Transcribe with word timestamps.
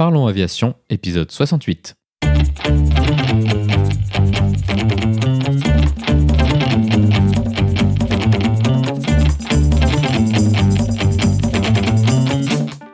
Parlons 0.00 0.26
Aviation, 0.28 0.76
épisode 0.88 1.30
68. 1.30 1.94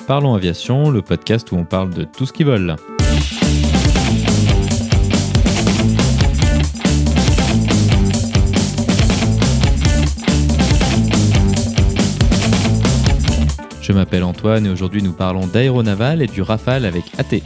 Parlons 0.08 0.34
Aviation, 0.34 0.90
le 0.90 1.00
podcast 1.00 1.52
où 1.52 1.54
on 1.54 1.64
parle 1.64 1.94
de 1.94 2.02
tout 2.02 2.26
ce 2.26 2.32
qui 2.32 2.42
vole. 2.42 2.74
Je 13.86 13.92
m'appelle 13.92 14.24
Antoine 14.24 14.66
et 14.66 14.68
aujourd'hui 14.68 15.00
nous 15.00 15.12
parlons 15.12 15.46
d'aéronaval 15.46 16.20
et 16.20 16.26
du 16.26 16.42
Rafale 16.42 16.84
avec 16.86 17.04
AT. 17.18 17.36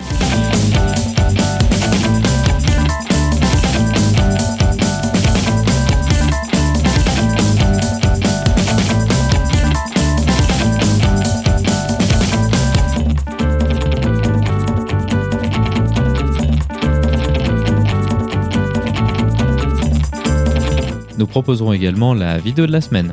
Nous 21.18 21.26
proposerons 21.26 21.74
également 21.74 22.14
la 22.14 22.38
vidéo 22.38 22.66
de 22.66 22.72
la 22.72 22.80
semaine. 22.80 23.12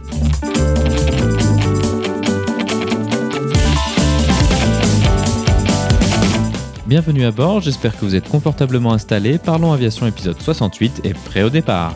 Bienvenue 6.88 7.26
à 7.26 7.32
bord, 7.32 7.60
j'espère 7.60 7.98
que 7.98 8.06
vous 8.06 8.16
êtes 8.16 8.30
confortablement 8.30 8.94
installés. 8.94 9.40
Parlons 9.40 9.74
Aviation 9.74 10.08
épisode 10.08 10.42
68 10.42 11.02
et 11.04 11.14
prêt 11.14 11.44
au 11.44 11.50
départ. 11.50 11.94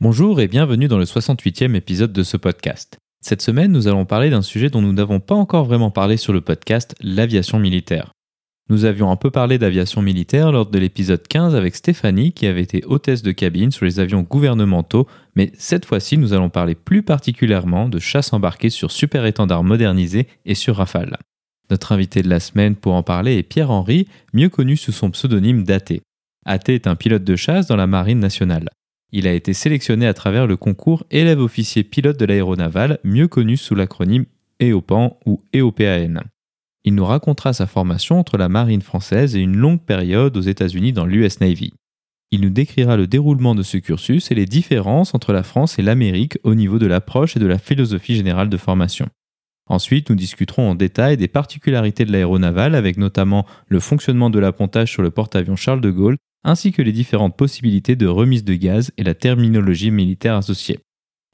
Bonjour 0.00 0.40
et 0.40 0.48
bienvenue 0.48 0.88
dans 0.88 0.98
le 0.98 1.04
68e 1.04 1.76
épisode 1.76 2.12
de 2.12 2.24
ce 2.24 2.36
podcast. 2.36 2.98
Cette 3.20 3.42
semaine, 3.42 3.70
nous 3.70 3.86
allons 3.86 4.06
parler 4.06 4.30
d'un 4.30 4.42
sujet 4.42 4.70
dont 4.70 4.82
nous 4.82 4.92
n'avons 4.92 5.20
pas 5.20 5.36
encore 5.36 5.66
vraiment 5.66 5.92
parlé 5.92 6.16
sur 6.16 6.32
le 6.32 6.40
podcast, 6.40 6.96
l'aviation 7.00 7.60
militaire. 7.60 8.10
Nous 8.70 8.84
avions 8.84 9.10
un 9.10 9.16
peu 9.16 9.30
parlé 9.30 9.56
d'aviation 9.56 10.02
militaire 10.02 10.52
lors 10.52 10.66
de 10.66 10.78
l'épisode 10.78 11.26
15 11.26 11.54
avec 11.54 11.74
Stéphanie 11.74 12.32
qui 12.32 12.46
avait 12.46 12.62
été 12.62 12.84
hôtesse 12.84 13.22
de 13.22 13.32
cabine 13.32 13.70
sur 13.70 13.86
les 13.86 13.98
avions 13.98 14.20
gouvernementaux, 14.20 15.06
mais 15.36 15.52
cette 15.56 15.86
fois-ci 15.86 16.18
nous 16.18 16.34
allons 16.34 16.50
parler 16.50 16.74
plus 16.74 17.02
particulièrement 17.02 17.88
de 17.88 17.98
chasse 17.98 18.34
embarquée 18.34 18.68
sur 18.68 18.90
super 18.90 19.24
étendards 19.24 19.64
modernisés 19.64 20.26
et 20.44 20.54
sur 20.54 20.76
Rafale. 20.76 21.16
Notre 21.70 21.92
invité 21.92 22.20
de 22.20 22.28
la 22.28 22.40
semaine 22.40 22.76
pour 22.76 22.92
en 22.94 23.02
parler 23.02 23.38
est 23.38 23.42
Pierre-Henri, 23.42 24.06
mieux 24.34 24.50
connu 24.50 24.76
sous 24.76 24.92
son 24.92 25.10
pseudonyme 25.10 25.64
d'AT. 25.64 26.00
AT 26.44 26.68
est 26.68 26.86
un 26.86 26.94
pilote 26.94 27.24
de 27.24 27.36
chasse 27.36 27.68
dans 27.68 27.76
la 27.76 27.86
marine 27.86 28.20
nationale. 28.20 28.68
Il 29.12 29.26
a 29.26 29.32
été 29.32 29.54
sélectionné 29.54 30.06
à 30.06 30.12
travers 30.12 30.46
le 30.46 30.58
concours 30.58 31.04
élève 31.10 31.40
officier 31.40 31.84
pilote 31.84 32.18
de 32.18 32.26
l'aéronaval, 32.26 32.98
mieux 33.02 33.28
connu 33.28 33.56
sous 33.56 33.74
l'acronyme 33.74 34.26
EOPAN 34.60 35.18
ou 35.24 35.40
EOPAN. 35.54 36.20
Il 36.88 36.94
nous 36.94 37.04
racontera 37.04 37.52
sa 37.52 37.66
formation 37.66 38.18
entre 38.18 38.38
la 38.38 38.48
marine 38.48 38.80
française 38.80 39.36
et 39.36 39.40
une 39.40 39.58
longue 39.58 39.82
période 39.82 40.34
aux 40.38 40.40
États-Unis 40.40 40.94
dans 40.94 41.04
l'US 41.04 41.38
Navy. 41.42 41.74
Il 42.30 42.40
nous 42.40 42.48
décrira 42.48 42.96
le 42.96 43.06
déroulement 43.06 43.54
de 43.54 43.62
ce 43.62 43.76
cursus 43.76 44.30
et 44.30 44.34
les 44.34 44.46
différences 44.46 45.14
entre 45.14 45.34
la 45.34 45.42
France 45.42 45.78
et 45.78 45.82
l'Amérique 45.82 46.38
au 46.44 46.54
niveau 46.54 46.78
de 46.78 46.86
l'approche 46.86 47.36
et 47.36 47.40
de 47.40 47.46
la 47.46 47.58
philosophie 47.58 48.14
générale 48.14 48.48
de 48.48 48.56
formation. 48.56 49.06
Ensuite, 49.66 50.08
nous 50.08 50.16
discuterons 50.16 50.70
en 50.70 50.74
détail 50.74 51.18
des 51.18 51.28
particularités 51.28 52.06
de 52.06 52.12
l'aéronaval 52.12 52.74
avec 52.74 52.96
notamment 52.96 53.44
le 53.66 53.80
fonctionnement 53.80 54.30
de 54.30 54.38
l'appontage 54.38 54.90
sur 54.90 55.02
le 55.02 55.10
porte-avions 55.10 55.56
Charles 55.56 55.82
de 55.82 55.90
Gaulle 55.90 56.16
ainsi 56.42 56.72
que 56.72 56.80
les 56.80 56.92
différentes 56.92 57.36
possibilités 57.36 57.96
de 57.96 58.06
remise 58.06 58.44
de 58.44 58.54
gaz 58.54 58.92
et 58.96 59.04
la 59.04 59.12
terminologie 59.12 59.90
militaire 59.90 60.36
associée. 60.36 60.78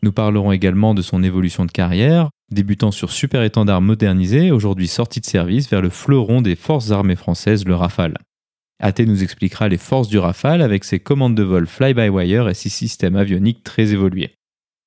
Nous 0.02 0.10
parlerons 0.10 0.50
également 0.50 0.94
de 0.94 1.02
son 1.02 1.22
évolution 1.22 1.64
de 1.64 1.70
carrière, 1.70 2.30
débutant 2.50 2.90
sur 2.90 3.10
super 3.10 3.42
étendard 3.42 3.80
modernisé, 3.80 4.50
aujourd'hui 4.50 4.88
sorti 4.88 5.20
de 5.20 5.26
service 5.26 5.68
vers 5.70 5.82
le 5.82 5.90
fleuron 5.90 6.42
des 6.42 6.56
forces 6.56 6.90
armées 6.90 7.16
françaises, 7.16 7.64
le 7.64 7.74
Rafale. 7.74 8.18
AT 8.80 9.00
nous 9.06 9.22
expliquera 9.22 9.68
les 9.68 9.78
forces 9.78 10.08
du 10.08 10.18
Rafale 10.18 10.62
avec 10.62 10.84
ses 10.84 11.00
commandes 11.00 11.34
de 11.34 11.42
vol 11.42 11.66
fly-by-wire 11.66 12.48
et 12.48 12.54
ses 12.54 12.68
systèmes 12.68 13.16
avioniques 13.16 13.62
très 13.64 13.92
évolués. 13.92 14.32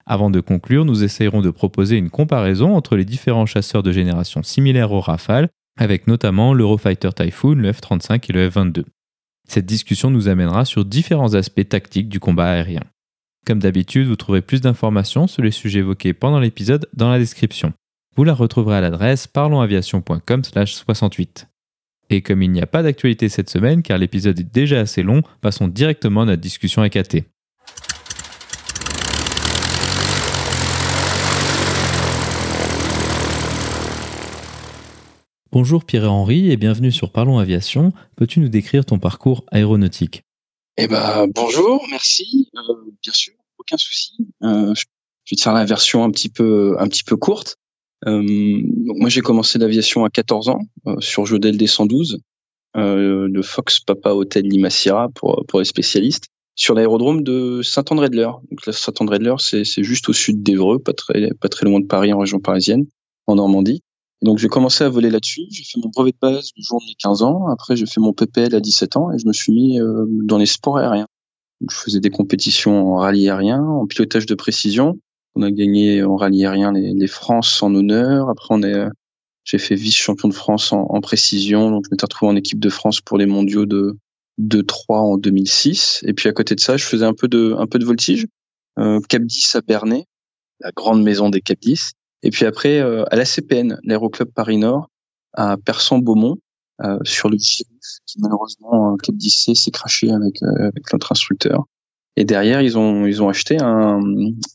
Avant 0.06 0.30
de 0.30 0.40
conclure, 0.40 0.86
nous 0.86 1.04
essayerons 1.04 1.42
de 1.42 1.50
proposer 1.50 1.98
une 1.98 2.10
comparaison 2.10 2.76
entre 2.76 2.96
les 2.96 3.06
différents 3.06 3.46
chasseurs 3.46 3.84
de 3.84 3.92
génération 3.92 4.44
similaire 4.44 4.92
au 4.92 5.02
Rafale, 5.02 5.50
avec 5.78 6.08
notamment 6.08 6.54
l'Eurofighter 6.54 7.10
Typhoon, 7.14 7.56
le 7.56 7.72
F-35 7.72 8.24
et 8.30 8.34
le 8.34 8.50
F-22. 8.50 8.86
Cette 9.48 9.66
discussion 9.66 10.10
nous 10.10 10.28
amènera 10.28 10.66
sur 10.66 10.86
différents 10.86 11.34
aspects 11.34 11.68
tactiques 11.68 12.10
du 12.10 12.20
combat 12.20 12.52
aérien. 12.52 12.84
Comme 13.48 13.60
d'habitude, 13.60 14.08
vous 14.10 14.18
trouverez 14.18 14.42
plus 14.42 14.60
d'informations 14.60 15.26
sur 15.26 15.42
les 15.42 15.52
sujets 15.52 15.80
évoqués 15.80 16.14
pendant 16.14 16.42
l'épisode 16.42 16.90
dans 16.92 17.10
la 17.10 17.18
description. 17.18 17.72
Vous 18.18 18.26
la 18.26 18.34
retrouverez 18.34 18.76
à 18.76 18.82
l'adresse 18.82 19.26
parlonsaviation.com/68. 19.26 21.48
Et 22.10 22.22
comme 22.22 22.42
il 22.42 22.52
n'y 22.52 22.62
a 22.62 22.68
pas 22.68 22.84
d'actualité 22.84 23.30
cette 23.30 23.50
semaine 23.50 23.84
car 23.84 24.00
l'épisode 24.00 24.38
est 24.38 24.44
déjà 24.44 24.82
assez 24.82 25.02
long, 25.02 25.22
passons 25.40 25.70
directement 25.70 26.24
à 26.24 26.26
notre 26.26 26.42
discussion 26.42 26.82
avec 26.82 26.98
AT. 26.98 27.22
Bonjour 35.54 35.86
Pierre-Henri 35.86 36.52
et 36.52 36.58
bienvenue 36.58 36.92
sur 36.92 37.14
Parlons 37.14 37.40
Aviation. 37.40 37.94
Peux-tu 38.18 38.42
nous 38.42 38.50
décrire 38.50 38.84
ton 38.84 39.00
parcours 39.00 39.46
aéronautique? 39.54 40.24
Eh 40.80 40.88
ben 40.88 41.26
bonjour, 41.34 41.84
merci. 41.90 42.50
Euh, 42.56 42.62
bien 43.02 43.14
sûr, 43.14 43.34
aucun 43.60 43.78
souci. 43.78 44.14
Euh, 44.44 44.74
je 44.76 44.84
vais 45.32 45.38
te 45.38 45.42
faire 45.42 45.54
la 45.54 45.66
version 45.66 46.04
un 46.04 46.12
petit 46.12 46.30
peu 46.30 46.76
un 46.80 46.88
petit 46.88 47.04
peu 47.04 47.18
courte. 47.18 47.58
Euh, 48.06 48.24
moi 48.24 49.10
j'ai 49.10 49.22
commencé 49.22 49.58
l'aviation 49.58 50.06
à 50.06 50.10
14 50.10 50.50
ans 50.50 50.60
euh, 50.86 50.96
sur 51.00 51.26
Jodel 51.26 51.58
D112, 51.58 52.20
euh, 52.78 53.28
le 53.28 53.42
Fox 53.42 53.80
Papa 53.80 54.12
Hotel 54.12 54.46
Lima 54.46 54.70
Sierra 54.70 55.10
pour 55.10 55.44
pour 55.48 55.60
les 55.60 55.66
spécialistes, 55.66 56.28
sur 56.56 56.76
l'aérodrome 56.76 57.24
de 57.24 57.62
Saint-André-de-L'Eure. 57.64 58.42
Donc 58.52 58.74
Saint-André-de-L'Eure 58.74 59.42
c'est 59.42 59.64
juste 59.84 60.10
au 60.10 60.14
sud 60.14 60.44
d'Evreux, 60.44 60.80
pas 60.80 60.94
très 60.94 61.32
pas 61.42 61.50
très 61.50 61.66
loin 61.66 61.80
de 61.80 61.88
Paris 61.88 62.14
en 62.14 62.20
région 62.20 62.40
parisienne, 62.40 62.86
en 63.26 63.36
Normandie. 63.36 63.82
Donc 64.22 64.38
j'ai 64.38 64.48
commencé 64.48 64.84
à 64.84 64.90
voler 64.90 65.10
là-dessus. 65.10 65.46
J'ai 65.50 65.64
fait 65.64 65.80
mon 65.84 65.90
brevet 65.90 66.12
de 66.12 66.18
base 66.22 66.52
le 66.56 66.64
jour 66.64 66.80
de 66.80 66.86
mes 66.86 66.96
15 67.00 67.24
ans. 67.24 67.48
Après 67.48 67.76
j'ai 67.76 67.86
fait 67.88 68.00
mon 68.00 68.14
PPL 68.14 68.54
à 68.54 68.60
17 68.60 68.96
ans 68.96 69.12
et 69.12 69.18
je 69.18 69.28
me 69.28 69.34
suis 69.34 69.52
mis 69.52 69.80
dans 70.24 70.38
les 70.38 70.46
sports 70.46 70.78
aériens. 70.78 71.08
Je 71.62 71.76
faisais 71.76 72.00
des 72.00 72.10
compétitions 72.10 72.94
en 72.94 72.98
rallye 72.98 73.30
aérien, 73.30 73.64
en 73.64 73.88
pilotage 73.88 74.26
de 74.26 74.36
précision. 74.36 75.00
On 75.36 75.42
a 75.42 75.52
gagné 75.52 76.04
en 76.04 76.16
rallye 76.16 76.46
aérien 76.46 76.72
les, 76.72 76.94
les 76.94 77.08
France 77.08 77.62
en 77.64 77.74
honneur. 77.74 78.30
Après 78.30 78.48
on 78.50 78.64
est, 78.64 78.88
j'ai 79.44 79.58
fait 79.58 79.76
vice-champion 79.76 80.30
de 80.30 80.34
France 80.34 80.72
en, 80.72 80.82
en, 80.82 81.02
précision. 81.02 81.72
Donc 81.72 81.86
je 81.86 81.90
m'étais 81.92 82.06
retrouvé 82.06 82.32
en 82.32 82.36
équipe 82.36 82.60
de 82.60 82.70
France 82.70 83.02
pour 83.02 83.18
les 83.18 83.26
mondiaux 83.26 83.66
de 83.66 83.98
de 84.38 84.62
3 84.62 85.00
en 85.00 85.18
2006. 85.18 86.04
Et 86.06 86.14
puis 86.14 86.30
à 86.30 86.34
côté 86.34 86.56
de 86.56 86.60
ça, 86.60 86.78
je 86.78 86.86
faisais 86.86 87.06
un 87.06 87.14
peu 87.14 87.28
de 87.28 87.56
un 87.58 87.68
peu 87.68 87.80
de 87.80 87.86
voltige. 87.86 88.28
Euh, 88.80 89.00
Cap 89.10 89.24
10 89.24 89.56
à 89.56 89.62
Bernay, 89.62 90.06
la 90.60 90.72
grande 90.72 91.04
maison 91.04 91.30
des 91.30 91.42
Cap 91.42 91.58
10. 91.60 91.94
Et 92.24 92.30
puis 92.30 92.46
après, 92.46 92.80
euh, 92.80 93.04
à 93.12 93.16
la 93.16 93.26
CPN, 93.26 93.80
l'Aéroclub 93.84 94.32
Paris-Nord, 94.32 94.90
à 95.34 95.58
Persan-Beaumont, 95.58 96.38
euh, 96.84 96.98
sur 97.04 97.30
le 97.30 97.38
Cyrus, 97.38 98.00
qui 98.06 98.20
malheureusement, 98.20 98.96
Club 98.98 99.18
10C 99.18 99.56
s'est 99.56 99.72
craché 99.72 100.12
avec, 100.12 100.42
euh, 100.44 100.68
avec 100.68 100.92
notre 100.94 101.12
instructeur. 101.12 101.66
Et 102.16 102.26
derrière, 102.26 102.62
ils 102.62 102.78
ont, 102.78 103.06
ils 103.06 103.22
ont 103.22 103.30
acheté 103.30 103.58
un, 103.60 104.00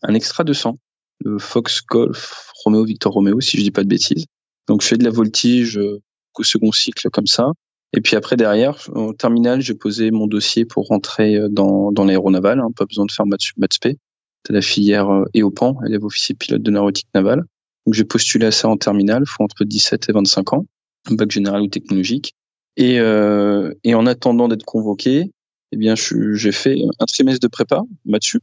un 0.03 0.15
extra 0.15 0.45
200, 0.45 0.79
le 1.25 1.39
Fox 1.39 1.83
Golf 1.87 2.53
Romeo 2.65 2.85
Victor 2.85 3.13
Romeo, 3.13 3.41
si 3.41 3.57
je 3.57 3.63
dis 3.63 3.71
pas 3.71 3.85
de 3.85 3.89
bêtises. 3.89 4.27
Donc, 4.69 4.83
je 4.83 4.89
fais 4.89 4.97
de 4.97 5.05
la 5.05 5.11
voltige 5.11 5.79
au 5.79 6.43
second 6.43 6.73
cycle 6.73 7.09
comme 7.11 7.27
ça. 7.27 7.53
Et 7.93 8.01
puis 8.01 8.17
après, 8.17 8.37
derrière, 8.37 8.79
au 8.95 9.13
terminal, 9.13 9.61
j'ai 9.61 9.75
posé 9.75 10.11
mon 10.11 10.27
dossier 10.27 10.65
pour 10.65 10.87
rentrer 10.87 11.39
dans, 11.51 11.93
dans 11.93 12.05
l'aéronaval. 12.05 12.59
Hein, 12.59 12.69
pas 12.75 12.87
besoin 12.87 13.05
de 13.05 13.13
faire 13.13 13.27
maths, 13.27 13.53
maths 13.59 13.79
de 13.85 14.55
la 14.55 14.63
filière 14.63 15.09
EOPAN, 15.35 15.77
élève 15.87 16.05
officier 16.05 16.35
pilote 16.35 16.63
de 16.63 16.71
l'aéronautique 16.71 17.09
navale. 17.15 17.45
Donc 17.87 17.95
j'ai 17.95 18.05
postulé 18.05 18.47
à 18.47 18.53
ça 18.53 18.69
en 18.69 18.77
terminale, 18.77 19.25
faut 19.27 19.43
entre 19.43 19.65
17 19.65 20.09
et 20.09 20.13
25 20.13 20.53
ans, 20.53 20.67
bac 21.11 21.31
général 21.31 21.63
ou 21.63 21.69
technologique. 21.69 22.35
Et, 22.77 22.99
euh, 23.01 23.75
et 23.85 23.95
en 23.95 24.07
attendant 24.07 24.49
d'être 24.49 24.65
convoqué, 24.65 25.31
eh 25.73 25.77
bien 25.77 25.95
j'ai 25.97 26.53
fait 26.53 26.77
un 26.99 27.05
trimestre 27.07 27.41
de 27.41 27.49
prépa, 27.49 27.83
maths 28.05 28.25
sup. 28.25 28.43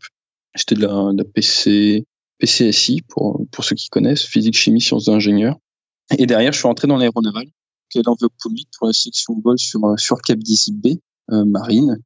J'étais 0.55 0.75
de 0.75 0.81
la, 0.81 1.11
de 1.13 1.17
la 1.17 1.23
PC, 1.23 2.05
PCSI 2.39 3.01
pour 3.07 3.45
pour 3.51 3.63
ceux 3.63 3.75
qui 3.75 3.89
connaissent, 3.89 4.23
physique, 4.23 4.57
chimie, 4.57 4.81
sciences 4.81 5.05
d'ingénieur. 5.05 5.57
Et 6.17 6.25
derrière, 6.25 6.51
je 6.53 6.57
suis 6.57 6.67
entré 6.67 6.87
dans 6.87 6.97
l'aéronaval, 6.97 7.45
qui 7.89 7.99
est 7.99 8.05
l'enveloppe 8.05 8.33
pour 8.77 8.87
la 8.87 8.93
section 8.93 9.39
vol 9.43 9.59
sur 9.59 9.81
sur 9.97 10.21
Cap 10.21 10.39
10B 10.39 10.99
euh, 11.31 11.45
marine. 11.45 11.97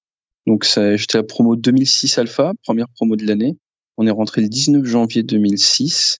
Donc 0.45 0.65
j'étais 0.65 1.17
la 1.17 1.23
promo 1.23 1.56
2006 1.56 2.17
Alpha, 2.17 2.51
première 2.63 2.89
promo 2.89 3.15
de 3.15 3.25
l'année. 3.25 3.57
On 3.97 4.07
est 4.07 4.11
rentré 4.11 4.41
le 4.41 4.49
19 4.49 4.83
janvier 4.83 5.23
2006. 5.23 6.17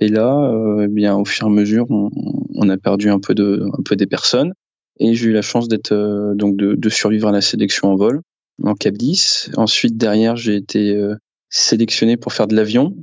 Et 0.00 0.08
là, 0.08 0.50
euh, 0.50 0.84
eh 0.84 0.88
bien, 0.88 1.16
au 1.16 1.24
fur 1.24 1.46
et 1.46 1.50
à 1.50 1.52
mesure, 1.52 1.86
on, 1.90 2.68
a 2.68 2.76
perdu 2.76 3.08
un 3.10 3.18
peu 3.18 3.34
de, 3.34 3.66
un 3.72 3.82
peu 3.82 3.96
des 3.96 4.06
personnes. 4.06 4.52
Et 4.98 5.14
j'ai 5.14 5.26
eu 5.28 5.32
la 5.32 5.42
chance 5.42 5.68
d'être 5.68 5.92
euh, 5.92 6.34
donc 6.34 6.56
de, 6.56 6.74
de, 6.74 6.88
survivre 6.88 7.28
à 7.28 7.32
la 7.32 7.40
sélection 7.40 7.92
en 7.92 7.96
vol 7.96 8.20
en 8.62 8.74
Cap 8.74 8.94
10. 8.94 9.50
Ensuite, 9.56 9.96
derrière, 9.96 10.36
j'ai 10.36 10.56
été 10.56 10.94
euh, 10.94 11.14
sélectionné 11.50 12.16
pour 12.16 12.32
faire 12.32 12.46
de 12.46 12.56
l'avion 12.56 12.96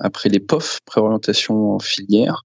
après 0.00 0.28
les 0.28 0.40
POF, 0.40 0.80
préorientation 0.84 1.72
en 1.72 1.78
filière, 1.78 2.42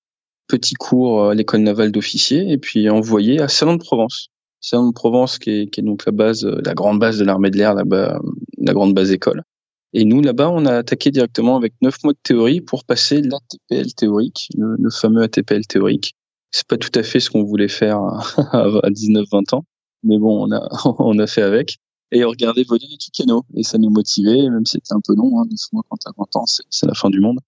petit 0.48 0.74
cours 0.74 1.30
à 1.30 1.36
l'école 1.36 1.62
navale 1.62 1.92
d'officiers, 1.92 2.52
et 2.52 2.58
puis 2.58 2.90
envoyé 2.90 3.40
à 3.40 3.48
Salon 3.48 3.76
de 3.76 3.80
Provence. 3.80 4.28
Salon 4.60 4.90
de 4.90 4.94
Provence, 4.94 5.40
qui 5.40 5.52
est, 5.52 5.68
qui 5.68 5.80
est 5.80 5.84
donc 5.84 6.06
la 6.06 6.12
base, 6.12 6.46
la 6.46 6.74
grande 6.74 7.00
base 7.00 7.18
de 7.18 7.24
l'armée 7.24 7.50
de 7.50 7.58
l'air, 7.58 7.74
là-bas, 7.74 8.20
la 8.58 8.74
grande 8.74 8.94
base 8.94 9.12
école. 9.12 9.44
Et 9.94 10.06
nous, 10.06 10.22
là-bas, 10.22 10.50
on 10.50 10.66
a 10.66 10.78
attaqué 10.78 11.12
directement 11.12 11.58
avec 11.58 11.74
neuf 11.82 11.98
mois 12.04 12.14
de 12.14 12.20
théorie 12.24 12.62
pour 12.62 12.86
passer 12.86 13.22
l'ATPL 13.22 13.94
théorique, 13.94 14.48
le, 14.58 14.76
le, 14.80 14.90
fameux 14.90 15.22
ATPL 15.22 15.66
théorique. 15.68 16.16
C'est 16.52 16.68
pas 16.68 16.78
tout 16.78 16.92
à 16.96 17.04
fait 17.04 17.20
ce 17.20 17.30
qu'on 17.30 17.44
voulait 17.44 17.68
faire 17.68 18.00
à 18.52 18.90
19-20 18.90 19.56
ans, 19.56 19.66
mais 20.04 20.18
bon, 20.18 20.48
on 20.48 20.52
a, 20.52 20.68
on 21.00 21.20
a 21.20 21.28
fait 21.28 21.42
avec. 21.42 21.78
Et 22.12 22.26
on 22.26 22.30
regardait 22.30 22.64
voler 22.64 22.86
les 22.90 22.98
Tucano. 22.98 23.44
Et 23.56 23.64
ça 23.64 23.78
nous 23.78 23.90
motivait, 23.90 24.50
même 24.50 24.66
si 24.66 24.74
c'était 24.74 24.94
un 24.94 25.02
peu 25.06 25.16
long, 25.16 25.42
hein, 25.42 25.46
mois 25.72 25.84
quand 25.90 25.98
t'as 25.98 26.12
20 26.18 26.36
ans, 26.36 26.46
c'est 26.46 26.86
la 26.86 26.94
fin 26.94 27.10
du 27.10 27.20
monde. 27.20 27.40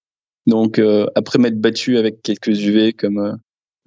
Donc, 0.47 0.79
euh, 0.79 1.07
après 1.15 1.39
m'être 1.39 1.59
battu 1.59 1.97
avec 1.97 2.21
quelques 2.21 2.47
UV 2.47 2.93
comme 2.93 3.19
euh, 3.19 3.33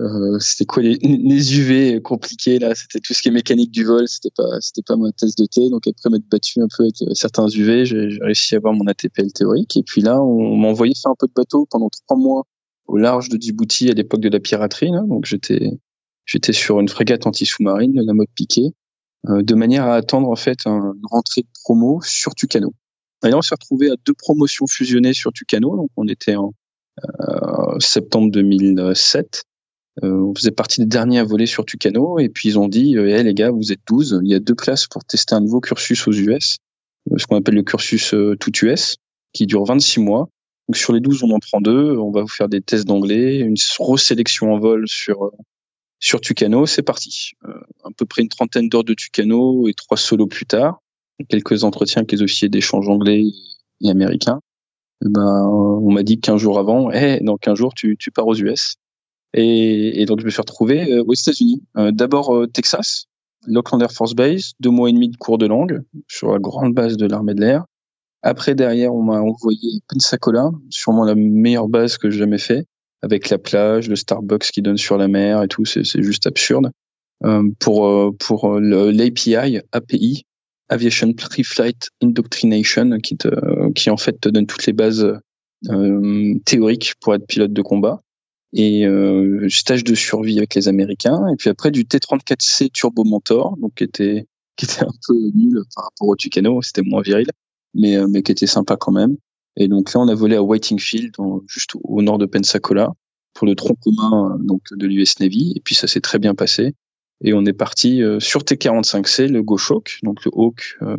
euh, 0.00 0.38
c'était 0.40 0.66
quoi 0.66 0.82
les, 0.82 0.94
les, 1.02 1.58
UV 1.58 2.02
compliqués 2.02 2.58
là? 2.58 2.74
C'était 2.74 3.00
tout 3.00 3.14
ce 3.14 3.22
qui 3.22 3.28
est 3.28 3.32
mécanique 3.32 3.70
du 3.70 3.84
vol. 3.84 4.06
C'était 4.08 4.34
pas 4.36 4.60
c'était 4.60 4.82
pas 4.82 4.96
ma 4.96 5.10
thèse 5.12 5.34
de 5.36 5.46
thé. 5.46 5.70
Donc 5.70 5.86
après 5.86 6.10
m'être 6.10 6.28
battu 6.28 6.60
un 6.60 6.68
peu 6.76 6.84
avec 6.84 7.00
euh, 7.02 7.14
certains 7.14 7.48
UV, 7.48 7.86
j'ai 7.86 8.18
réussi 8.20 8.54
à 8.54 8.58
avoir 8.58 8.74
mon 8.74 8.86
ATPL 8.86 9.32
théorique. 9.32 9.76
Et 9.76 9.82
puis 9.82 10.02
là, 10.02 10.22
on 10.22 10.56
m'a 10.56 10.68
envoyé 10.68 10.94
faire 10.94 11.12
un 11.12 11.16
peu 11.18 11.26
de 11.26 11.32
bateau 11.34 11.66
pendant 11.70 11.88
trois 11.88 12.16
mois 12.16 12.44
au 12.86 12.98
large 12.98 13.28
de 13.28 13.40
Djibouti 13.40 13.90
à 13.90 13.94
l'époque 13.94 14.20
de 14.20 14.28
la 14.28 14.40
piraterie. 14.40 14.90
Là. 14.90 15.02
Donc 15.08 15.24
j'étais 15.24 15.78
j'étais 16.26 16.52
sur 16.52 16.80
une 16.80 16.88
frégate 16.88 17.26
anti-sous-marine, 17.26 18.00
la 18.04 18.12
mode 18.12 18.28
piqué, 18.34 18.72
euh, 19.28 19.42
de 19.42 19.54
manière 19.54 19.86
à 19.86 19.94
attendre 19.94 20.28
en 20.28 20.36
fait 20.36 20.66
une 20.66 20.92
rentrée 21.04 21.42
de 21.42 21.48
promo 21.62 22.00
sur 22.02 22.34
Tucano. 22.34 22.74
Et 23.24 23.30
là, 23.30 23.38
on 23.38 23.42
s'est 23.42 23.54
retrouvé 23.54 23.90
à 23.90 23.94
deux 24.04 24.12
promotions 24.12 24.66
fusionnées 24.66 25.14
sur 25.14 25.32
Tucano. 25.32 25.76
Donc 25.76 25.90
on 25.96 26.06
était 26.06 26.36
en 26.36 26.52
euh, 27.04 27.78
septembre 27.78 28.30
2007 28.30 29.26
euh, 29.26 29.55
on 30.02 30.34
faisait 30.34 30.50
partie 30.50 30.80
des 30.80 30.86
derniers 30.86 31.18
à 31.18 31.24
voler 31.24 31.46
sur 31.46 31.64
Tucano 31.64 32.18
et 32.18 32.28
puis 32.28 32.50
ils 32.50 32.58
ont 32.58 32.68
dit 32.68 32.96
eh 32.98 33.22
les 33.22 33.34
gars 33.34 33.50
vous 33.50 33.72
êtes 33.72 33.80
12 33.88 34.20
il 34.22 34.30
y 34.30 34.34
a 34.34 34.40
deux 34.40 34.54
places 34.54 34.86
pour 34.86 35.04
tester 35.04 35.34
un 35.34 35.40
nouveau 35.40 35.60
cursus 35.60 36.06
aux 36.06 36.12
US 36.12 36.58
euh, 37.10 37.18
ce 37.18 37.26
qu'on 37.26 37.36
appelle 37.36 37.54
le 37.54 37.62
cursus 37.62 38.14
tout 38.38 38.52
US 38.64 38.96
qui 39.32 39.46
dure 39.46 39.64
26 39.64 40.00
mois. 40.00 40.28
Donc 40.68 40.76
sur 40.76 40.92
les 40.92 41.00
12 41.00 41.22
on 41.22 41.30
en 41.30 41.38
prend 41.38 41.60
deux 41.60 41.96
on 41.96 42.10
va 42.10 42.22
vous 42.22 42.28
faire 42.28 42.48
des 42.48 42.60
tests 42.60 42.86
d'anglais 42.86 43.38
une 43.38 43.56
resélection 43.78 44.52
en 44.52 44.58
vol 44.58 44.84
sur 44.86 45.30
sur 45.98 46.20
Tucano 46.20 46.66
c'est 46.66 46.82
parti. 46.82 47.32
À 47.84 47.88
peu 47.96 48.04
près 48.04 48.22
une 48.22 48.28
trentaine 48.28 48.68
d'heures 48.68 48.84
de 48.84 48.94
Tucano 48.94 49.66
et 49.68 49.74
trois 49.74 49.96
solos 49.96 50.26
plus 50.26 50.46
tard 50.46 50.82
quelques 51.28 51.64
entretiens 51.64 52.00
avec 52.00 52.12
les 52.12 52.22
officiers 52.22 52.48
d'échange 52.48 52.88
anglais 52.88 53.24
et 53.80 53.90
américains. 53.90 54.40
Et 55.04 55.08
ben 55.08 55.46
on 55.46 55.90
m'a 55.92 56.02
dit 56.02 56.20
15 56.20 56.40
jours 56.40 56.58
avant 56.58 56.90
eh 56.90 57.20
dans 57.22 57.36
15 57.36 57.56
jours 57.56 57.74
tu, 57.74 57.96
tu 57.98 58.10
pars 58.10 58.26
aux 58.26 58.34
US 58.34 58.76
et, 59.36 60.00
et, 60.00 60.06
donc, 60.06 60.20
je 60.20 60.24
me 60.24 60.30
suis 60.30 60.40
retrouvé 60.40 60.90
euh, 60.90 61.04
aux 61.06 61.12
États-Unis. 61.12 61.62
Euh, 61.76 61.92
d'abord 61.92 62.34
euh, 62.34 62.46
Texas, 62.46 63.04
Lockland 63.46 63.82
Air 63.82 63.92
Force 63.92 64.14
Base, 64.14 64.52
deux 64.60 64.70
mois 64.70 64.88
et 64.88 64.92
demi 64.94 65.10
de 65.10 65.16
cours 65.18 65.36
de 65.36 65.46
langue 65.46 65.82
sur 66.08 66.32
la 66.32 66.38
grande 66.38 66.72
base 66.72 66.96
de 66.96 67.06
l'armée 67.06 67.34
de 67.34 67.42
l'air. 67.42 67.66
Après, 68.22 68.54
derrière, 68.54 68.94
on 68.94 69.02
m'a 69.02 69.20
envoyé 69.20 69.80
Pensacola, 69.88 70.50
sûrement 70.70 71.04
la 71.04 71.14
meilleure 71.14 71.68
base 71.68 71.98
que 71.98 72.08
j'ai 72.10 72.18
jamais 72.18 72.38
fait, 72.38 72.64
avec 73.02 73.28
la 73.28 73.36
plage, 73.36 73.90
le 73.90 73.96
Starbucks 73.96 74.50
qui 74.52 74.62
donne 74.62 74.78
sur 74.78 74.96
la 74.96 75.06
mer 75.06 75.42
et 75.42 75.48
tout. 75.48 75.66
C'est 75.66 75.84
juste 76.02 76.26
absurde. 76.26 76.70
Pour 77.60 78.16
pour 78.18 78.58
l'API, 78.58 79.60
API, 79.70 80.24
Aviation 80.68 81.12
Pre-Flight 81.12 81.90
Indoctrination, 82.02 82.98
qui 82.98 83.16
te, 83.16 83.70
qui 83.74 83.90
en 83.90 83.96
fait 83.96 84.18
te 84.20 84.28
donne 84.28 84.46
toutes 84.46 84.66
les 84.66 84.72
bases 84.72 85.20
théoriques 86.44 86.94
pour 87.00 87.14
être 87.14 87.26
pilote 87.26 87.52
de 87.52 87.62
combat 87.62 88.02
et 88.52 88.86
euh, 88.86 89.48
stage 89.48 89.84
de 89.84 89.94
survie 89.94 90.38
avec 90.38 90.54
les 90.54 90.68
Américains. 90.68 91.26
Et 91.32 91.36
puis 91.36 91.50
après 91.50 91.70
du 91.70 91.86
T-34C 91.86 92.70
Turbo 92.70 93.04
Mentor, 93.04 93.56
donc 93.58 93.74
qui 93.74 93.84
était 93.84 94.26
qui 94.56 94.64
était 94.64 94.82
un 94.82 94.92
peu 95.06 95.14
nul 95.34 95.62
par 95.74 95.84
rapport 95.84 96.08
au 96.08 96.16
Tucano, 96.16 96.62
c'était 96.62 96.82
moins 96.82 97.02
viril, 97.02 97.28
mais 97.74 97.96
euh, 97.96 98.06
mais 98.08 98.22
qui 98.22 98.32
était 98.32 98.46
sympa 98.46 98.76
quand 98.76 98.92
même. 98.92 99.16
Et 99.56 99.68
donc 99.68 99.92
là, 99.92 100.00
on 100.00 100.08
a 100.08 100.14
volé 100.14 100.36
à 100.36 100.42
Whiting 100.42 100.78
Field, 100.78 101.14
juste 101.46 101.72
au 101.82 102.02
nord 102.02 102.18
de 102.18 102.26
Pensacola, 102.26 102.92
pour 103.34 103.46
le 103.46 103.54
tronc 103.54 103.76
commun 103.82 104.38
donc 104.40 104.62
de 104.70 104.86
l'US 104.86 105.18
Navy. 105.20 105.52
Et 105.56 105.60
puis 105.60 105.74
ça 105.74 105.86
s'est 105.86 106.00
très 106.00 106.18
bien 106.18 106.34
passé. 106.34 106.74
Et 107.22 107.32
on 107.32 107.44
est 107.46 107.52
parti 107.52 108.02
euh, 108.02 108.20
sur 108.20 108.44
T-45C, 108.44 109.28
le 109.28 109.38
Hawk, 109.38 110.00
donc 110.02 110.24
le 110.24 110.30
Hawk 110.34 110.76
euh, 110.82 110.96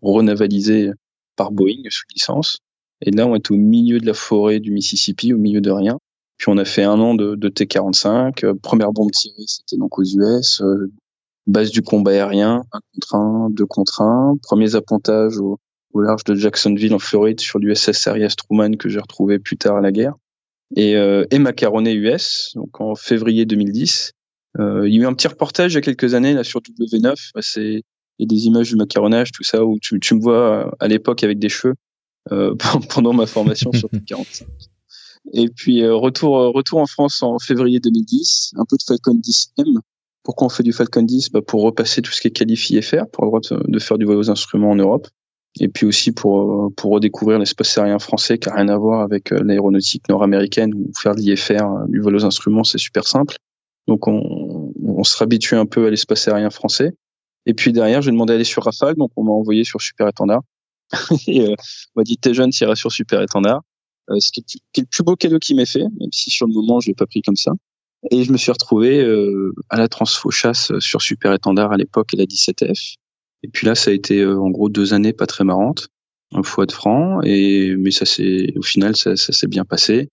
renavalisé 0.00 0.90
par 1.34 1.50
Boeing 1.50 1.82
sous 1.90 2.04
licence. 2.14 2.58
Et 3.02 3.10
là, 3.10 3.26
on 3.26 3.34
est 3.34 3.50
au 3.50 3.56
milieu 3.56 3.98
de 3.98 4.06
la 4.06 4.14
forêt 4.14 4.60
du 4.60 4.70
Mississippi, 4.70 5.32
au 5.32 5.38
milieu 5.38 5.60
de 5.60 5.70
rien. 5.70 5.98
Puis 6.38 6.50
on 6.50 6.58
a 6.58 6.64
fait 6.64 6.84
un 6.84 6.98
an 7.00 7.14
de, 7.14 7.34
de 7.34 7.48
T45. 7.48 8.44
Euh, 8.44 8.54
première 8.54 8.92
bombe 8.92 9.10
tirée, 9.10 9.44
c'était 9.46 9.76
donc 9.76 9.98
aux 9.98 10.04
US. 10.04 10.60
Euh, 10.62 10.90
base 11.46 11.70
du 11.70 11.82
combat 11.82 12.12
aérien, 12.12 12.64
un 12.72 12.80
contre 12.92 13.14
un, 13.14 13.50
deux 13.50 13.66
contre 13.66 14.02
un. 14.02 14.36
Premiers 14.42 14.74
appontages 14.74 15.38
au, 15.38 15.58
au 15.92 16.00
large 16.00 16.24
de 16.24 16.34
Jacksonville 16.34 16.94
en 16.94 16.98
Floride 16.98 17.40
sur 17.40 17.58
l'USS 17.58 18.06
Arias 18.06 18.34
Truman 18.36 18.76
que 18.76 18.88
j'ai 18.88 19.00
retrouvé 19.00 19.38
plus 19.38 19.56
tard 19.56 19.76
à 19.76 19.80
la 19.80 19.92
guerre. 19.92 20.14
Et, 20.74 20.96
euh, 20.96 21.24
et 21.30 21.38
Macaronet 21.38 21.94
US, 21.94 22.52
donc 22.54 22.80
en 22.80 22.94
février 22.94 23.46
2010. 23.46 24.12
Euh, 24.58 24.88
il 24.88 24.94
y 24.94 24.98
a 24.98 25.02
eu 25.02 25.06
un 25.06 25.14
petit 25.14 25.28
reportage 25.28 25.72
il 25.72 25.76
y 25.76 25.78
a 25.78 25.82
quelques 25.82 26.14
années 26.14 26.34
là 26.34 26.42
sur 26.42 26.60
W9. 26.60 27.14
C'est 27.40 27.82
a 28.20 28.24
des 28.24 28.46
images 28.46 28.70
du 28.70 28.76
macaronnage, 28.76 29.30
tout 29.30 29.44
ça, 29.44 29.64
où 29.64 29.78
tu, 29.80 30.00
tu 30.00 30.14
me 30.14 30.20
vois 30.20 30.74
à 30.80 30.88
l'époque 30.88 31.22
avec 31.22 31.38
des 31.38 31.48
cheveux 31.48 31.74
euh, 32.32 32.54
pendant 32.90 33.12
ma 33.12 33.26
formation 33.26 33.72
sur 33.72 33.88
T45. 33.88 34.44
Et 35.32 35.48
puis 35.48 35.82
euh, 35.82 35.94
retour 35.94 36.38
euh, 36.38 36.48
retour 36.48 36.78
en 36.78 36.86
France 36.86 37.22
en 37.22 37.38
février 37.38 37.80
2010, 37.80 38.54
un 38.56 38.64
peu 38.68 38.76
de 38.76 38.82
Falcon 38.82 39.14
10M. 39.14 39.78
Pourquoi 40.22 40.46
on 40.46 40.50
fait 40.50 40.62
du 40.62 40.72
Falcon 40.72 41.02
10 41.02 41.30
bah 41.30 41.40
Pour 41.42 41.62
repasser 41.62 42.02
tout 42.02 42.12
ce 42.12 42.20
qui 42.20 42.28
est 42.28 42.32
qualifié 42.32 42.82
faire, 42.82 43.08
pour 43.08 43.24
avoir 43.24 43.40
droit 43.40 43.58
de 43.66 43.78
faire 43.78 43.98
du 43.98 44.04
vol 44.04 44.16
aux 44.16 44.30
instruments 44.30 44.70
en 44.70 44.76
Europe. 44.76 45.08
Et 45.58 45.68
puis 45.68 45.86
aussi 45.86 46.12
pour 46.12 46.40
euh, 46.40 46.68
pour 46.76 46.92
redécouvrir 46.92 47.38
l'espace 47.38 47.78
aérien 47.78 47.98
français 47.98 48.38
qui 48.38 48.48
a 48.48 48.54
rien 48.54 48.68
à 48.68 48.76
voir 48.76 49.00
avec 49.00 49.30
l'aéronautique 49.30 50.08
nord-américaine 50.08 50.74
ou 50.74 50.90
faire 50.98 51.14
de 51.14 51.20
l'IFR, 51.20 51.86
du 51.88 52.00
vol 52.00 52.16
aux 52.16 52.24
instruments, 52.24 52.64
c'est 52.64 52.78
super 52.78 53.06
simple. 53.06 53.36
Donc 53.86 54.08
on, 54.08 54.72
on 54.84 55.04
se 55.04 55.16
réhabitue 55.16 55.54
un 55.54 55.66
peu 55.66 55.86
à 55.86 55.90
l'espace 55.90 56.26
aérien 56.28 56.50
français. 56.50 56.92
Et 57.46 57.54
puis 57.54 57.72
derrière, 57.72 58.02
j'ai 58.02 58.10
demandé 58.10 58.32
d'aller 58.32 58.44
sur 58.44 58.64
Rafale, 58.64 58.96
donc 58.96 59.10
on 59.16 59.22
m'a 59.22 59.32
envoyé 59.32 59.64
sur 59.64 59.80
Super 59.80 60.08
Étendard. 60.08 60.42
et 61.26 61.48
euh, 61.48 61.54
on 61.94 62.00
m'a 62.00 62.04
dit 62.04 62.16
t'es 62.16 62.34
jeune, 62.34 62.50
t'iras 62.50 62.74
sur 62.74 62.92
Super 62.92 63.22
Étendard. 63.22 63.62
Euh, 64.10 64.20
ce 64.20 64.30
qui 64.30 64.40
est, 64.40 64.80
le 64.80 64.86
plus 64.86 65.02
beau 65.02 65.16
cadeau 65.16 65.38
qui 65.38 65.54
m'ait 65.54 65.66
fait, 65.66 65.82
même 65.82 66.12
si 66.12 66.30
sur 66.30 66.46
le 66.46 66.54
moment 66.54 66.80
je 66.80 66.88
l'ai 66.88 66.94
pas 66.94 67.06
pris 67.06 67.22
comme 67.22 67.36
ça. 67.36 67.52
Et 68.10 68.24
je 68.24 68.32
me 68.32 68.36
suis 68.36 68.52
retrouvé 68.52 69.00
euh, 69.02 69.52
à 69.68 69.78
la 69.78 69.88
Transfo 69.88 70.30
Chasse 70.30 70.70
sur 70.78 71.02
Super 71.02 71.32
Étendard 71.32 71.72
à 71.72 71.76
l'époque 71.76 72.14
et 72.14 72.16
la 72.16 72.24
17F. 72.24 72.96
Et 73.42 73.48
puis 73.48 73.66
là, 73.66 73.74
ça 73.74 73.90
a 73.90 73.94
été 73.94 74.20
euh, 74.20 74.38
en 74.38 74.50
gros 74.50 74.68
deux 74.68 74.94
années 74.94 75.12
pas 75.12 75.26
très 75.26 75.44
marrantes, 75.44 75.88
un 76.32 76.42
fois 76.42 76.66
de 76.66 76.72
franc. 76.72 77.20
Et 77.22 77.74
mais 77.76 77.90
ça 77.90 78.04
c'est 78.06 78.52
au 78.56 78.62
final 78.62 78.96
ça, 78.96 79.16
ça 79.16 79.32
s'est 79.32 79.48
bien 79.48 79.64
passé. 79.64 80.08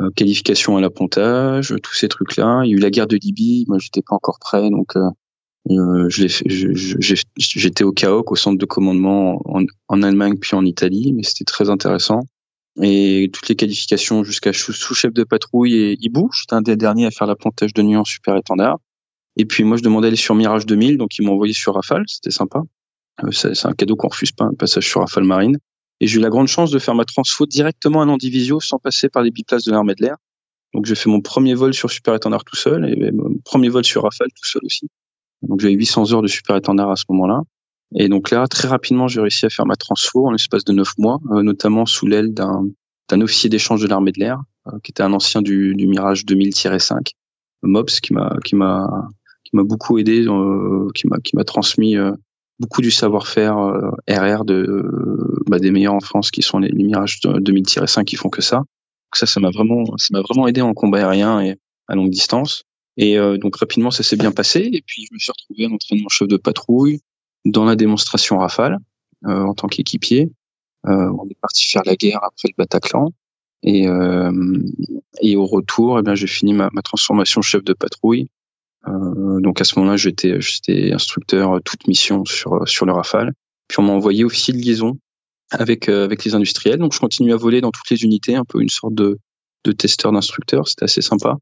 Euh, 0.00 0.10
qualification 0.10 0.76
à 0.76 0.80
l'appontage, 0.80 1.74
tous 1.82 1.94
ces 1.94 2.08
trucs-là. 2.08 2.62
Il 2.64 2.70
y 2.70 2.74
a 2.74 2.76
eu 2.76 2.80
la 2.80 2.90
guerre 2.90 3.06
de 3.06 3.16
Libye. 3.16 3.64
Moi, 3.68 3.78
j'étais 3.78 4.02
pas 4.02 4.16
encore 4.16 4.38
prêt, 4.40 4.68
donc 4.70 4.96
euh, 4.96 6.08
j'étais 7.38 7.84
au 7.84 7.92
CAOC, 7.92 8.32
au 8.32 8.36
centre 8.36 8.58
de 8.58 8.66
commandement 8.66 9.40
en, 9.44 9.62
en 9.88 10.02
Allemagne 10.02 10.36
puis 10.38 10.56
en 10.56 10.64
Italie, 10.64 11.12
mais 11.12 11.22
c'était 11.22 11.44
très 11.44 11.70
intéressant 11.70 12.20
et 12.82 13.30
toutes 13.32 13.48
les 13.48 13.56
qualifications 13.56 14.24
jusqu'à 14.24 14.52
sous-chef 14.52 15.12
de 15.12 15.24
patrouille 15.24 15.74
et 15.74 15.96
hibou. 16.00 16.30
J'étais 16.32 16.54
un 16.54 16.62
des 16.62 16.76
derniers 16.76 17.06
à 17.06 17.10
faire 17.10 17.26
la 17.26 17.34
de 17.34 17.82
nuit 17.82 17.96
en 17.96 18.04
super 18.04 18.36
étendard. 18.36 18.78
Et 19.36 19.44
puis 19.44 19.64
moi, 19.64 19.76
je 19.76 19.82
demandais 19.82 20.08
d'aller 20.08 20.16
sur 20.16 20.34
Mirage 20.34 20.66
2000, 20.66 20.96
donc 20.96 21.18
ils 21.18 21.22
m'ont 21.22 21.32
envoyé 21.32 21.52
sur 21.52 21.74
Rafale, 21.74 22.04
c'était 22.06 22.30
sympa. 22.30 22.62
Euh, 23.22 23.30
c'est 23.30 23.66
un 23.66 23.72
cadeau 23.72 23.96
qu'on 23.96 24.08
refuse 24.08 24.32
pas, 24.32 24.44
un 24.44 24.54
passage 24.54 24.86
sur 24.86 25.00
Rafale 25.00 25.24
Marine. 25.24 25.58
Et 26.00 26.06
j'ai 26.06 26.18
eu 26.18 26.22
la 26.22 26.30
grande 26.30 26.48
chance 26.48 26.70
de 26.70 26.78
faire 26.78 26.94
ma 26.94 27.04
transfo 27.04 27.46
directement 27.46 28.02
à 28.02 28.06
Nandivisio 28.06 28.60
sans 28.60 28.78
passer 28.78 29.08
par 29.08 29.22
les 29.22 29.30
biplaces 29.30 29.64
de 29.64 29.70
l'armée 29.70 29.94
de 29.94 30.02
l'air. 30.02 30.16
Donc 30.72 30.86
j'ai 30.86 30.96
fait 30.96 31.08
mon 31.08 31.20
premier 31.20 31.54
vol 31.54 31.72
sur 31.72 31.90
super 31.90 32.14
étendard 32.14 32.44
tout 32.44 32.56
seul 32.56 32.84
et 32.90 33.12
mon 33.12 33.36
premier 33.44 33.68
vol 33.68 33.84
sur 33.84 34.02
Rafale 34.02 34.28
tout 34.28 34.44
seul 34.44 34.62
aussi. 34.64 34.88
Donc 35.42 35.60
j'avais 35.60 35.74
800 35.74 36.12
heures 36.12 36.22
de 36.22 36.26
super 36.26 36.56
étendard 36.56 36.90
à 36.90 36.96
ce 36.96 37.04
moment-là. 37.10 37.42
Et 37.94 38.08
donc 38.08 38.30
là, 38.30 38.46
très 38.48 38.68
rapidement, 38.68 39.06
j'ai 39.08 39.20
réussi 39.20 39.46
à 39.46 39.50
faire 39.50 39.66
ma 39.66 39.76
transfo 39.76 40.26
en 40.26 40.32
l'espace 40.32 40.64
de 40.64 40.72
neuf 40.72 40.98
mois, 40.98 41.20
euh, 41.30 41.42
notamment 41.42 41.86
sous 41.86 42.06
l'aile 42.06 42.34
d'un 42.34 42.66
d'un 43.10 43.20
officier 43.20 43.50
d'échange 43.50 43.82
de 43.82 43.86
l'armée 43.86 44.12
de 44.12 44.20
l'air, 44.20 44.40
euh, 44.66 44.78
qui 44.82 44.90
était 44.90 45.02
un 45.02 45.12
ancien 45.12 45.42
du, 45.42 45.74
du 45.74 45.86
Mirage 45.86 46.24
2000-5, 46.24 47.10
MOPS, 47.62 48.00
qui 48.00 48.14
m'a 48.14 48.36
qui 48.44 48.56
m'a 48.56 48.88
qui 49.44 49.54
m'a 49.54 49.62
beaucoup 49.62 49.98
aidé, 49.98 50.26
euh, 50.26 50.88
qui 50.94 51.06
m'a 51.06 51.18
qui 51.18 51.36
m'a 51.36 51.44
transmis 51.44 51.96
beaucoup 52.58 52.80
du 52.80 52.90
savoir-faire 52.90 53.56
RR 54.08 54.44
de 54.44 54.88
bah, 55.46 55.58
des 55.58 55.70
meilleurs 55.70 55.94
en 55.94 56.00
France 56.00 56.30
qui 56.30 56.42
sont 56.42 56.58
les, 56.58 56.70
les 56.70 56.84
Mirage 56.84 57.20
2000-5 57.20 58.04
qui 58.04 58.16
font 58.16 58.30
que 58.30 58.42
ça. 58.42 58.56
Donc 58.56 59.16
ça, 59.16 59.26
ça 59.26 59.38
m'a 59.38 59.50
vraiment, 59.50 59.84
ça 59.98 60.08
m'a 60.12 60.22
vraiment 60.22 60.48
aidé 60.48 60.62
en 60.62 60.72
combat 60.72 60.98
aérien 60.98 61.40
et 61.42 61.56
à 61.88 61.94
longue 61.94 62.10
distance. 62.10 62.64
Et 62.96 63.16
donc 63.38 63.56
rapidement, 63.56 63.90
ça 63.90 64.02
s'est 64.02 64.16
bien 64.16 64.32
passé. 64.32 64.70
Et 64.72 64.82
puis 64.84 65.06
je 65.08 65.14
me 65.14 65.18
suis 65.18 65.32
retrouvé 65.32 65.66
en 65.66 65.74
entraînement 65.74 66.08
chef 66.08 66.26
de 66.26 66.36
patrouille 66.36 67.00
dans 67.44 67.64
la 67.64 67.76
démonstration 67.76 68.38
Rafale 68.38 68.78
en 69.24 69.54
tant 69.54 69.68
qu'équipier. 69.68 70.30
on 70.84 71.28
est 71.30 71.40
parti 71.40 71.66
faire 71.66 71.82
la 71.86 71.96
guerre 71.96 72.20
après 72.22 72.48
le 72.48 72.54
Bataclan. 72.58 73.12
Et, 73.64 73.88
euh, 73.88 74.58
et 75.22 75.36
au 75.36 75.46
retour, 75.46 75.98
eh 75.98 76.02
bien, 76.02 76.14
j'ai 76.14 76.26
fini 76.26 76.52
ma, 76.52 76.68
ma, 76.72 76.82
transformation 76.82 77.40
chef 77.40 77.64
de 77.64 77.72
patrouille. 77.72 78.28
Euh, 78.86 79.40
donc 79.40 79.60
à 79.60 79.64
ce 79.64 79.78
moment-là, 79.78 79.96
j'étais, 79.96 80.38
j'étais 80.40 80.92
instructeur 80.92 81.60
toute 81.64 81.88
mission 81.88 82.24
sur 82.26 82.68
sur 82.68 82.84
le 82.84 82.92
Rafale. 82.92 83.32
Puis 83.68 83.78
on 83.80 83.82
m'a 83.82 83.92
envoyé 83.92 84.24
officier 84.24 84.52
de 84.52 84.58
liaison 84.58 84.98
avec 85.50 85.88
euh, 85.88 86.04
avec 86.04 86.24
les 86.24 86.34
industriels. 86.34 86.78
Donc 86.78 86.92
je 86.92 87.00
continue 87.00 87.32
à 87.32 87.36
voler 87.36 87.62
dans 87.62 87.70
toutes 87.70 87.88
les 87.90 88.04
unités, 88.04 88.36
un 88.36 88.44
peu 88.44 88.60
une 88.60 88.68
sorte 88.68 88.94
de 88.94 89.18
de 89.64 89.72
testeur 89.72 90.12
d'instructeur. 90.12 90.68
C'était 90.68 90.84
assez 90.84 91.00
sympa. 91.00 91.36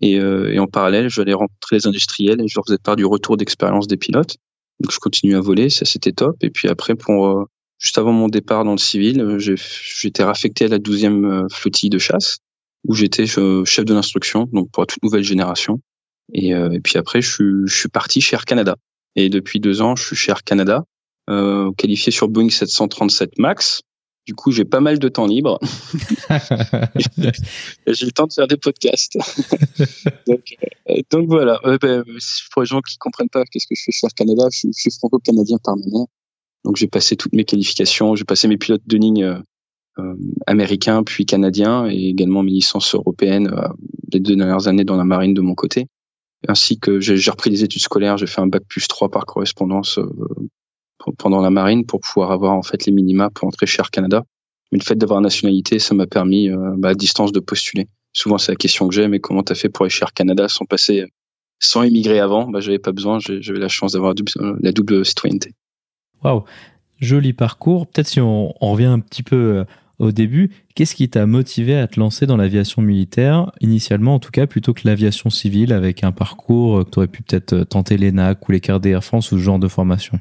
Et, 0.00 0.18
euh, 0.18 0.52
et, 0.52 0.58
en 0.58 0.66
parallèle, 0.66 1.08
j'allais 1.08 1.32
rencontrer 1.32 1.76
les 1.76 1.86
industriels 1.86 2.40
et 2.40 2.48
je 2.48 2.54
leur 2.56 2.64
faisais 2.66 2.78
part 2.78 2.96
du 2.96 3.04
retour 3.04 3.36
d'expérience 3.36 3.86
des 3.86 3.96
pilotes. 3.96 4.36
Donc 4.80 4.92
je 4.92 4.98
continue 4.98 5.36
à 5.36 5.40
voler, 5.40 5.70
ça 5.70 5.84
c'était 5.84 6.12
top. 6.12 6.36
Et 6.42 6.50
puis 6.50 6.68
après, 6.68 6.94
pour 6.94 7.26
euh, 7.26 7.44
juste 7.78 7.98
avant 7.98 8.12
mon 8.12 8.28
départ 8.28 8.64
dans 8.64 8.72
le 8.72 8.78
civil, 8.78 9.20
euh, 9.20 9.38
j'étais 9.38 10.22
raffecté 10.22 10.66
à 10.66 10.68
la 10.68 10.78
12e 10.78 11.24
euh, 11.24 11.46
flottille 11.50 11.90
de 11.90 11.98
chasse, 11.98 12.38
où 12.86 12.94
j'étais 12.94 13.26
chef 13.26 13.84
de 13.84 13.94
l'instruction, 13.94 14.48
donc 14.52 14.70
pour 14.70 14.82
la 14.82 14.86
toute 14.86 15.02
nouvelle 15.02 15.24
génération. 15.24 15.80
Et, 16.32 16.50
et, 16.50 16.80
puis 16.80 16.98
après, 16.98 17.22
je 17.22 17.32
suis, 17.32 17.52
je 17.64 17.74
suis 17.74 17.88
parti 17.88 18.20
chez 18.20 18.34
Air 18.34 18.44
Canada. 18.44 18.76
Et 19.16 19.30
depuis 19.30 19.60
deux 19.60 19.80
ans, 19.80 19.96
je 19.96 20.04
suis 20.04 20.16
chez 20.16 20.30
Air 20.30 20.44
Canada, 20.44 20.84
euh, 21.28 21.72
qualifié 21.72 22.12
sur 22.12 22.28
Boeing 22.28 22.50
737 22.50 23.38
MAX. 23.38 23.82
Du 24.28 24.34
coup, 24.34 24.52
j'ai 24.52 24.66
pas 24.66 24.80
mal 24.80 24.98
de 24.98 25.08
temps 25.08 25.26
libre. 25.26 25.58
j'ai 27.86 28.04
le 28.04 28.12
temps 28.12 28.26
de 28.26 28.32
faire 28.34 28.46
des 28.46 28.58
podcasts. 28.58 29.16
donc, 30.26 30.54
euh, 30.90 31.00
donc, 31.10 31.28
voilà. 31.28 31.58
Euh, 31.64 31.78
ben, 31.80 32.04
pour 32.52 32.60
les 32.60 32.66
gens 32.66 32.82
qui 32.82 32.98
comprennent 32.98 33.30
pas 33.30 33.44
qu'est-ce 33.50 33.66
que 33.66 33.74
je 33.74 33.84
fais 33.86 33.92
Air 34.02 34.12
Canada, 34.14 34.48
je 34.52 34.58
suis, 34.58 34.68
suis 34.74 34.90
franco-canadien 34.90 35.56
permanent. 35.64 36.08
Donc 36.62 36.76
j'ai 36.76 36.88
passé 36.88 37.16
toutes 37.16 37.32
mes 37.32 37.44
qualifications, 37.44 38.16
j'ai 38.16 38.24
passé 38.24 38.48
mes 38.48 38.58
pilotes 38.58 38.86
de 38.86 38.98
ligne 38.98 39.24
euh, 39.24 39.38
euh, 39.98 40.14
américains 40.46 41.02
puis 41.02 41.24
canadiens 41.24 41.88
et 41.90 42.10
également 42.10 42.42
mes 42.42 42.50
licences 42.50 42.94
européennes 42.94 43.48
euh, 43.48 43.68
les 44.12 44.20
deux 44.20 44.36
dernières 44.36 44.68
années 44.68 44.84
dans 44.84 44.98
la 44.98 45.04
marine 45.04 45.32
de 45.32 45.40
mon 45.40 45.54
côté. 45.54 45.86
Ainsi 46.46 46.78
que 46.78 47.00
j'ai 47.00 47.30
repris 47.30 47.48
des 47.48 47.64
études 47.64 47.80
scolaires, 47.80 48.18
j'ai 48.18 48.26
fait 48.26 48.42
un 48.42 48.46
bac 48.46 48.62
plus 48.68 48.86
3 48.86 49.08
par 49.08 49.24
correspondance 49.24 49.98
euh, 51.06 51.12
pendant 51.18 51.40
la 51.40 51.50
marine 51.50 51.86
pour 51.86 52.00
pouvoir 52.00 52.32
avoir 52.32 52.52
en 52.52 52.62
fait 52.62 52.86
les 52.86 52.92
minima 52.92 53.30
pour 53.30 53.48
entrer 53.48 53.66
chez 53.66 53.80
Air 53.80 53.90
Canada. 53.90 54.24
Mais 54.72 54.78
le 54.78 54.84
fait 54.84 54.96
d'avoir 54.96 55.20
nationalité, 55.20 55.78
ça 55.78 55.94
m'a 55.94 56.06
permis 56.06 56.50
euh, 56.50 56.74
bah, 56.76 56.90
à 56.90 56.94
distance 56.94 57.32
de 57.32 57.40
postuler. 57.40 57.88
Souvent 58.12 58.38
c'est 58.38 58.52
la 58.52 58.56
question 58.56 58.88
que 58.88 58.94
j'ai, 58.94 59.08
mais 59.08 59.20
comment 59.20 59.42
t'as 59.42 59.54
fait 59.54 59.68
pour 59.68 59.84
aller 59.84 59.90
chez 59.90 60.02
Air 60.02 60.12
Canada 60.12 60.48
sans 60.48 60.64
passer, 60.64 61.04
sans 61.58 61.82
émigrer 61.82 62.20
avant? 62.20 62.48
Bah 62.48 62.60
j'avais 62.60 62.78
pas 62.78 62.92
besoin, 62.92 63.18
j'avais 63.20 63.58
la 63.58 63.68
chance 63.68 63.92
d'avoir 63.92 64.14
la 64.60 64.72
double 64.72 65.04
citoyenneté. 65.04 65.52
Waouh, 66.24 66.44
joli 67.00 67.32
parcours. 67.32 67.86
Peut-être 67.86 68.08
si 68.08 68.20
on, 68.20 68.52
revient 68.60 68.86
un 68.86 69.00
petit 69.00 69.22
peu 69.22 69.36
euh, 69.36 69.64
au 69.98 70.12
début, 70.12 70.50
qu'est-ce 70.74 70.94
qui 70.94 71.08
t'a 71.08 71.26
motivé 71.26 71.76
à 71.76 71.86
te 71.86 71.98
lancer 71.98 72.26
dans 72.26 72.36
l'aviation 72.36 72.82
militaire, 72.82 73.50
initialement 73.60 74.14
en 74.14 74.18
tout 74.18 74.30
cas, 74.30 74.46
plutôt 74.46 74.74
que 74.74 74.82
l'aviation 74.84 75.30
civile, 75.30 75.72
avec 75.72 76.04
un 76.04 76.12
parcours 76.12 76.78
euh, 76.78 76.84
que 76.84 76.90
tu 76.90 76.98
aurais 76.98 77.08
pu 77.08 77.22
peut-être 77.22 77.52
euh, 77.52 77.64
tenter 77.64 77.96
l'ENAC 77.96 78.48
ou 78.48 78.52
l'écart 78.52 78.80
d'Air 78.80 79.02
France 79.02 79.32
ou 79.32 79.38
ce 79.38 79.42
genre 79.42 79.58
de 79.58 79.68
formation 79.68 80.18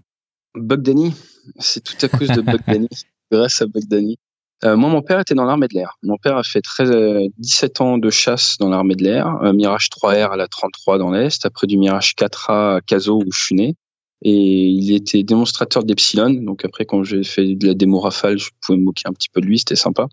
Bogdani, 0.58 1.14
c'est 1.60 1.84
tout 1.84 1.96
à 2.02 2.10
cause 2.10 2.30
de 2.30 2.42
Bogdani, 2.42 2.90
grâce 3.32 3.62
à 3.62 3.66
Bogdani. 3.66 4.18
Euh, 4.64 4.76
moi, 4.76 4.90
mon 4.90 5.02
père 5.02 5.20
était 5.20 5.36
dans 5.36 5.46
l'armée 5.46 5.68
de 5.68 5.76
l'air. 5.76 5.98
Mon 6.02 6.18
père 6.18 6.36
a 6.38 6.44
fait 6.44 6.62
13, 6.62 6.92
euh, 6.92 7.28
17 7.38 7.82
ans 7.82 7.98
de 7.98 8.10
chasse 8.10 8.58
dans 8.60 8.70
l'armée 8.70 8.96
de 8.96 9.04
l'air, 9.04 9.28
un 9.28 9.54
Mirage 9.54 9.90
3R 9.90 10.32
à 10.32 10.36
la 10.36 10.48
33 10.48 10.98
dans 10.98 11.12
l'Est, 11.12 11.46
après 11.46 11.68
du 11.68 11.78
Mirage 11.78 12.14
4A 12.18 12.78
à 12.78 12.82
Caso 12.82 13.20
où 13.20 13.32
je 13.32 13.40
suis 13.40 13.56
né 13.56 13.76
et 14.22 14.32
il 14.32 14.94
était 14.94 15.24
démonstrateur 15.24 15.84
d'Epsilon. 15.84 16.32
Donc 16.32 16.66
après, 16.66 16.86
quand 16.86 17.04
j'ai 17.04 17.24
fait 17.24 17.56
de 17.56 17.68
la 17.68 17.74
démo 17.74 18.00
Rafale, 18.00 18.38
je 18.38 18.50
pouvais 18.62 18.78
me 18.78 18.84
moquer 18.84 19.04
un 19.06 19.14
petit 19.14 19.30
peu 19.30 19.42
de 19.42 19.46
lui, 19.46 19.60
c'était 19.60 19.76
sympa. 19.76 20.08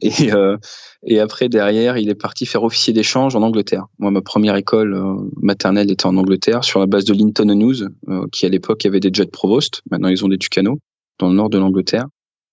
Et, 0.02 0.32
euh, 0.32 0.56
et 1.04 1.20
après, 1.20 1.48
derrière, 1.48 1.98
il 1.98 2.08
est 2.08 2.14
parti 2.14 2.46
faire 2.46 2.62
officier 2.62 2.92
d'échange 2.92 3.36
en 3.36 3.42
Angleterre. 3.42 3.86
Moi, 3.98 4.10
ma 4.10 4.22
première 4.22 4.56
école 4.56 4.94
euh, 4.94 5.14
maternelle 5.36 5.90
était 5.90 6.06
en 6.06 6.16
Angleterre, 6.16 6.64
sur 6.64 6.80
la 6.80 6.86
base 6.86 7.04
de 7.04 7.12
Linton 7.12 7.54
News, 7.54 7.82
euh, 8.08 8.26
qui 8.32 8.46
à 8.46 8.48
l'époque 8.48 8.86
avait 8.86 9.00
des 9.00 9.10
jets 9.12 9.26
Provost. 9.26 9.82
Maintenant, 9.90 10.08
ils 10.08 10.24
ont 10.24 10.28
des 10.28 10.38
Tucano 10.38 10.78
dans 11.18 11.28
le 11.28 11.34
nord 11.34 11.50
de 11.50 11.58
l'Angleterre. 11.58 12.06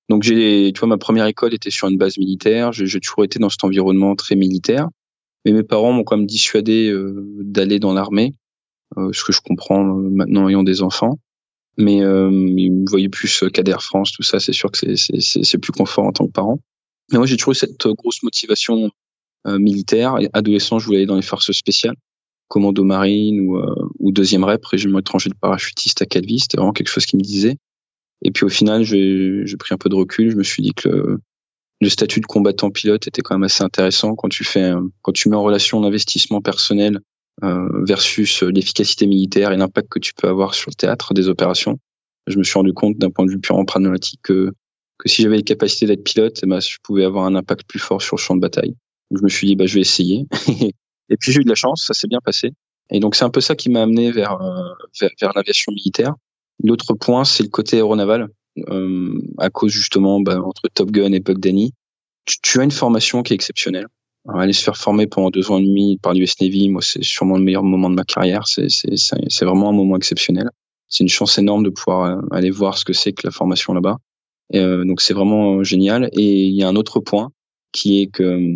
Donc 0.10 0.24
j'ai, 0.24 0.72
tu 0.74 0.80
vois, 0.80 0.88
ma 0.88 0.98
première 0.98 1.26
école 1.26 1.54
était 1.54 1.70
sur 1.70 1.88
une 1.88 1.98
base 1.98 2.18
militaire. 2.18 2.72
J'ai 2.72 3.00
toujours 3.00 3.24
été 3.24 3.40
dans 3.40 3.50
cet 3.50 3.64
environnement 3.64 4.16
très 4.16 4.36
militaire. 4.36 4.88
Mais 5.46 5.52
mes 5.52 5.64
parents 5.64 5.92
m'ont 5.92 6.04
quand 6.04 6.18
même 6.18 6.26
dissuadé 6.26 6.90
euh, 6.90 7.26
d'aller 7.40 7.80
dans 7.80 7.94
l'armée 7.94 8.34
euh, 8.98 9.12
ce 9.14 9.24
que 9.24 9.34
je 9.34 9.42
comprends 9.42 9.84
maintenant 9.84 10.50
ayant 10.50 10.64
des 10.64 10.82
enfants. 10.82 11.20
Mais 11.78 12.02
euh, 12.02 12.30
me 12.32 12.90
voyaient 12.90 13.10
plus 13.10 13.44
qu'Air 13.54 13.84
France, 13.84 14.12
tout 14.12 14.24
ça, 14.24 14.40
c'est 14.40 14.54
sûr 14.54 14.72
que 14.72 14.96
c'est 14.96 15.58
plus 15.58 15.72
confort 15.72 16.06
en 16.06 16.12
tant 16.12 16.26
que 16.26 16.32
parent. 16.32 16.60
Mais 17.12 17.18
moi, 17.18 17.28
j'ai 17.28 17.38
toujours 17.38 17.54
eu 17.54 17.56
cette 17.56 17.88
grosse 17.88 18.24
motivation 18.24 18.90
militaire. 19.46 20.18
Et 20.20 20.30
adolescent, 20.34 20.78
je 20.78 20.86
voulais 20.86 20.98
aller 20.98 21.06
dans 21.06 21.16
les 21.16 21.22
forces 21.22 21.52
spéciales, 21.54 21.96
commando 22.50 22.84
marine 22.84 23.40
ou, 23.42 23.62
ou 24.00 24.12
deuxième 24.12 24.44
rep, 24.44 24.66
régiment 24.66 25.00
étranger 25.00 25.30
de 25.30 25.36
parachutiste 25.36 26.02
à 26.02 26.06
Calvi. 26.06 26.40
C'était 26.40 26.58
vraiment 26.58 26.74
quelque 26.74 26.90
chose 26.90 27.06
qui 27.06 27.16
me 27.16 27.22
disait. 27.22 27.56
Et 28.24 28.32
puis 28.32 28.46
au 28.46 28.50
final, 28.50 28.84
j'ai 28.84 29.58
pris 29.58 29.74
un 29.74 29.78
peu 29.78 29.90
de 29.90 29.96
recul. 29.96 30.32
Je 30.32 30.36
me 30.36 30.44
suis 30.44 30.64
dit 30.64 30.74
que 30.74 30.90
le, 30.90 31.20
le, 31.82 31.90
statut 31.90 32.20
de 32.20 32.26
combattant 32.26 32.72
pilote 32.72 33.08
était 33.08 33.22
quand 33.22 33.36
même 33.36 33.44
assez 33.44 33.64
intéressant 33.64 34.16
quand 34.16 34.30
tu 34.30 34.44
fais, 34.44 34.74
quand 35.02 35.12
tu 35.12 35.30
mets 35.30 35.36
en 35.36 35.44
relation 35.44 35.80
l'investissement 35.80 36.42
personnel 36.42 37.00
euh, 37.44 37.84
versus 37.86 38.42
l'efficacité 38.42 39.06
militaire 39.06 39.52
et 39.52 39.58
l'impact 39.58 39.90
que 39.90 40.00
tu 40.00 40.14
peux 40.16 40.28
avoir 40.28 40.56
sur 40.56 40.72
le 40.72 40.76
théâtre 40.76 41.14
des 41.14 41.30
opérations. 41.30 41.80
Je 42.26 42.38
me 42.38 42.44
suis 42.44 42.56
rendu 42.56 42.74
compte 42.74 42.98
d'un 42.98 43.12
point 43.12 43.26
de 43.26 43.32
vue 43.32 43.40
purement 43.40 43.66
pragmatique 43.66 44.20
que, 44.24 44.52
que 44.98 45.10
si 45.10 45.22
j'avais 45.22 45.38
les 45.38 45.44
capacités 45.44 45.86
d'être 45.86 46.04
pilote, 46.04 46.40
ben, 46.46 46.60
je 46.60 46.78
pouvais 46.84 47.06
avoir 47.06 47.26
un 47.26 47.36
impact 47.36 47.68
plus 47.68 47.80
fort 47.80 48.02
sur 48.02 48.18
le 48.18 48.22
champ 48.22 48.36
de 48.36 48.42
bataille. 48.42 48.76
Donc 49.12 49.20
je 49.20 49.24
me 49.24 49.30
suis 49.30 49.48
dit, 49.48 49.56
bah, 49.56 49.66
je 49.66 49.76
vais 49.76 49.82
essayer. 49.82 50.26
et 51.10 51.18
puis 51.18 51.32
j'ai 51.32 51.42
eu 51.42 51.44
de 51.44 51.50
la 51.50 51.56
chance, 51.56 51.86
ça 51.86 51.94
s'est 51.94 52.08
bien 52.08 52.20
passé. 52.24 52.52
Et 52.90 53.00
donc 53.00 53.16
c'est 53.16 53.26
un 53.26 53.30
peu 53.30 53.42
ça 53.42 53.56
qui 53.56 53.70
m'a 53.70 53.84
amené 53.84 54.12
vers, 54.12 54.42
euh, 54.42 54.74
vers, 55.00 55.12
vers 55.22 55.32
l'aviation 55.36 55.72
militaire. 55.72 56.14
L'autre 56.64 56.94
point, 56.94 57.24
c'est 57.26 57.44
le 57.44 57.50
côté 57.50 57.78
aéronaval, 57.78 58.30
euh, 58.70 59.22
à 59.38 59.50
cause 59.50 59.72
justement 59.72 60.20
bah, 60.20 60.42
entre 60.42 60.64
Top 60.74 60.92
Gun 60.92 61.12
et 61.12 61.20
Bug 61.20 61.40
Danny. 61.40 61.74
Tu, 62.26 62.38
tu, 62.42 62.60
as 62.60 62.64
une 62.64 62.72
formation 62.72 63.24
qui 63.24 63.34
est 63.34 63.36
exceptionnelle 63.36 63.88
aller 64.36 64.54
se 64.54 64.64
faire 64.64 64.78
former 64.78 65.08
pendant 65.08 65.30
deux 65.30 65.52
ans 65.52 65.58
et 65.58 65.66
demi 65.66 65.98
par 65.98 66.14
l'US 66.14 66.40
Navy, 66.42 66.70
moi, 66.70 66.82
c'est 66.82 67.04
sûrement 67.04 67.38
le 67.38 67.44
meilleur 67.44 67.64
moment 67.64 67.90
de 67.90 67.96
ma 67.96 68.04
carrière. 68.04 68.44
C'est 68.46 69.46
vraiment 69.46 69.70
un 69.70 69.74
moment 69.74 69.96
exceptionnel. 69.96 70.50
C'est 70.90 71.04
une 71.04 71.10
chance 71.10 71.38
énorme 71.38 71.64
de 71.64 71.70
pouvoir 71.70 72.06
euh, 72.06 72.22
aller 72.32 72.50
voir 72.50 72.78
ce 72.78 72.86
que 72.86 72.94
c'est 72.94 73.12
que 73.12 73.28
la 73.28 73.32
formation 73.32 73.74
là-bas. 73.74 73.98
Euh, 74.56 74.86
donc, 74.86 75.02
c'est 75.02 75.14
vraiment 75.14 75.58
euh, 75.58 75.64
génial. 75.64 76.10
Et 76.14 76.46
il 76.46 76.56
y 76.56 76.64
a 76.64 76.68
un 76.68 76.76
autre 76.76 77.00
point 77.00 77.32
qui 77.72 78.02
est 78.02 78.08
que 78.08 78.56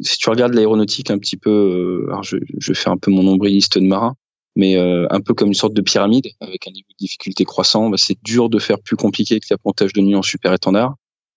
si 0.00 0.18
tu 0.18 0.30
regardes 0.30 0.54
l'aéronautique 0.54 1.10
un 1.10 1.18
petit 1.18 1.36
peu, 1.36 2.06
alors 2.08 2.22
je, 2.22 2.38
je 2.58 2.72
fais 2.72 2.88
un 2.88 2.96
peu 2.96 3.10
mon 3.10 3.22
nombriliste 3.22 3.78
de 3.78 3.86
marin, 3.86 4.16
mais 4.56 4.76
euh, 4.76 5.06
un 5.10 5.20
peu 5.20 5.34
comme 5.34 5.48
une 5.48 5.54
sorte 5.54 5.74
de 5.74 5.82
pyramide 5.82 6.28
avec 6.40 6.66
un 6.68 6.70
niveau 6.70 6.88
de 6.90 6.96
difficulté 6.98 7.44
croissant, 7.44 7.88
bah, 7.88 7.96
c'est 7.98 8.18
dur 8.22 8.48
de 8.48 8.58
faire 8.58 8.80
plus 8.80 8.96
compliqué 8.96 9.40
que 9.40 9.46
l'appontage 9.50 9.92
de 9.92 10.00
nuit 10.00 10.14
en 10.14 10.22
super 10.22 10.52
étendard. 10.52 10.94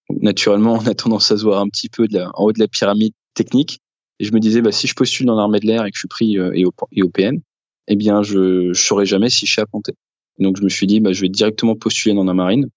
Donc, 0.09 0.21
naturellement, 0.21 0.73
on 0.73 0.87
a 0.87 0.93
tendance 0.93 1.31
à 1.31 1.37
se 1.37 1.43
voir 1.43 1.61
un 1.61 1.69
petit 1.69 1.89
peu 1.89 2.07
de 2.07 2.17
la, 2.17 2.31
en 2.33 2.45
haut 2.45 2.51
de 2.51 2.59
la 2.59 2.67
pyramide 2.67 3.13
technique. 3.33 3.79
Et 4.19 4.25
je 4.25 4.33
me 4.33 4.39
disais, 4.39 4.61
bah, 4.61 4.71
si 4.71 4.87
je 4.87 4.93
postule 4.93 5.25
dans 5.25 5.35
l'armée 5.35 5.59
de 5.59 5.67
l'air 5.67 5.85
et 5.85 5.91
que 5.91 5.95
je 5.95 5.99
suis 5.99 6.07
pris 6.07 6.37
euh, 6.37 6.51
et 6.53 6.65
au 7.03 7.09
PN, 7.09 7.41
eh 7.87 7.95
bien, 7.95 8.23
je 8.23 8.69
ne 8.69 8.73
saurais 8.73 9.05
jamais 9.05 9.29
si 9.29 9.45
je 9.45 9.51
suis 9.51 9.61
apponté. 9.61 9.93
Donc, 10.39 10.57
je 10.57 10.63
me 10.63 10.69
suis 10.69 10.87
dit, 10.87 10.99
bah, 10.99 11.13
je 11.13 11.21
vais 11.21 11.29
directement 11.29 11.75
postuler 11.75 12.15
dans 12.15 12.23
la 12.25 12.33
marine. 12.33 12.69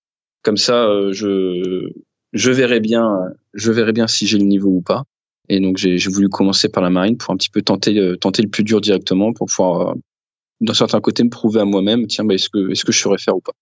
Comme 0.43 0.57
ça, 0.57 0.85
euh, 0.85 1.13
je, 1.13 1.91
je 2.33 2.51
verrai 2.51 2.81
bien, 2.81 3.19
je 3.55 3.73
verrai 3.73 3.93
bien 3.93 4.07
si 4.07 4.27
j'ai 4.27 4.39
le 4.39 4.45
niveau 4.45 4.71
ou 4.71 4.83
pas. 4.83 5.05
Et 5.49 5.61
donc, 5.61 5.79
j'ai 5.79 5.97
voulu 6.09 6.29
commencer 6.29 6.69
par 6.69 6.83
la 6.83 6.91
marine 6.91 7.17
pour 7.17 7.33
un 7.33 7.37
petit 7.37 7.51
peu 7.51 7.63
tenter, 7.63 7.99
euh, 7.99 8.17
tenter 8.17 8.43
le 8.43 8.49
plus 8.51 8.65
dur 8.65 8.81
directement 8.81 9.33
pour 9.33 9.47
pouvoir, 9.47 9.95
d'un 10.61 10.75
certain 10.75 11.01
côté, 11.01 11.25
me 11.25 11.31
prouver 11.31 11.61
à 11.61 11.65
moi-même, 11.65 12.07
tiens, 12.07 12.25
bah, 12.25 12.35
est-ce 12.35 12.51
que, 12.51 12.71
est-ce 12.71 12.85
que 12.85 12.93
je 12.93 12.99
saurais 12.99 13.19
faire 13.19 13.37
ou 13.37 13.41
pas. 13.41 13.53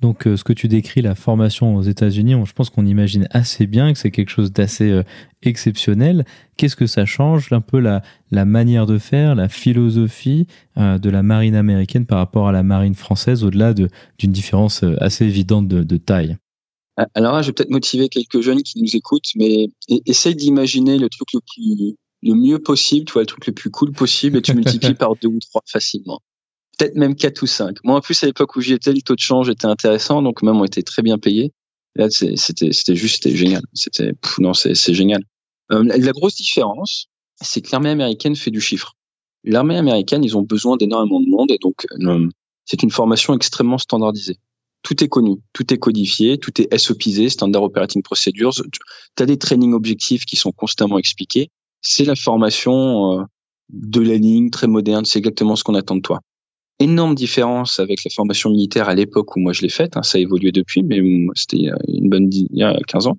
Donc, 0.00 0.26
euh, 0.26 0.36
ce 0.36 0.44
que 0.44 0.52
tu 0.52 0.68
décris, 0.68 1.00
la 1.00 1.14
formation 1.14 1.74
aux 1.74 1.82
États-Unis, 1.82 2.34
je 2.44 2.52
pense 2.52 2.68
qu'on 2.68 2.84
imagine 2.84 3.26
assez 3.30 3.66
bien 3.66 3.92
que 3.92 3.98
c'est 3.98 4.10
quelque 4.10 4.28
chose 4.28 4.52
d'assez 4.52 4.90
euh, 4.90 5.02
exceptionnel. 5.42 6.26
Qu'est-ce 6.56 6.76
que 6.76 6.86
ça 6.86 7.06
change 7.06 7.50
un 7.52 7.62
peu 7.62 7.80
la, 7.80 8.02
la 8.30 8.44
manière 8.44 8.84
de 8.84 8.98
faire, 8.98 9.34
la 9.34 9.48
philosophie 9.48 10.46
euh, 10.76 10.98
de 10.98 11.08
la 11.08 11.22
marine 11.22 11.54
américaine 11.54 12.04
par 12.04 12.18
rapport 12.18 12.46
à 12.46 12.52
la 12.52 12.62
marine 12.62 12.94
française, 12.94 13.42
au-delà 13.42 13.72
d'une 13.72 14.32
différence 14.32 14.84
assez 15.00 15.24
évidente 15.24 15.66
de, 15.66 15.82
de, 15.82 15.96
taille? 15.96 16.36
Alors 17.14 17.34
là, 17.34 17.42
je 17.42 17.48
vais 17.48 17.52
peut-être 17.52 17.70
motiver 17.70 18.08
quelques 18.10 18.40
jeunes 18.42 18.62
qui 18.62 18.82
nous 18.82 18.96
écoutent, 18.96 19.30
mais 19.34 19.68
essaye 20.04 20.34
d'imaginer 20.34 20.98
le 20.98 21.08
truc 21.08 21.28
le, 21.32 21.40
plus, 21.40 21.94
le 22.22 22.34
mieux 22.34 22.58
possible, 22.58 23.06
tu 23.06 23.14
vois, 23.14 23.22
le 23.22 23.26
truc 23.26 23.46
le 23.46 23.52
plus 23.54 23.70
cool 23.70 23.92
possible, 23.92 24.36
et 24.36 24.42
tu 24.42 24.54
multiplies 24.54 24.94
par 24.94 25.14
deux 25.16 25.28
ou 25.28 25.38
trois 25.40 25.62
facilement. 25.66 26.20
Peut-être 26.76 26.96
même 26.96 27.14
4 27.14 27.42
ou 27.42 27.46
5. 27.46 27.78
Moi, 27.84 27.96
en 27.96 28.00
plus, 28.00 28.22
à 28.22 28.26
l'époque 28.26 28.56
où 28.56 28.60
j'y 28.60 28.72
étais, 28.72 28.92
le 28.92 29.00
taux 29.02 29.14
de 29.14 29.20
change 29.20 29.48
était 29.48 29.66
intéressant, 29.66 30.22
donc 30.22 30.42
même 30.42 30.56
on 30.56 30.64
était 30.64 30.82
très 30.82 31.02
bien 31.02 31.18
payé. 31.18 31.52
Là, 31.94 32.08
c'était, 32.10 32.94
juste, 32.94 33.28
génial. 33.34 33.62
C'était, 33.72 34.12
non, 34.38 34.52
c'est, 34.52 34.74
c'est 34.74 34.94
génial. 34.94 35.22
Euh, 35.72 35.82
la 35.82 36.12
grosse 36.12 36.36
différence, 36.36 37.08
c'est 37.40 37.60
que 37.60 37.68
l'armée 37.72 37.90
américaine 37.90 38.36
fait 38.36 38.50
du 38.50 38.60
chiffre. 38.60 38.94
L'armée 39.44 39.76
américaine, 39.76 40.22
ils 40.22 40.36
ont 40.36 40.42
besoin 40.42 40.76
d'énormément 40.76 41.20
de 41.20 41.28
monde 41.28 41.50
et 41.50 41.58
donc 41.58 41.86
euh, 41.92 42.28
c'est 42.64 42.82
une 42.82 42.90
formation 42.90 43.34
extrêmement 43.34 43.78
standardisée. 43.78 44.38
Tout 44.82 45.02
est 45.02 45.08
connu, 45.08 45.36
tout 45.52 45.72
est 45.72 45.78
codifié, 45.78 46.38
tout 46.38 46.60
est 46.60 46.76
SOPisé, 46.76 47.28
Standard 47.28 47.62
Operating 47.62 48.02
Procedures. 48.02 48.52
Tu 48.52 49.22
as 49.22 49.26
des 49.26 49.38
trainings 49.38 49.72
objectifs 49.72 50.24
qui 50.24 50.36
sont 50.36 50.52
constamment 50.52 50.98
expliqués. 50.98 51.50
C'est 51.80 52.04
la 52.04 52.14
formation 52.14 53.20
euh, 53.20 53.24
de 53.70 54.00
la 54.00 54.16
ligne 54.16 54.50
très 54.50 54.66
moderne, 54.66 55.04
c'est 55.04 55.18
exactement 55.18 55.56
ce 55.56 55.64
qu'on 55.64 55.74
attend 55.74 55.96
de 55.96 56.02
toi. 56.02 56.20
Énorme 56.78 57.14
différence 57.14 57.80
avec 57.80 58.04
la 58.04 58.10
formation 58.10 58.50
militaire 58.50 58.88
à 58.88 58.94
l'époque 58.94 59.34
où 59.34 59.40
moi 59.40 59.52
je 59.52 59.62
l'ai 59.62 59.70
faite, 59.70 59.96
hein, 59.96 60.02
ça 60.02 60.18
a 60.18 60.20
évolué 60.20 60.52
depuis, 60.52 60.82
mais 60.82 61.00
c'était 61.34 61.70
a 61.70 61.76
une 61.88 62.10
bonne 62.10 62.28
il 62.32 62.48
y 62.52 62.62
a 62.62 62.76
15 62.86 63.06
ans. 63.06 63.18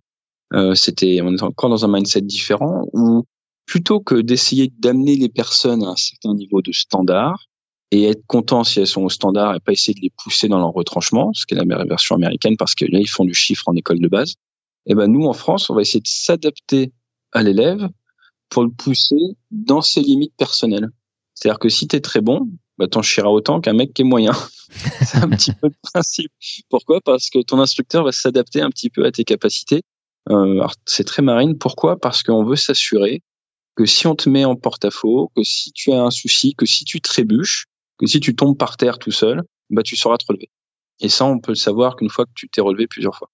Euh, 0.54 0.76
c'était 0.76 1.20
on 1.24 1.34
est 1.34 1.42
encore 1.42 1.70
dans 1.70 1.84
un 1.84 1.88
mindset 1.88 2.22
différent 2.22 2.88
où 2.94 3.26
plutôt 3.66 4.00
que 4.00 4.16
d'essayer 4.16 4.72
d'amener 4.80 5.16
les 5.16 5.28
personnes 5.28 5.84
à 5.84 5.90
un 5.90 5.96
certain 5.96 6.36
niveau 6.36 6.62
de 6.62 6.72
standard 6.72 7.48
et 7.92 8.06
être 8.06 8.26
content 8.28 8.64
si 8.64 8.80
elles 8.80 8.88
sont 8.88 9.04
au 9.04 9.10
standard 9.10 9.56
et 9.56 9.60
pas 9.60 9.72
essayer 9.72 9.94
de 9.94 10.02
les 10.02 10.12
pousser 10.12 10.48
dans 10.48 10.60
leur 10.60 10.72
retranchement, 10.72 11.32
ce 11.34 11.46
qui 11.46 11.56
est 11.56 11.58
la 11.58 11.84
version 11.86 12.16
américaine 12.16 12.58
parce 12.58 12.76
que 12.76 12.86
là 12.86 13.00
ils 13.00 13.10
font 13.10 13.26
du 13.26 13.34
chiffre 13.34 13.68
en 13.68 13.76
école 13.76 14.00
de 14.00 14.08
base. 14.08 14.36
Et 14.86 14.92
eh 14.92 14.96
ben 14.96 15.08
nous 15.08 15.26
en 15.26 15.34
France, 15.34 15.70
on 15.70 15.76
va 15.76 15.82
essayer 15.82 16.00
de 16.00 16.08
s'adapter 16.08 16.94
à 17.34 17.44
l'élève 17.44 17.90
pour 18.50 18.64
le 18.64 18.70
pousser 18.70 19.36
dans 19.52 19.82
ses 19.82 20.02
limites 20.02 20.36
personnelles. 20.38 20.90
C'est-à-dire 21.34 21.60
que 21.60 21.70
si 21.70 21.88
tu 21.88 21.98
es 21.98 22.00
très 22.00 22.22
bon, 22.22 22.50
bah, 22.77 22.88
t'en 22.88 23.01
chieras 23.01 23.29
autant 23.29 23.60
qu'un 23.62 23.74
mec 23.74 23.93
qui 23.93 24.03
est 24.03 24.05
moyen. 24.05 24.34
c'est 25.01 25.17
un 25.17 25.29
petit 25.29 25.51
peu 25.51 25.67
le 25.67 25.75
principe. 25.93 26.31
Pourquoi? 26.69 27.01
Parce 27.01 27.29
que 27.29 27.41
ton 27.41 27.60
instructeur 27.60 28.03
va 28.03 28.12
s'adapter 28.12 28.62
un 28.62 28.69
petit 28.69 28.89
peu 28.89 29.05
à 29.05 29.12
tes 29.12 29.24
capacités. 29.24 29.81
Euh, 30.29 30.65
c'est 30.86 31.03
très 31.03 31.22
marine. 31.22 31.57
Pourquoi? 31.57 32.00
Parce 32.00 32.24
qu'on 32.24 32.43
veut 32.43 32.55
s'assurer 32.55 33.22
que 33.75 33.86
si 33.86 34.07
on 34.07 34.15
te 34.15 34.29
met 34.29 34.46
en 34.46 34.55
porte-à-faux, 34.55 35.31
que 35.36 35.43
si 35.43 35.72
tu 35.72 35.91
as 35.91 36.01
un 36.01 36.12
souci, 36.12 36.55
que 36.55 36.65
si 36.65 36.84
tu 36.84 37.00
trébuches, 37.00 37.65
que 37.98 38.07
si 38.07 38.19
tu 38.19 38.36
tombes 38.36 38.57
par 38.57 38.77
terre 38.77 39.00
tout 39.00 39.12
seul, 39.12 39.43
bah 39.69 39.84
tu 39.84 39.96
sauras 39.96 40.17
te 40.17 40.25
relever. 40.27 40.50
Et 41.00 41.10
ça, 41.10 41.25
on 41.25 41.39
peut 41.39 41.51
le 41.51 41.57
savoir 41.57 41.96
qu'une 41.96 42.10
fois 42.10 42.25
que 42.25 42.31
tu 42.36 42.50
t'es 42.50 42.62
relevé 42.62 42.88
plusieurs 42.88 43.15
fois. 43.15 43.29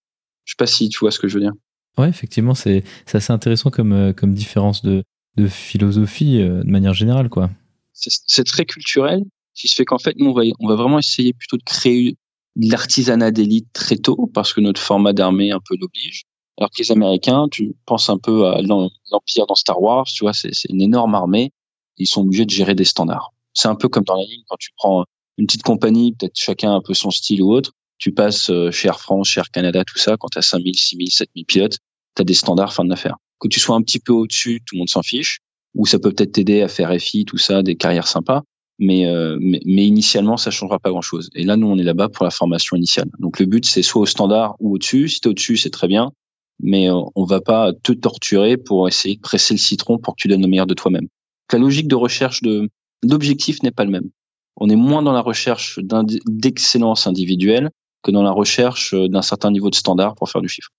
Je 0.46 0.52
sais 0.52 0.58
pas 0.58 0.68
si 0.68 0.90
tu 0.90 1.00
vois 1.00 1.12
ce 1.12 1.20
que 1.20 1.28
je 1.28 1.36
veux 1.36 1.40
dire. 1.40 1.54
Ouais, 1.98 2.10
effectivement, 2.10 2.56
c'est 2.56 2.84
assez 3.14 3.32
intéressant 3.32 3.70
comme, 3.70 3.94
euh, 3.94 4.14
comme 4.14 4.34
différence 4.34 4.84
de, 4.84 5.04
de 5.38 5.48
philosophie 5.48 6.42
euh, 6.42 6.64
de 6.64 6.70
manière 6.70 6.94
générale, 6.94 7.30
quoi. 7.30 7.50
C'est 7.94 8.44
très 8.44 8.66
culturel, 8.66 9.24
qui 9.56 9.68
se 9.68 9.76
fait 9.76 9.86
qu'en 9.86 10.00
fait, 10.00 10.16
nous, 10.18 10.32
on 10.32 10.34
va, 10.34 10.44
on 10.60 10.68
va 10.68 10.76
vraiment 10.76 11.00
essayer 11.00 11.34
plutôt 11.34 11.58
de 11.58 11.64
créer 11.64 12.18
de 12.56 12.72
l'artisanat 12.72 13.32
d'élite 13.32 13.68
très 13.74 13.98
tôt, 13.98 14.30
parce 14.34 14.54
que 14.54 14.62
notre 14.62 14.82
format 14.82 15.14
d'armée 15.14 15.52
un 15.52 15.60
peu 15.60 15.76
l'oblige. 15.80 16.24
Alors 16.58 16.70
que 16.70 16.82
les 16.82 16.92
Américains, 16.92 17.48
tu 17.50 17.76
penses 17.86 18.10
un 18.10 18.18
peu 18.18 18.46
à 18.46 18.62
l'Empire 18.62 19.48
dans 19.48 19.56
Star 19.56 19.82
Wars, 19.82 20.06
tu 20.06 20.24
vois, 20.24 20.34
c'est 20.34 20.52
une 20.70 20.82
énorme 20.82 21.16
armée, 21.16 21.52
ils 21.98 22.08
sont 22.08 22.22
obligés 22.22 22.46
de 22.46 22.52
gérer 22.52 22.76
des 22.76 22.86
standards. 22.86 23.34
C'est 23.54 23.68
un 23.68 23.76
peu 23.76 23.88
comme 23.88 24.04
dans 24.04 24.16
la 24.16 24.24
ligne, 24.24 24.44
quand 24.48 24.58
tu 24.60 24.70
prends 24.78 25.06
une 25.38 25.48
petite 25.48 25.64
compagnie, 25.64 26.14
peut-être 26.14 26.36
chacun 26.36 26.76
un 26.76 26.82
peu 26.82 26.94
son 26.94 27.12
style 27.12 27.42
ou 27.42 27.52
autre, 27.52 27.72
tu 27.98 28.12
passes 28.12 28.50
euh, 28.50 28.72
chez 28.72 28.88
Air 28.88 29.00
France, 29.00 29.30
chez 29.30 29.40
Air 29.40 29.50
Canada, 29.50 29.84
tout 29.84 29.98
ça, 29.98 30.18
quand 30.18 30.28
tu 30.30 30.38
as 30.38 30.42
5000, 30.42 30.76
6000, 30.76 31.12
7000 31.12 31.46
pilotes, 31.46 31.78
tu 32.16 32.22
as 32.22 32.26
des 32.26 32.34
standards 32.34 32.74
fin 32.74 32.84
de 32.84 32.90
l'affaire. 32.90 33.16
Que 33.40 33.48
tu 33.48 33.60
sois 33.60 33.76
un 33.76 33.82
petit 33.82 34.00
peu 34.00 34.14
au-dessus, 34.14 34.62
tout 34.66 34.76
le 34.76 34.80
monde 34.80 34.90
s'en 34.90 35.02
fiche, 35.02 35.40
ou 35.76 35.86
ça 35.86 36.00
peut 36.00 36.12
peut-être 36.12 36.34
t'aider 36.34 36.62
à 36.62 36.68
faire 36.68 36.94
FI, 37.00 37.26
tout 37.26 37.38
ça, 37.38 37.64
des 37.64 37.76
carrières 37.76 38.08
sympas, 38.08 38.44
mais, 38.80 39.06
euh, 39.06 39.38
mais, 39.40 39.60
mais, 39.66 39.86
initialement, 39.86 40.38
ça 40.38 40.52
changera 40.52 40.80
pas 40.80 40.90
grand-chose. 40.90 41.30
Et 41.36 41.44
là, 41.44 41.56
nous, 41.56 41.68
on 41.68 41.78
est 41.78 41.84
là-bas 41.84 42.10
pour 42.10 42.26
la 42.26 42.32
formation 42.32 42.76
initiale. 42.76 43.10
Donc 43.20 43.40
le 43.40 43.46
but, 43.46 43.66
c'est 43.66 43.84
soit 43.84 44.02
au 44.02 44.06
standard 44.06 44.56
ou 44.60 44.76
au-dessus. 44.76 45.10
Si 45.10 45.22
tu 45.22 45.28
au-dessus, 45.30 45.58
c'est 45.58 45.70
très 45.70 45.88
bien, 45.88 46.12
mais 46.60 46.90
euh, 46.90 47.02
on 47.16 47.26
va 47.26 47.42
pas 47.42 47.72
te 47.84 47.92
torturer 47.92 48.58
pour 48.58 48.88
essayer 48.88 49.16
de 49.16 49.22
presser 49.22 49.54
le 49.54 49.60
citron 49.60 49.98
pour 49.98 50.16
que 50.16 50.22
tu 50.22 50.28
donnes 50.28 50.42
le 50.42 50.48
meilleur 50.48 50.68
de 50.68 50.74
toi-même. 50.74 51.08
La 51.52 51.60
logique 51.60 51.88
de 51.88 51.96
recherche 51.96 52.42
de 52.42 52.68
d'objectif 53.04 53.62
n'est 53.62 53.72
pas 53.72 53.86
le 53.86 53.92
même. 53.92 54.10
On 54.56 54.70
est 54.70 54.76
moins 54.76 55.04
dans 55.04 55.12
la 55.12 55.22
recherche 55.22 55.80
d'excellence 56.26 57.06
individuelle 57.06 57.70
que 58.02 58.12
dans 58.12 58.24
la 58.24 58.32
recherche 58.32 58.94
euh, 58.94 59.08
d'un 59.08 59.22
certain 59.22 59.52
niveau 59.52 59.70
de 59.70 59.76
standard 59.76 60.16
pour 60.16 60.30
faire 60.30 60.42
du 60.42 60.50
chiffre. 60.50 60.70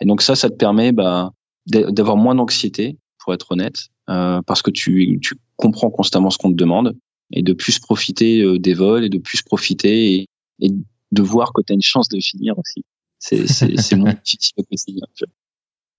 Et 0.00 0.06
donc 0.06 0.22
ça, 0.22 0.34
ça 0.34 0.50
te 0.50 0.56
permet 0.56 0.90
bah, 0.90 1.30
d'avoir 1.66 2.16
moins 2.16 2.34
d'anxiété, 2.34 2.96
pour 3.18 3.32
être 3.32 3.52
honnête, 3.52 3.88
euh, 4.10 4.40
parce 4.46 4.62
que 4.62 4.70
tu, 4.70 5.18
tu 5.22 5.34
comprends 5.56 5.90
constamment 5.90 6.30
ce 6.30 6.38
qu'on 6.38 6.50
te 6.50 6.56
demande 6.56 6.96
et 7.32 7.42
de 7.42 7.52
plus 7.52 7.78
profiter 7.78 8.42
euh, 8.42 8.58
des 8.58 8.74
vols 8.74 9.04
et 9.04 9.08
de 9.08 9.18
plus 9.18 9.42
profiter 9.42 10.14
et, 10.14 10.26
et 10.60 10.70
de 11.12 11.22
voir 11.22 11.52
que 11.52 11.62
tu 11.62 11.72
as 11.72 11.74
une 11.74 11.82
chance 11.82 12.08
de 12.08 12.20
finir 12.20 12.58
aussi. 12.58 12.84
C'est 13.18 13.96
moins 13.96 14.14
difficile 14.24 14.64
que 14.70 14.76
c'est. 14.76 14.92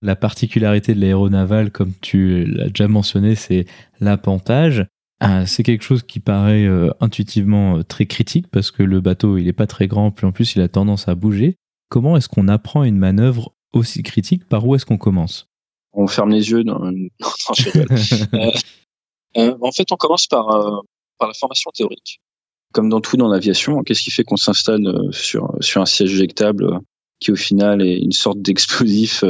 La 0.02 0.14
particularité 0.14 0.94
de 0.94 1.00
l'aéronaval, 1.00 1.70
comme 1.72 1.92
tu 2.02 2.44
l'as 2.44 2.68
déjà 2.68 2.86
mentionné, 2.86 3.34
c'est 3.34 3.64
l'appontage. 3.98 4.86
Ah, 5.20 5.46
c'est 5.46 5.62
quelque 5.62 5.82
chose 5.82 6.02
qui 6.02 6.20
paraît 6.20 6.66
euh, 6.66 6.90
intuitivement 7.00 7.78
euh, 7.78 7.82
très 7.82 8.04
critique 8.04 8.48
parce 8.48 8.70
que 8.70 8.82
le 8.82 9.00
bateau 9.00 9.38
il 9.38 9.48
est 9.48 9.54
pas 9.54 9.66
très 9.66 9.88
grand, 9.88 10.10
puis 10.10 10.26
en 10.26 10.32
plus 10.32 10.54
il 10.54 10.60
a 10.60 10.68
tendance 10.68 11.08
à 11.08 11.14
bouger. 11.14 11.56
Comment 11.88 12.18
est-ce 12.18 12.28
qu'on 12.28 12.48
apprend 12.48 12.84
une 12.84 12.98
manœuvre 12.98 13.54
aussi 13.72 14.02
critique? 14.02 14.46
Par 14.46 14.66
où 14.66 14.74
est-ce 14.74 14.84
qu'on 14.84 14.98
commence? 14.98 15.48
On 15.94 16.06
ferme 16.06 16.30
les 16.30 16.50
yeux. 16.50 16.62
Dans... 16.62 16.92
euh, 19.36 19.54
en 19.60 19.72
fait, 19.72 19.90
on 19.90 19.96
commence 19.96 20.26
par, 20.26 20.46
par 21.18 21.28
la 21.28 21.34
formation 21.34 21.70
théorique. 21.74 22.20
Comme 22.72 22.88
dans 22.88 23.00
tout 23.00 23.16
dans 23.16 23.28
l'aviation, 23.28 23.82
qu'est-ce 23.82 24.02
qui 24.02 24.10
fait 24.10 24.24
qu'on 24.24 24.36
s'installe 24.36 24.92
sur, 25.12 25.54
sur 25.60 25.80
un 25.80 25.86
siège 25.86 26.12
éjectable 26.14 26.80
qui 27.20 27.32
au 27.32 27.36
final 27.36 27.80
est 27.82 27.98
une 27.98 28.12
sorte 28.12 28.40
d'explosif 28.40 29.24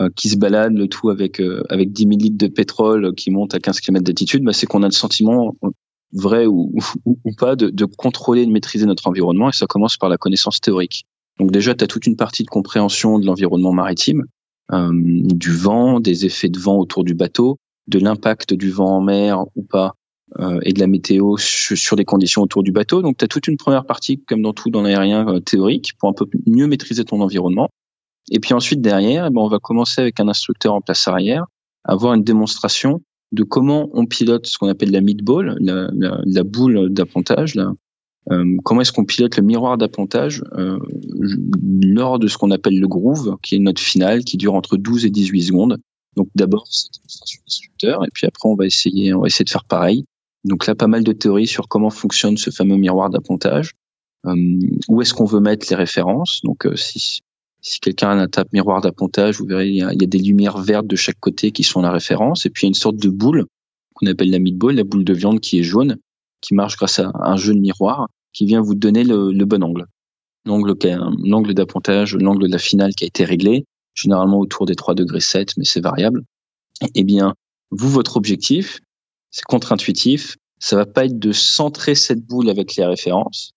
euh, 0.00 0.08
qui 0.16 0.28
se 0.28 0.36
balade, 0.36 0.74
le 0.74 0.88
tout 0.88 1.08
avec 1.08 1.40
euh, 1.40 1.62
avec 1.68 1.92
10 1.92 2.02
000 2.02 2.16
litres 2.16 2.36
de 2.36 2.48
pétrole 2.48 3.14
qui 3.14 3.30
monte 3.30 3.54
à 3.54 3.60
15 3.60 3.78
km 3.78 4.04
d'altitude, 4.04 4.42
bah, 4.42 4.52
c'est 4.52 4.66
qu'on 4.66 4.82
a 4.82 4.86
le 4.86 4.92
sentiment 4.92 5.54
vrai 6.12 6.46
ou, 6.46 6.72
ou, 7.04 7.32
pas 7.38 7.54
de, 7.54 7.70
de, 7.70 7.84
contrôler 7.84 8.42
et 8.42 8.46
de 8.46 8.50
maîtriser 8.50 8.86
notre 8.86 9.06
environnement 9.06 9.48
et 9.48 9.52
ça 9.52 9.66
commence 9.66 9.96
par 9.96 10.08
la 10.08 10.16
connaissance 10.16 10.60
théorique. 10.60 11.04
Donc 11.38 11.52
déjà, 11.52 11.76
tu 11.76 11.84
as 11.84 11.86
toute 11.86 12.06
une 12.06 12.16
partie 12.16 12.42
de 12.42 12.48
compréhension 12.48 13.20
de 13.20 13.26
l'environnement 13.26 13.72
maritime, 13.72 14.22
euh, 14.22 14.24
du 14.70 15.52
vent, 15.52 16.00
des 16.00 16.26
effets 16.26 16.48
de 16.48 16.58
vent 16.58 16.78
autour 16.78 17.04
du 17.04 17.14
bateau, 17.14 17.58
de 17.86 17.98
l'impact 17.98 18.54
du 18.54 18.70
vent 18.70 18.96
en 18.96 19.00
mer 19.00 19.44
ou 19.56 19.62
pas, 19.62 19.94
euh, 20.40 20.58
et 20.62 20.72
de 20.72 20.80
la 20.80 20.86
météo 20.86 21.36
sur, 21.36 21.96
les 21.96 22.04
conditions 22.04 22.42
autour 22.42 22.62
du 22.62 22.72
bateau. 22.72 23.02
Donc 23.02 23.18
tu 23.18 23.24
as 23.24 23.28
toute 23.28 23.46
une 23.46 23.56
première 23.56 23.84
partie, 23.84 24.20
comme 24.24 24.42
dans 24.42 24.52
tout 24.52 24.70
dans 24.70 24.82
l'aérien 24.82 25.28
euh, 25.28 25.38
théorique, 25.38 25.92
pour 25.98 26.08
un 26.08 26.12
peu 26.12 26.26
mieux 26.46 26.66
maîtriser 26.66 27.04
ton 27.04 27.20
environnement. 27.20 27.68
Et 28.32 28.40
puis 28.40 28.54
ensuite, 28.54 28.80
derrière, 28.80 29.26
eh 29.26 29.30
ben, 29.30 29.40
on 29.42 29.48
va 29.48 29.58
commencer 29.58 30.00
avec 30.00 30.18
un 30.18 30.28
instructeur 30.28 30.74
en 30.74 30.80
place 30.80 31.06
arrière 31.06 31.44
avoir 31.84 32.14
une 32.14 32.24
démonstration 32.24 33.02
de 33.32 33.44
comment 33.44 33.90
on 33.92 34.06
pilote 34.06 34.46
ce 34.46 34.58
qu'on 34.58 34.68
appelle 34.68 34.90
la 34.90 35.02
mid-ball, 35.02 35.56
la, 35.60 35.90
la, 35.92 36.20
la 36.24 36.42
boule 36.42 36.88
d'appontage, 36.88 37.54
euh, 38.30 38.56
comment 38.64 38.80
est-ce 38.80 38.92
qu'on 38.92 39.04
pilote 39.04 39.36
le 39.36 39.42
miroir 39.42 39.76
d'appontage 39.76 40.42
euh, 40.54 40.78
lors 41.62 42.18
de 42.18 42.26
ce 42.26 42.38
qu'on 42.38 42.50
appelle 42.50 42.78
le 42.78 42.88
groove, 42.88 43.36
qui 43.42 43.56
est 43.56 43.58
notre 43.58 43.82
finale, 43.82 44.24
qui 44.24 44.36
dure 44.36 44.54
entre 44.54 44.76
12 44.76 45.04
et 45.04 45.10
18 45.10 45.42
secondes. 45.42 45.78
Donc 46.16 46.28
d'abord, 46.34 46.66
c'est 46.70 46.88
une 46.96 47.02
d'instructeur, 47.44 48.04
et 48.04 48.08
puis 48.12 48.26
après, 48.26 48.48
on 48.48 48.54
va 48.54 48.66
essayer, 48.66 49.12
on 49.12 49.20
va 49.20 49.26
essayer 49.26 49.44
de 49.44 49.50
faire 49.50 49.64
pareil. 49.64 50.04
Donc 50.44 50.66
là, 50.66 50.74
pas 50.74 50.86
mal 50.86 51.04
de 51.04 51.12
théories 51.12 51.46
sur 51.46 51.68
comment 51.68 51.90
fonctionne 51.90 52.36
ce 52.36 52.50
fameux 52.50 52.76
miroir 52.76 53.10
d'appontage. 53.10 53.72
Euh, 54.26 54.34
où 54.88 55.02
est-ce 55.02 55.12
qu'on 55.12 55.24
veut 55.24 55.40
mettre 55.40 55.66
les 55.68 55.76
références? 55.76 56.40
Donc 56.44 56.66
euh, 56.66 56.76
si 56.76 57.20
si 57.64 57.80
quelqu'un 57.80 58.10
a 58.10 58.22
un 58.22 58.28
tape 58.28 58.52
miroir 58.52 58.82
d'appontage, 58.82 59.38
vous 59.38 59.46
verrez, 59.46 59.68
il 59.68 59.76
y, 59.76 59.82
a, 59.82 59.94
des 59.94 60.18
lumières 60.18 60.58
vertes 60.58 60.86
de 60.86 60.96
chaque 60.96 61.18
côté 61.18 61.50
qui 61.50 61.64
sont 61.64 61.80
la 61.80 61.90
référence. 61.90 62.44
Et 62.44 62.50
puis, 62.50 62.62
il 62.62 62.66
y 62.66 62.68
a 62.68 62.72
une 62.72 62.74
sorte 62.74 62.96
de 62.96 63.08
boule 63.08 63.46
qu'on 63.94 64.06
appelle 64.06 64.30
la 64.30 64.38
meatball, 64.38 64.74
la 64.74 64.84
boule 64.84 65.04
de 65.04 65.14
viande 65.14 65.40
qui 65.40 65.60
est 65.60 65.62
jaune, 65.62 65.96
qui 66.44 66.54
marche 66.54 66.76
grâce 66.76 66.98
à 66.98 67.10
un 67.14 67.36
jeu 67.36 67.54
de 67.54 67.58
miroir 67.58 68.08
qui 68.32 68.44
vient 68.44 68.60
vous 68.60 68.74
donner 68.74 69.02
le, 69.02 69.44
bon 69.44 69.62
angle. 69.62 69.86
L'angle, 70.44 70.74
l'angle 71.24 71.54
d'appontage, 71.54 72.14
l'angle 72.16 72.46
de 72.46 72.52
la 72.52 72.58
finale 72.58 72.94
qui 72.94 73.04
a 73.04 73.06
été 73.06 73.24
réglé, 73.24 73.64
généralement 73.94 74.38
autour 74.38 74.66
des 74.66 74.74
3 74.74 74.94
degrés 74.94 75.20
7, 75.20 75.56
mais 75.56 75.64
c'est 75.64 75.80
variable. 75.80 76.22
Eh 76.94 77.04
bien, 77.04 77.34
vous, 77.70 77.88
votre 77.88 78.18
objectif, 78.18 78.80
c'est 79.30 79.44
contre-intuitif, 79.44 80.36
ça 80.58 80.76
va 80.76 80.84
pas 80.84 81.06
être 81.06 81.18
de 81.18 81.32
centrer 81.32 81.94
cette 81.94 82.20
boule 82.20 82.50
avec 82.50 82.76
les 82.76 82.84
références, 82.84 83.52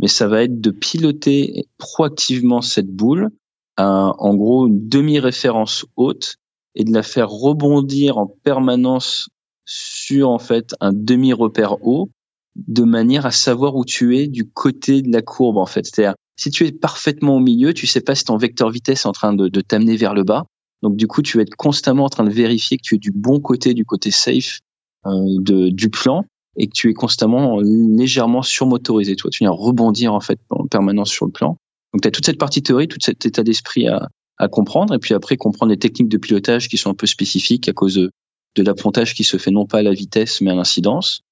mais 0.00 0.08
ça 0.08 0.26
va 0.26 0.42
être 0.42 0.60
de 0.60 0.70
piloter 0.70 1.66
proactivement 1.78 2.62
cette 2.62 2.90
boule 2.90 3.30
en 3.76 4.34
gros 4.34 4.66
une 4.66 4.88
demi-référence 4.88 5.84
haute 5.96 6.36
et 6.74 6.84
de 6.84 6.92
la 6.92 7.02
faire 7.02 7.28
rebondir 7.28 8.18
en 8.18 8.26
permanence 8.26 9.28
sur 9.64 10.30
en 10.30 10.38
fait 10.38 10.74
un 10.80 10.92
demi-repère 10.92 11.84
haut 11.86 12.10
de 12.56 12.82
manière 12.82 13.26
à 13.26 13.30
savoir 13.30 13.76
où 13.76 13.84
tu 13.84 14.16
es 14.16 14.28
du 14.28 14.48
côté 14.48 15.02
de 15.02 15.12
la 15.12 15.22
courbe 15.22 15.56
en 15.56 15.66
fait. 15.66 15.86
C'est-à-dire 15.86 16.14
si 16.36 16.50
tu 16.50 16.66
es 16.66 16.72
parfaitement 16.72 17.36
au 17.36 17.40
milieu, 17.40 17.74
tu 17.74 17.86
sais 17.86 18.00
pas 18.00 18.14
si 18.14 18.24
ton 18.24 18.36
vecteur 18.36 18.70
vitesse 18.70 19.04
est 19.04 19.08
en 19.08 19.12
train 19.12 19.32
de, 19.32 19.48
t'amener 19.60 19.96
vers 19.96 20.14
le 20.14 20.24
bas. 20.24 20.44
Donc 20.82 20.96
du 20.96 21.06
coup, 21.06 21.22
tu 21.22 21.36
vas 21.36 21.42
être 21.42 21.56
constamment 21.56 22.04
en 22.04 22.08
train 22.08 22.24
de 22.24 22.30
vérifier 22.30 22.76
que 22.76 22.82
tu 22.82 22.96
es 22.96 22.98
du 22.98 23.10
bon 23.10 23.40
côté, 23.40 23.74
du 23.74 23.84
côté 23.84 24.10
safe 24.10 24.60
euh, 25.06 25.10
de, 25.40 25.70
du 25.70 25.88
plan 25.88 26.24
et 26.56 26.66
que 26.66 26.72
tu 26.72 26.90
es 26.90 26.94
constamment 26.94 27.60
légèrement 27.60 28.42
surmotorisé. 28.42 29.16
Tu, 29.16 29.22
vois, 29.22 29.30
tu 29.30 29.44
viens 29.44 29.50
rebondir 29.50 30.12
en 30.12 30.20
fait 30.20 30.38
en 30.50 30.66
permanence 30.66 31.10
sur 31.10 31.26
le 31.26 31.32
plan. 31.32 31.56
Donc 31.92 32.02
tu 32.02 32.08
as 32.08 32.10
toute 32.10 32.26
cette 32.26 32.38
partie 32.38 32.62
théorie, 32.62 32.88
tout 32.88 32.98
cet 33.00 33.24
état 33.26 33.42
d'esprit 33.42 33.88
à, 33.88 34.08
à 34.38 34.48
comprendre, 34.48 34.94
et 34.94 34.98
puis 34.98 35.14
après 35.14 35.36
comprendre 35.36 35.70
les 35.70 35.78
techniques 35.78 36.08
de 36.08 36.18
pilotage 36.18 36.68
qui 36.68 36.76
sont 36.76 36.90
un 36.90 36.94
peu 36.94 37.06
spécifiques 37.06 37.68
à 37.68 37.72
cause 37.72 37.94
de, 37.94 38.10
de 38.62 39.12
qui 39.12 39.24
se 39.24 39.36
fait 39.36 39.50
non 39.50 39.66
pas 39.66 39.78
à 39.78 39.82
la 39.82 39.92
vitesse 39.92 40.40
mais 40.40 40.50
à 40.50 40.54
l'incidence. 40.54 41.22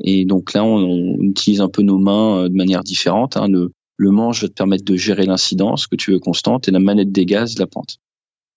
Et 0.00 0.24
donc 0.24 0.52
là, 0.52 0.64
on, 0.64 0.76
on, 0.76 1.22
utilise 1.22 1.60
un 1.60 1.68
peu 1.68 1.82
nos 1.82 1.98
mains 1.98 2.44
euh, 2.44 2.48
de 2.48 2.54
manière 2.54 2.82
différente. 2.82 3.36
Hein. 3.36 3.48
Le, 3.48 3.72
le 3.96 4.10
manche 4.10 4.42
va 4.42 4.48
te 4.48 4.54
permettre 4.54 4.84
de 4.84 4.96
gérer 4.96 5.26
l'incidence 5.26 5.86
que 5.86 5.96
tu 5.96 6.12
veux 6.12 6.18
constante 6.18 6.68
et 6.68 6.70
la 6.70 6.80
manette 6.80 7.12
des 7.12 7.26
gaz, 7.26 7.58
la 7.58 7.66
pente. 7.66 7.98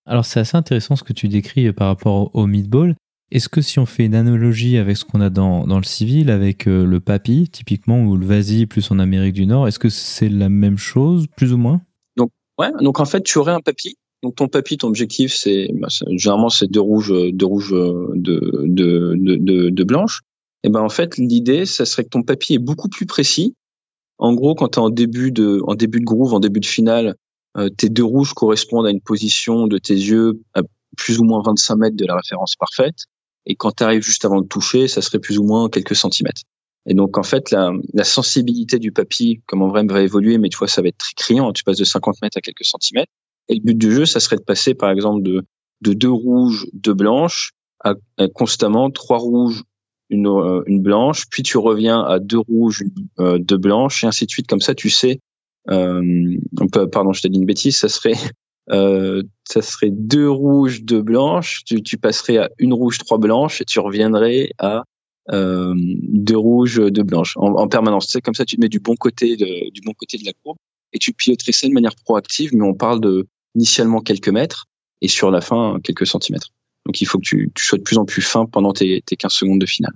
Alors 0.06 0.26
c'est 0.26 0.40
assez 0.40 0.58
intéressant 0.58 0.96
ce 0.96 1.04
que 1.04 1.14
tu 1.14 1.28
décris 1.28 1.72
par 1.72 1.88
rapport 1.88 2.36
au 2.36 2.48
meatball. 2.48 2.96
Est-ce 3.32 3.48
que 3.48 3.62
si 3.62 3.78
on 3.78 3.86
fait 3.86 4.06
une 4.06 4.16
analogie 4.16 4.78
avec 4.78 4.98
ce 4.98 5.06
qu'on 5.06 5.22
a 5.22 5.30
dans, 5.30 5.68
dans, 5.68 5.78
le 5.78 5.84
civil, 5.84 6.32
avec 6.32 6.68
euh, 6.68 6.84
le 6.84 7.00
papy, 7.00 7.48
typiquement, 7.52 8.02
ou 8.04 8.18
le 8.18 8.26
vasi 8.26 8.66
plus 8.66 8.90
en 8.90 8.98
Amérique 8.98 9.34
du 9.34 9.46
Nord, 9.46 9.68
est-ce 9.68 9.78
que 9.78 9.90
c'est 9.90 10.30
la 10.30 10.50
même 10.50 10.80
chose, 10.80 11.28
plus 11.38 11.54
ou 11.54 11.58
moins? 11.58 11.82
Donc, 12.18 12.32
ouais, 12.58 12.72
donc 12.82 13.00
en 13.00 13.06
fait, 13.06 13.22
tu 13.22 13.38
aurais 13.38 13.52
un 13.52 13.62
papy. 13.62 13.98
Donc 14.24 14.36
ton 14.36 14.48
papy, 14.48 14.78
ton 14.78 14.88
objectif, 14.88 15.34
c'est 15.34 15.70
bah, 15.76 15.88
généralement 16.18 16.50
c'est 16.50 16.70
deux 16.70 16.82
rouges, 16.82 17.14
deux 17.32 17.46
rouges, 17.46 17.72
de, 17.72 18.66
de, 18.66 19.16
de, 19.16 19.70
de, 19.70 19.84
blanches. 19.84 20.22
Et 20.64 20.70
ben 20.70 20.82
en 20.82 20.90
fait, 20.90 21.18
l'idée, 21.18 21.66
ça 21.66 21.86
serait 21.86 22.04
que 22.04 22.10
ton 22.10 22.24
papy 22.24 22.56
est 22.56 22.60
beaucoup 22.60 22.90
plus 22.90 23.06
précis. 23.06 23.56
En 24.18 24.34
gros, 24.34 24.56
quand 24.56 24.70
tu 24.70 24.80
es 24.80 24.82
en 24.82 24.90
début 24.90 25.32
de, 25.32 25.62
en 25.66 25.76
début 25.76 26.00
de 26.00 26.06
groove, 26.06 26.34
en 26.34 26.40
début 26.40 26.60
de 26.60 26.66
finale, 26.66 27.16
euh, 27.58 27.70
tes 27.70 27.90
deux 27.90 28.04
rouges 28.04 28.34
correspondent 28.34 28.86
à 28.86 28.92
une 28.92 29.02
position 29.02 29.68
de 29.68 29.78
tes 29.78 29.94
yeux 29.94 30.42
à 30.54 30.62
plus 30.98 31.20
ou 31.20 31.24
moins 31.24 31.42
25 31.46 31.76
mètres 31.78 31.96
de 31.96 32.06
la 32.06 32.16
référence 32.16 32.56
parfaite. 32.56 33.06
Et 33.46 33.56
quand 33.56 33.72
tu 33.72 33.84
arrives 33.84 34.02
juste 34.02 34.26
avant 34.26 34.42
de 34.42 34.48
toucher, 34.48 34.88
ça 34.88 35.02
serait 35.02 35.20
plus 35.20 35.40
ou 35.40 35.44
moins 35.44 35.70
quelques 35.70 35.96
centimètres. 35.96 36.42
Et 36.86 36.94
donc, 36.94 37.18
en 37.18 37.24
fait, 37.24 37.52
la, 37.52 37.72
la 37.94 38.04
sensibilité 38.04 38.80
du 38.80 38.92
papy, 38.92 39.42
comme 39.46 39.62
en 39.62 39.70
vrai, 39.70 39.86
va 39.86 40.02
évoluer, 40.02 40.38
mais 40.38 40.50
tu 40.50 40.58
vois, 40.58 40.68
ça 40.68 40.82
va 40.82 40.90
être 40.90 40.98
très 40.98 41.14
criant. 41.16 41.54
Tu 41.54 41.64
passes 41.64 41.78
de 41.78 41.84
50 41.84 42.22
mètres 42.22 42.38
à 42.38 42.42
quelques 42.42 42.66
centimètres. 42.66 43.12
Et 43.48 43.56
le 43.56 43.62
but 43.62 43.78
du 43.78 43.92
jeu, 43.92 44.06
ça 44.06 44.20
serait 44.20 44.38
de 44.38 44.44
passer, 44.44 44.74
par 44.74 44.92
exemple, 44.92 45.24
de, 45.24 45.44
de 45.82 45.94
deux 45.94 46.12
rouges, 46.12 46.68
deux 46.74 46.94
blanches, 46.94 47.54
à, 47.84 47.96
constamment 48.34 48.92
trois 48.92 49.18
rouges, 49.18 49.64
une, 50.10 50.28
euh, 50.28 50.64
une, 50.66 50.82
blanche, 50.82 51.26
puis 51.30 51.44
tu 51.44 51.58
reviens 51.58 52.02
à 52.02 52.20
deux 52.20 52.40
rouges, 52.40 52.84
euh, 53.20 53.38
deux 53.38 53.58
blanches, 53.58 54.04
et 54.04 54.08
ainsi 54.08 54.26
de 54.26 54.32
suite. 54.32 54.48
Comme 54.48 54.62
ça, 54.62 54.76
tu 54.76 54.90
sais, 54.90 55.20
euh, 55.70 56.38
pardon, 56.92 57.14
je 57.14 57.22
t'ai 57.22 57.30
dit 57.30 57.40
une 57.40 57.46
bêtise, 57.46 57.78
ça 57.78 57.90
serait 57.90 58.14
euh, 58.72 59.24
ça 59.48 59.62
serait 59.62 59.92
deux 59.92 60.30
rouges, 60.30 60.84
deux 60.84 61.02
blanches. 61.02 61.64
Tu, 61.66 61.82
tu, 61.82 61.98
passerais 61.98 62.38
à 62.38 62.50
une 62.58 62.74
rouge, 62.74 62.98
trois 62.98 63.18
blanches, 63.18 63.62
et 63.62 63.66
tu 63.66 63.80
reviendrais 63.80 64.52
à 64.58 64.84
euh, 65.32 65.74
deux 65.78 66.38
rouges, 66.38 66.82
deux 66.92 67.04
blanches 67.04 67.38
en, 67.38 67.54
en 67.54 67.68
permanence. 67.68 68.08
Tu 68.08 68.14
sais, 68.14 68.22
comme 68.22 68.36
ça, 68.36 68.46
tu 68.46 68.56
te 68.56 68.62
mets 68.62 68.70
du 68.70 68.80
bon 68.80 68.96
côté 68.96 69.38
de, 69.38 69.70
du 69.72 69.82
bon 69.82 69.94
côté 69.94 70.18
de 70.18 70.26
la 70.26 70.34
courbe 70.44 70.58
et 70.94 70.98
tu 70.98 71.14
piloterais 71.14 71.52
ça 71.52 71.68
de 71.68 71.74
manière 71.74 71.96
proactive, 72.04 72.52
mais 72.54 72.66
on 72.66 72.74
parle 72.74 73.00
de 73.00 73.28
initialement 73.56 74.02
quelques 74.02 74.30
mètres 74.30 74.66
et 75.02 75.08
sur 75.08 75.32
la 75.32 75.42
fin 75.42 75.80
quelques 75.84 76.08
centimètres. 76.08 76.50
Donc 76.90 77.02
il 77.02 77.06
faut 77.06 77.20
que 77.20 77.24
tu, 77.24 77.52
tu 77.54 77.64
sois 77.64 77.78
de 77.78 77.84
plus 77.84 78.00
en 78.00 78.06
plus 78.06 78.24
fin 78.24 78.48
pendant 78.48 78.74
tes, 78.74 79.04
tes 79.06 79.16
15 79.16 79.32
secondes 79.32 79.62
de 79.62 79.66
finale. 79.68 79.94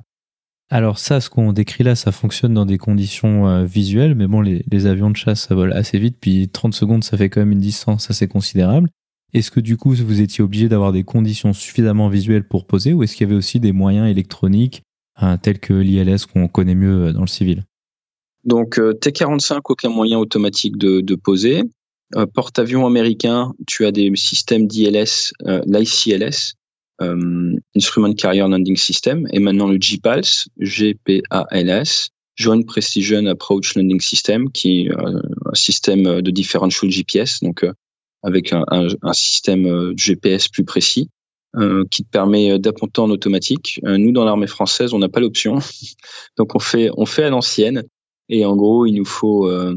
Alors 0.69 0.99
ça, 0.99 1.21
ce 1.21 1.27
qu'on 1.27 1.51
décrit 1.51 1.84
là, 1.84 1.95
ça 1.95 2.12
fonctionne 2.12 2.53
dans 2.53 2.67
des 2.67 2.77
conditions 2.77 3.47
euh, 3.47 3.65
visuelles, 3.65 4.13
mais 4.13 4.27
bon, 4.27 4.41
les, 4.41 4.63
les, 4.71 4.86
avions 4.86 5.10
de 5.10 5.15
chasse, 5.15 5.47
ça 5.47 5.56
vole 5.56 5.73
assez 5.73 5.97
vite, 5.97 6.17
puis 6.21 6.49
30 6.49 6.75
secondes, 6.75 7.03
ça 7.03 7.17
fait 7.17 7.32
quand 7.32 7.41
même 7.41 7.51
une 7.51 7.60
distance 7.60 8.12
assez 8.12 8.27
considérable. 8.27 8.91
Est-ce 9.34 9.49
que 9.49 9.60
du 9.60 9.75
coup, 9.75 9.95
vous 9.95 10.21
étiez 10.21 10.43
obligé 10.43 10.69
d'avoir 10.69 10.91
des 10.91 11.03
conditions 11.03 11.51
suffisamment 11.51 12.10
visuelles 12.10 12.47
pour 12.47 12.67
poser, 12.67 12.93
ou 12.93 13.01
est-ce 13.01 13.15
qu'il 13.15 13.25
y 13.25 13.29
avait 13.32 13.38
aussi 13.38 13.60
des 13.60 13.71
moyens 13.71 14.08
électroniques, 14.08 14.84
hein, 15.15 15.39
tels 15.39 15.58
que 15.58 15.73
l'ILS 15.73 16.27
qu'on 16.32 16.47
connaît 16.47 16.75
mieux 16.75 17.08
euh, 17.08 17.12
dans 17.12 17.21
le 17.21 17.27
civil? 17.27 17.63
Donc 18.43 18.77
euh, 18.77 18.93
T-45, 18.93 19.62
aucun 19.67 19.89
moyen 19.89 20.19
automatique 20.19 20.77
de, 20.77 21.01
de 21.01 21.15
poser. 21.15 21.63
Euh, 22.15 22.27
porte-avions 22.27 22.86
américain, 22.86 23.53
tu 23.65 23.86
as 23.86 23.91
des 23.91 24.12
systèmes 24.15 24.67
d'ILS, 24.67 25.34
euh, 25.47 25.62
l'ICLS, 25.65 26.53
euh, 27.01 27.56
Instrument 27.75 28.13
Carrier 28.13 28.41
Landing 28.41 28.77
System, 28.77 29.27
et 29.32 29.39
maintenant 29.39 29.67
le 29.67 29.77
GPALS, 29.77 30.47
GPALS, 30.60 32.10
Joint 32.36 32.63
Precision 32.63 33.25
Approach 33.27 33.75
Landing 33.75 34.01
System, 34.01 34.51
qui 34.51 34.82
est 34.82 34.91
un 34.91 35.53
système 35.53 36.21
de 36.21 36.32
differential 36.32 36.89
GPS, 36.89 37.41
donc 37.41 37.65
avec 38.23 38.53
un, 38.53 39.13
système 39.13 39.93
GPS 39.95 40.47
plus 40.47 40.63
précis. 40.63 41.10
Euh, 41.56 41.84
qui 41.91 42.03
te 42.03 42.10
permet 42.10 42.58
d'apponter 42.58 43.01
en 43.01 43.12
automatique. 43.12 43.79
Euh, 43.86 43.99
nous, 43.99 44.12
dans 44.12 44.25
l'armée 44.25 44.47
française, 44.47 44.91
on 44.95 44.97
n'a 44.97 45.08
pas 45.08 45.19
l'option, 45.19 45.60
donc 46.38 46.56
on 46.56 46.60
fait 46.60 46.89
on 46.97 47.06
fait 47.06 47.25
à 47.25 47.29
l'ancienne. 47.29 47.84
Et 48.27 48.43
en 48.43 48.56
gros, 48.56 48.88
il 48.88 48.93
nous 48.93 49.06
faut 49.06 49.47
euh, 49.47 49.75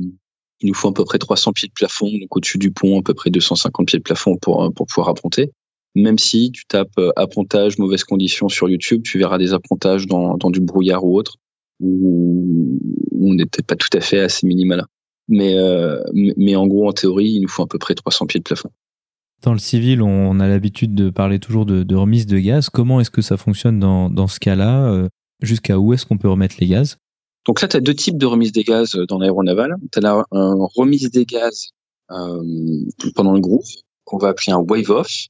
il 0.60 0.68
nous 0.68 0.74
faut 0.74 0.88
à 0.88 0.94
peu 0.94 1.04
près 1.04 1.18
300 1.18 1.52
pieds 1.52 1.68
de 1.68 1.74
plafond, 1.74 2.10
donc 2.10 2.34
au-dessus 2.34 2.56
du 2.56 2.70
pont, 2.70 2.98
à 2.98 3.02
peu 3.02 3.12
près 3.12 3.28
250 3.28 3.88
pieds 3.88 3.98
de 3.98 4.02
plafond 4.02 4.38
pour 4.38 4.72
pour 4.72 4.86
pouvoir 4.86 5.10
apponter 5.10 5.50
même 5.96 6.18
si 6.18 6.52
tu 6.52 6.66
tapes 6.66 6.98
euh, 6.98 7.10
appontage, 7.16 7.78
mauvaises 7.78 8.04
conditions 8.04 8.48
sur 8.48 8.68
YouTube, 8.68 9.02
tu 9.02 9.18
verras 9.18 9.38
des 9.38 9.54
appontages 9.54 10.06
dans, 10.06 10.36
dans 10.36 10.50
du 10.50 10.60
brouillard 10.60 11.04
ou 11.04 11.16
autre, 11.16 11.36
où, 11.80 12.78
on 13.18 13.34
n'était 13.34 13.62
pas 13.62 13.76
tout 13.76 13.88
à 13.94 14.00
fait 14.00 14.20
à 14.20 14.28
ces 14.28 14.46
minima-là. 14.46 14.86
Mais, 15.28 15.54
euh, 15.56 16.00
mais 16.12 16.54
en 16.54 16.66
gros, 16.66 16.86
en 16.88 16.92
théorie, 16.92 17.30
il 17.30 17.40
nous 17.40 17.48
faut 17.48 17.62
à 17.62 17.66
peu 17.66 17.78
près 17.78 17.94
300 17.94 18.26
pieds 18.26 18.38
de 18.38 18.44
plafond. 18.44 18.70
Dans 19.42 19.52
le 19.52 19.58
civil, 19.58 20.02
on 20.02 20.38
a 20.38 20.48
l'habitude 20.48 20.94
de 20.94 21.10
parler 21.10 21.38
toujours 21.38 21.66
de, 21.66 21.82
de, 21.82 21.94
remise 21.94 22.26
de 22.26 22.38
gaz. 22.38 22.68
Comment 22.68 23.00
est-ce 23.00 23.10
que 23.10 23.22
ça 23.22 23.36
fonctionne 23.36 23.80
dans, 23.80 24.10
dans 24.10 24.28
ce 24.28 24.38
cas-là 24.38 24.92
euh, 24.92 25.08
Jusqu'à 25.42 25.78
où 25.78 25.92
est-ce 25.92 26.06
qu'on 26.06 26.16
peut 26.18 26.28
remettre 26.28 26.56
les 26.60 26.66
gaz? 26.66 26.98
Donc 27.46 27.60
là, 27.60 27.68
tu 27.68 27.76
as 27.76 27.80
deux 27.80 27.94
types 27.94 28.16
de 28.16 28.26
remise 28.26 28.52
des 28.52 28.64
gaz 28.64 28.92
dans 29.08 29.18
l'aéronaval. 29.18 29.74
Tu 29.92 29.98
as 29.98 30.02
la 30.02 30.24
remise 30.30 31.10
des 31.10 31.24
gaz 31.24 31.70
euh, 32.10 32.42
pendant 33.14 33.32
le 33.32 33.40
groove, 33.40 33.66
qu'on 34.04 34.18
va 34.18 34.28
appeler 34.28 34.52
un 34.52 34.58
wave-off 34.60 35.28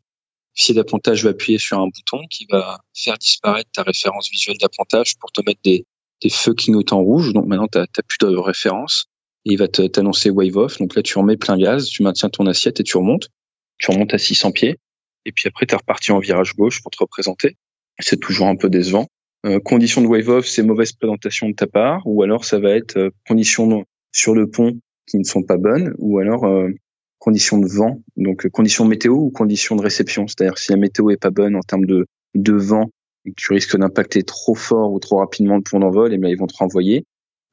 officier 0.56 0.74
d'appontage 0.74 1.22
va 1.22 1.30
appuyer 1.30 1.58
sur 1.58 1.78
un 1.78 1.86
bouton 1.86 2.22
qui 2.30 2.46
va 2.50 2.78
faire 2.94 3.18
disparaître 3.18 3.70
ta 3.72 3.82
référence 3.82 4.30
visuelle 4.30 4.56
d'appontage 4.58 5.16
pour 5.20 5.30
te 5.30 5.42
mettre 5.44 5.60
des, 5.62 5.84
des 6.22 6.30
feux 6.30 6.54
clignotants 6.54 7.02
rouges. 7.02 7.32
Donc 7.32 7.46
maintenant, 7.46 7.68
tu 7.68 7.78
n'as 7.78 7.86
plus 8.08 8.18
de 8.20 8.36
référence. 8.36 9.06
Et 9.44 9.52
il 9.52 9.58
va 9.58 9.68
t'annoncer 9.68 10.30
wave 10.30 10.56
off. 10.56 10.78
Donc 10.78 10.96
là, 10.96 11.02
tu 11.02 11.18
remets 11.18 11.36
plein 11.36 11.56
gaz, 11.56 11.86
tu 11.86 12.02
maintiens 12.02 12.30
ton 12.30 12.46
assiette 12.46 12.80
et 12.80 12.82
tu 12.82 12.96
remontes. 12.96 13.28
Tu 13.78 13.90
remontes 13.90 14.14
à 14.14 14.18
600 14.18 14.52
pieds. 14.52 14.78
Et 15.26 15.32
puis 15.32 15.46
après, 15.46 15.66
tu 15.66 15.74
es 15.74 15.76
reparti 15.76 16.10
en 16.10 16.18
virage 16.18 16.54
gauche 16.54 16.82
pour 16.82 16.90
te 16.90 16.98
représenter. 16.98 17.56
C'est 17.98 18.18
toujours 18.18 18.48
un 18.48 18.56
peu 18.56 18.70
décevant. 18.70 19.06
Euh, 19.44 19.60
condition 19.60 20.00
de 20.00 20.06
wave 20.06 20.28
off, 20.28 20.46
c'est 20.46 20.62
mauvaise 20.62 20.92
présentation 20.92 21.48
de 21.48 21.54
ta 21.54 21.66
part. 21.66 22.02
Ou 22.06 22.22
alors, 22.22 22.44
ça 22.44 22.58
va 22.58 22.70
être 22.70 22.96
euh, 22.96 23.10
conditions 23.28 23.84
sur 24.10 24.34
le 24.34 24.48
pont 24.48 24.80
qui 25.06 25.18
ne 25.18 25.24
sont 25.24 25.42
pas 25.42 25.58
bonnes. 25.58 25.94
Ou 25.98 26.18
alors, 26.18 26.44
euh, 26.44 26.70
conditions 27.26 27.58
de 27.58 27.66
vent, 27.66 28.00
donc 28.16 28.46
euh, 28.46 28.48
conditions 28.48 28.84
météo 28.84 29.14
ou 29.14 29.30
conditions 29.30 29.74
de 29.74 29.82
réception? 29.82 30.28
C'est-à-dire 30.28 30.58
si 30.58 30.70
la 30.70 30.78
météo 30.78 31.10
est 31.10 31.20
pas 31.20 31.30
bonne 31.30 31.56
en 31.56 31.60
termes 31.60 31.84
de, 31.84 32.06
de 32.36 32.52
vent 32.52 32.88
et 33.24 33.30
que 33.30 33.34
tu 33.36 33.52
risques 33.52 33.76
d'impacter 33.76 34.22
trop 34.22 34.54
fort 34.54 34.92
ou 34.92 35.00
trop 35.00 35.16
rapidement 35.18 35.56
le 35.56 35.62
pont 35.62 35.80
d'envol, 35.80 36.12
et 36.12 36.14
eh 36.14 36.18
bien 36.18 36.30
ils 36.30 36.38
vont 36.38 36.46
te 36.46 36.56
renvoyer. 36.56 37.04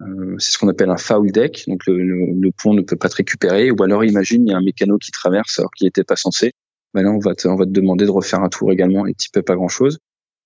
Euh, 0.02 0.36
c'est 0.38 0.52
ce 0.52 0.58
qu'on 0.60 0.68
appelle 0.68 0.92
un 0.92 0.98
foul 0.98 1.32
deck, 1.32 1.64
donc 1.68 1.82
le, 1.88 2.52
pont 2.52 2.76
ne 2.76 2.82
peut 2.82 2.96
pas 2.96 3.10
te 3.10 3.16
récupérer. 3.16 3.72
Ou 3.72 3.82
alors 3.82 4.06
imagine 4.06 4.46
il 4.48 4.52
y 4.52 4.54
a 4.54 4.58
un 4.58 4.64
mécano 4.64 5.00
qui 5.00 5.10
traverse 5.10 5.58
alors 5.58 5.72
qu'il 5.72 5.88
n'était 5.88 6.04
pas 6.04 6.18
censé. 6.18 6.52
Ben 6.94 7.02
là 7.02 7.10
on 7.12 7.18
va 7.18 7.34
te, 7.34 7.48
demander 7.66 8.06
de 8.06 8.12
refaire 8.12 8.42
un 8.42 8.50
tour 8.50 8.72
également 8.72 9.08
et 9.08 9.16
tu 9.16 9.32
peux 9.32 9.42
pas 9.42 9.56
grand 9.56 9.70
chose. 9.70 9.98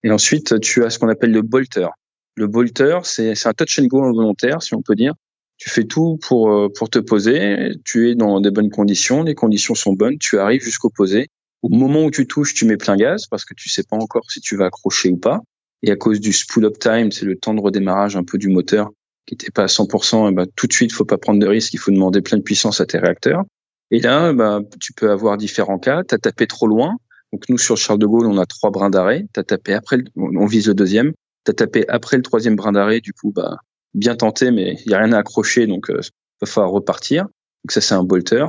Et 0.03 0.11
ensuite 0.11 0.61
tu 0.61 0.85
as 0.85 0.89
ce 0.89 0.99
qu'on 0.99 1.09
appelle 1.09 1.31
le 1.31 1.41
bolter. 1.41 1.89
Le 2.35 2.47
bolter 2.47 2.99
c'est 3.03 3.45
un 3.45 3.53
touch 3.53 3.79
and 3.79 3.87
go 3.87 4.03
involontaire 4.03 4.61
si 4.61 4.73
on 4.73 4.81
peut 4.81 4.95
dire 4.95 5.15
tu 5.57 5.69
fais 5.69 5.85
tout 5.85 6.17
pour 6.21 6.51
euh, 6.51 6.69
pour 6.73 6.89
te 6.89 6.99
poser, 6.99 7.71
tu 7.83 8.09
es 8.09 8.15
dans 8.15 8.39
des 8.41 8.51
bonnes 8.51 8.69
conditions, 8.69 9.23
les 9.23 9.35
conditions 9.35 9.75
sont 9.75 9.93
bonnes, 9.93 10.17
tu 10.19 10.39
arrives 10.39 10.61
jusqu'au 10.61 10.89
posé. 10.89 11.27
Au 11.63 11.69
moment 11.69 12.05
où 12.05 12.11
tu 12.11 12.27
touches, 12.27 12.53
tu 12.53 12.65
mets 12.65 12.77
plein 12.77 12.95
gaz 12.95 13.25
parce 13.27 13.43
que 13.43 13.53
tu 13.55 13.69
sais 13.69 13.83
pas 13.83 13.97
encore 13.97 14.29
si 14.29 14.39
tu 14.41 14.55
vas 14.55 14.65
accrocher 14.65 15.09
ou 15.09 15.17
pas. 15.17 15.41
Et 15.83 15.91
à 15.91 15.95
cause 15.95 16.19
du 16.19 16.33
spool 16.33 16.65
up 16.65 16.79
time, 16.79 17.11
c'est 17.11 17.25
le 17.25 17.35
temps 17.35 17.53
de 17.53 17.61
redémarrage 17.61 18.15
un 18.15 18.23
peu 18.23 18.37
du 18.37 18.47
moteur 18.47 18.91
qui 19.27 19.33
n'était 19.33 19.51
pas 19.51 19.63
à 19.63 19.67
100%, 19.67 20.31
et 20.31 20.33
ben, 20.33 20.47
tout 20.55 20.67
de 20.67 20.73
suite, 20.73 20.93
faut 20.93 21.05
pas 21.05 21.17
prendre 21.17 21.39
de 21.39 21.45
risque, 21.45 21.73
il 21.73 21.77
faut 21.77 21.91
demander 21.91 22.21
plein 22.21 22.37
de 22.37 22.43
puissance 22.43 22.79
à 22.79 22.85
tes 22.85 22.97
réacteurs. 22.97 23.43
Et 23.91 23.99
là, 23.99 24.33
ben, 24.33 24.63
tu 24.79 24.93
peux 24.93 25.11
avoir 25.11 25.37
différents 25.37 25.79
cas. 25.79 26.03
Tu 26.03 26.15
as 26.15 26.17
tapé 26.17 26.47
trop 26.47 26.67
loin. 26.67 26.95
Donc 27.33 27.43
nous, 27.49 27.57
sur 27.57 27.77
Charles 27.77 27.99
de 27.99 28.05
Gaulle, 28.05 28.25
on 28.27 28.37
a 28.37 28.45
trois 28.45 28.71
brins 28.71 28.89
d'arrêt. 28.89 29.25
Tu 29.33 29.43
tapé 29.43 29.73
après, 29.73 29.97
on 30.15 30.45
vise 30.45 30.67
le 30.67 30.73
deuxième. 30.73 31.11
Tu 31.45 31.51
as 31.51 31.53
tapé 31.53 31.85
après 31.87 32.17
le 32.17 32.23
troisième 32.23 32.55
brin 32.55 32.71
d'arrêt. 32.71 33.01
Du 33.01 33.13
coup, 33.13 33.31
bah, 33.33 33.57
bien 33.93 34.15
tenté, 34.15 34.51
mais 34.51 34.77
il 34.85 34.91
y 34.91 34.93
a 34.93 34.99
rien 34.99 35.13
à 35.13 35.19
accrocher, 35.19 35.67
donc 35.67 35.89
euh, 35.89 35.99
il 36.01 36.45
va 36.45 36.47
falloir 36.47 36.71
repartir. 36.71 37.23
Donc 37.23 37.71
ça, 37.71 37.81
c'est 37.81 37.95
un 37.95 38.03
bolter. 38.03 38.45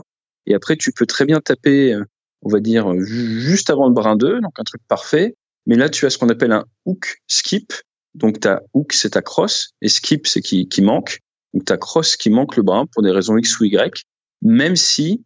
Et 0.46 0.54
après, 0.54 0.76
tu 0.76 0.92
peux 0.92 1.06
très 1.06 1.24
bien 1.24 1.40
taper, 1.40 1.94
euh, 1.94 2.04
on 2.42 2.50
va 2.50 2.60
dire, 2.60 2.92
juste 3.00 3.70
avant 3.70 3.88
le 3.88 3.94
brin 3.94 4.16
2, 4.16 4.40
donc 4.40 4.52
un 4.58 4.64
truc 4.64 4.82
parfait. 4.88 5.34
Mais 5.66 5.76
là, 5.76 5.88
tu 5.88 6.06
as 6.06 6.10
ce 6.10 6.18
qu'on 6.18 6.28
appelle 6.28 6.52
un 6.52 6.64
hook 6.86 7.18
skip. 7.26 7.72
Donc 8.14 8.40
ta 8.40 8.62
hook, 8.74 8.92
c'est 8.92 9.10
ta 9.10 9.22
crosse, 9.22 9.70
et 9.82 9.88
skip, 9.88 10.26
c'est 10.26 10.40
qui, 10.40 10.68
qui 10.68 10.82
manque. 10.82 11.20
Donc 11.54 11.64
ta 11.64 11.76
crosse 11.76 12.16
qui 12.16 12.30
manque 12.30 12.56
le 12.56 12.62
brin 12.62 12.86
pour 12.92 13.02
des 13.02 13.10
raisons 13.10 13.36
X 13.36 13.60
ou 13.60 13.64
Y, 13.64 14.02
même 14.42 14.76
si 14.76 15.24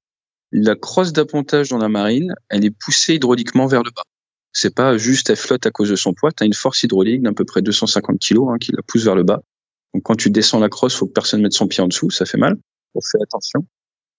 la 0.51 0.77
crosse 0.77 1.13
d'appontage 1.13 1.71
dans 1.71 1.79
la 1.79 1.89
marine, 1.89 2.35
elle 2.49 2.65
est 2.65 2.71
poussée 2.71 3.15
hydrauliquement 3.15 3.67
vers 3.67 3.83
le 3.83 3.91
bas. 3.91 4.03
C'est 4.53 4.75
pas 4.75 4.99
juste 4.99 5.31
elle 5.31 5.37
flotte 5.37 5.65
à 5.65 5.71
cause 5.71 5.89
de 5.89 5.97
son 5.97 6.13
poids. 6.13 6.31
Tu 6.31 6.43
as 6.43 6.47
une 6.47 6.53
force 6.53 6.83
hydraulique 6.83 7.23
d'à 7.23 7.33
peu 7.33 7.45
près 7.45 7.63
250 7.63 8.19
kg 8.21 8.39
hein, 8.51 8.59
qui 8.61 8.73
la 8.73 8.83
pousse 8.83 9.05
vers 9.05 9.15
le 9.15 9.23
bas. 9.23 9.41
Donc 9.95 10.03
quand 10.05 10.15
tu 10.15 10.31
descends 10.31 10.59
la 10.59 10.69
crosse, 10.69 10.95
faut 10.95 11.07
que 11.07 11.13
personne 11.13 11.43
mette 11.43 11.53
son 11.53 11.69
pied 11.69 11.83
en 11.83 11.89
dessous, 11.89 12.11
ça 12.11 12.25
fait 12.25 12.39
mal. 12.39 12.57
Faut 12.93 13.01
faire 13.01 13.23
attention. 13.23 13.67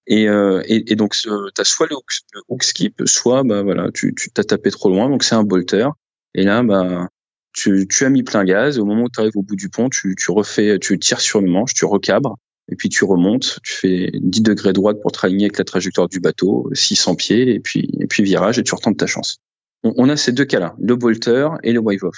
Et, 0.06 0.28
euh, 0.28 0.62
et, 0.66 0.92
et, 0.92 0.96
donc 0.96 1.14
tu 1.16 1.30
as 1.30 1.64
soit 1.64 1.88
le 1.90 1.96
hook, 1.96 2.64
skip, 2.64 3.02
soit 3.06 3.44
bah 3.44 3.64
voilà, 3.64 3.90
tu 3.94 4.14
t'as 4.34 4.44
tapé 4.44 4.70
trop 4.70 4.90
loin, 4.90 5.10
donc 5.10 5.24
c'est 5.24 5.36
un 5.36 5.44
bolter. 5.44 5.88
Et 6.36 6.44
là, 6.44 6.62
bah 6.62 7.08
tu, 7.54 7.88
tu 7.88 8.04
as 8.04 8.10
mis 8.10 8.24
plein 8.24 8.44
gaz. 8.44 8.80
au 8.80 8.86
moment 8.86 9.04
où 9.04 9.10
tu 9.10 9.20
arrives 9.22 9.38
au 9.38 9.44
bout 9.44 9.56
du 9.56 9.70
pont, 9.70 9.90
tu, 9.90 10.16
tu 10.18 10.32
refais, 10.32 10.80
tu 10.80 11.00
tires 11.00 11.22
sur 11.22 11.40
le 11.40 11.50
manche, 11.50 11.74
tu 11.74 11.86
recabres, 11.86 12.38
et 12.70 12.76
puis 12.76 12.90
tu 12.90 13.06
remontes, 13.06 13.60
tu 13.64 13.74
fais 13.74 14.12
10 14.14 14.42
degrés 14.42 14.74
droite 14.74 14.98
pour 15.02 15.12
te 15.12 15.26
avec 15.26 15.58
la 15.58 15.64
trajectoire 15.64 16.08
du 16.08 16.20
bateau, 16.20 16.70
600 16.74 17.16
pieds, 17.16 17.54
et 17.54 17.60
puis, 17.60 17.90
et 18.00 18.08
puis 18.08 18.24
virage, 18.24 18.60
et 18.60 18.64
tu 18.64 18.74
retentes 18.76 18.98
ta 18.98 19.08
chance. 19.08 19.38
On, 19.84 20.08
a 20.08 20.16
ces 20.16 20.32
deux 20.32 20.46
cas-là, 20.46 20.76
le 20.80 20.96
bolter 20.96 21.50
et 21.64 21.74
le 21.74 21.80
wave-off. 21.80 22.18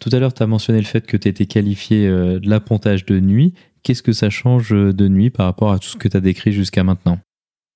Tout 0.00 0.10
à 0.12 0.18
l'heure, 0.18 0.34
tu 0.34 0.42
as 0.42 0.46
mentionné 0.46 0.80
le 0.80 0.86
fait 0.86 1.06
que 1.06 1.16
tu 1.16 1.28
étais 1.28 1.46
qualifié 1.46 2.06
euh, 2.06 2.38
de 2.38 2.48
l'appontage 2.48 3.04
de 3.04 3.20
nuit. 3.20 3.54
Qu'est-ce 3.82 4.02
que 4.02 4.12
ça 4.12 4.30
change 4.30 4.72
euh, 4.72 4.92
de 4.92 5.08
nuit 5.08 5.30
par 5.30 5.46
rapport 5.46 5.72
à 5.72 5.78
tout 5.78 5.88
ce 5.88 5.96
que 5.96 6.08
tu 6.08 6.16
as 6.16 6.20
décrit 6.20 6.52
jusqu'à 6.52 6.84
maintenant? 6.84 7.18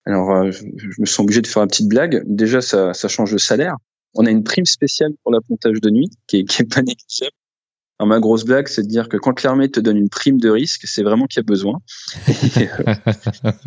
Alors, 0.05 0.31
euh, 0.31 0.51
je, 0.51 0.65
me 1.01 1.07
sens 1.07 1.21
obligé 1.21 1.43
de 1.43 1.47
faire 1.47 1.63
une 1.63 1.69
petite 1.69 1.89
blague. 1.89 2.23
Déjà, 2.27 2.61
ça, 2.61 2.93
change 2.93 3.33
de 3.33 3.39
salaire. 3.39 3.77
On 4.15 4.27
a 4.27 4.31
une 4.31 4.43
prime 4.43 4.65
spéciale 4.65 5.13
pour 5.23 5.33
l'appontage 5.33 5.81
de 5.81 5.91
nuit 5.91 6.11
qui 6.27 6.39
est, 6.39 6.69
pas 6.75 6.83
négligeable 6.83 7.33
ma 8.07 8.21
grosse 8.21 8.45
blague, 8.45 8.69
c'est 8.69 8.83
de 8.83 8.89
dire 8.89 9.09
que 9.09 9.17
quand 9.17 9.43
l'armée 9.43 9.69
te 9.71 9.81
donne 9.81 9.97
une 9.97 10.09
prime 10.09 10.39
de 10.39 10.51
risque, 10.51 10.87
c'est 10.87 11.03
vraiment 11.03 11.27
qu'il 11.27 11.41
y 11.41 11.41
a 11.41 11.43
besoin. 11.45 11.79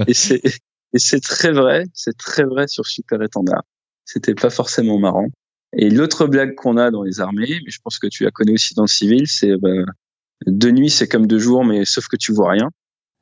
et, 0.08 0.14
c'est 0.14 1.20
très 1.22 1.52
vrai, 1.52 1.86
c'est 1.94 2.18
très 2.18 2.44
vrai 2.44 2.68
sur 2.68 2.86
Super 2.86 3.22
Étendard. 3.22 3.64
C'était 4.06 4.36
pas 4.36 4.50
forcément 4.50 5.00
marrant. 5.00 5.28
Et 5.74 5.90
l'autre 5.90 6.28
blague 6.28 6.56
qu'on 6.56 6.78
a 6.78 6.92
dans 6.92 7.04
les 7.04 7.22
armées, 7.22 7.60
mais 7.64 7.72
je 7.72 7.80
pense 7.84 7.98
que 7.98 8.08
tu 8.08 8.24
la 8.24 8.32
connais 8.32 8.54
aussi 8.54 8.74
dans 8.74 8.84
le 8.84 8.88
civil, 8.88 9.28
c'est 9.28 9.56
bah, 9.58 9.70
de 10.46 10.72
nuit 10.72 10.90
c'est 10.90 11.08
comme 11.08 11.28
de 11.28 11.40
jour, 11.40 11.64
mais 11.64 11.86
sauf 11.86 12.08
que 12.08 12.18
tu 12.18 12.34
vois 12.34 12.52
rien. 12.52 12.70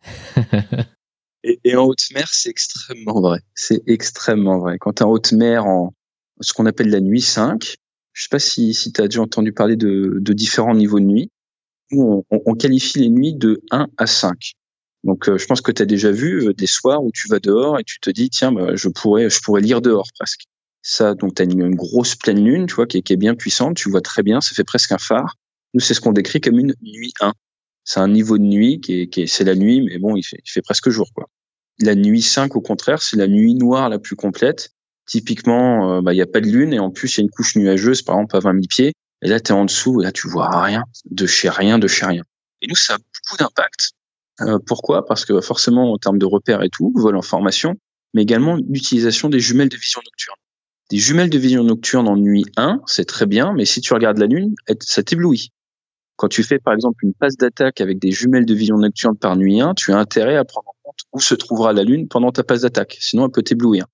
et, 1.44 1.60
et, 1.64 1.76
en 1.76 1.84
haute 1.84 2.06
mer, 2.14 2.28
c'est 2.32 2.50
extrêmement 2.50 3.22
vrai. 3.22 3.42
C'est 3.54 3.84
extrêmement 3.88 4.60
vrai. 4.60 4.78
Quand 4.80 4.94
tu 4.94 5.04
es 5.04 5.06
en 5.06 5.10
haute 5.10 5.32
mer, 5.34 5.66
en 5.66 5.94
ce 6.42 6.54
qu'on 6.54 6.66
appelle 6.66 6.90
la 6.90 7.02
nuit 7.02 7.22
5, 7.22 7.76
je 8.14 8.24
sais 8.24 8.30
pas 8.30 8.40
si, 8.40 8.74
si 8.74 8.92
tu 8.92 9.02
as 9.02 9.08
déjà 9.08 9.22
entendu 9.22 9.54
parler 9.54 9.76
de, 9.76 10.18
de 10.20 10.34
différents 10.34 10.76
niveaux 10.76 11.00
de 11.00 11.06
nuit. 11.06 11.32
on, 11.92 12.24
on, 12.30 12.56
qualifie 12.56 13.00
les 13.00 13.10
nuits 13.10 13.34
de 13.34 13.62
1 13.72 13.88
à 13.98 14.08
5. 14.08 14.54
Donc, 15.04 15.30
euh, 15.30 15.38
je 15.38 15.46
pense 15.46 15.62
que 15.62 15.72
tu 15.72 15.82
as 15.82 15.86
déjà 15.86 16.12
vu 16.12 16.48
euh, 16.48 16.54
des 16.54 16.68
soirs 16.68 17.04
où 17.04 17.12
tu 17.14 17.28
vas 17.30 17.40
dehors 17.40 17.80
et 17.80 17.84
tu 17.84 18.00
te 18.00 18.10
dis, 18.10 18.30
tiens, 18.30 18.52
bah, 18.52 18.76
je 18.76 18.90
pourrais, 18.90 19.30
je 19.30 19.40
pourrais 19.42 19.62
lire 19.62 19.82
dehors 19.82 20.08
presque. 20.18 20.44
Ça, 20.82 21.14
donc, 21.14 21.36
tu 21.36 21.42
as 21.42 21.46
une, 21.46 21.76
grosse 21.76 22.16
pleine 22.16 22.44
lune, 22.44 22.66
tu 22.68 22.76
vois, 22.76 22.88
qui 22.88 22.98
est, 22.98 23.16
bien 23.18 23.36
puissante. 23.36 23.76
Tu 23.76 23.90
vois 23.90 24.02
très 24.02 24.24
bien, 24.24 24.42
ça 24.42 24.56
fait 24.56 24.64
presque 24.64 24.92
un 24.92 24.98
phare. 24.98 25.36
Nous, 25.74 25.82
c'est 25.82 25.94
ce 25.94 26.02
qu'on 26.02 26.14
décrit 26.14 26.42
comme 26.42 26.58
une 26.58 26.74
nuit 26.82 27.14
1. 27.22 27.34
C'est 27.84 28.00
un 28.00 28.08
niveau 28.08 28.38
de 28.38 28.44
nuit 28.44 28.80
qui 28.80 29.02
est, 29.02 29.08
qui 29.08 29.22
est 29.22 29.28
c'est 29.28 29.44
la 29.44 29.56
nuit, 29.56 29.82
mais 29.82 29.98
bon, 29.98 30.16
il 30.16 30.24
fait, 30.24 30.42
il 30.44 30.62
presque 30.62 30.90
jour, 30.90 31.10
quoi. 31.14 31.28
La 31.80 31.96
nuit 31.96 32.22
5, 32.22 32.56
au 32.56 32.62
contraire, 32.62 33.02
c'est 33.02 33.18
la 33.18 33.28
nuit 33.28 33.56
noire 33.56 33.90
la 33.90 34.00
plus 34.00 34.16
complète 34.16 34.72
typiquement, 35.10 35.98
euh, 35.98 36.02
bah, 36.02 36.14
il 36.14 36.22
a 36.22 36.28
pas 36.28 36.40
de 36.40 36.46
lune 36.46 36.72
et 36.72 36.80
en 36.80 36.92
plus, 36.92 37.18
il 37.18 37.18
y 37.18 37.22
a 37.22 37.24
une 37.24 37.32
couche 37.32 37.56
nuageuse, 37.56 38.04
par 38.04 38.16
exemple, 38.16 38.38
à 38.38 38.40
20 38.40 38.54
000 38.54 38.64
pieds. 38.70 38.94
Et 39.22 39.28
là, 39.28 39.40
tu 39.40 39.52
es 39.52 39.56
en 39.56 39.66
dessous 39.66 40.02
et 40.02 40.04
là, 40.06 40.12
tu 40.12 40.30
vois 40.30 40.50
rien, 40.62 40.84
de 41.10 41.26
chez 41.26 41.50
rien, 41.50 41.80
de 41.80 41.88
chez 41.88 42.06
rien. 42.06 42.24
Et 42.62 42.68
nous, 42.68 42.76
ça 42.76 42.94
a 42.94 42.98
beaucoup 42.98 43.38
d'impact. 43.38 43.92
Euh, 44.42 44.60
pourquoi? 44.66 45.06
Parce 45.06 45.26
que 45.26 45.42
forcément, 45.42 45.92
en 45.92 45.98
termes 45.98 46.20
de 46.20 46.26
repères 46.26 46.64
et 46.64 46.70
tout, 46.70 46.94
vol 46.96 47.18
en 47.18 47.22
formation, 47.22 47.76
mais 48.14 48.22
également 48.22 48.56
l'utilisation 48.56 49.30
des 49.30 49.40
jumelles 49.40 49.68
de 49.68 49.76
vision 49.76 50.00
nocturne. 50.06 50.38
Des 50.90 50.98
jumelles 50.98 51.30
de 51.30 51.38
vision 51.38 51.64
nocturne 51.64 52.08
en 52.08 52.18
nuit 52.18 52.46
1, 52.58 52.82
c'est 52.88 53.06
très 53.06 53.28
bien, 53.28 53.54
mais 53.54 53.66
si 53.66 53.80
tu 53.80 53.94
regardes 53.94 54.18
la 54.18 54.26
lune, 54.26 54.56
ça 54.82 55.04
t'éblouit. 55.04 55.52
Quand 56.16 56.28
tu 56.28 56.44
fais 56.44 56.60
par 56.60 56.74
exemple 56.74 57.06
une 57.06 57.14
passe 57.14 57.38
d'attaque 57.38 57.80
avec 57.80 58.00
des 58.00 58.12
jumelles 58.12 58.46
de 58.46 58.54
vision 58.54 58.78
nocturne 58.78 59.16
par 59.16 59.38
nuit 59.38 59.62
1, 59.62 59.76
tu 59.76 59.94
as 59.94 59.98
intérêt 59.98 60.36
à 60.36 60.46
prendre 60.46 60.68
en 60.68 60.76
compte 60.84 61.00
où 61.14 61.20
se 61.20 61.36
trouvera 61.36 61.74
la 61.74 61.84
lune 61.84 62.08
pendant 62.08 62.32
ta 62.32 62.44
passe 62.44 62.62
d'attaque, 62.62 62.98
sinon 63.00 63.26
elle 63.26 63.32
peut 63.32 63.44
t'éblouir. 63.44 63.86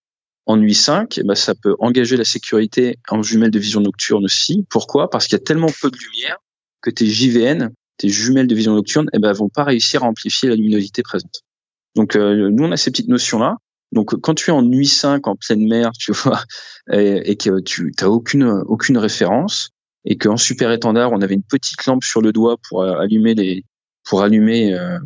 En 0.45 0.57
nuit 0.57 0.73
5, 0.75 1.17
eh 1.17 1.23
ben, 1.23 1.35
ça 1.35 1.53
peut 1.53 1.75
engager 1.79 2.17
la 2.17 2.23
sécurité 2.23 2.97
en 3.09 3.21
jumelles 3.21 3.51
de 3.51 3.59
vision 3.59 3.81
nocturne 3.81 4.25
aussi. 4.25 4.65
Pourquoi? 4.69 5.09
Parce 5.09 5.25
qu'il 5.25 5.33
y 5.33 5.41
a 5.41 5.43
tellement 5.43 5.69
peu 5.81 5.91
de 5.91 5.97
lumière 5.97 6.37
que 6.81 6.91
tes 6.91 7.07
JVN, 7.07 7.71
tes 7.97 8.09
jumelles 8.09 8.47
de 8.47 8.55
vision 8.55 8.73
nocturne, 8.73 9.07
eh 9.13 9.19
ben, 9.19 9.33
vont 9.33 9.49
pas 9.49 9.63
réussir 9.63 10.03
à 10.03 10.07
amplifier 10.07 10.47
la 10.47 10.55
luminosité 10.55 11.01
présente. 11.01 11.41
Donc, 11.95 12.15
euh, 12.15 12.49
nous, 12.51 12.63
on 12.63 12.71
a 12.71 12.77
ces 12.77 12.91
petites 12.91 13.07
notions-là. 13.07 13.57
Donc, 13.91 14.19
quand 14.21 14.33
tu 14.33 14.49
es 14.49 14.53
en 14.53 14.61
nuit 14.61 14.87
5, 14.87 15.27
en 15.27 15.35
pleine 15.35 15.67
mer, 15.67 15.91
tu 15.97 16.11
vois, 16.11 16.43
et, 16.91 17.35
que 17.37 17.59
tu 17.61 17.93
n'as 17.99 18.07
aucune, 18.07 18.43
aucune 18.67 18.97
référence, 18.97 19.69
et 20.05 20.17
qu'en 20.17 20.37
super 20.37 20.71
étendard, 20.71 21.11
on 21.11 21.21
avait 21.21 21.33
une 21.33 21.43
petite 21.43 21.85
lampe 21.85 22.03
sur 22.03 22.21
le 22.21 22.31
doigt 22.31 22.57
pour 22.69 22.81
euh, 22.81 22.99
allumer 22.99 23.33
les, 23.33 23.63
pour 24.03 24.21
allumer, 24.21 24.73
euh, 24.73 24.99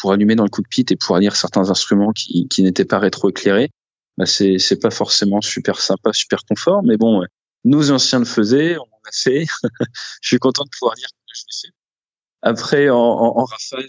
pour 0.00 0.12
allumer 0.12 0.34
dans 0.34 0.44
le 0.44 0.50
cockpit 0.50 0.84
et 0.90 0.96
pour 0.96 1.16
lire 1.18 1.36
certains 1.36 1.70
instruments 1.70 2.12
qui, 2.12 2.46
qui 2.48 2.62
n'étaient 2.62 2.84
pas 2.84 2.98
rétroéclairés, 2.98 3.70
bah 4.18 4.26
c'est 4.26 4.58
c'est 4.58 4.78
pas 4.78 4.90
forcément 4.90 5.40
super 5.40 5.80
sympa, 5.80 6.12
super 6.12 6.40
confort, 6.48 6.82
mais 6.82 6.96
bon, 6.96 7.22
nos 7.64 7.90
anciens 7.90 8.18
le 8.18 8.24
faisaient, 8.24 8.76
on 8.76 8.84
l'a 9.04 9.10
fait. 9.12 9.46
je 10.22 10.28
suis 10.28 10.38
content 10.38 10.64
de 10.64 10.70
pouvoir 10.70 10.94
dire 10.96 11.08
que 11.08 11.34
je 11.34 11.42
l'ai 11.42 11.68
fait. 11.68 11.74
Après, 12.42 12.88
en, 12.90 12.96
en, 12.96 13.38
en 13.38 13.44
rafale, 13.44 13.86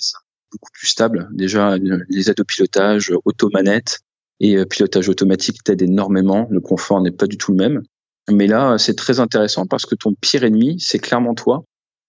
beaucoup 0.52 0.72
plus 0.74 0.88
stable. 0.88 1.28
Déjà, 1.34 1.78
les 1.78 2.30
aides 2.30 2.40
au 2.40 2.46
pilotage, 2.46 3.14
auto-manette 3.26 4.00
et 4.40 4.58
euh, 4.58 4.66
pilotage 4.66 5.10
automatique 5.10 5.64
t'aident 5.64 5.84
énormément. 5.84 6.48
Le 6.50 6.60
confort 6.60 7.02
n'est 7.02 7.12
pas 7.12 7.28
du 7.28 7.38
tout 7.38 7.52
le 7.52 7.58
même. 7.58 7.84
Mais 8.30 8.48
là, 8.48 8.78
c'est 8.78 8.96
très 8.96 9.20
intéressant 9.20 9.66
parce 9.66 9.86
que 9.86 9.96
ton 9.96 10.14
pire 10.14 10.44
ennemi, 10.44 10.78
c'est 10.80 11.00
clairement 11.00 11.34
toi. 11.34 11.64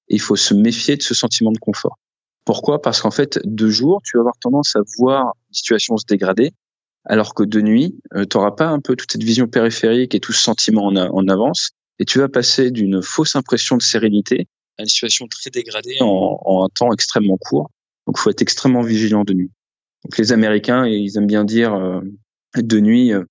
Et 0.09 0.17
il 0.17 0.21
faut 0.21 0.37
se 0.37 0.55
méfier 0.55 0.97
de 0.97 1.03
ce 1.03 1.15
sentiment 1.15 1.53
de 1.53 1.59
confort. 1.59 1.99
Pourquoi? 2.45 2.83
Parce 2.83 3.03
qu'en 3.03 3.11
fait, 3.11 3.39
de 3.45 3.69
jour, 3.69 4.01
tu 4.05 4.17
vas 4.17 4.23
avoir 4.23 4.39
tendance 4.41 4.75
à 4.75 4.81
voir 4.99 5.35
une 5.49 5.55
situation 5.55 5.97
se 5.97 6.07
dégrader 6.07 6.53
alors 7.09 7.35
que 7.35 7.43
de 7.43 7.61
nuit, 7.61 7.99
euh, 8.15 8.25
tu 8.27 8.37
n'auras 8.37 8.53
pas 8.53 8.69
un 8.69 8.81
peu 8.81 8.95
toute 8.95 9.11
cette 9.13 9.23
vision 9.23 9.49
périphérique 9.49 10.15
et 10.15 10.21
tout 10.21 10.33
ce 10.33 10.43
sentiment 10.43 10.87
en, 10.87 11.29
avance, 11.29 11.71
et 11.99 12.05
tu 12.05 12.19
vas 12.19 12.29
passer 12.29 12.71
d'une 12.71 13.03
fausse 13.03 13.35
impression 13.35 13.77
de 13.77 13.83
sérénité 13.83 14.47
à 14.79 14.83
une 14.83 14.89
situation 14.89 15.27
très 15.27 15.51
dégradée 15.51 15.97
en, 16.01 16.65
un 16.65 16.69
temps 16.69 16.93
extrêmement 16.93 17.39
court. 17.39 17.71
Donc, 18.07 18.17
il 18.19 18.21
faut 18.21 18.31
être 18.31 18.43
extrêmement 18.43 18.83
vigilant 18.83 19.25
de 19.25 19.35
nuit. 19.35 19.51
Donc, 20.05 20.19
les 20.19 20.33
Américains, 20.33 20.87
ils 20.87 21.17
aiment 21.17 21.27
bien 21.27 21.45
dire 21.45 21.75
euh, 21.75 22.01
de 22.57 22.81
nuit 22.81 23.13
euh, 23.13 23.25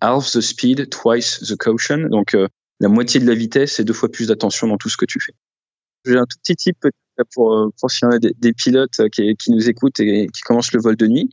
half 0.00 0.30
the 0.30 0.40
speed, 0.40 0.90
twice 0.90 1.40
the 1.40 1.56
caution. 1.56 2.08
Donc, 2.08 2.36
la 2.80 2.88
moitié 2.88 3.20
de 3.20 3.26
la 3.26 3.34
vitesse 3.34 3.80
et 3.80 3.84
deux 3.84 3.92
fois 3.92 4.10
plus 4.10 4.28
d'attention 4.28 4.66
dans 4.68 4.76
tout 4.76 4.88
ce 4.88 4.96
que 4.96 5.06
tu 5.06 5.20
fais. 5.20 5.34
J'ai 6.04 6.16
un 6.16 6.26
tout 6.26 6.36
petit 6.42 6.56
tip 6.56 6.86
pour, 7.34 7.72
pour 7.80 7.90
s'il 7.90 8.06
y 8.06 8.08
en 8.08 8.16
a 8.16 8.18
des, 8.18 8.52
pilotes 8.52 9.08
qui, 9.10 9.34
qui, 9.36 9.50
nous 9.50 9.68
écoutent 9.68 10.00
et 10.00 10.28
qui 10.32 10.42
commencent 10.42 10.72
le 10.72 10.80
vol 10.80 10.96
de 10.96 11.06
nuit. 11.06 11.30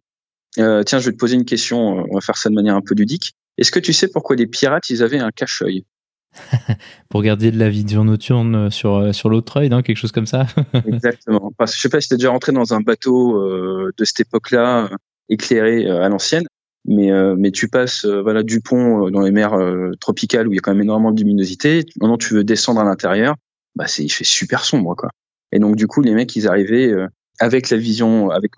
Euh, 0.60 0.84
tiens, 0.84 1.00
je 1.00 1.06
vais 1.06 1.12
te 1.14 1.18
poser 1.18 1.36
une 1.36 1.46
question. 1.46 2.00
Euh, 2.00 2.04
on 2.10 2.16
va 2.16 2.22
faire 2.22 2.38
ça 2.38 2.50
de 2.50 2.56
manière 2.56 2.76
un 2.76 2.82
peu 2.82 2.96
ludique. 2.96 3.34
Est-ce 3.58 3.72
que 3.72 3.80
tu 3.80 3.94
sais 3.94 4.08
pourquoi 4.08 4.36
les 4.36 4.48
pirates, 4.48 4.90
ils 4.90 5.04
avaient 5.04 5.20
un 5.20 5.32
cache-œil? 5.32 5.86
Pour 7.10 7.22
garder 7.22 7.52
de 7.52 7.60
la 7.60 7.70
vision 7.70 8.04
nocturne 8.06 8.70
sur, 8.72 8.96
euh, 8.96 9.12
sur 9.12 9.30
l'autre 9.30 9.58
œil, 9.58 9.70
Quelque 9.70 9.96
chose 9.96 10.12
comme 10.12 10.26
ça 10.26 10.48
Exactement. 10.86 11.52
Parce 11.58 11.72
que 11.72 11.78
je 11.78 11.82
sais 11.82 11.90
pas 11.90 12.02
si 12.02 12.08
tu 12.08 12.14
es 12.14 12.18
déjà 12.18 12.30
rentré 12.30 12.52
dans 12.52 12.74
un 12.74 12.82
bateau 12.82 13.42
de 13.42 14.06
cette 14.06 14.22
époque-là, 14.22 14.90
éclairé 15.30 15.90
à 15.90 16.10
l'ancienne, 16.10 16.46
mais, 16.86 17.12
mais 17.38 17.52
tu 17.52 17.68
passes 17.68 18.06
voilà, 18.06 18.44
du 18.44 18.62
pont 18.62 19.10
dans 19.10 19.22
les 19.22 19.32
mers 19.32 19.58
tropicales 20.00 20.48
où 20.48 20.52
il 20.52 20.56
y 20.56 20.60
a 20.60 20.62
quand 20.62 20.72
même 20.72 20.84
énormément 20.84 21.12
de 21.12 21.20
luminosité. 21.20 21.86
Maintenant, 22.00 22.18
tu 22.18 22.34
veux 22.34 22.44
descendre 22.44 22.82
à 22.82 22.84
l'intérieur, 22.84 23.36
bah, 23.76 23.86
il 23.98 24.12
fait 24.12 24.24
super 24.24 24.66
sombre. 24.66 24.96
quoi. 24.96 25.10
Et 25.52 25.60
donc, 25.60 25.76
du 25.76 25.88
coup, 25.88 26.02
les 26.02 26.14
mecs, 26.14 26.36
ils 26.36 26.48
arrivaient 26.48 26.94
avec 27.40 27.70
la 27.70 27.78
vision, 27.78 28.30
avec 28.30 28.52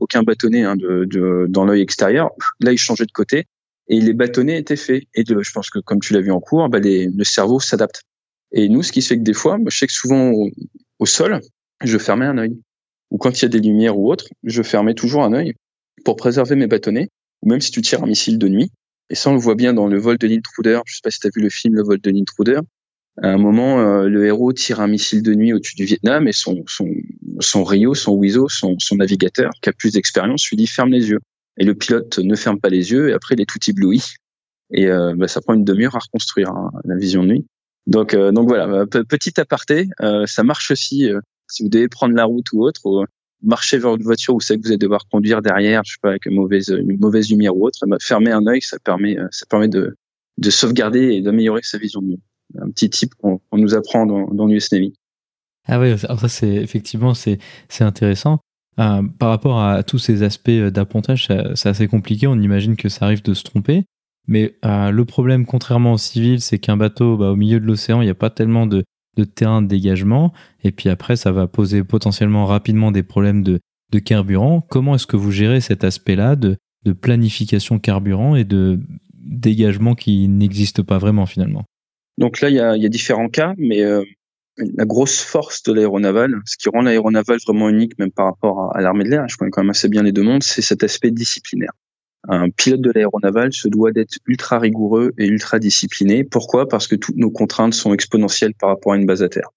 aucun 0.00 0.22
bâtonnet 0.22 0.62
hein, 0.62 0.76
de, 0.76 1.46
dans 1.48 1.64
l'œil 1.64 1.82
extérieur. 1.82 2.30
Là, 2.60 2.72
il 2.72 2.78
changeait 2.78 3.06
de 3.06 3.12
côté 3.12 3.46
et 3.88 4.00
les 4.00 4.12
bâtonnets 4.12 4.58
étaient 4.58 4.76
faits. 4.76 5.04
Et 5.14 5.24
de, 5.24 5.42
je 5.42 5.52
pense 5.52 5.70
que 5.70 5.78
comme 5.78 6.00
tu 6.00 6.12
l'as 6.12 6.20
vu 6.20 6.30
en 6.30 6.40
cours, 6.40 6.68
bah 6.68 6.78
les, 6.78 7.06
le 7.06 7.24
cerveau 7.24 7.60
s'adapte. 7.60 8.02
Et 8.52 8.68
nous, 8.68 8.82
ce 8.82 8.92
qui 8.92 9.02
fait 9.02 9.18
que 9.18 9.22
des 9.22 9.32
fois, 9.32 9.58
je 9.66 9.76
sais 9.76 9.86
que 9.86 9.92
souvent 9.92 10.32
au, 10.98 11.06
sol, 11.06 11.40
je 11.82 11.98
fermais 11.98 12.26
un 12.26 12.38
œil. 12.38 12.56
Ou 13.10 13.18
quand 13.18 13.38
il 13.38 13.42
y 13.42 13.44
a 13.46 13.48
des 13.48 13.60
lumières 13.60 13.98
ou 13.98 14.10
autres, 14.10 14.26
je 14.44 14.62
fermais 14.62 14.94
toujours 14.94 15.24
un 15.24 15.32
œil 15.32 15.54
pour 16.04 16.16
préserver 16.16 16.56
mes 16.56 16.66
bâtonnets. 16.66 17.08
Ou 17.42 17.50
même 17.50 17.60
si 17.60 17.70
tu 17.70 17.82
tires 17.82 18.02
un 18.02 18.06
missile 18.06 18.38
de 18.38 18.48
nuit. 18.48 18.70
Et 19.10 19.14
ça, 19.14 19.30
on 19.30 19.34
le 19.34 19.40
voit 19.40 19.54
bien 19.54 19.74
dans 19.74 19.86
le 19.86 19.98
vol 19.98 20.18
de 20.18 20.26
l'intruder. 20.26 20.80
Je 20.86 20.94
sais 20.94 21.00
pas 21.02 21.10
si 21.10 21.20
tu 21.20 21.26
as 21.26 21.30
vu 21.34 21.42
le 21.42 21.50
film 21.50 21.74
Le 21.74 21.82
vol 21.82 22.00
de 22.00 22.10
l'intruder. 22.10 22.60
À 23.22 23.28
un 23.28 23.38
moment, 23.38 23.80
euh, 23.80 24.08
le 24.08 24.26
héros 24.26 24.52
tire 24.52 24.80
un 24.80 24.88
missile 24.88 25.22
de 25.22 25.34
nuit 25.34 25.52
au-dessus 25.52 25.76
du 25.76 25.84
Vietnam 25.84 26.26
et 26.26 26.32
son, 26.32 26.64
son, 26.66 26.88
son 27.38 27.62
Rio, 27.62 27.94
son 27.94 28.12
Wizo, 28.12 28.48
son, 28.48 28.76
son 28.78 28.96
navigateur, 28.96 29.52
qui 29.62 29.68
a 29.68 29.72
plus 29.72 29.92
d'expérience, 29.92 30.48
lui 30.48 30.56
dit 30.56 30.66
ferme 30.66 30.90
les 30.90 31.10
yeux. 31.10 31.20
Et 31.58 31.64
le 31.64 31.74
pilote 31.74 32.18
ne 32.18 32.34
ferme 32.34 32.60
pas 32.60 32.68
les 32.68 32.90
yeux 32.90 33.10
et 33.10 33.12
après 33.12 33.34
il 33.34 33.40
est 33.40 33.48
tout 33.48 33.58
ébloui. 33.68 34.02
Et 34.72 34.86
euh, 34.86 35.14
bah, 35.16 35.28
ça 35.28 35.40
prend 35.40 35.54
une 35.54 35.64
demi-heure 35.64 35.94
à 35.96 36.00
reconstruire 36.00 36.50
hein, 36.50 36.72
la 36.84 36.96
vision 36.96 37.22
de 37.22 37.28
nuit. 37.28 37.46
Donc, 37.86 38.14
euh, 38.14 38.32
donc 38.32 38.48
voilà, 38.48 38.86
petit 38.86 39.38
aparté, 39.38 39.88
ça 40.26 40.42
marche 40.42 40.70
aussi 40.70 41.10
si 41.48 41.62
vous 41.62 41.68
devez 41.68 41.88
prendre 41.88 42.14
la 42.14 42.24
route 42.24 42.46
ou 42.52 42.62
autre, 42.62 42.80
ou 42.84 43.04
marcher 43.42 43.76
vers 43.76 43.94
une 43.94 44.02
voiture 44.02 44.34
où 44.34 44.38
vous 44.38 44.40
savez 44.40 44.58
que 44.58 44.64
vous 44.66 44.70
allez 44.70 44.78
devoir 44.78 45.06
conduire 45.10 45.42
derrière, 45.42 45.82
je 45.84 45.92
sais 45.92 45.98
pas, 46.00 46.10
avec 46.10 46.24
une 46.24 46.34
mauvaise, 46.34 46.68
une 46.70 46.98
mauvaise 46.98 47.28
lumière 47.28 47.54
ou 47.54 47.66
autre, 47.66 47.78
bah, 47.86 47.98
fermer 48.00 48.32
un 48.32 48.46
œil, 48.46 48.62
ça 48.62 48.78
permet, 48.78 49.18
ça 49.30 49.44
permet 49.46 49.68
de, 49.68 49.94
de 50.38 50.50
sauvegarder 50.50 51.14
et 51.14 51.20
d'améliorer 51.20 51.60
sa 51.62 51.78
vision 51.78 52.00
de 52.00 52.06
nuit. 52.06 52.22
un 52.58 52.70
petit 52.70 52.90
type 52.90 53.14
qu'on 53.16 53.40
nous 53.52 53.74
apprend 53.74 54.06
dans, 54.06 54.26
dans. 54.28 54.48
Ah 55.66 55.80
oui, 55.80 55.98
ça 55.98 56.28
c'est 56.28 56.54
effectivement 56.54 57.14
c'est 57.14 57.38
c'est 57.68 57.84
intéressant. 57.84 58.40
Euh, 58.80 59.02
par 59.18 59.28
rapport 59.28 59.60
à 59.60 59.82
tous 59.82 59.98
ces 59.98 60.22
aspects 60.22 60.50
d'appontage, 60.50 61.28
c'est 61.54 61.68
assez 61.68 61.86
compliqué. 61.86 62.26
On 62.26 62.38
imagine 62.40 62.76
que 62.76 62.88
ça 62.88 63.06
arrive 63.06 63.22
de 63.22 63.34
se 63.34 63.44
tromper. 63.44 63.84
Mais 64.26 64.54
euh, 64.64 64.90
le 64.90 65.04
problème, 65.04 65.44
contrairement 65.46 65.92
au 65.92 65.98
civil, 65.98 66.40
c'est 66.40 66.58
qu'un 66.58 66.76
bateau, 66.76 67.16
bah, 67.16 67.30
au 67.30 67.36
milieu 67.36 67.60
de 67.60 67.66
l'océan, 67.66 68.00
il 68.00 68.04
n'y 68.04 68.10
a 68.10 68.14
pas 68.14 68.30
tellement 68.30 68.66
de, 68.66 68.84
terrain 69.34 69.62
de 69.62 69.68
dégagement. 69.68 70.32
Et 70.62 70.72
puis 70.72 70.88
après, 70.88 71.16
ça 71.16 71.30
va 71.30 71.46
poser 71.46 71.84
potentiellement 71.84 72.46
rapidement 72.46 72.90
des 72.90 73.02
problèmes 73.02 73.42
de, 73.42 73.60
carburant. 74.04 74.60
Comment 74.60 74.96
est-ce 74.96 75.06
que 75.06 75.16
vous 75.16 75.30
gérez 75.30 75.60
cet 75.60 75.84
aspect-là 75.84 76.34
de, 76.34 76.56
planification 77.00 77.78
carburant 77.78 78.34
et 78.34 78.42
de 78.42 78.80
dégagement 79.12 79.94
qui 79.94 80.26
n'existe 80.26 80.82
pas 80.82 80.98
vraiment 80.98 81.26
finalement? 81.26 81.64
Donc 82.18 82.40
là, 82.40 82.50
il 82.50 82.56
y 82.56 82.58
a, 82.58 82.88
différents 82.88 83.28
cas, 83.28 83.54
mais 83.56 83.82
euh, 83.82 84.02
la 84.56 84.84
grosse 84.84 85.20
force 85.20 85.62
de 85.64 85.72
l'aéronaval, 85.72 86.40
ce 86.44 86.56
qui 86.56 86.68
rend 86.68 86.82
l'aéronaval 86.82 87.38
vraiment 87.46 87.68
unique, 87.68 87.98
même 87.98 88.12
par 88.12 88.26
rapport 88.26 88.74
à, 88.76 88.80
l'armée 88.80 89.04
de 89.04 89.10
l'air, 89.10 89.28
je 89.28 89.36
connais 89.36 89.50
quand 89.50 89.62
même 89.62 89.70
assez 89.70 89.88
bien 89.88 90.02
les 90.02 90.12
deux 90.12 90.22
mondes, 90.22 90.42
c'est 90.42 90.62
cet 90.62 90.84
aspect 90.84 91.10
disciplinaire 91.10 91.72
un 92.28 92.50
pilote 92.50 92.80
de 92.80 92.90
l'aéronaval 92.90 93.52
se 93.52 93.68
doit 93.68 93.92
d'être 93.92 94.18
ultra 94.26 94.58
rigoureux 94.58 95.12
et 95.18 95.26
ultra 95.26 95.58
discipliné. 95.58 96.24
Pourquoi? 96.24 96.68
Parce 96.68 96.86
que 96.86 96.96
toutes 96.96 97.16
nos 97.16 97.30
contraintes 97.30 97.74
sont 97.74 97.92
exponentielles 97.92 98.54
par 98.54 98.70
rapport 98.70 98.92
à 98.92 98.96
une 98.96 99.06
base 99.06 99.22
à 99.22 99.28
terre. 99.28 99.50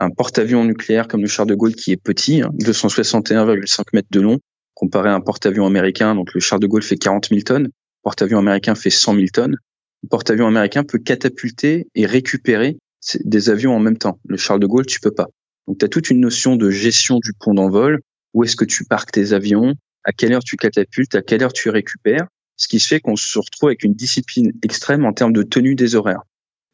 Un 0.00 0.10
porte-avions 0.10 0.64
nucléaire 0.64 1.08
comme 1.08 1.22
le 1.22 1.26
Charles 1.26 1.48
de 1.48 1.54
Gaulle 1.54 1.74
qui 1.74 1.92
est 1.92 1.96
petit, 1.96 2.42
261,5 2.42 3.80
hein, 3.80 3.84
mètres 3.92 4.08
de 4.10 4.20
long, 4.20 4.38
comparé 4.74 5.10
à 5.10 5.14
un 5.14 5.20
porte-avions 5.20 5.66
américain, 5.66 6.14
donc 6.14 6.34
le 6.34 6.40
Charles 6.40 6.62
de 6.62 6.66
Gaulle 6.66 6.82
fait 6.82 6.96
40 6.96 7.28
000 7.30 7.40
tonnes, 7.42 7.68
porte-avions 8.02 8.38
américain 8.38 8.74
fait 8.74 8.90
100 8.90 9.14
000 9.14 9.26
tonnes. 9.32 9.56
Le 10.04 10.08
porte-avions 10.08 10.46
américain 10.46 10.84
peut 10.84 10.98
catapulter 10.98 11.88
et 11.96 12.06
récupérer 12.06 12.78
des 13.24 13.50
avions 13.50 13.74
en 13.74 13.80
même 13.80 13.98
temps. 13.98 14.18
Le 14.26 14.36
Charles 14.36 14.60
de 14.60 14.66
Gaulle, 14.66 14.86
tu 14.86 15.00
peux 15.00 15.10
pas. 15.10 15.28
Donc 15.66 15.78
tu 15.78 15.84
as 15.84 15.88
toute 15.88 16.10
une 16.10 16.20
notion 16.20 16.56
de 16.56 16.70
gestion 16.70 17.18
du 17.22 17.32
pont 17.38 17.54
d'envol. 17.54 18.00
Où 18.34 18.44
est-ce 18.44 18.56
que 18.56 18.64
tu 18.64 18.84
parques 18.84 19.12
tes 19.12 19.32
avions? 19.32 19.74
À 20.04 20.12
quelle 20.12 20.32
heure 20.32 20.44
tu 20.44 20.56
catapultes, 20.56 21.14
à 21.14 21.22
quelle 21.22 21.42
heure 21.42 21.52
tu 21.52 21.70
récupères, 21.70 22.26
ce 22.56 22.68
qui 22.68 22.80
se 22.80 22.88
fait 22.88 23.00
qu'on 23.00 23.16
se 23.16 23.38
retrouve 23.38 23.68
avec 23.68 23.84
une 23.84 23.94
discipline 23.94 24.52
extrême 24.62 25.04
en 25.04 25.12
termes 25.12 25.32
de 25.32 25.42
tenue 25.42 25.74
des 25.74 25.94
horaires. 25.94 26.22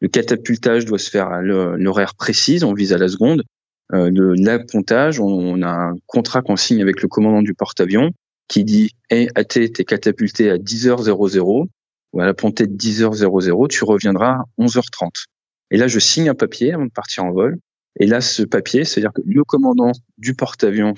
Le 0.01 0.07
catapultage 0.07 0.85
doit 0.85 0.99
se 0.99 1.09
faire 1.09 1.27
à 1.27 1.41
l'horaire 1.41 2.15
précis, 2.15 2.59
on 2.63 2.73
vise 2.73 2.93
à 2.93 2.97
la 2.97 3.07
seconde. 3.07 3.43
Euh, 3.93 4.35
l'appontage, 4.37 5.19
on, 5.19 5.61
a 5.61 5.69
un 5.69 5.95
contrat 6.07 6.41
qu'on 6.41 6.55
signe 6.55 6.81
avec 6.81 7.01
le 7.01 7.07
commandant 7.07 7.41
du 7.41 7.53
porte-avions 7.53 8.11
qui 8.47 8.63
dit 8.63 8.91
hey, 9.09 9.29
AT, 9.35 9.45
t'es 9.45 9.85
catapulté 9.85 10.49
à 10.49 10.57
10h00 10.57 11.67
ou 12.13 12.19
à 12.19 12.25
la 12.25 12.33
pontée 12.33 12.67
de 12.67 12.75
10h00, 12.75 13.67
tu 13.67 13.83
reviendras 13.83 14.31
à 14.31 14.43
11h30. 14.59 15.25
Et 15.75 15.77
là, 15.77 15.89
je 15.89 15.99
signe 15.99 16.29
un 16.29 16.35
papier 16.35 16.71
avant 16.71 16.85
de 16.85 16.89
partir 16.89 17.25
en 17.25 17.33
vol. 17.33 17.57
Et 17.99 18.07
là, 18.07 18.21
ce 18.21 18.43
papier, 18.43 18.85
c'est-à-dire 18.85 19.11
que 19.11 19.21
le 19.25 19.43
commandant 19.43 19.91
du 20.17 20.33
porte-avions 20.33 20.93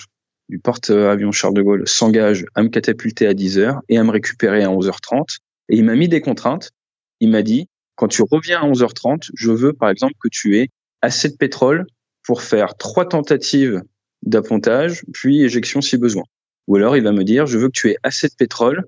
du 0.49 0.59
porte-avions 0.59 1.31
Charles 1.31 1.55
de 1.55 1.63
Gaulle 1.63 1.87
s'engage 1.87 2.45
à 2.53 2.61
me 2.61 2.69
catapulter 2.69 3.25
à 3.25 3.33
10 3.33 3.57
heures 3.57 3.81
et 3.89 3.97
à 3.97 4.03
me 4.03 4.11
récupérer 4.11 4.63
à 4.63 4.69
11h30. 4.69 5.39
Et 5.69 5.77
il 5.77 5.83
m'a 5.83 5.95
mis 5.95 6.07
des 6.07 6.21
contraintes. 6.21 6.73
Il 7.19 7.31
m'a 7.31 7.41
dit, 7.41 7.65
quand 7.95 8.07
tu 8.07 8.21
reviens 8.21 8.61
à 8.61 8.67
11h30, 8.67 9.31
je 9.33 9.49
veux 9.49 9.73
par 9.73 9.89
exemple 9.89 10.13
que 10.21 10.29
tu 10.31 10.59
aies 10.59 10.67
assez 11.01 11.27
de 11.29 11.37
pétrole 11.37 11.87
pour 12.23 12.43
faire 12.43 12.77
trois 12.77 13.09
tentatives 13.09 13.81
d'appontage, 14.21 15.03
puis 15.11 15.41
éjection 15.41 15.81
si 15.81 15.97
besoin. 15.97 16.23
Ou 16.67 16.75
alors 16.75 16.95
il 16.95 17.01
va 17.01 17.13
me 17.13 17.23
dire, 17.23 17.47
je 17.47 17.57
veux 17.57 17.69
que 17.69 17.79
tu 17.79 17.89
aies 17.89 17.97
assez 18.03 18.27
de 18.27 18.35
pétrole 18.37 18.85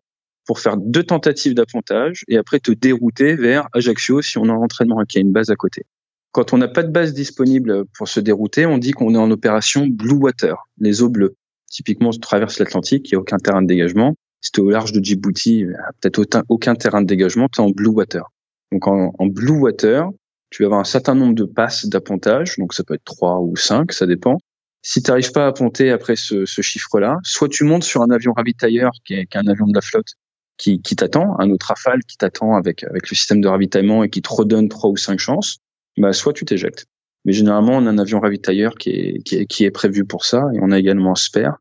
pour 0.49 0.59
faire 0.59 0.77
deux 0.77 1.03
tentatives 1.03 1.53
d'appontage 1.53 2.23
et 2.27 2.35
après 2.35 2.59
te 2.59 2.71
dérouter 2.71 3.35
vers 3.35 3.67
Ajaccio 3.71 4.23
si 4.23 4.39
on 4.39 4.45
a 4.45 4.51
un 4.51 4.55
entraînement 4.55 4.99
et 4.99 5.05
y 5.13 5.19
a 5.19 5.21
une 5.21 5.31
base 5.31 5.51
à 5.51 5.55
côté. 5.55 5.83
Quand 6.31 6.53
on 6.53 6.57
n'a 6.57 6.67
pas 6.67 6.81
de 6.81 6.91
base 6.91 7.13
disponible 7.13 7.85
pour 7.95 8.07
se 8.07 8.19
dérouter, 8.19 8.65
on 8.65 8.79
dit 8.79 8.89
qu'on 8.89 9.13
est 9.13 9.19
en 9.19 9.29
opération 9.29 9.85
Blue 9.85 10.15
Water, 10.15 10.55
les 10.79 11.03
eaux 11.03 11.09
bleues. 11.09 11.35
Typiquement, 11.69 12.09
tu 12.09 12.19
traverses 12.19 12.57
l'Atlantique, 12.57 13.11
il 13.11 13.13
n'y 13.13 13.17
a 13.17 13.19
aucun 13.19 13.37
terrain 13.37 13.61
de 13.61 13.67
dégagement. 13.67 14.15
Si 14.41 14.51
tu 14.51 14.61
au 14.61 14.71
large 14.71 14.91
de 14.91 15.03
Djibouti, 15.03 15.65
peut-être 16.01 16.43
aucun, 16.49 16.73
terrain 16.73 17.03
de 17.03 17.05
dégagement, 17.05 17.47
tu 17.47 17.61
es 17.61 17.63
en 17.63 17.69
blue 17.69 17.89
water. 17.89 18.23
Donc 18.71 18.87
en, 18.87 19.27
blue 19.27 19.51
water, 19.51 20.09
tu 20.49 20.63
vas 20.63 20.65
avoir 20.65 20.79
un 20.79 20.83
certain 20.83 21.13
nombre 21.13 21.35
de 21.35 21.43
passes 21.43 21.85
d'appontage, 21.85 22.57
donc 22.57 22.73
ça 22.73 22.83
peut 22.83 22.95
être 22.95 23.05
trois 23.05 23.39
ou 23.39 23.55
cinq, 23.55 23.91
ça 23.91 24.07
dépend. 24.07 24.39
Si 24.81 25.03
tu 25.03 25.11
n'arrives 25.11 25.31
pas 25.31 25.45
à 25.45 25.51
ponter 25.51 25.91
après 25.91 26.15
ce, 26.15 26.43
chiffre-là, 26.45 27.17
soit 27.21 27.49
tu 27.49 27.65
montes 27.65 27.83
sur 27.83 28.01
un 28.01 28.09
avion 28.09 28.33
ravitailleur 28.33 28.89
qui 29.05 29.13
est, 29.13 29.35
un 29.35 29.45
avion 29.45 29.67
de 29.67 29.75
la 29.75 29.81
flotte 29.81 30.15
qui, 30.59 30.81
t'attend, 30.81 31.39
un 31.39 31.49
autre 31.49 31.67
rafale 31.67 32.03
qui 32.03 32.17
t'attend 32.17 32.55
avec, 32.55 32.83
avec 32.83 33.09
le 33.09 33.15
système 33.15 33.39
de 33.39 33.47
ravitaillement 33.47 34.03
et 34.03 34.09
qui 34.09 34.21
te 34.21 34.31
redonne 34.31 34.67
trois 34.67 34.89
ou 34.89 34.97
cinq 34.97 35.17
chances, 35.17 35.59
bah, 35.97 36.13
soit 36.13 36.33
tu 36.33 36.45
t'éjectes. 36.45 36.85
Mais 37.25 37.33
généralement, 37.33 37.77
on 37.77 37.85
a 37.85 37.89
un 37.89 37.97
avion 37.97 38.19
ravitailleur 38.19 38.75
qui 38.75 38.89
est, 38.89 39.23
qui 39.23 39.35
est, 39.35 39.45
qui 39.45 39.63
est 39.63 39.71
prévu 39.71 40.05
pour 40.05 40.25
ça, 40.25 40.43
et 40.53 40.59
on 40.61 40.71
a 40.71 40.77
également 40.79 41.11
un 41.11 41.15
spare. 41.15 41.57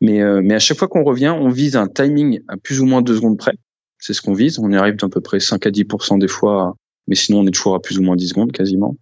Mais, 0.00 0.22
euh, 0.22 0.40
mais 0.42 0.54
à 0.54 0.58
chaque 0.58 0.78
fois 0.78 0.88
qu'on 0.88 1.04
revient, 1.04 1.34
on 1.36 1.48
vise 1.48 1.76
un 1.76 1.88
timing 1.88 2.40
à 2.48 2.56
plus 2.56 2.80
ou 2.80 2.86
moins 2.86 3.02
deux 3.02 3.16
secondes 3.16 3.38
près. 3.38 3.56
C'est 3.98 4.12
ce 4.12 4.22
qu'on 4.22 4.32
vise. 4.34 4.58
On 4.58 4.70
y 4.70 4.76
arrive 4.76 4.96
d'à 4.96 5.08
peu 5.08 5.20
près 5.20 5.40
5 5.40 5.66
à 5.66 5.70
10% 5.70 6.18
des 6.18 6.28
fois, 6.28 6.74
mais 7.06 7.16
sinon 7.16 7.40
on 7.40 7.46
est 7.46 7.50
toujours 7.50 7.74
à 7.74 7.80
plus 7.80 7.98
ou 7.98 8.02
moins 8.02 8.16
10 8.16 8.28
secondes 8.28 8.52
quasiment. 8.52 8.96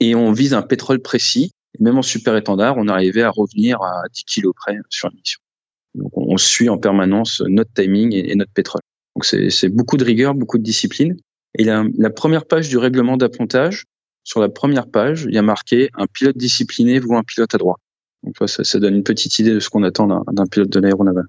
Et 0.00 0.14
on 0.14 0.32
vise 0.32 0.54
un 0.54 0.62
pétrole 0.62 1.00
précis. 1.00 1.52
Même 1.80 1.98
en 1.98 2.02
super 2.02 2.36
étendard, 2.36 2.76
on 2.78 2.88
arrivait 2.88 3.22
à 3.22 3.30
revenir 3.30 3.82
à 3.82 4.02
10 4.12 4.24
kilos 4.24 4.54
près 4.56 4.76
sur 4.88 5.08
la 5.08 5.14
mission. 5.14 5.40
Donc 5.94 6.10
on 6.16 6.36
suit 6.36 6.68
en 6.68 6.78
permanence 6.78 7.42
notre 7.46 7.72
timing 7.72 8.14
et, 8.14 8.34
notre 8.34 8.52
pétrole. 8.52 8.82
Donc 9.16 9.24
c'est 9.24 9.68
beaucoup 9.68 9.96
de 9.96 10.04
rigueur, 10.04 10.34
beaucoup 10.34 10.58
de 10.58 10.62
discipline. 10.62 11.16
Et 11.58 11.64
la, 11.64 12.10
première 12.10 12.46
page 12.46 12.68
du 12.68 12.78
règlement 12.78 13.16
d'appontage, 13.16 13.84
sur 14.22 14.40
la 14.40 14.48
première 14.48 14.88
page, 14.88 15.24
il 15.28 15.34
y 15.34 15.38
a 15.38 15.42
marqué 15.42 15.88
un 15.94 16.06
pilote 16.06 16.36
discipliné 16.36 17.00
ou 17.00 17.16
un 17.16 17.22
pilote 17.22 17.54
adroit. 17.54 17.76
Donc 18.22 18.36
ça, 18.48 18.78
donne 18.78 18.96
une 18.96 19.02
petite 19.02 19.38
idée 19.38 19.52
de 19.52 19.60
ce 19.60 19.70
qu'on 19.70 19.82
attend 19.82 20.06
d'un 20.30 20.46
pilote 20.46 20.68
de 20.68 20.80
l'aéronaval. 20.80 21.26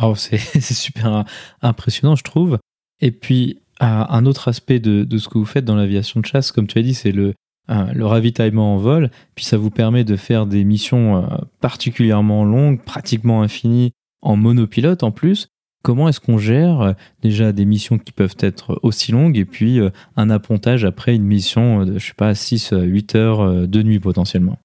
Wow, 0.00 0.14
c'est 0.16 0.60
super 0.60 1.24
impressionnant, 1.60 2.16
je 2.16 2.24
trouve. 2.24 2.58
Et 3.00 3.10
puis, 3.10 3.60
un 3.80 4.26
autre 4.26 4.48
aspect 4.48 4.78
de, 4.78 5.04
de, 5.04 5.18
ce 5.18 5.28
que 5.28 5.38
vous 5.38 5.44
faites 5.44 5.64
dans 5.64 5.74
l'aviation 5.74 6.20
de 6.20 6.26
chasse, 6.26 6.52
comme 6.52 6.66
tu 6.66 6.78
as 6.78 6.82
dit, 6.82 6.94
c'est 6.94 7.12
le, 7.12 7.34
le 7.70 8.04
ravitaillement 8.04 8.74
en 8.74 8.78
vol. 8.78 9.10
Puis 9.34 9.44
ça 9.44 9.56
vous 9.56 9.70
permet 9.70 10.04
de 10.04 10.16
faire 10.16 10.46
des 10.46 10.64
missions 10.64 11.18
euh, 11.18 11.36
particulièrement 11.60 12.44
longues, 12.44 12.82
pratiquement 12.82 13.42
infinies, 13.42 13.92
en 14.22 14.36
monopilote 14.36 15.02
en 15.02 15.12
plus. 15.12 15.48
Comment 15.82 16.08
est-ce 16.08 16.20
qu'on 16.20 16.36
gère 16.36 16.80
euh, 16.80 16.92
déjà 17.22 17.52
des 17.52 17.64
missions 17.64 17.98
qui 17.98 18.12
peuvent 18.12 18.36
être 18.40 18.78
aussi 18.82 19.12
longues 19.12 19.38
et 19.38 19.46
puis 19.46 19.80
euh, 19.80 19.90
un 20.16 20.28
appontage 20.28 20.84
après 20.84 21.14
une 21.14 21.24
mission 21.24 21.84
de, 21.86 21.98
je 21.98 22.08
sais 22.08 22.14
pas, 22.14 22.34
6, 22.34 22.74
8 22.74 23.14
heures 23.14 23.66
de 23.66 23.82
nuit 23.82 23.98
potentiellement? 23.98 24.58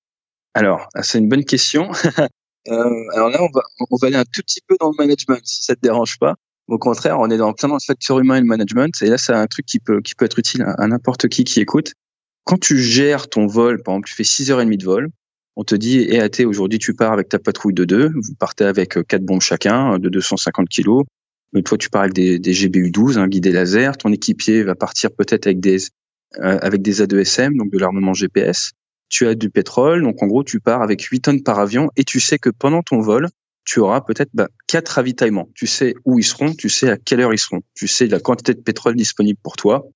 Alors, 0.55 0.87
c'est 1.01 1.19
une 1.19 1.27
bonne 1.27 1.43
question. 1.43 1.91
euh, 2.69 2.89
alors 3.13 3.29
là, 3.29 3.43
on 3.43 3.49
va, 3.53 3.61
on 3.91 3.97
va 3.97 4.07
aller 4.07 4.15
un 4.15 4.23
tout 4.23 4.41
petit 4.41 4.61
peu 4.65 4.77
dans 4.79 4.89
le 4.89 4.95
management, 4.97 5.39
si 5.43 5.63
ça 5.63 5.75
te 5.75 5.81
dérange 5.81 6.17
pas. 6.17 6.35
Au 6.67 6.79
contraire, 6.79 7.19
on 7.19 7.29
est 7.29 7.37
dans 7.37 7.53
plein 7.53 7.69
dans 7.69 7.75
le 7.75 7.85
facteur 7.85 8.19
humain 8.19 8.37
et 8.37 8.39
le 8.39 8.45
management. 8.45 8.91
Et 9.01 9.07
là, 9.07 9.17
c'est 9.17 9.33
un 9.33 9.45
truc 9.47 9.65
qui 9.65 9.79
peut, 9.79 10.01
qui 10.01 10.15
peut 10.15 10.25
être 10.25 10.39
utile 10.39 10.63
à, 10.63 10.87
n'importe 10.87 11.27
qui 11.27 11.43
qui 11.43 11.59
écoute. 11.59 11.93
Quand 12.45 12.59
tu 12.59 12.77
gères 12.77 13.27
ton 13.27 13.47
vol, 13.47 13.81
par 13.81 13.95
exemple, 13.95 14.07
tu 14.07 14.15
fais 14.15 14.23
6h30 14.23 14.77
de 14.77 14.85
vol, 14.85 15.09
on 15.55 15.63
te 15.63 15.75
dit, 15.75 15.99
et 15.99 16.21
eh, 16.21 16.45
aujourd'hui, 16.45 16.79
tu 16.79 16.93
pars 16.93 17.11
avec 17.11 17.29
ta 17.29 17.39
patrouille 17.39 17.73
de 17.73 17.85
deux, 17.85 18.11
vous 18.13 18.35
partez 18.37 18.65
avec 18.65 18.97
euh, 18.97 19.03
quatre 19.03 19.23
bombes 19.23 19.41
chacun 19.41 19.93
euh, 19.93 19.97
de 19.97 20.09
250 20.09 20.69
kilos. 20.69 21.05
Mais 21.53 21.63
toi, 21.63 21.77
tu 21.77 21.89
pars 21.89 22.01
avec 22.01 22.13
des, 22.13 22.37
des 22.37 22.53
GBU-12, 22.53 23.17
un 23.17 23.27
guidé 23.27 23.51
laser. 23.51 23.97
Ton 23.97 24.11
équipier 24.11 24.63
va 24.63 24.75
partir 24.75 25.11
peut-être 25.11 25.47
avec 25.47 25.59
des, 25.59 25.77
euh, 26.39 26.59
avec 26.61 26.81
des 26.81 27.01
A2SM, 27.01 27.57
donc 27.57 27.71
de 27.71 27.79
l'armement 27.79 28.13
GPS. 28.13 28.71
Tu 29.09 29.25
as 29.27 29.35
du 29.35 29.49
pétrole, 29.49 30.03
donc 30.03 30.21
en 30.21 30.27
gros, 30.27 30.43
tu 30.43 30.59
pars 30.59 30.81
avec 30.81 31.01
8 31.01 31.21
tonnes 31.21 31.43
par 31.43 31.59
avion 31.59 31.89
et 31.95 32.03
tu 32.03 32.19
sais 32.19 32.37
que 32.37 32.49
pendant 32.49 32.83
ton 32.83 32.99
vol, 32.99 33.29
tu 33.63 33.79
auras 33.79 34.01
peut-être 34.01 34.29
bah, 34.33 34.49
quatre 34.67 34.89
ravitaillements. 34.89 35.49
Tu 35.55 35.67
sais 35.67 35.95
où 36.05 36.19
ils 36.19 36.23
seront, 36.23 36.53
tu 36.53 36.69
sais 36.69 36.89
à 36.89 36.97
quelle 36.97 37.21
heure 37.21 37.33
ils 37.33 37.39
seront, 37.39 37.61
tu 37.73 37.87
sais 37.87 38.07
la 38.07 38.19
quantité 38.19 38.53
de 38.53 38.59
pétrole 38.59 38.95
disponible 38.95 39.39
pour 39.41 39.55
toi, 39.55 39.87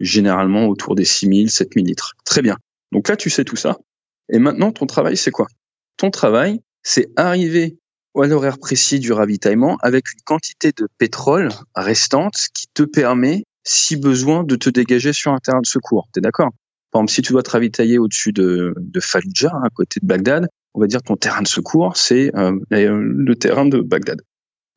généralement 0.00 0.66
autour 0.66 0.94
des 0.94 1.04
6000, 1.04 1.50
7000 1.50 1.86
litres. 1.86 2.14
Très 2.24 2.42
bien. 2.42 2.56
Donc 2.92 3.08
là, 3.08 3.16
tu 3.16 3.30
sais 3.30 3.44
tout 3.44 3.56
ça. 3.56 3.78
Et 4.32 4.38
maintenant, 4.38 4.72
ton 4.72 4.86
travail, 4.86 5.16
c'est 5.16 5.30
quoi? 5.30 5.46
Ton 5.96 6.10
travail, 6.10 6.60
c'est 6.82 7.08
arriver 7.16 7.78
à 8.22 8.26
l'horaire 8.26 8.58
précis 8.58 8.98
du 8.98 9.12
ravitaillement 9.12 9.76
avec 9.82 10.04
une 10.12 10.20
quantité 10.24 10.72
de 10.76 10.88
pétrole 10.98 11.50
restante 11.74 12.36
qui 12.54 12.66
te 12.72 12.82
permet, 12.82 13.44
si 13.64 13.96
besoin, 13.96 14.44
de 14.44 14.56
te 14.56 14.70
dégager 14.70 15.12
sur 15.12 15.32
un 15.32 15.38
terrain 15.38 15.60
de 15.60 15.66
secours. 15.66 16.08
T'es 16.12 16.20
d'accord? 16.20 16.50
Par 16.90 17.00
exemple, 17.00 17.12
si 17.12 17.22
tu 17.22 17.32
dois 17.32 17.42
te 17.42 17.50
ravitailler 17.50 17.98
au-dessus 17.98 18.32
de, 18.32 18.74
de 18.78 19.00
Fallujah, 19.00 19.52
à 19.62 19.68
côté 19.70 20.00
de 20.00 20.06
Bagdad, 20.06 20.48
on 20.74 20.80
va 20.80 20.86
dire 20.86 21.02
ton 21.02 21.16
terrain 21.16 21.42
de 21.42 21.48
secours, 21.48 21.96
c'est 21.96 22.34
euh, 22.36 22.58
le 22.70 23.34
terrain 23.34 23.66
de 23.66 23.80
Bagdad. 23.80 24.22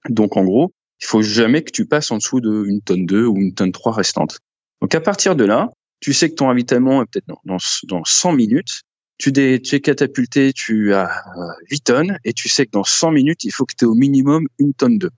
Donc, 0.10 0.38
en 0.38 0.44
gros, 0.44 0.74
il 1.02 1.06
faut 1.06 1.22
jamais 1.22 1.64
que 1.64 1.72
tu 1.72 1.86
passes 1.86 2.12
en 2.12 2.18
dessous 2.18 2.42
d'une 2.42 2.82
tonne 2.82 3.06
2 3.06 3.26
ou 3.26 3.38
une 3.38 3.54
tonne 3.54 3.72
3 3.72 3.94
restante. 3.94 4.40
Donc, 4.82 4.96
à 4.96 5.02
partir 5.02 5.36
de 5.36 5.44
là, 5.44 5.70
tu 6.00 6.14
sais 6.14 6.30
que 6.30 6.36
ton 6.36 6.48
ravitaillement 6.48 7.02
est 7.02 7.06
peut-être 7.06 7.28
dans, 7.28 7.42
dans, 7.46 7.58
dans 7.88 8.04
100 8.06 8.34
minutes 8.34 8.84
tu, 9.20 9.32
es 9.38 9.82
catapulté, 9.82 10.54
tu 10.54 10.94
as 10.94 11.24
8 11.70 11.84
tonnes, 11.84 12.18
et 12.24 12.34
tu 12.34 12.48
sais 12.50 12.66
que 12.66 12.72
dans 12.72 12.86
100 12.86 13.12
minutes, 13.12 13.44
il 13.44 13.52
faut 13.52 13.66
que 13.66 13.74
tu 13.78 13.86
aies 13.86 13.88
au 13.88 13.94
minimum 13.94 14.48
une 14.60 14.74
tonne 14.74 14.98
2. 14.98 15.10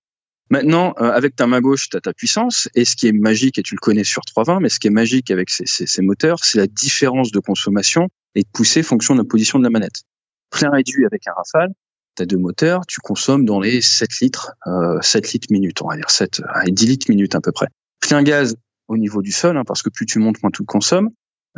Maintenant, 0.49 0.93
euh, 0.99 1.11
avec 1.11 1.35
ta 1.35 1.47
main 1.47 1.61
gauche, 1.61 1.87
tu 1.89 1.95
as 1.95 2.01
ta 2.01 2.11
puissance. 2.11 2.67
Et 2.75 2.83
ce 2.83 2.95
qui 2.95 3.07
est 3.07 3.13
magique, 3.13 3.57
et 3.57 3.63
tu 3.63 3.75
le 3.75 3.79
connais 3.79 4.03
sur 4.03 4.23
320, 4.25 4.59
mais 4.59 4.69
ce 4.69 4.79
qui 4.79 4.87
est 4.87 4.91
magique 4.91 5.31
avec 5.31 5.49
ces, 5.49 5.65
ces, 5.65 5.85
ces 5.85 6.01
moteurs, 6.01 6.43
c'est 6.43 6.57
la 6.57 6.67
différence 6.67 7.31
de 7.31 7.39
consommation 7.39 8.09
et 8.35 8.41
de 8.41 8.47
poussée 8.51 8.83
fonction 8.83 9.13
de 9.13 9.19
la 9.19 9.25
position 9.25 9.59
de 9.59 9.63
la 9.63 9.69
manette. 9.69 10.01
Plein 10.49 10.71
réduit 10.71 11.05
avec 11.05 11.25
un 11.27 11.33
rafale, 11.33 11.69
tu 12.17 12.23
as 12.23 12.25
deux 12.25 12.37
moteurs, 12.37 12.85
tu 12.85 12.99
consommes 12.99 13.45
dans 13.45 13.61
les 13.61 13.81
7 13.81 14.09
litres, 14.19 14.51
euh, 14.67 14.99
7 15.01 15.31
litres 15.31 15.47
minutes, 15.51 15.81
on 15.83 15.87
va 15.87 15.95
dire 15.95 16.09
7, 16.09 16.41
10 16.67 16.85
litres 16.87 17.05
minutes 17.09 17.35
à 17.35 17.39
peu 17.39 17.53
près. 17.53 17.67
Plein 18.01 18.23
gaz 18.23 18.55
au 18.91 18.97
niveau 18.97 19.21
du 19.21 19.31
sol, 19.31 19.57
hein, 19.57 19.63
parce 19.65 19.81
que 19.81 19.89
plus 19.89 20.05
tu 20.05 20.19
montes, 20.19 20.41
moins 20.43 20.51
tu 20.51 20.63
consommes. 20.63 21.09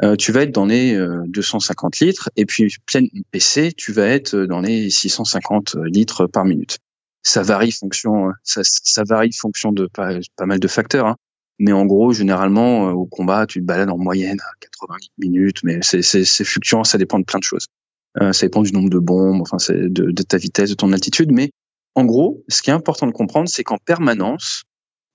Euh, 0.04 0.16
tu 0.16 0.32
vas 0.32 0.42
être 0.42 0.52
dans 0.52 0.66
les 0.66 0.98
250 1.28 1.96
euh, 2.02 2.06
litres, 2.06 2.30
et 2.36 2.46
puis 2.46 2.74
pleine 2.86 3.08
PC, 3.32 3.74
tu 3.76 3.92
vas 3.92 4.08
être 4.08 4.36
dans 4.36 4.62
les 4.62 4.90
650 4.90 5.76
litres 5.86 6.26
par 6.28 6.46
minute 6.46 6.80
ça 7.24 7.42
varie 7.42 7.72
fonction, 7.72 8.32
ça, 8.44 8.62
ça 8.64 9.04
varie 9.04 9.32
fonction 9.32 9.72
de 9.72 9.88
pas, 9.88 10.20
pas 10.36 10.46
mal 10.46 10.60
de 10.60 10.68
facteurs. 10.68 11.08
Hein. 11.08 11.16
Mais 11.58 11.72
en 11.72 11.86
gros, 11.86 12.12
généralement, 12.12 12.90
euh, 12.90 12.92
au 12.92 13.06
combat, 13.06 13.46
tu 13.48 13.62
te 13.62 13.66
balades 13.66 13.90
en 13.90 13.98
moyenne 13.98 14.40
à 14.42 14.52
80 14.60 14.96
minutes, 15.18 15.64
mais 15.64 15.80
c'est 15.82 16.44
fluctuant, 16.44 16.84
ça 16.84 16.98
dépend 16.98 17.20
de 17.20 17.24
plein 17.24 17.40
de 17.40 17.44
choses. 17.44 17.68
Euh, 18.22 18.34
ça 18.34 18.46
dépend 18.46 18.62
du 18.62 18.74
nombre 18.74 18.90
de 18.90 19.00
bombes, 19.00 19.42
enfin, 19.42 19.58
de, 19.70 19.88
de, 19.88 20.24
ta 20.24 20.38
vitesse, 20.38 20.70
de 20.70 20.76
ton 20.76 20.92
altitude. 20.92 21.32
Mais 21.32 21.52
en 21.96 22.06
gros, 22.06 22.44
ce 22.50 22.62
qui 22.62 22.70
est 22.70 22.74
important 22.74 23.08
de 23.08 23.12
comprendre, 23.12 23.48
c'est 23.48 23.64
qu'en 23.64 23.78
permanence, 23.78 24.64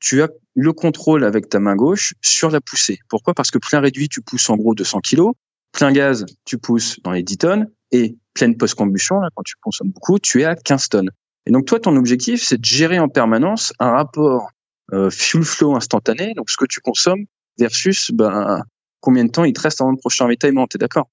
tu 0.01 0.23
as 0.23 0.29
le 0.55 0.73
contrôle 0.73 1.25
avec 1.25 1.49
ta 1.49 1.61
main 1.61 1.77
gauche 1.77 2.15
sur 2.23 2.51
la 2.51 2.61
poussée. 2.61 2.99
Pourquoi? 3.09 3.35
Parce 3.35 3.51
que 3.51 3.59
plein 3.59 3.81
réduit, 3.81 4.09
tu 4.09 4.23
pousses 4.23 4.49
en 4.51 4.57
gros 4.57 4.75
200 4.75 5.01
kg, 5.01 5.31
plein 5.73 5.93
gaz, 5.93 6.27
tu 6.45 6.59
pousses 6.59 7.01
dans 7.03 7.13
les 7.13 7.23
10 7.23 7.39
tonnes, 7.39 7.71
et 7.93 8.17
pleine 8.35 8.57
post-combustion, 8.57 9.21
quand 9.35 9.43
tu 9.43 9.55
consommes 9.61 9.91
beaucoup, 9.91 10.19
tu 10.19 10.43
es 10.43 10.45
à 10.45 10.55
15 10.55 10.89
tonnes. 10.89 11.11
Et 11.47 11.51
donc 11.51 11.67
toi, 11.67 11.81
ton 11.81 11.97
objectif, 11.97 12.43
c'est 12.43 12.59
de 12.59 12.65
gérer 12.65 12.99
en 12.99 13.09
permanence 13.09 13.73
un 13.79 13.91
rapport 13.91 14.51
euh, 14.93 15.11
fuel 15.11 15.45
flow 15.45 15.75
instantané, 15.75 16.35
donc 16.35 16.51
ce 16.51 16.57
que 16.57 16.67
tu 16.67 16.81
consommes 16.81 17.25
versus 17.59 18.11
ben, 18.13 18.63
combien 19.01 19.25
de 19.25 19.31
temps 19.31 19.45
il 19.45 19.53
te 19.53 19.61
reste 19.61 19.81
avant 19.81 19.91
le 19.91 19.97
prochain 19.97 20.25
ravitaillement, 20.25 20.67
t'es 20.67 20.79
d'accord? 20.79 21.09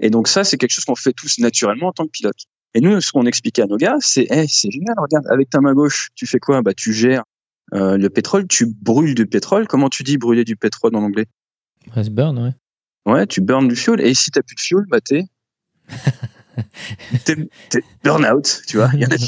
Et 0.00 0.10
donc 0.10 0.28
ça, 0.28 0.44
c'est 0.44 0.56
quelque 0.56 0.70
chose 0.70 0.84
qu'on 0.84 0.94
fait 0.94 1.12
tous 1.12 1.38
naturellement 1.38 1.88
en 1.88 1.92
tant 1.92 2.04
que 2.04 2.10
pilote. 2.10 2.36
Et 2.74 2.80
nous, 2.80 3.00
ce 3.00 3.12
qu'on 3.12 3.26
expliquait 3.26 3.62
à 3.62 3.66
nos 3.66 3.76
gars, 3.76 3.96
c'est 4.00 4.26
hey, 4.30 4.48
c'est 4.48 4.70
génial, 4.70 4.94
regarde, 4.98 5.26
avec 5.30 5.50
ta 5.50 5.60
main 5.60 5.74
gauche, 5.74 6.08
tu 6.14 6.26
fais 6.26 6.38
quoi? 6.38 6.62
Bah 6.62 6.72
tu 6.74 6.92
gères 6.92 7.24
euh, 7.72 7.96
le 7.96 8.10
pétrole, 8.10 8.46
tu 8.46 8.66
brûles 8.66 9.14
du 9.14 9.26
pétrole. 9.26 9.66
Comment 9.66 9.88
tu 9.88 10.02
dis 10.02 10.18
brûler 10.18 10.44
du 10.44 10.56
pétrole 10.56 10.94
en 10.94 11.02
anglais 11.02 11.26
Ouais, 11.96 12.08
burn, 12.10 12.38
ouais. 12.38 12.52
Ouais, 13.10 13.26
tu 13.26 13.40
burn 13.40 13.66
du 13.66 13.76
fuel. 13.76 14.00
Et 14.00 14.14
si 14.14 14.30
t'as 14.30 14.42
plus 14.42 14.54
de 14.54 14.60
fuel, 14.60 14.84
bah 14.88 15.00
t'es 15.00 15.24
burn-out, 18.04 18.62
tu 18.66 18.76
vois. 18.76 18.90
Il 18.94 19.00
y 19.00 19.06
en 19.06 19.10
a 19.10 19.16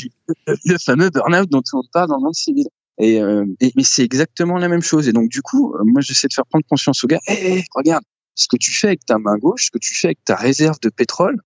le 0.65 0.79
fameux 0.79 1.11
burn-out 1.11 1.51
dont 1.51 1.63
on 1.73 1.83
parle 1.93 2.09
dans 2.09 2.17
le 2.17 2.23
monde 2.23 2.35
civil. 2.35 2.67
Et, 2.99 3.21
euh, 3.21 3.45
et 3.61 3.73
mais 3.77 3.83
c'est 3.83 4.05
exactement 4.05 4.59
la 4.59 4.69
même 4.69 4.83
chose. 4.83 5.09
Et 5.09 5.13
donc 5.13 5.29
du 5.29 5.43
coup, 5.43 5.75
euh, 5.75 5.83
moi 5.85 6.01
j'essaie 6.01 6.29
de 6.29 6.33
faire 6.33 6.47
prendre 6.47 6.65
conscience 6.69 7.03
aux 7.03 7.09
gars. 7.09 7.21
Hé, 7.27 7.65
regarde, 7.75 8.05
ce 8.35 8.47
que 8.49 8.57
tu 8.57 8.73
fais 8.73 8.89
avec 8.89 9.05
ta 9.05 9.19
main 9.19 9.37
gauche, 9.37 9.67
ce 9.67 9.71
que 9.71 9.79
tu 9.79 9.95
fais 9.95 10.09
avec 10.09 10.25
ta 10.25 10.37
réserve 10.37 10.79
de 10.81 10.91
pétrole 10.91 11.41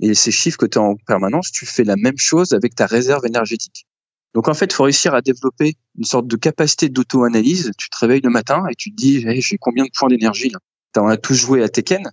et 0.00 0.14
ces 0.14 0.30
chiffres 0.30 0.58
que 0.58 0.66
tu 0.66 0.78
as 0.78 0.82
en 0.82 0.96
permanence, 1.06 1.50
tu 1.50 1.66
fais 1.66 1.84
la 1.84 1.96
même 1.96 2.18
chose 2.18 2.52
avec 2.52 2.74
ta 2.74 2.86
réserve 2.86 3.26
énergétique. 3.26 3.86
Donc 4.34 4.48
en 4.48 4.54
fait, 4.54 4.66
il 4.66 4.72
faut 4.72 4.84
réussir 4.84 5.14
à 5.14 5.20
développer 5.20 5.74
une 5.98 6.04
sorte 6.04 6.26
de 6.26 6.36
capacité 6.36 6.88
d'auto-analyse. 6.88 7.70
Tu 7.76 7.90
te 7.90 7.96
réveilles 7.98 8.22
le 8.22 8.30
matin 8.30 8.64
et 8.70 8.74
tu 8.74 8.90
te 8.90 8.96
dis, 8.96 9.24
hey, 9.26 9.40
j'ai 9.42 9.58
combien 9.58 9.84
de 9.84 9.90
points 9.94 10.08
d'énergie 10.08 10.48
là? 10.48 10.58
On 10.96 11.08
a 11.08 11.16
tous 11.16 11.34
joué 11.34 11.62
à 11.62 11.68
Tekken 11.68 12.10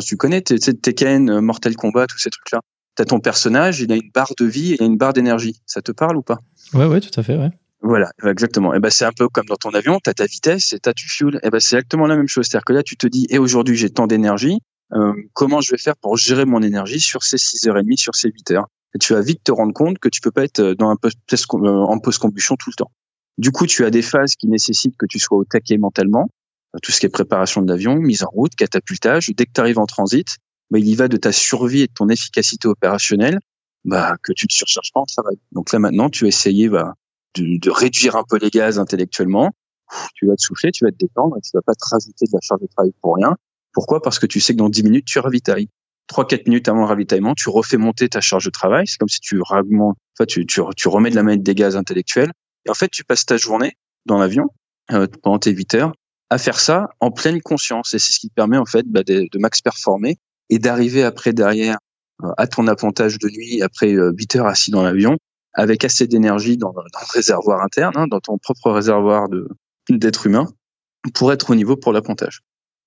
tu 0.00 0.16
connais, 0.16 0.40
Tekken, 0.40 1.28
euh, 1.30 1.40
Mortal 1.40 1.76
Kombat, 1.76 2.06
tous 2.06 2.18
ces 2.18 2.30
trucs-là. 2.30 2.60
T'as 2.94 3.04
ton 3.04 3.20
personnage, 3.20 3.80
il 3.80 3.92
a 3.92 3.96
une 3.96 4.10
barre 4.12 4.32
de 4.38 4.44
vie, 4.44 4.76
il 4.78 4.82
a 4.82 4.86
une 4.86 4.96
barre 4.96 5.12
d'énergie. 5.12 5.60
Ça 5.66 5.82
te 5.82 5.92
parle 5.92 6.16
ou 6.16 6.22
pas? 6.22 6.38
Ouais, 6.74 6.86
ouais, 6.86 7.00
tout 7.00 7.18
à 7.18 7.22
fait, 7.22 7.36
ouais. 7.36 7.50
Voilà, 7.80 8.10
exactement. 8.24 8.74
Et 8.74 8.80
ben 8.80 8.90
c'est 8.90 9.04
un 9.04 9.12
peu 9.12 9.28
comme 9.28 9.46
dans 9.46 9.56
ton 9.56 9.70
avion, 9.70 9.98
tu 10.02 10.08
as 10.08 10.14
ta 10.14 10.26
vitesse 10.26 10.72
et 10.72 10.78
tu 10.78 10.88
as 10.88 10.94
tu 10.94 11.08
fuel. 11.08 11.40
Et 11.42 11.50
ben 11.50 11.58
c'est 11.58 11.76
exactement 11.76 12.06
la 12.06 12.16
même 12.16 12.28
chose, 12.28 12.46
c'est-à-dire 12.46 12.64
que 12.64 12.72
là 12.72 12.82
tu 12.84 12.96
te 12.96 13.08
dis 13.08 13.26
et 13.28 13.38
aujourd'hui 13.38 13.76
j'ai 13.76 13.90
tant 13.90 14.06
d'énergie, 14.06 14.58
euh, 14.92 15.12
comment 15.32 15.60
je 15.60 15.72
vais 15.72 15.78
faire 15.78 15.96
pour 15.96 16.16
gérer 16.16 16.44
mon 16.44 16.62
énergie 16.62 17.00
sur 17.00 17.24
ces 17.24 17.38
6h30, 17.38 17.96
sur 17.96 18.14
ces 18.14 18.28
8 18.28 18.52
heures? 18.52 18.68
Tu 19.00 19.14
vas 19.14 19.20
vite 19.20 19.42
te 19.44 19.52
rendre 19.52 19.72
compte 19.72 19.98
que 19.98 20.08
tu 20.08 20.20
peux 20.20 20.30
pas 20.30 20.44
être 20.44 20.60
euh, 20.60 20.74
dans 20.74 20.90
un 20.90 20.96
post 20.96 21.18
en 21.64 21.98
post-combustion 21.98 22.56
tout 22.56 22.70
le 22.70 22.74
temps. 22.74 22.90
Du 23.38 23.50
coup, 23.50 23.66
tu 23.66 23.84
as 23.84 23.90
des 23.90 24.02
phases 24.02 24.34
qui 24.34 24.48
nécessitent 24.48 24.96
que 24.98 25.06
tu 25.06 25.18
sois 25.18 25.38
au 25.38 25.44
taquet 25.44 25.78
mentalement, 25.78 26.28
tout 26.82 26.92
ce 26.92 27.00
qui 27.00 27.06
est 27.06 27.10
préparation 27.10 27.62
de 27.62 27.68
l'avion, 27.68 27.96
mise 27.96 28.22
en 28.22 28.28
route, 28.28 28.54
catapultage. 28.54 29.30
Dès 29.34 29.46
que 29.46 29.52
tu 29.54 29.60
arrives 29.60 29.78
en 29.78 29.86
transit, 29.86 30.28
bah, 30.70 30.78
il 30.78 30.88
y 30.88 30.94
va 30.94 31.08
de 31.08 31.16
ta 31.16 31.32
survie 31.32 31.82
et 31.82 31.86
de 31.86 31.92
ton 31.92 32.08
efficacité 32.08 32.68
opérationnelle 32.68 33.38
bah, 33.84 34.16
que 34.22 34.32
tu 34.32 34.46
te 34.46 34.52
surcharges 34.52 34.92
pas 34.92 35.00
en 35.00 35.06
travail. 35.06 35.36
Donc 35.52 35.72
là 35.72 35.78
maintenant, 35.78 36.08
tu 36.08 36.24
vas 36.24 36.28
essayer 36.28 36.68
bah, 36.68 36.94
de, 37.34 37.58
de, 37.58 37.70
réduire 37.70 38.16
un 38.16 38.24
peu 38.28 38.38
les 38.38 38.50
gaz 38.50 38.78
intellectuellement. 38.78 39.50
Tu 40.14 40.26
vas 40.26 40.36
te 40.36 40.42
souffler, 40.42 40.70
tu 40.72 40.84
vas 40.84 40.90
te 40.90 40.96
détendre 40.96 41.36
et 41.36 41.40
tu 41.40 41.50
vas 41.54 41.62
pas 41.62 41.74
te 41.74 41.84
rajouter 41.90 42.26
de 42.26 42.32
la 42.32 42.40
charge 42.40 42.60
de 42.60 42.66
travail 42.66 42.92
pour 43.02 43.16
rien. 43.16 43.36
Pourquoi? 43.72 44.00
Parce 44.00 44.18
que 44.18 44.26
tu 44.26 44.40
sais 44.40 44.52
que 44.52 44.58
dans 44.58 44.68
10 44.68 44.82
minutes, 44.84 45.04
tu 45.06 45.18
ravitailles. 45.18 45.68
3-4 46.08 46.48
minutes 46.48 46.68
avant 46.68 46.80
le 46.80 46.86
ravitaillement, 46.86 47.34
tu 47.34 47.48
refais 47.48 47.76
monter 47.76 48.08
ta 48.08 48.20
charge 48.20 48.44
de 48.44 48.50
travail. 48.50 48.86
C'est 48.86 48.98
comme 48.98 49.08
si 49.08 49.20
tu, 49.20 49.40
enfin, 49.40 50.26
tu, 50.26 50.46
tu, 50.46 50.60
tu 50.76 50.88
remets 50.88 51.10
de 51.10 51.16
la 51.16 51.22
manette 51.22 51.42
des 51.42 51.54
gaz 51.54 51.76
intellectuels. 51.76 52.32
Et 52.66 52.70
en 52.70 52.74
fait, 52.74 52.88
tu 52.88 53.04
passes 53.04 53.24
ta 53.24 53.36
journée 53.36 53.72
dans 54.06 54.18
l'avion 54.18 54.48
euh, 54.92 55.06
pendant 55.22 55.38
tes 55.38 55.52
8 55.52 55.74
heures 55.74 55.92
à 56.30 56.38
faire 56.38 56.58
ça 56.58 56.88
en 57.00 57.10
pleine 57.10 57.40
conscience. 57.40 57.94
Et 57.94 57.98
c'est 57.98 58.12
ce 58.12 58.18
qui 58.18 58.28
te 58.28 58.34
permet 58.34 58.58
en 58.58 58.64
fait 58.64 58.86
bah, 58.86 59.02
de, 59.02 59.26
de, 59.30 59.38
max 59.38 59.60
performer 59.60 60.18
et 60.48 60.58
d'arriver 60.58 61.02
après 61.02 61.32
derrière 61.32 61.78
euh, 62.22 62.32
à 62.36 62.46
ton 62.46 62.66
appontage 62.66 63.18
de 63.18 63.28
nuit 63.28 63.62
après 63.62 63.90
8 63.90 64.36
euh, 64.36 64.38
heures 64.38 64.46
assis 64.46 64.70
dans 64.70 64.82
l'avion 64.82 65.18
avec 65.54 65.84
assez 65.84 66.06
d'énergie 66.06 66.56
dans, 66.56 66.72
dans, 66.72 66.82
le 66.82 66.88
réservoir 67.12 67.62
interne, 67.62 67.92
hein, 67.96 68.06
dans 68.06 68.20
ton 68.20 68.38
propre 68.38 68.70
réservoir 68.70 69.28
de 69.28 69.48
d'être 69.88 70.26
humain 70.26 70.46
pour 71.14 71.32
être 71.32 71.50
au 71.50 71.54
niveau 71.54 71.76
pour 71.76 71.92
l'appontage. 71.92 72.40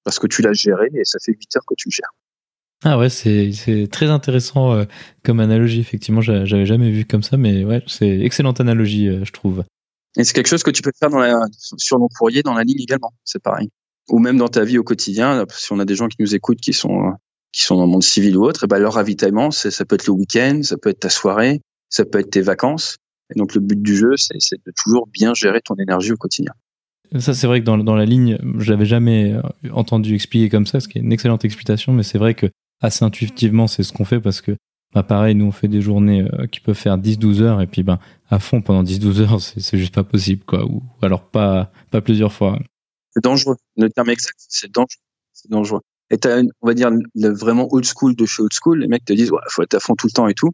Parce 0.03 0.17
que 0.17 0.27
tu 0.27 0.41
l'as 0.41 0.53
géré 0.53 0.87
et 0.93 1.03
ça 1.03 1.19
fait 1.23 1.33
8 1.33 1.57
heures 1.57 1.65
que 1.67 1.75
tu 1.77 1.89
le 1.89 1.91
gères. 1.91 2.11
Ah 2.83 2.97
ouais, 2.99 3.09
c'est 3.09 3.51
très 3.91 4.07
intéressant 4.07 4.73
euh, 4.73 4.85
comme 5.23 5.39
analogie. 5.39 5.79
Effectivement, 5.79 6.21
j'avais 6.21 6.65
jamais 6.65 6.91
vu 6.91 7.05
comme 7.05 7.23
ça, 7.23 7.37
mais 7.37 7.63
ouais, 7.63 7.83
c'est 7.87 8.19
excellente 8.19 8.59
analogie, 8.59 9.09
je 9.23 9.31
trouve. 9.31 9.63
Et 10.17 10.23
c'est 10.23 10.33
quelque 10.33 10.47
chose 10.47 10.63
que 10.63 10.71
tu 10.71 10.81
peux 10.81 10.91
faire 10.97 11.09
dans 11.09 11.19
la, 11.19 11.39
sur 11.77 11.99
nos 11.99 12.07
courriers, 12.07 12.43
dans 12.43 12.53
la 12.53 12.63
ligne 12.63 12.81
également. 12.81 13.13
C'est 13.23 13.41
pareil. 13.41 13.69
Ou 14.09 14.19
même 14.19 14.37
dans 14.37 14.47
ta 14.47 14.63
vie 14.63 14.77
au 14.77 14.83
quotidien. 14.83 15.45
Si 15.49 15.71
on 15.73 15.79
a 15.79 15.85
des 15.85 15.95
gens 15.95 16.07
qui 16.07 16.17
nous 16.19 16.35
écoutent 16.35 16.61
qui 16.61 16.73
sont, 16.73 17.13
qui 17.51 17.63
sont 17.63 17.75
dans 17.75 17.85
le 17.85 17.91
monde 17.91 18.03
civil 18.03 18.37
ou 18.37 18.43
autre, 18.43 18.65
et 18.65 18.67
ben 18.67 18.79
leur 18.79 18.93
ravitaillement, 18.93 19.51
ça 19.51 19.85
peut 19.85 19.95
être 19.95 20.07
le 20.07 20.13
week-end, 20.13 20.61
ça 20.63 20.77
peut 20.77 20.89
être 20.89 20.99
ta 20.99 21.09
soirée, 21.09 21.61
ça 21.89 22.05
peut 22.05 22.19
être 22.19 22.29
tes 22.29 22.41
vacances. 22.41 22.97
Et 23.33 23.39
donc 23.39 23.55
le 23.55 23.61
but 23.61 23.81
du 23.81 23.95
jeu, 23.95 24.15
c'est 24.17 24.37
de 24.37 24.71
toujours 24.83 25.07
bien 25.07 25.33
gérer 25.33 25.61
ton 25.61 25.75
énergie 25.75 26.11
au 26.11 26.17
quotidien. 26.17 26.53
Ça, 27.19 27.33
c'est 27.33 27.47
vrai 27.47 27.59
que 27.59 27.65
dans, 27.65 27.77
dans 27.77 27.95
la 27.95 28.05
ligne, 28.05 28.37
je 28.57 28.71
l'avais 28.71 28.85
jamais 28.85 29.33
euh, 29.33 29.41
entendu 29.71 30.15
expliquer 30.15 30.49
comme 30.49 30.65
ça, 30.65 30.79
ce 30.79 30.87
qui 30.87 30.97
est 30.97 31.01
une 31.01 31.13
excellente 31.13 31.45
explication, 31.45 31.93
mais 31.93 32.03
c'est 32.03 32.17
vrai 32.17 32.33
que 32.33 32.47
assez 32.81 33.03
intuitivement, 33.05 33.67
c'est 33.67 33.83
ce 33.83 33.93
qu'on 33.93 34.05
fait 34.05 34.19
parce 34.19 34.41
que 34.41 34.55
bah 34.93 35.03
pareil, 35.03 35.35
nous 35.35 35.45
on 35.45 35.51
fait 35.51 35.67
des 35.67 35.81
journées 35.81 36.27
euh, 36.33 36.47
qui 36.47 36.61
peuvent 36.61 36.75
faire 36.75 36.97
10-12 36.97 37.41
heures 37.41 37.61
et 37.61 37.67
puis 37.67 37.83
ben 37.83 37.99
à 38.29 38.39
fond 38.39 38.61
pendant 38.61 38.83
10-12 38.83 39.21
heures, 39.21 39.41
c'est 39.41 39.77
juste 39.77 39.93
pas 39.93 40.03
possible 40.03 40.43
quoi. 40.45 40.65
Ou 40.65 40.81
alors 41.01 41.23
pas 41.23 41.71
pas 41.91 42.01
plusieurs 42.01 42.31
fois. 42.31 42.59
C'est 43.13 43.23
dangereux. 43.23 43.57
Le 43.77 43.89
terme 43.89 44.09
exact, 44.09 44.35
c'est 44.37 44.71
dangereux. 44.71 45.01
C'est 45.33 45.49
dangereux. 45.49 45.81
Et 46.11 46.17
t'as, 46.17 46.41
on 46.61 46.67
va 46.67 46.73
dire, 46.73 46.91
le 46.91 47.29
vraiment 47.29 47.67
old 47.71 47.85
school 47.85 48.15
de 48.15 48.25
chez 48.25 48.43
old 48.43 48.53
school. 48.53 48.79
Les 48.79 48.87
mecs 48.87 49.05
te 49.05 49.13
disent, 49.13 49.31
ouais, 49.31 49.39
faut 49.49 49.63
être 49.63 49.73
à 49.73 49.79
fond 49.79 49.95
tout 49.95 50.07
le 50.07 50.11
temps 50.11 50.27
et 50.27 50.33
tout. 50.33 50.51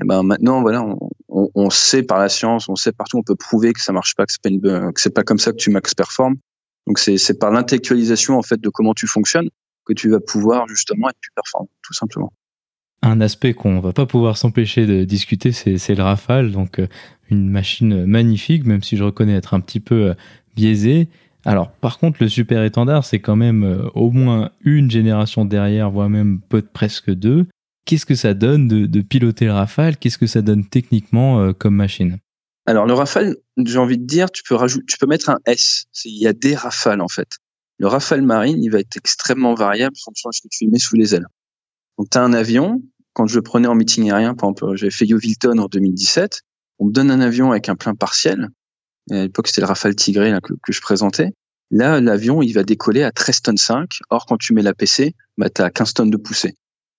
Et 0.00 0.04
ben 0.06 0.22
maintenant, 0.22 0.62
voilà, 0.62 0.82
on, 0.82 0.98
on, 1.28 1.50
on, 1.54 1.70
sait 1.70 2.02
par 2.02 2.18
la 2.18 2.28
science, 2.28 2.68
on 2.68 2.76
sait 2.76 2.92
partout, 2.92 3.18
on 3.18 3.22
peut 3.22 3.34
prouver 3.34 3.72
que 3.72 3.80
ça 3.80 3.92
marche 3.92 4.14
pas, 4.14 4.24
que 4.24 4.32
c'est 4.32 4.40
pas, 4.40 4.48
une, 4.48 4.92
que 4.92 5.00
c'est 5.00 5.10
pas 5.10 5.22
comme 5.22 5.38
ça 5.38 5.50
que 5.52 5.56
tu 5.56 5.70
max 5.70 5.94
performes. 5.94 6.36
Donc 6.86 6.98
c'est, 6.98 7.18
c'est 7.18 7.38
par 7.38 7.50
l'intellectualisation 7.50 8.38
en 8.38 8.42
fait 8.42 8.60
de 8.60 8.68
comment 8.70 8.94
tu 8.94 9.06
fonctionnes 9.06 9.50
que 9.84 9.92
tu 9.92 10.10
vas 10.10 10.20
pouvoir 10.20 10.68
justement 10.68 11.08
être 11.08 11.18
plus 11.20 11.32
performant, 11.34 11.70
tout 11.82 11.94
simplement 11.94 12.32
un 13.02 13.20
aspect 13.20 13.52
qu'on 13.52 13.80
va 13.80 13.92
pas 13.92 14.06
pouvoir 14.06 14.36
s'empêcher 14.36 14.86
de 14.86 15.04
discuter, 15.04 15.52
c'est 15.52 15.94
le 15.94 16.02
Rafale, 16.02 16.52
donc 16.52 16.78
euh, 16.78 16.86
une 17.30 17.50
machine 17.50 18.06
magnifique, 18.06 18.64
même 18.64 18.82
si 18.82 18.96
je 18.96 19.04
reconnais 19.04 19.34
être 19.34 19.54
un 19.54 19.60
petit 19.60 19.80
peu 19.80 20.10
euh, 20.10 20.14
biaisé. 20.54 21.08
Alors, 21.44 21.72
par 21.72 21.98
contre, 21.98 22.18
le 22.22 22.28
super 22.28 22.62
étendard, 22.62 23.04
c'est 23.04 23.18
quand 23.18 23.34
même 23.34 23.64
euh, 23.64 23.88
au 23.94 24.10
moins 24.12 24.52
une 24.64 24.90
génération 24.90 25.44
derrière, 25.44 25.90
voire 25.90 26.08
même 26.08 26.40
peut 26.48 26.62
presque 26.62 27.10
deux. 27.10 27.46
Qu'est-ce 27.84 28.06
que 28.06 28.14
ça 28.14 28.34
donne 28.34 28.68
de, 28.68 28.86
de 28.86 29.00
piloter 29.00 29.46
le 29.46 29.52
Rafale? 29.52 29.96
Qu'est-ce 29.96 30.18
que 30.18 30.28
ça 30.28 30.40
donne 30.40 30.64
techniquement 30.64 31.52
comme 31.52 31.74
machine? 31.74 32.18
Alors, 32.64 32.86
le 32.86 32.92
Rafale, 32.92 33.34
j'ai 33.56 33.78
envie 33.78 33.98
de 33.98 34.04
dire, 34.04 34.30
tu 34.30 34.44
peux 34.48 34.54
rajouter, 34.54 34.84
tu 34.86 34.96
peux 34.98 35.08
mettre 35.08 35.30
un 35.30 35.38
S. 35.46 35.86
Il 36.04 36.16
y 36.16 36.28
a 36.28 36.32
des 36.32 36.54
Rafales 36.54 37.00
en 37.00 37.08
fait. 37.08 37.38
Le 37.82 37.88
Rafale 37.88 38.22
Marine, 38.22 38.62
il 38.62 38.70
va 38.70 38.78
être 38.78 38.96
extrêmement 38.96 39.54
variable 39.54 39.96
en 39.98 40.04
fonction 40.04 40.30
de 40.30 40.34
ce 40.36 40.42
que 40.42 40.48
tu 40.48 40.68
mets 40.68 40.78
sous 40.78 40.94
les 40.94 41.16
ailes. 41.16 41.26
Donc, 41.98 42.10
tu 42.10 42.16
as 42.16 42.22
un 42.22 42.32
avion, 42.32 42.80
quand 43.12 43.26
je 43.26 43.34
le 43.34 43.42
prenais 43.42 43.66
en 43.66 43.74
meeting 43.74 44.08
aérien, 44.08 44.36
par 44.36 44.50
exemple, 44.50 44.76
j'avais 44.76 44.92
fait 44.92 45.04
Yovilton 45.04 45.58
en 45.58 45.66
2017, 45.66 46.42
on 46.78 46.86
me 46.86 46.92
donne 46.92 47.10
un 47.10 47.20
avion 47.20 47.50
avec 47.50 47.68
un 47.68 47.74
plein 47.74 47.96
partiel. 47.96 48.50
à 49.10 49.22
l'époque, 49.22 49.48
c'était 49.48 49.62
le 49.62 49.66
Rafale 49.66 49.96
Tigré 49.96 50.32
que, 50.44 50.72
je 50.72 50.80
présentais. 50.80 51.32
Là, 51.72 52.00
l'avion, 52.00 52.40
il 52.40 52.52
va 52.52 52.62
décoller 52.62 53.02
à 53.02 53.10
13 53.10 53.42
tonnes 53.42 53.56
5. 53.56 53.90
Or, 54.10 54.26
quand 54.26 54.36
tu 54.36 54.54
mets 54.54 54.62
la 54.62 54.74
PC, 54.74 55.16
bah, 55.36 55.50
tu 55.50 55.60
as 55.60 55.70
15 55.70 55.94
tonnes 55.94 56.10
de 56.10 56.16
poussée. 56.16 56.54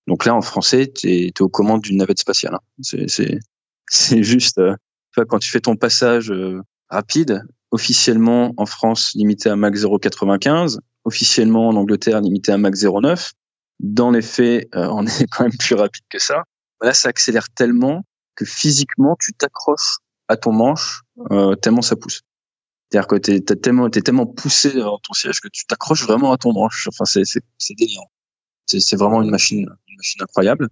Donc 0.06 0.26
là, 0.26 0.34
en 0.34 0.42
français, 0.42 0.92
tu 0.94 1.08
es, 1.08 1.32
aux 1.40 1.48
commandes 1.48 1.80
d'une 1.80 1.96
navette 1.96 2.18
spatiale. 2.18 2.56
Hein. 2.56 3.06
C'est 3.88 4.22
juste, 4.22 4.58
euh, 4.58 4.76
quand 5.28 5.38
tu 5.38 5.48
fais 5.48 5.60
ton 5.60 5.76
passage 5.76 6.30
euh, 6.30 6.60
rapide, 6.90 7.42
officiellement 7.74 8.54
en 8.56 8.66
France 8.66 9.12
limité 9.16 9.50
à 9.50 9.56
Mach 9.56 9.74
0,95, 9.74 10.78
officiellement 11.04 11.68
en 11.68 11.74
Angleterre 11.74 12.20
limité 12.20 12.52
à 12.52 12.56
Mach 12.56 12.74
0,9. 12.74 13.32
Dans 13.80 14.12
les 14.12 14.22
faits, 14.22 14.68
euh, 14.76 14.86
on 14.92 15.04
est 15.06 15.26
quand 15.26 15.42
même 15.42 15.58
plus 15.58 15.74
rapide 15.74 16.04
que 16.08 16.20
ça. 16.20 16.44
Là, 16.80 16.94
ça 16.94 17.08
accélère 17.08 17.48
tellement 17.50 18.04
que 18.36 18.44
physiquement, 18.44 19.16
tu 19.18 19.32
t'accroches 19.32 19.96
à 20.28 20.36
ton 20.36 20.52
manche 20.52 21.02
euh, 21.32 21.56
tellement 21.56 21.82
ça 21.82 21.96
pousse. 21.96 22.20
C'est-à-dire 22.90 23.08
que 23.08 23.16
t'es 23.16 23.36
es 23.36 23.40
tellement, 23.40 23.88
es 23.88 24.02
tellement 24.02 24.26
poussé 24.26 24.72
dans 24.74 24.98
ton 24.98 25.12
siège 25.12 25.40
que 25.40 25.48
tu 25.48 25.66
t'accroches 25.66 26.04
vraiment 26.04 26.32
à 26.32 26.38
ton 26.38 26.52
manche. 26.52 26.88
Enfin, 26.88 27.04
c'est 27.04 27.74
délirant. 27.76 28.08
C'est 28.66 28.96
vraiment 28.96 29.20
une 29.20 29.30
machine, 29.30 29.66
une 29.88 29.96
machine 29.96 30.22
incroyable. 30.22 30.68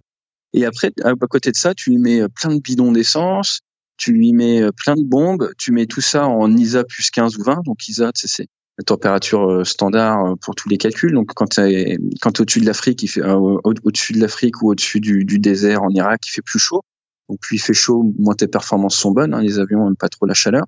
Et 0.53 0.65
après, 0.65 0.93
à 1.03 1.13
côté 1.29 1.51
de 1.51 1.57
ça, 1.57 1.73
tu 1.73 1.89
lui 1.89 1.97
mets 1.97 2.21
plein 2.29 2.55
de 2.55 2.61
bidons 2.61 2.93
d'essence, 2.93 3.59
tu 3.97 4.11
lui 4.11 4.33
mets 4.33 4.61
plein 4.75 4.95
de 4.95 5.03
bombes, 5.03 5.51
tu 5.57 5.71
mets 5.71 5.85
tout 5.85 6.01
ça 6.01 6.27
en 6.27 6.55
ISA 6.55 6.83
plus 6.83 7.09
15 7.11 7.37
ou 7.37 7.43
20. 7.43 7.61
Donc 7.65 7.87
ISA, 7.87 8.11
c'est 8.15 8.47
la 8.77 8.83
température 8.83 9.49
euh, 9.49 9.63
standard 9.63 10.25
euh, 10.25 10.35
pour 10.35 10.55
tous 10.55 10.69
les 10.69 10.77
calculs. 10.77 11.13
Donc 11.13 11.33
quand 11.35 11.59
es, 11.59 11.97
quand 12.21 12.39
au-dessus 12.39 12.61
de 12.61 12.65
l'Afrique, 12.65 13.03
il 13.03 13.07
fait 13.07 13.21
euh, 13.21 13.57
au-dessus 13.63 14.13
de 14.13 14.19
l'Afrique 14.19 14.61
ou 14.61 14.71
au-dessus 14.71 14.99
du, 14.99 15.25
du, 15.25 15.39
désert 15.39 15.83
en 15.83 15.89
Irak, 15.89 16.21
il 16.27 16.31
fait 16.31 16.41
plus 16.41 16.59
chaud. 16.59 16.81
Donc 17.29 17.39
plus 17.39 17.57
il 17.57 17.59
fait 17.59 17.73
chaud, 17.73 18.13
moins 18.17 18.35
tes 18.35 18.47
performances 18.47 18.95
sont 18.95 19.11
bonnes. 19.11 19.33
Hein, 19.33 19.41
les 19.41 19.59
avions 19.59 19.85
n'aiment 19.85 19.95
pas 19.95 20.09
trop 20.09 20.25
la 20.25 20.33
chaleur. 20.33 20.65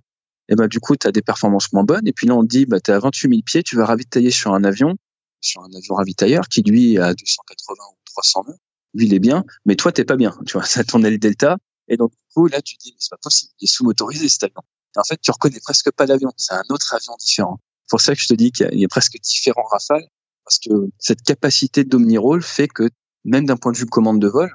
Et 0.48 0.56
ben 0.56 0.68
du 0.68 0.80
coup, 0.80 0.96
tu 0.96 1.08
as 1.08 1.12
des 1.12 1.24
performances 1.24 1.74
moins 1.74 1.84
bonnes. 1.84 2.08
Et 2.08 2.14
puis 2.14 2.28
là, 2.28 2.36
on 2.36 2.44
te 2.44 2.48
dit, 2.48 2.66
bah, 2.66 2.80
tu 2.80 2.92
à 2.92 3.00
28 3.00 3.30
000 3.30 3.42
pieds, 3.44 3.64
tu 3.64 3.76
vas 3.76 3.86
ravitailler 3.86 4.30
sur 4.30 4.54
un 4.54 4.64
avion, 4.64 4.96
sur 5.42 5.62
un 5.64 5.76
avion 5.76 5.96
ravitailleur 5.96 6.48
qui 6.48 6.62
lui 6.62 6.94
est 6.94 7.00
à 7.00 7.14
280 7.14 7.84
ou 7.92 7.96
300 8.06 8.44
nœuds. 8.48 8.58
Lui, 8.94 9.08
il 9.08 9.14
est 9.14 9.20
bien, 9.20 9.44
mais 9.66 9.76
toi, 9.76 9.92
t'es 9.92 10.06
pas 10.06 10.16
bien. 10.16 10.38
Tu 10.46 10.54
vois, 10.54 10.64
ça 10.64 10.84
tourne 10.84 11.08
le 11.08 11.18
delta. 11.18 11.58
Et 11.88 11.98
donc, 11.98 12.12
du 12.12 12.34
coup, 12.34 12.48
là, 12.48 12.62
tu 12.62 12.76
dis, 12.78 12.92
mais 12.92 12.98
c'est 13.00 13.12
pas 13.12 13.20
possible. 13.22 13.52
Il 13.60 13.66
est 13.66 13.68
sous-motorisé, 13.68 14.30
cet 14.30 14.44
avion. 14.44 14.62
Et 14.96 15.00
en 15.00 15.04
fait, 15.04 15.20
tu 15.22 15.32
reconnais 15.32 15.60
presque 15.62 15.92
pas 15.92 16.06
l'avion. 16.06 16.32
C'est 16.38 16.54
un 16.54 16.64
autre 16.70 16.94
avion 16.94 17.16
différent. 17.20 17.60
C'est 17.84 17.90
pour 17.92 18.02
ça 18.02 18.16
que 18.16 18.22
je 18.22 18.28
te 18.28 18.34
dis 18.34 18.52
qu'il 18.52 18.68
y, 18.74 18.86
a 18.86 18.88
presque 18.88 19.18
différents 19.22 19.68
rafales. 19.72 20.06
Parce 20.44 20.60
que 20.60 20.70
cette 21.00 21.22
capacité 21.24 21.84
d'omni-rôle 21.84 22.44
fait 22.44 22.68
que, 22.68 22.90
même 23.24 23.46
d'un 23.46 23.58
point 23.58 23.72
de 23.72 23.78
vue 23.78 23.86
commande 23.86 24.22
de 24.22 24.28
vol, 24.28 24.52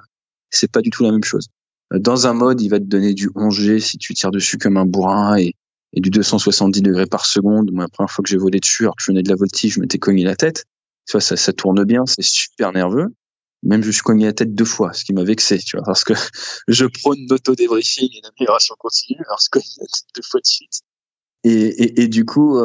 c'est 0.50 0.70
pas 0.70 0.80
du 0.80 0.90
tout 0.90 1.02
la 1.02 1.10
même 1.10 1.24
chose. 1.24 1.48
Dans 1.92 2.26
un 2.26 2.32
mode, 2.32 2.60
il 2.60 2.68
va 2.68 2.78
te 2.78 2.84
donner 2.84 3.14
du 3.14 3.28
11G 3.30 3.80
si 3.80 3.98
tu 3.98 4.14
tires 4.14 4.30
dessus 4.30 4.58
comme 4.58 4.76
un 4.76 4.86
bourrin 4.86 5.36
et, 5.36 5.54
et 5.92 6.00
du 6.00 6.10
270 6.10 6.82
degrés 6.82 7.06
par 7.06 7.26
seconde. 7.26 7.72
Moi, 7.72 7.84
la 7.84 7.88
première 7.88 8.10
fois 8.10 8.22
que 8.22 8.28
j'ai 8.28 8.36
volé 8.36 8.60
dessus, 8.60 8.84
alors 8.84 8.94
que 8.96 9.02
je 9.02 9.10
venais 9.10 9.22
de 9.22 9.28
la 9.28 9.34
voltige, 9.34 9.74
je 9.74 9.80
m'étais 9.80 9.98
cogné 9.98 10.22
la 10.22 10.36
tête. 10.36 10.64
Tu 11.06 11.12
vois, 11.12 11.20
ça, 11.20 11.36
ça 11.36 11.52
tourne 11.52 11.84
bien, 11.84 12.04
c'est 12.06 12.22
super 12.22 12.72
nerveux. 12.72 13.08
Même 13.62 13.82
je 13.82 13.90
suis 13.90 14.02
cogné 14.02 14.26
la 14.26 14.32
tête 14.32 14.54
deux 14.54 14.64
fois, 14.64 14.92
ce 14.92 15.04
qui 15.04 15.12
m'a 15.12 15.24
vexé, 15.24 15.58
tu 15.58 15.76
vois, 15.76 15.84
parce 15.84 16.04
que 16.04 16.14
je 16.68 16.86
prône 16.86 17.26
l'auto-débriefing 17.28 18.08
et 18.16 18.20
l'amélioration 18.22 18.74
continue, 18.78 19.20
alors 19.26 19.38
je 19.42 19.48
cogne 19.50 19.62
la 19.78 19.86
tête 19.86 20.04
deux 20.16 20.22
fois 20.22 20.40
de 20.40 20.46
suite. 20.46 20.80
Et, 21.44 21.50
et, 21.50 22.02
et 22.02 22.08
du 22.08 22.24
coup, 22.24 22.58
euh, 22.58 22.64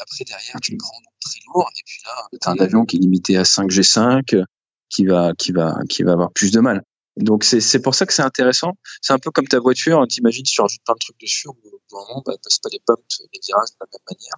après 0.00 0.24
derrière, 0.24 0.56
tu 0.62 0.72
le 0.72 0.78
grand 0.78 1.00
très 1.20 1.40
lourd, 1.48 1.70
et 1.78 1.82
puis 1.84 2.00
là, 2.04 2.38
t'as 2.40 2.52
un 2.52 2.64
avion 2.64 2.84
qui 2.84 2.96
est 2.96 3.00
limité 3.00 3.36
à 3.36 3.42
5G5, 3.42 4.44
qui 4.88 5.06
va, 5.06 5.32
qui 5.38 5.52
va, 5.52 5.78
qui 5.88 6.02
va 6.02 6.12
avoir 6.12 6.32
plus 6.32 6.50
de 6.50 6.60
mal. 6.60 6.82
Donc 7.16 7.44
c'est 7.44 7.60
c'est 7.60 7.80
pour 7.80 7.94
ça 7.94 8.06
que 8.06 8.12
c'est 8.12 8.22
intéressant. 8.22 8.72
C'est 9.02 9.12
un 9.12 9.18
peu 9.18 9.30
comme 9.30 9.46
ta 9.46 9.58
voiture. 9.58 10.06
T'imagines, 10.08 10.44
tu 10.44 10.60
rajoutes 10.60 10.82
plein 10.84 10.94
de 10.94 10.98
trucs 10.98 11.20
dessus, 11.20 11.48
au 11.48 11.52
bout 11.52 11.70
d'un 11.70 11.98
moment, 11.98 12.22
bah, 12.24 12.34
passe 12.42 12.58
pas 12.58 12.68
les 12.72 12.80
pommes, 12.84 12.96
les 13.32 13.40
virages 13.44 13.70
de 13.70 13.76
la 13.80 13.86
même 13.92 14.00
manière. 14.08 14.34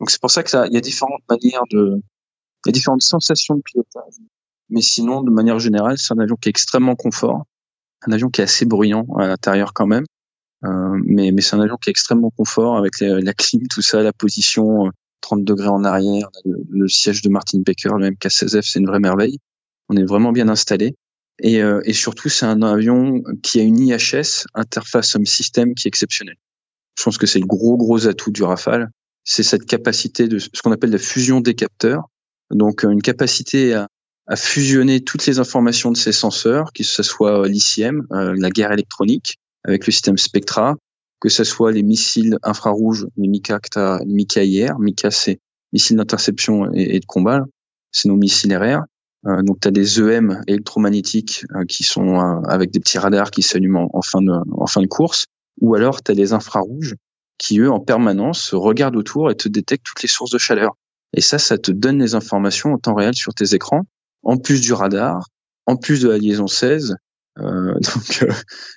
Donc 0.00 0.10
c'est 0.10 0.20
pour 0.20 0.30
ça 0.30 0.42
que 0.42 0.50
ça, 0.50 0.66
il 0.66 0.74
y 0.74 0.76
a 0.76 0.80
différentes 0.80 1.22
manières 1.28 1.62
de, 1.70 2.00
il 2.64 2.68
y 2.68 2.70
a 2.70 2.72
différentes 2.72 3.02
sensations 3.02 3.54
de 3.54 3.62
pilotage. 3.62 4.14
Mais 4.70 4.82
sinon, 4.82 5.22
de 5.22 5.30
manière 5.30 5.58
générale, 5.58 5.98
c'est 5.98 6.12
un 6.12 6.18
avion 6.18 6.36
qui 6.36 6.48
est 6.48 6.50
extrêmement 6.50 6.96
confort, 6.96 7.44
un 8.06 8.12
avion 8.12 8.28
qui 8.28 8.40
est 8.40 8.44
assez 8.44 8.64
bruyant 8.64 9.06
à 9.18 9.26
l'intérieur 9.26 9.72
quand 9.72 9.86
même. 9.86 10.04
Euh, 10.64 11.00
mais 11.04 11.32
mais 11.32 11.42
c'est 11.42 11.56
un 11.56 11.60
avion 11.60 11.76
qui 11.76 11.90
est 11.90 11.92
extrêmement 11.92 12.30
confort 12.30 12.76
avec 12.76 12.98
la, 13.00 13.34
clim, 13.34 13.66
tout 13.68 13.82
ça, 13.82 14.02
la 14.02 14.12
position 14.12 14.90
30 15.20 15.40
euh, 15.40 15.44
degrés 15.44 15.68
en 15.68 15.84
arrière, 15.84 16.28
le, 16.44 16.88
siège 16.88 17.22
de 17.22 17.28
Martin 17.28 17.60
Baker, 17.64 17.90
le 17.98 18.10
MK16F, 18.10 18.70
c'est 18.70 18.78
une 18.78 18.86
vraie 18.86 19.00
merveille. 19.00 19.38
On 19.88 19.96
est 19.96 20.04
vraiment 20.04 20.32
bien 20.32 20.48
installé. 20.48 20.96
Et, 21.38 21.62
euh, 21.62 21.80
et 21.84 21.92
surtout, 21.92 22.30
c'est 22.30 22.46
un 22.46 22.62
avion 22.62 23.22
qui 23.42 23.60
a 23.60 23.62
une 23.62 23.78
IHS, 23.78 24.46
interface 24.54 25.14
homme 25.14 25.26
système, 25.26 25.74
qui 25.74 25.86
est 25.86 25.90
exceptionnelle. 25.90 26.38
Je 26.98 27.04
pense 27.04 27.18
que 27.18 27.26
c'est 27.26 27.38
le 27.38 27.46
gros 27.46 27.76
gros 27.76 28.06
atout 28.08 28.30
du 28.30 28.42
Rafale, 28.42 28.90
c'est 29.22 29.42
cette 29.42 29.66
capacité 29.66 30.28
de 30.28 30.38
ce 30.38 30.48
qu'on 30.62 30.72
appelle 30.72 30.90
la 30.90 30.98
fusion 30.98 31.40
des 31.40 31.54
capteurs. 31.54 32.08
Donc 32.50 32.84
une 32.84 33.02
capacité 33.02 33.74
à, 33.74 33.88
à 34.26 34.36
fusionner 34.36 35.00
toutes 35.00 35.26
les 35.26 35.38
informations 35.38 35.92
de 35.92 35.96
ces 35.96 36.12
senseurs, 36.12 36.72
que 36.72 36.82
ce 36.82 37.02
soit 37.02 37.46
l'ICM, 37.46 38.06
euh, 38.12 38.34
la 38.36 38.50
guerre 38.50 38.72
électronique, 38.72 39.38
avec 39.64 39.86
le 39.86 39.92
système 39.92 40.18
Spectra, 40.18 40.76
que 41.20 41.28
ce 41.28 41.44
soit 41.44 41.72
les 41.72 41.82
missiles 41.82 42.38
infrarouges, 42.42 43.06
les 43.16 43.28
Mika 43.28 43.58
que 43.58 44.04
Mika 44.04 44.44
hier. 44.44 44.78
Mika, 44.78 45.10
c'est 45.10 45.40
missiles 45.72 45.96
d'interception 45.96 46.72
et, 46.72 47.00
de 47.00 47.06
combat. 47.06 47.44
C'est 47.90 48.08
nos 48.08 48.16
missiles 48.16 48.54
RR. 48.56 48.82
Euh, 49.26 49.42
donc, 49.42 49.60
tu 49.60 49.68
as 49.68 49.70
des 49.70 50.00
EM 50.00 50.42
électromagnétiques 50.46 51.44
euh, 51.54 51.64
qui 51.64 51.82
sont 51.82 52.20
euh, 52.20 52.40
avec 52.48 52.70
des 52.70 52.80
petits 52.80 52.98
radars 52.98 53.30
qui 53.30 53.42
s'allument 53.42 53.88
en, 53.92 54.02
fin 54.02 54.22
de, 54.22 54.32
en 54.52 54.66
fin 54.66 54.82
de 54.82 54.86
course. 54.86 55.26
Ou 55.60 55.74
alors, 55.74 56.02
tu 56.02 56.12
as 56.12 56.14
des 56.14 56.32
infrarouges 56.32 56.94
qui, 57.38 57.58
eux, 57.60 57.70
en 57.70 57.80
permanence, 57.80 58.54
regardent 58.54 58.96
autour 58.96 59.30
et 59.30 59.34
te 59.34 59.48
détectent 59.48 59.84
toutes 59.84 60.02
les 60.02 60.08
sources 60.08 60.30
de 60.30 60.38
chaleur. 60.38 60.76
Et 61.12 61.20
ça, 61.20 61.38
ça 61.38 61.58
te 61.58 61.72
donne 61.72 61.98
les 61.98 62.14
informations 62.14 62.72
en 62.72 62.78
temps 62.78 62.94
réel 62.94 63.14
sur 63.14 63.34
tes 63.34 63.54
écrans, 63.54 63.82
en 64.26 64.36
plus 64.36 64.60
du 64.60 64.72
radar, 64.72 65.28
en 65.66 65.76
plus 65.76 66.02
de 66.02 66.08
la 66.08 66.18
liaison 66.18 66.48
16. 66.48 66.96
Euh, 67.38 67.74
donc, 67.74 68.26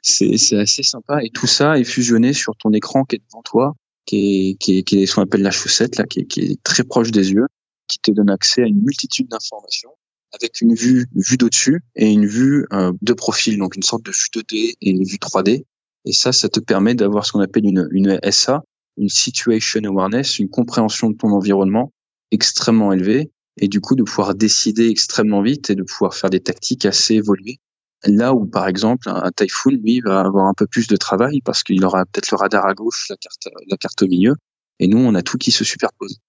c'est 0.01 0.57
assez 0.57 0.83
sympa. 0.83 1.23
Et 1.23 1.29
tout 1.31 1.47
ça 1.47 1.79
est 1.79 1.83
fusionné 1.83 2.33
sur 2.33 2.55
ton 2.55 2.71
écran 2.71 3.03
qui 3.03 3.15
est 3.15 3.23
devant 3.27 3.41
toi, 3.41 3.73
qui 4.05 4.51
est, 4.51 4.55
qui 4.59 4.77
est, 4.77 4.83
qui 4.83 5.01
est 5.01 5.05
ce 5.05 5.15
qu'on 5.15 5.23
appelle 5.23 5.41
la 5.41 5.51
chaussette, 5.51 5.97
là, 5.97 6.05
qui 6.05 6.21
est, 6.21 6.25
qui 6.25 6.41
est 6.41 6.63
très 6.63 6.83
proche 6.83 7.11
des 7.11 7.31
yeux, 7.31 7.47
qui 7.87 7.99
te 7.99 8.11
donne 8.11 8.29
accès 8.29 8.61
à 8.61 8.67
une 8.67 8.81
multitude 8.81 9.27
d'informations 9.27 9.91
avec 10.31 10.61
une 10.61 10.75
vue 10.75 11.07
vue 11.15 11.37
d'au-dessus 11.37 11.81
et 11.95 12.07
une 12.07 12.27
vue 12.27 12.67
euh, 12.71 12.93
de 13.01 13.13
profil, 13.13 13.57
donc 13.57 13.75
une 13.75 13.81
sorte 13.81 14.03
de 14.03 14.11
vue 14.11 14.27
2D 14.31 14.73
et 14.79 14.89
une 14.91 15.03
vue 15.03 15.17
3D. 15.17 15.63
Et 16.05 16.13
ça, 16.13 16.31
ça 16.31 16.49
te 16.49 16.59
permet 16.59 16.93
d'avoir 16.93 17.25
ce 17.25 17.31
qu'on 17.31 17.39
appelle 17.39 17.65
une, 17.65 17.87
une 17.91 18.19
SA, 18.31 18.61
une 18.97 19.09
Situation 19.09 19.81
Awareness, 19.83 20.37
une 20.37 20.49
compréhension 20.49 21.09
de 21.09 21.17
ton 21.17 21.29
environnement 21.29 21.91
extrêmement 22.29 22.93
élevée, 22.93 23.31
et 23.57 23.67
du 23.67 23.81
coup 23.81 23.95
de 23.95 24.03
pouvoir 24.03 24.35
décider 24.35 24.89
extrêmement 24.89 25.41
vite 25.41 25.69
et 25.69 25.75
de 25.75 25.83
pouvoir 25.83 26.15
faire 26.15 26.29
des 26.29 26.39
tactiques 26.39 26.85
assez 26.85 27.15
évoluées. 27.15 27.59
Là 28.05 28.33
où, 28.33 28.45
par 28.45 28.67
exemple, 28.67 29.09
un 29.09 29.31
Typhoon, 29.31 29.71
lui, 29.71 29.99
va 29.99 30.21
avoir 30.21 30.45
un 30.45 30.53
peu 30.53 30.65
plus 30.67 30.87
de 30.87 30.95
travail 30.95 31.41
parce 31.41 31.63
qu'il 31.63 31.83
aura 31.83 32.05
peut-être 32.05 32.31
le 32.31 32.37
radar 32.37 32.65
à 32.65 32.73
gauche, 32.73 33.07
la 33.09 33.17
carte, 33.17 33.49
la 33.67 33.75
carte 33.75 34.01
au 34.01 34.07
milieu, 34.07 34.35
et 34.79 34.87
nous, 34.87 34.99
on 34.99 35.13
a 35.15 35.21
tout 35.21 35.37
qui 35.37 35.51
se 35.51 35.65
superpose. 35.65 36.19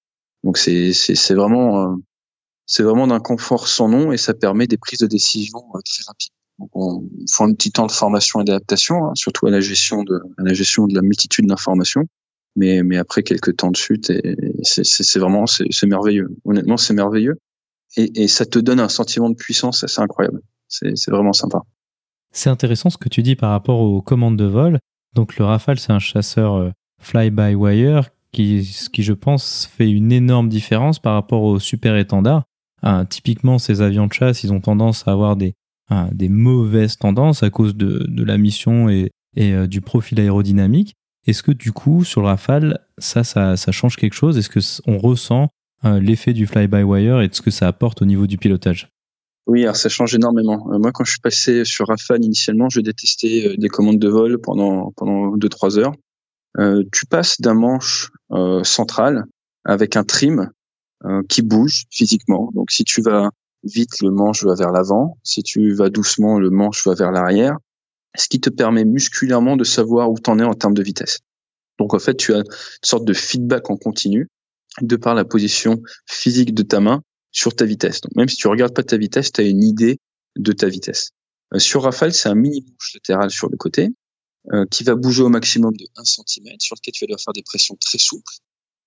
Donc 0.43 0.59
c'est 0.59 0.93
c'est 0.93 1.35
vraiment 1.35 1.93
euh, 1.93 1.97
c'est 2.67 2.83
vraiment 2.83 3.07
d'un 3.07 3.21
confort 3.21 3.69
sans 3.69 3.89
nom 3.89 4.13
et 4.13 4.17
ça 4.17 4.35
permet 4.35 4.67
des 4.67 4.79
prises 4.79 5.01
de 5.01 5.07
décision 5.07 5.59
euh, 5.75 5.81
très 5.85 6.03
rapides. 6.07 6.33
Donc 6.59 6.71
on 6.75 7.09
faut 7.31 7.45
un 7.45 7.53
petit 7.53 7.73
temps 7.73 7.87
de 7.87 7.93
formation 7.93 8.41
et 8.41 8.45
d'adaptation, 8.45 9.05
hein, 9.05 9.13
surtout 9.15 9.47
à 9.47 9.51
la 9.51 9.61
gestion 9.61 10.03
de 10.03 10.21
à 10.39 10.43
la 10.43 10.55
gestion 10.55 10.87
de 10.87 10.95
la 10.95 11.03
multitude 11.03 11.47
d'informations. 11.47 12.07
Mais 12.57 12.83
mais 12.83 12.97
après 12.97 13.23
quelques 13.23 13.57
temps 13.57 13.71
de 13.71 13.77
chute, 13.77 14.13
c'est 14.63 15.19
vraiment 15.19 15.47
c'est 15.47 15.87
merveilleux. 15.87 16.29
Honnêtement, 16.45 16.77
c'est 16.77 16.95
merveilleux 16.95 17.39
et, 17.97 18.23
et 18.23 18.29
ça 18.29 18.45
te 18.47 18.59
donne 18.59 18.81
un 18.81 18.89
sentiment 18.89 19.31
de 19.31 19.37
puissance 19.37 19.85
assez 19.85 20.01
incroyable. 20.01 20.41
C'est 20.69 21.11
vraiment 21.11 21.33
sympa. 21.33 21.63
C'est 22.33 22.51
intéressant 22.51 22.91
ce 22.91 22.99
que 22.99 23.09
tu 23.09 23.23
dis 23.23 23.35
par 23.35 23.51
rapport 23.51 23.81
aux 23.81 24.03
commandes 24.03 24.37
de 24.37 24.45
vol. 24.45 24.79
Donc 25.15 25.37
le 25.37 25.45
Rafale, 25.45 25.79
c'est 25.79 25.93
un 25.93 25.99
chasseur 25.99 26.55
euh, 26.55 26.71
fly-by-wire 27.01 28.11
qui, 28.33 28.69
qui, 28.93 29.03
je 29.03 29.13
pense, 29.13 29.67
fait 29.67 29.91
une 29.91 30.13
énorme 30.13 30.49
différence 30.49 31.01
par 31.01 31.15
rapport 31.15 31.43
au 31.43 31.59
super 31.59 31.97
étendard. 31.97 32.45
Ah, 32.83 33.05
typiquement, 33.09 33.59
ces 33.59 33.83
avions 33.83 34.07
de 34.07 34.13
chasse, 34.13 34.45
ils 34.45 34.53
ont 34.53 34.61
tendance 34.61 35.07
à 35.09 35.13
avoir 35.13 35.35
des, 35.35 35.55
ah, 35.91 36.09
des 36.13 36.29
mauvaises 36.29 36.97
tendances 36.97 37.43
à 37.43 37.51
cause 37.51 37.75
de, 37.75 38.07
de 38.09 38.25
la 38.25 38.39
mission 38.39 38.89
et, 38.89 39.11
et 39.35 39.53
euh, 39.53 39.67
du 39.67 39.81
profil 39.81 40.21
aérodynamique. 40.21 40.95
Est-ce 41.27 41.43
que 41.43 41.53
du 41.53 41.73
coup, 41.73 42.05
sur 42.05 42.21
le 42.23 42.29
Rafale, 42.29 42.81
ça, 42.99 43.25
ça, 43.25 43.73
change 43.73 43.97
quelque 43.97 44.15
chose? 44.15 44.39
Est-ce 44.39 44.81
qu'on 44.83 44.99
ressent 44.99 45.49
euh, 45.85 46.01
l'effet 46.01 46.33
du 46.33 46.47
fly-by-wire 46.47 47.21
et 47.21 47.29
de 47.29 47.35
ce 47.35 47.43
que 47.43 47.51
ça 47.51 47.67
apporte 47.69 48.03
au 48.03 48.05
niveau 48.05 48.27
du 48.27 48.39
pilotage? 48.39 48.89
Oui, 49.47 49.63
alors 49.65 49.77
ça 49.77 49.89
change 49.89 50.15
énormément. 50.15 50.69
Euh, 50.73 50.79
moi, 50.79 50.93
quand 50.93 51.05
je 51.05 51.13
suis 51.13 51.21
passé 51.21 51.65
sur 51.65 51.89
Rafale 51.89 52.25
initialement, 52.25 52.69
je 52.71 52.81
détestais 52.81 53.57
des 53.57 53.69
commandes 53.69 53.99
de 53.99 54.09
vol 54.09 54.41
pendant 54.41 54.93
pendant 54.97 55.37
deux 55.37 55.49
trois 55.49 55.79
heures. 55.79 55.93
Euh, 56.59 56.83
tu 56.93 57.07
passes 57.07 57.41
d'un 57.41 57.55
manche 57.55 58.11
euh, 58.33 58.65
central 58.65 59.25
avec 59.65 59.97
un 59.97 60.05
trim 60.05 60.51
euh, 61.05 61.23
qui 61.29 61.43
bouge 61.43 61.85
physiquement. 61.91 62.51
Donc 62.55 62.71
si 62.71 62.85
tu 62.85 63.03
vas 63.03 63.31
vite, 63.63 64.01
le 64.03 64.11
manche 64.11 64.45
va 64.45 64.55
vers 64.55 64.73
l'avant. 64.73 65.19
Si 65.23 65.43
tu 65.43 65.75
vas 65.75 65.91
doucement, 65.91 66.39
le 66.39 66.51
manche 66.51 66.85
va 66.87 66.95
vers 66.95 67.13
l'arrière. 67.13 67.57
Ce 68.17 68.29
qui 68.29 68.41
te 68.41 68.51
permet 68.51 68.85
musculairement 68.85 69.57
de 69.57 69.65
savoir 69.65 70.11
où 70.11 70.19
tu 70.19 70.31
en 70.31 70.39
es 70.39 70.45
en 70.45 70.55
termes 70.55 70.75
de 70.75 70.83
vitesse. 70.83 71.21
Donc 71.79 71.95
en 71.95 71.99
fait, 71.99 72.15
tu 72.15 72.35
as 72.35 72.39
une 72.39 72.45
sorte 72.83 73.05
de 73.05 73.13
feedback 73.13 73.71
en 73.71 73.77
continu 73.77 74.29
de 74.81 74.97
par 74.97 75.15
la 75.15 75.25
position 75.25 75.83
physique 76.07 76.55
de 76.55 76.63
ta 76.63 76.81
main 76.81 77.03
sur 77.33 77.55
ta 77.55 77.65
vitesse. 77.65 78.01
Donc 78.01 78.15
même 78.17 78.29
si 78.29 78.37
tu 78.37 78.49
regardes 78.49 78.75
pas 78.75 78.83
ta 78.83 78.97
vitesse, 78.97 79.33
tu 79.33 79.41
as 79.41 79.45
une 79.45 79.63
idée 79.63 79.99
de 80.37 80.53
ta 80.53 80.69
vitesse. 80.69 81.11
Euh, 81.55 81.59
sur 81.59 81.83
Rafale, 81.83 82.13
c'est 82.13 82.29
un 82.29 82.35
mini 82.35 82.63
manche 82.63 82.95
latéral 82.95 83.31
sur 83.31 83.49
le 83.49 83.57
côté 83.57 83.89
euh, 84.53 84.65
qui 84.71 84.85
va 84.85 84.95
bouger 84.95 85.23
au 85.23 85.29
maximum 85.29 85.77
de 85.77 85.87
1 85.97 86.05
cm, 86.05 86.57
sur 86.59 86.77
lequel 86.77 86.93
tu 86.93 87.05
vas 87.05 87.09
devoir 87.09 87.21
faire 87.21 87.33
des 87.33 87.43
pressions 87.43 87.77
très 87.77 87.99
souples. 87.99 88.33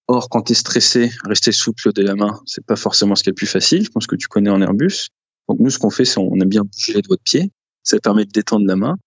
Or, 0.08 0.30
quand 0.30 0.44
tu 0.44 0.52
es 0.52 0.56
stressé, 0.56 1.12
rester 1.26 1.52
souple 1.52 1.94
de 1.94 2.02
la 2.02 2.16
main, 2.16 2.42
c'est 2.46 2.66
pas 2.66 2.76
forcément 2.76 3.16
ce 3.16 3.24
qui 3.24 3.30
est 3.30 3.32
le 3.32 3.36
plus 3.36 3.48
facile. 3.48 3.86
Je 3.86 3.90
pense 3.90 4.08
que 4.08 4.16
tu 4.16 4.28
connais 4.28 4.50
en 4.50 4.62
Airbus. 4.62 5.08
Donc 5.48 5.60
nous, 5.60 5.70
ce 5.70 5.80
qu'on 5.80 5.90
fait, 5.90 6.06
c'est 6.06 6.20
on 6.20 6.34
aime 6.40 6.50
bien 6.50 6.64
bouger 6.64 6.94
les 6.94 7.02
doigts 7.02 7.16
de 7.16 7.22
pied. 7.22 7.52
Ça 7.84 8.00
permet 8.00 8.26
de 8.26 8.32
détendre 8.32 8.66
la 8.66 8.76
main. 8.76 8.98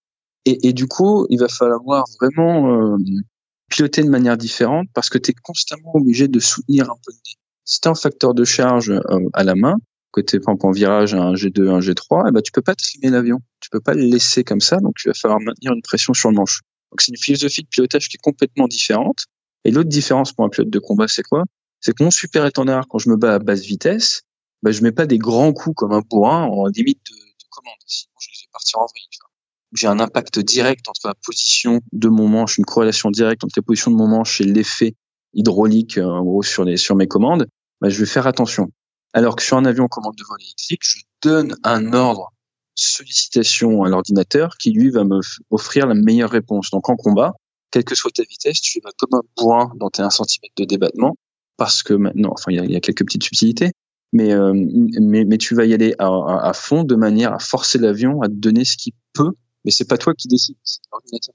Et, 0.47 0.69
et 0.69 0.73
du 0.73 0.87
coup, 0.87 1.27
il 1.29 1.39
va 1.39 1.49
falloir 1.49 2.05
vraiment 2.21 2.95
euh, 2.95 2.97
piloter 3.69 4.03
de 4.03 4.09
manière 4.09 4.37
différente 4.37 4.87
parce 4.95 5.11
que 5.11 5.19
tu 5.19 5.33
es 5.33 5.35
constamment 5.43 5.95
obligé 5.95 6.29
de 6.29 6.39
soutenir 6.39 6.85
un 6.85 6.95
peu 7.05 7.13
le 7.13 7.17
nez. 7.17 7.35
Si 7.65 7.81
tu 7.81 7.89
un 7.89 7.97
facteur 7.97 8.33
de 8.33 8.45
charge 8.45 8.91
euh, 8.91 9.29
à 9.33 9.43
la 9.43 9.57
main, 9.57 9.75
côté 10.13 10.39
par 10.39 10.55
en 10.63 10.71
virage 10.71 11.15
un 11.15 11.35
G2, 11.35 11.69
un 11.69 11.81
G3, 11.81 12.27
eh 12.29 12.33
ben, 12.33 12.41
tu 12.41 12.53
peux 12.53 12.63
pas 12.63 12.77
trimer 12.77 13.11
l'avion. 13.11 13.41
Tu 13.61 13.69
peux 13.71 13.81
pas 13.81 13.95
le 13.95 14.03
laisser 14.03 14.45
comme 14.45 14.61
ça, 14.61 14.77
donc 14.79 14.95
il 15.05 15.09
va 15.09 15.15
falloir 15.15 15.41
maintenir 15.41 15.73
une 15.73 15.83
pression 15.83 16.15
sur 16.15 16.31
le 16.31 16.37
manche. 16.37 16.61
Donc 16.93 17.01
c'est 17.01 17.11
une 17.11 17.19
philosophie 17.19 17.63
de 17.63 17.69
pilotage 17.69 18.09
qui 18.09 18.17
est 18.17 18.23
complètement 18.23 18.69
différente. 18.69 19.25
Et 19.65 19.73
l'autre 19.73 19.89
différence 19.89 20.33
pour 20.33 20.45
un 20.45 20.49
pilote 20.49 20.71
de 20.71 20.79
combat, 20.79 21.09
c'est 21.09 21.25
quoi? 21.25 21.43
C'est 21.81 21.93
que 21.93 22.05
mon 22.05 22.13
super 22.13 22.47
étendard, 22.47 22.87
quand 22.89 22.99
je 22.99 23.11
me 23.11 23.17
bats 23.17 23.35
à 23.35 23.39
basse 23.41 23.63
vitesse, 23.63 24.23
ben, 24.63 24.71
je 24.71 24.83
mets 24.83 24.93
pas 24.93 25.07
des 25.07 25.19
grands 25.19 25.53
coups 25.53 25.75
comme 25.77 25.93
un 25.93 26.03
bourrin 26.09 26.45
en 26.45 26.67
limite 26.67 27.01
de, 27.11 27.17
de 27.17 27.49
commande. 27.51 27.75
Sinon, 27.87 28.13
je 28.21 28.29
les 28.29 28.37
fais 28.41 28.49
partir 28.53 28.79
en 28.79 28.87
vrille. 28.87 29.26
J'ai 29.77 29.87
un 29.87 30.01
impact 30.01 30.39
direct 30.39 30.89
entre 30.89 31.09
la 31.09 31.15
position 31.15 31.81
de 31.93 32.09
mon 32.09 32.29
manche, 32.29 32.59
une 32.59 32.65
corrélation 32.65 33.11
directe 33.11 33.45
entre 33.45 33.55
la 33.57 33.63
position 33.63 33.91
de 33.91 33.97
mon 33.97 34.09
manche 34.09 34.41
et 34.41 34.45
l'effet 34.45 34.95
hydraulique, 35.35 35.99
en 35.99 36.25
gros, 36.25 36.43
sur, 36.43 36.65
les, 36.65 36.77
sur 36.77 36.97
mes 36.97 37.07
commandes. 37.07 37.47
Ben, 37.81 37.91
je 37.91 37.99
vais 38.01 38.07
faire 38.07 38.27
attention. 38.27 38.71
Alors 39.13 39.37
que 39.37 39.43
sur 39.43 39.57
un 39.57 39.65
avion 39.65 39.87
commande 39.89 40.17
de 40.17 40.25
vol 40.25 40.39
électrique, 40.41 40.83
je 40.83 40.99
donne 41.23 41.57
un 41.63 41.93
ordre 41.93 42.33
sollicitation 42.75 43.85
à 43.85 43.89
l'ordinateur 43.89 44.57
qui 44.59 44.71
lui 44.71 44.91
va 44.91 45.05
me 45.05 45.21
offrir 45.51 45.87
la 45.87 45.95
meilleure 45.95 46.31
réponse. 46.31 46.71
Donc 46.71 46.89
en 46.89 46.97
combat, 46.97 47.35
quelle 47.71 47.85
que 47.85 47.95
soit 47.95 48.11
ta 48.11 48.23
vitesse, 48.23 48.61
tu 48.61 48.81
vas 48.83 48.91
comme 48.99 49.19
un 49.19 49.23
point 49.35 49.73
dans 49.77 49.91
tes 49.91 50.03
1 50.03 50.11
cm 50.11 50.51
de 50.57 50.65
débattement 50.65 51.17
parce 51.57 51.83
que 51.83 51.95
maintenant, 51.95 52.31
enfin 52.33 52.53
il 52.53 52.71
y 52.71 52.77
a, 52.77 52.81
quelques 52.81 53.05
petites 53.05 53.25
subtilités, 53.25 53.73
mais, 54.13 54.33
euh, 54.33 54.53
mais, 54.55 55.25
mais 55.25 55.39
tu 55.39 55.55
vas 55.55 55.65
y 55.65 55.75
aller 55.75 55.95
à, 55.99 56.07
à, 56.07 56.53
fond 56.53 56.85
de 56.85 56.95
manière 56.95 57.33
à 57.33 57.39
forcer 57.39 57.79
l'avion 57.79 58.23
à 58.23 58.29
te 58.29 58.35
donner 58.35 58.65
ce 58.65 58.77
qu'il 58.77 58.93
peut, 59.15 59.33
mais 59.67 59.71
c'est 59.71 59.85
pas 59.85 59.99
toi 59.99 60.15
qui 60.15 60.29
décide, 60.29 60.57
c'est 60.63 60.81
l'ordinateur. 60.91 61.35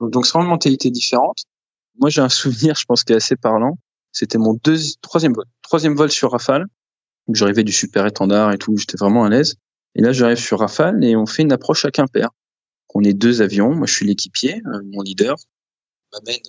Donc, 0.00 0.10
donc 0.12 0.26
c'est 0.26 0.32
vraiment 0.32 0.44
une 0.44 0.50
mentalité 0.50 0.90
différente. 0.90 1.44
Moi 1.98 2.10
j'ai 2.10 2.20
un 2.20 2.28
souvenir, 2.28 2.74
je 2.74 2.84
pense, 2.84 3.02
qui 3.04 3.14
est 3.14 3.16
assez 3.16 3.36
parlant. 3.36 3.78
C'était 4.12 4.36
mon 4.36 4.58
deuxième, 4.62 4.96
troisième 5.00 5.32
vol, 5.32 5.46
troisième 5.62 5.94
vol 5.94 6.10
sur 6.10 6.32
Rafale 6.32 6.66
j'arrivais 7.34 7.64
du 7.64 7.72
super 7.72 8.06
étendard 8.06 8.52
et 8.52 8.58
tout, 8.58 8.76
j'étais 8.76 8.96
vraiment 8.96 9.24
à 9.24 9.28
l'aise. 9.28 9.56
Et 9.94 10.02
là, 10.02 10.12
j'arrive 10.12 10.38
sur 10.38 10.60
Rafale 10.60 11.02
et 11.04 11.16
on 11.16 11.26
fait 11.26 11.42
une 11.42 11.52
approche 11.52 11.84
à 11.84 11.90
Quimper. 11.90 12.28
On 12.94 13.02
est 13.02 13.14
deux 13.14 13.42
avions, 13.42 13.74
moi 13.74 13.86
je 13.86 13.92
suis 13.92 14.06
l'équipier, 14.06 14.62
euh, 14.66 14.80
mon 14.92 15.02
leader 15.02 15.36
m'amène 16.12 16.40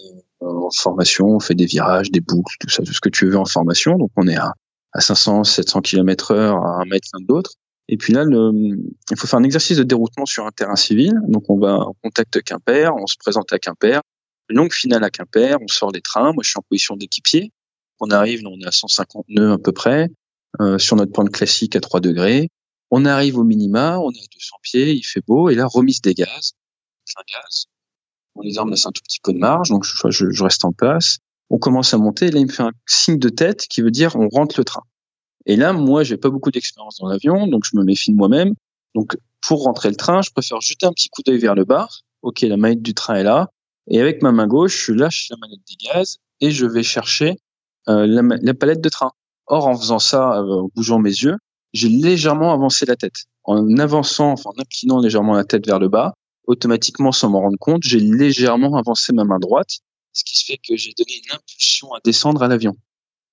euh, 0.43 0.65
en 0.65 0.69
formation, 0.71 1.27
on 1.27 1.39
fait 1.39 1.55
des 1.55 1.65
virages, 1.65 2.09
des 2.09 2.21
boucles, 2.21 2.55
tout 2.59 2.69
ça, 2.69 2.83
tout 2.83 2.93
ce 2.93 3.01
que 3.01 3.09
tu 3.09 3.27
veux 3.27 3.37
en 3.37 3.45
formation. 3.45 3.97
Donc 3.97 4.11
on 4.15 4.27
est 4.27 4.37
à, 4.37 4.53
à 4.93 5.01
500, 5.01 5.43
700 5.43 5.81
km 5.81 6.31
heure, 6.31 6.55
à 6.57 6.81
un 6.81 6.85
mètre 6.85 7.09
l'un 7.13 7.19
de 7.19 7.25
l'autre. 7.27 7.51
Et 7.89 7.97
puis 7.97 8.13
là, 8.13 8.23
le, 8.23 8.51
il 9.11 9.17
faut 9.17 9.27
faire 9.27 9.39
un 9.39 9.43
exercice 9.43 9.77
de 9.77 9.83
déroutement 9.83 10.25
sur 10.25 10.45
un 10.45 10.51
terrain 10.51 10.75
civil. 10.75 11.13
Donc 11.27 11.49
on 11.49 11.57
va 11.57 11.75
en 11.75 11.95
contact 12.03 12.41
Quimper, 12.41 12.93
on 12.95 13.07
se 13.07 13.15
présente 13.17 13.51
à 13.53 13.59
Quimper, 13.59 14.01
longue 14.49 14.73
finale 14.73 15.03
à 15.03 15.09
Quimper, 15.09 15.57
on 15.61 15.67
sort 15.67 15.91
des 15.91 16.01
trains. 16.01 16.33
Moi 16.33 16.43
je 16.43 16.49
suis 16.49 16.59
en 16.59 16.65
position 16.69 16.95
d'équipier. 16.95 17.51
On 17.99 18.11
arrive, 18.11 18.41
on 18.45 18.59
est 18.59 18.67
à 18.67 18.71
150 18.71 19.25
nœuds 19.29 19.53
à 19.53 19.57
peu 19.57 19.71
près. 19.71 20.09
Euh, 20.59 20.79
sur 20.79 20.95
notre 20.95 21.11
pointe 21.11 21.29
classique 21.29 21.75
à 21.75 21.81
3 21.81 21.99
degrés. 21.99 22.49
On 22.89 23.05
arrive 23.05 23.37
au 23.37 23.43
minima, 23.43 23.99
on 23.99 24.11
est 24.11 24.17
à 24.17 24.27
200 24.33 24.55
pieds, 24.63 24.93
il 24.93 25.03
fait 25.03 25.21
beau, 25.27 25.49
et 25.49 25.55
là, 25.55 25.67
remise 25.67 26.01
des 26.01 26.15
gaz, 26.15 26.53
un 27.15 27.21
gaz. 27.31 27.65
On 28.33 28.41
les 28.41 28.57
armes 28.57 28.71
laissent 28.71 28.87
un 28.87 28.91
tout 28.91 29.03
petit 29.03 29.19
peu 29.21 29.33
de 29.33 29.37
marge, 29.37 29.69
donc 29.69 29.83
je, 29.83 30.09
je, 30.09 30.31
je, 30.31 30.43
reste 30.43 30.65
en 30.65 30.71
place. 30.71 31.17
On 31.49 31.59
commence 31.59 31.93
à 31.93 31.97
monter, 31.97 32.27
et 32.27 32.31
là, 32.31 32.39
il 32.39 32.47
me 32.47 32.51
fait 32.51 32.63
un 32.63 32.71
signe 32.87 33.19
de 33.19 33.29
tête 33.29 33.67
qui 33.67 33.81
veut 33.81 33.91
dire 33.91 34.15
on 34.15 34.29
rentre 34.29 34.55
le 34.57 34.63
train. 34.63 34.83
Et 35.47 35.55
là, 35.55 35.71
moi, 35.73 36.03
j'ai 36.03 36.17
pas 36.17 36.29
beaucoup 36.29 36.51
d'expérience 36.51 36.97
dans 36.99 37.07
l'avion, 37.07 37.47
donc 37.47 37.63
je 37.65 37.77
me 37.77 37.83
méfie 37.83 38.11
de 38.11 38.17
moi-même. 38.17 38.53
Donc, 38.93 39.17
pour 39.41 39.63
rentrer 39.63 39.89
le 39.89 39.95
train, 39.95 40.21
je 40.21 40.29
préfère 40.29 40.59
jeter 40.59 40.85
un 40.85 40.91
petit 40.91 41.07
coup 41.07 41.23
d'œil 41.23 41.39
vers 41.39 41.55
le 41.55 41.63
bar. 41.63 42.01
Ok, 42.21 42.41
la 42.41 42.57
manette 42.57 42.81
du 42.81 42.93
train 42.93 43.15
est 43.15 43.23
là. 43.23 43.49
Et 43.89 44.01
avec 44.01 44.21
ma 44.21 44.33
main 44.33 44.45
gauche, 44.45 44.87
je 44.87 44.91
lâche 44.91 45.27
la 45.29 45.37
manette 45.37 45.61
des 45.67 45.75
gaz 45.75 46.17
et 46.41 46.51
je 46.51 46.65
vais 46.65 46.83
chercher 46.83 47.37
euh, 47.87 48.05
la, 48.05 48.53
palette 48.53 48.81
de 48.81 48.89
train. 48.89 49.11
Or, 49.45 49.67
en 49.67 49.77
faisant 49.77 49.99
ça, 49.99 50.39
euh, 50.39 50.63
en 50.63 50.69
bougeant 50.75 50.99
mes 50.99 51.11
yeux, 51.11 51.37
j'ai 51.71 51.87
légèrement 51.87 52.51
avancé 52.51 52.85
la 52.85 52.97
tête. 52.97 53.25
En 53.45 53.77
avançant, 53.77 54.31
enfin 54.31 54.49
en 54.49 54.61
inclinant 54.61 54.99
légèrement 54.99 55.33
la 55.33 55.45
tête 55.45 55.65
vers 55.65 55.79
le 55.79 55.87
bas, 55.87 56.13
automatiquement, 56.45 57.13
sans 57.13 57.29
m'en 57.29 57.39
rendre 57.39 57.57
compte, 57.57 57.83
j'ai 57.83 58.01
légèrement 58.01 58.75
avancé 58.75 59.13
ma 59.13 59.23
main 59.23 59.39
droite, 59.39 59.79
ce 60.11 60.25
qui 60.25 60.43
fait 60.43 60.57
que 60.57 60.75
j'ai 60.75 60.91
donné 60.97 61.13
une 61.23 61.35
impulsion 61.35 61.93
à 61.93 61.99
descendre 62.03 62.43
à 62.43 62.49
l'avion. 62.49 62.75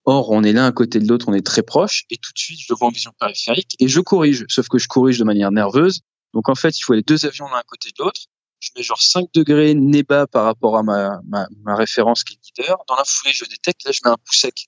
Or, 0.07 0.31
on 0.31 0.43
est 0.43 0.53
l'un 0.53 0.67
à 0.67 0.73
côté 0.73 0.99
de 0.99 1.09
l'autre, 1.09 1.27
on 1.29 1.35
est 1.35 1.47
très 1.47 1.63
proche, 1.63 2.05
et 2.11 2.17
tout 2.19 2.33
de 2.33 2.39
suite, 2.39 2.61
je 2.61 2.67
le 2.71 2.77
vois 2.77 2.89
en 2.89 2.91
vision 2.91 3.13
périphérique, 3.19 3.75
et 3.79 3.89
je 3.89 4.01
corrige, 4.01 4.45
sauf 4.49 4.69
que 4.69 4.79
je 4.79 4.87
corrige 4.87 5.19
de 5.19 5.25
manière 5.25 5.51
nerveuse. 5.51 6.01
Donc, 6.35 6.49
en 6.49 6.55
fait, 6.55 6.77
il 6.79 6.83
faut 6.83 6.93
les 6.93 7.03
deux 7.03 7.25
avions 7.25 7.47
l'un 7.49 7.59
à 7.59 7.63
côté 7.63 7.91
de 7.91 8.03
l'autre. 8.03 8.21
Je 8.61 8.71
mets 8.77 8.83
genre 8.83 9.01
5 9.01 9.29
degrés 9.35 9.75
nez 9.75 10.03
bas 10.03 10.27
par 10.27 10.45
rapport 10.45 10.77
à 10.77 10.83
ma, 10.83 11.21
ma, 11.27 11.47
ma 11.63 11.75
référence 11.75 12.25
qui 12.25 12.35
est 12.35 12.61
leader. 12.61 12.79
Dans 12.89 12.97
la 12.97 13.05
foulée, 13.05 13.33
je 13.33 13.45
détecte, 13.45 13.85
là, 13.85 13.93
je 13.93 14.01
mets 14.05 14.11
un 14.11 14.17
coup 14.17 14.33
sec. 14.33 14.67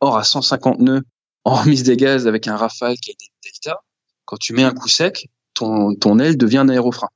Or, 0.00 0.16
à 0.16 0.24
150 0.24 0.80
nœuds, 0.80 1.02
en 1.44 1.54
remise 1.54 1.82
des 1.82 1.96
gaz 1.96 2.26
avec 2.26 2.46
un 2.46 2.56
Rafale 2.56 2.96
qui 2.98 3.10
des 3.10 3.26
delta, 3.42 3.80
quand 4.26 4.36
tu 4.36 4.52
mets 4.52 4.64
un 4.64 4.74
coup 4.74 4.88
sec, 4.88 5.28
ton, 5.54 5.94
ton 5.94 6.18
aile 6.18 6.36
devient 6.36 6.58
un 6.58 6.68
aérofrein. 6.68 7.08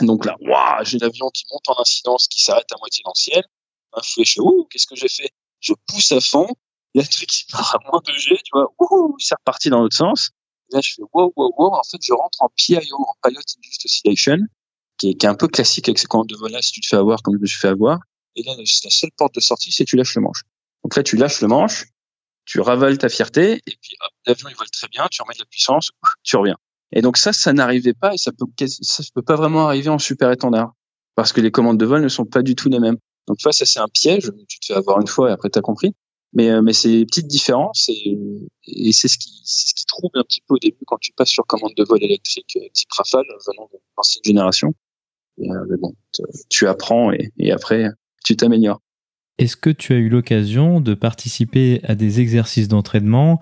Donc 0.00 0.24
là, 0.24 0.36
waouh, 0.40 0.84
j'ai 0.84 0.98
l'avion 0.98 1.28
qui 1.30 1.44
monte 1.52 1.68
en 1.68 1.80
incidence, 1.80 2.28
qui 2.28 2.42
s'arrête 2.42 2.70
à 2.72 2.76
moitié 2.78 3.02
dans 3.04 3.12
le 3.14 3.20
ciel. 3.20 3.44
Un 3.92 4.00
fouet, 4.02 4.24
je 4.24 4.40
ouh, 4.40 4.66
qu'est-ce 4.70 4.86
que 4.86 4.96
j'ai 4.96 5.08
fait? 5.08 5.30
Je 5.60 5.74
pousse 5.86 6.12
à 6.12 6.20
fond. 6.20 6.48
Il 6.94 6.98
y 6.98 7.00
a 7.00 7.04
le 7.04 7.08
truc 7.08 7.28
qui 7.28 7.44
part 7.50 7.76
à 7.76 7.90
moins 7.90 8.02
de 8.06 8.12
G, 8.12 8.36
tu 8.44 8.50
vois, 8.52 8.72
ouh, 8.78 9.16
c'est 9.18 9.34
reparti 9.34 9.70
dans 9.70 9.80
l'autre 9.80 9.96
sens. 9.96 10.30
là, 10.72 10.80
je 10.82 10.94
fais 10.94 11.02
wow, 11.12 11.32
wow, 11.36 11.52
wow. 11.56 11.74
En 11.74 11.82
fait, 11.82 11.98
je 12.02 12.12
rentre 12.12 12.42
en 12.42 12.50
PIO, 12.54 12.80
en 12.98 13.14
Pilot 13.22 13.40
Induced 13.56 13.82
Oscillation, 13.84 14.38
qui 14.98 15.10
est, 15.10 15.14
qui 15.14 15.26
est 15.26 15.28
un 15.28 15.34
peu 15.34 15.48
classique 15.48 15.88
avec 15.88 15.98
ces 15.98 16.06
commandes 16.06 16.28
de 16.28 16.36
vol 16.36 16.52
si 16.60 16.72
tu 16.72 16.80
te 16.80 16.86
fais 16.86 16.96
avoir 16.96 17.22
comme 17.22 17.34
je 17.34 17.40
me 17.40 17.46
suis 17.46 17.58
fait 17.58 17.68
avoir. 17.68 17.98
Et 18.36 18.42
là, 18.42 18.54
la 18.56 18.64
seule 18.90 19.10
porte 19.16 19.34
de 19.34 19.40
sortie, 19.40 19.72
c'est 19.72 19.84
tu 19.84 19.96
lâches 19.96 20.14
le 20.14 20.22
manche. 20.22 20.42
Donc 20.84 20.96
là, 20.96 21.02
tu 21.02 21.16
lâches 21.16 21.40
le 21.40 21.48
manche, 21.48 21.86
tu 22.44 22.60
ravales 22.60 22.98
ta 22.98 23.08
fierté, 23.08 23.62
et 23.66 23.76
puis 23.80 23.96
l'avion 24.26 24.48
il 24.48 24.56
vole 24.56 24.70
très 24.70 24.88
bien, 24.88 25.06
tu 25.10 25.22
remets 25.22 25.34
de 25.34 25.40
la 25.40 25.46
puissance, 25.46 25.90
tu 26.22 26.36
reviens. 26.36 26.56
Et 26.92 27.00
donc 27.00 27.16
ça, 27.16 27.32
ça 27.32 27.52
n'arrivait 27.52 27.94
pas, 27.94 28.14
et 28.14 28.18
ça 28.18 28.32
peut, 28.32 28.46
ça 28.66 29.02
peut 29.14 29.22
pas 29.22 29.36
vraiment 29.36 29.66
arriver 29.66 29.90
en 29.90 29.98
super 29.98 30.30
étendard, 30.30 30.72
parce 31.14 31.32
que 31.32 31.40
les 31.40 31.50
commandes 31.50 31.78
de 31.78 31.86
vol 31.86 32.02
ne 32.02 32.08
sont 32.08 32.24
pas 32.24 32.42
du 32.42 32.54
tout 32.54 32.68
les 32.68 32.80
mêmes. 32.80 32.98
Donc 33.28 33.38
tu 33.38 33.44
vois, 33.44 33.52
ça 33.52 33.64
c'est 33.64 33.78
un 33.78 33.88
piège, 33.88 34.30
tu 34.48 34.58
te 34.58 34.66
fais 34.66 34.74
avoir 34.74 35.00
une 35.00 35.06
fois 35.06 35.30
et 35.30 35.32
après 35.32 35.50
tu 35.50 35.58
as 35.58 35.62
compris. 35.62 35.94
Mais, 36.34 36.50
euh, 36.50 36.62
mais 36.62 36.72
c'est 36.72 36.88
des 36.88 37.04
petites 37.04 37.26
différences 37.26 37.90
et, 37.90 38.18
et 38.66 38.92
c'est 38.92 39.08
ce 39.08 39.18
qui, 39.18 39.42
ce 39.44 39.74
qui 39.74 39.84
trouble 39.84 40.18
un 40.18 40.24
petit 40.24 40.40
peu 40.46 40.54
au 40.54 40.58
début 40.58 40.78
quand 40.86 40.98
tu 40.98 41.12
passes 41.12 41.28
sur 41.28 41.46
commande 41.46 41.72
de 41.76 41.84
vol 41.84 42.02
électrique 42.02 42.56
euh, 42.56 42.68
type 42.72 42.90
Rafale 42.92 43.26
venant 43.46 43.68
de 43.72 43.78
l'ancienne 43.96 44.24
génération. 44.24 44.74
Et, 45.38 45.50
euh, 45.50 45.64
mais 45.68 45.76
bon, 45.76 45.94
tu 46.48 46.66
apprends 46.66 47.12
et, 47.12 47.30
et 47.38 47.52
après 47.52 47.86
tu 48.24 48.36
t'améliores. 48.36 48.80
Est-ce 49.38 49.56
que 49.56 49.70
tu 49.70 49.92
as 49.92 49.96
eu 49.96 50.08
l'occasion 50.08 50.80
de 50.80 50.94
participer 50.94 51.80
à 51.84 51.94
des 51.94 52.20
exercices 52.20 52.68
d'entraînement 52.68 53.40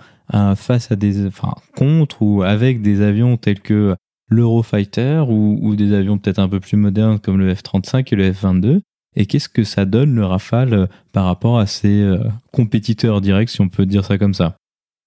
face 0.55 0.93
à 0.93 0.97
des, 0.97 1.26
enfin, 1.26 1.55
contre 1.76 2.22
ou 2.22 2.43
avec 2.43 2.80
des 2.80 3.01
avions 3.01 3.36
tels 3.36 3.61
que 3.61 3.97
l'Eurofighter 4.28 5.24
ou, 5.28 5.59
ou 5.61 5.74
des 5.74 5.93
avions 5.93 6.16
peut-être 6.18 6.38
un 6.38 6.49
peu 6.49 6.61
plus 6.61 6.76
modernes 6.76 7.18
comme 7.18 7.38
le 7.38 7.53
F-35 7.53 8.07
et 8.12 8.16
le 8.16 8.32
F-22? 8.32 8.80
Et 9.16 9.26
qu'est-ce 9.26 9.48
que 9.48 9.64
ça 9.64 9.84
donne 9.84 10.14
le 10.14 10.24
Rafale 10.24 10.74
euh, 10.74 10.86
par 11.12 11.24
rapport 11.24 11.58
à 11.58 11.66
ses 11.66 12.02
euh, 12.02 12.18
compétiteurs 12.52 13.20
directs, 13.20 13.50
si 13.50 13.61
on 13.61 13.68
peut 13.68 13.86
dire 13.86 14.04
ça 14.04 14.18
comme 14.18 14.34
ça? 14.34 14.56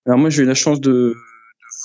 Alors 0.05 0.19
moi 0.19 0.29
j'ai 0.29 0.43
eu 0.43 0.45
la 0.45 0.55
chance 0.55 0.81
de, 0.81 0.91
de 0.91 1.15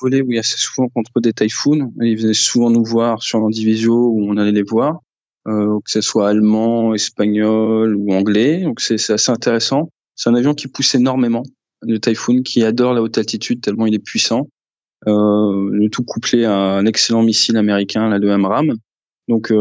voler 0.02 0.22
oui, 0.22 0.38
assez 0.38 0.56
souvent 0.56 0.88
contre 0.88 1.20
des 1.20 1.32
Typhoons. 1.32 1.92
Ils 2.00 2.20
venaient 2.20 2.34
souvent 2.34 2.70
nous 2.70 2.84
voir 2.84 3.22
sur 3.22 3.38
l'Andivisio 3.38 3.94
où 3.94 4.28
on 4.28 4.36
allait 4.36 4.52
les 4.52 4.64
voir 4.64 4.98
euh, 5.46 5.78
que 5.84 5.90
ce 5.90 6.00
soit 6.00 6.28
allemand, 6.28 6.94
espagnol 6.94 7.94
ou 7.94 8.12
anglais. 8.12 8.62
Donc 8.62 8.80
c'est 8.80 9.10
assez 9.10 9.30
intéressant. 9.30 9.90
C'est 10.16 10.28
un 10.28 10.34
avion 10.34 10.54
qui 10.54 10.66
pousse 10.66 10.96
énormément, 10.96 11.44
le 11.82 12.00
Typhoon, 12.00 12.42
qui 12.42 12.64
adore 12.64 12.92
la 12.92 13.02
haute 13.02 13.16
altitude 13.18 13.60
tellement 13.60 13.86
il 13.86 13.94
est 13.94 14.04
puissant. 14.04 14.48
Le 15.06 15.86
tout 15.90 16.02
couplé 16.02 16.44
à 16.44 16.52
un 16.52 16.84
excellent 16.84 17.22
missile 17.22 17.56
américain, 17.56 18.08
là, 18.08 18.18
le 18.18 18.36
MRAM. 18.36 18.74
Donc 19.28 19.52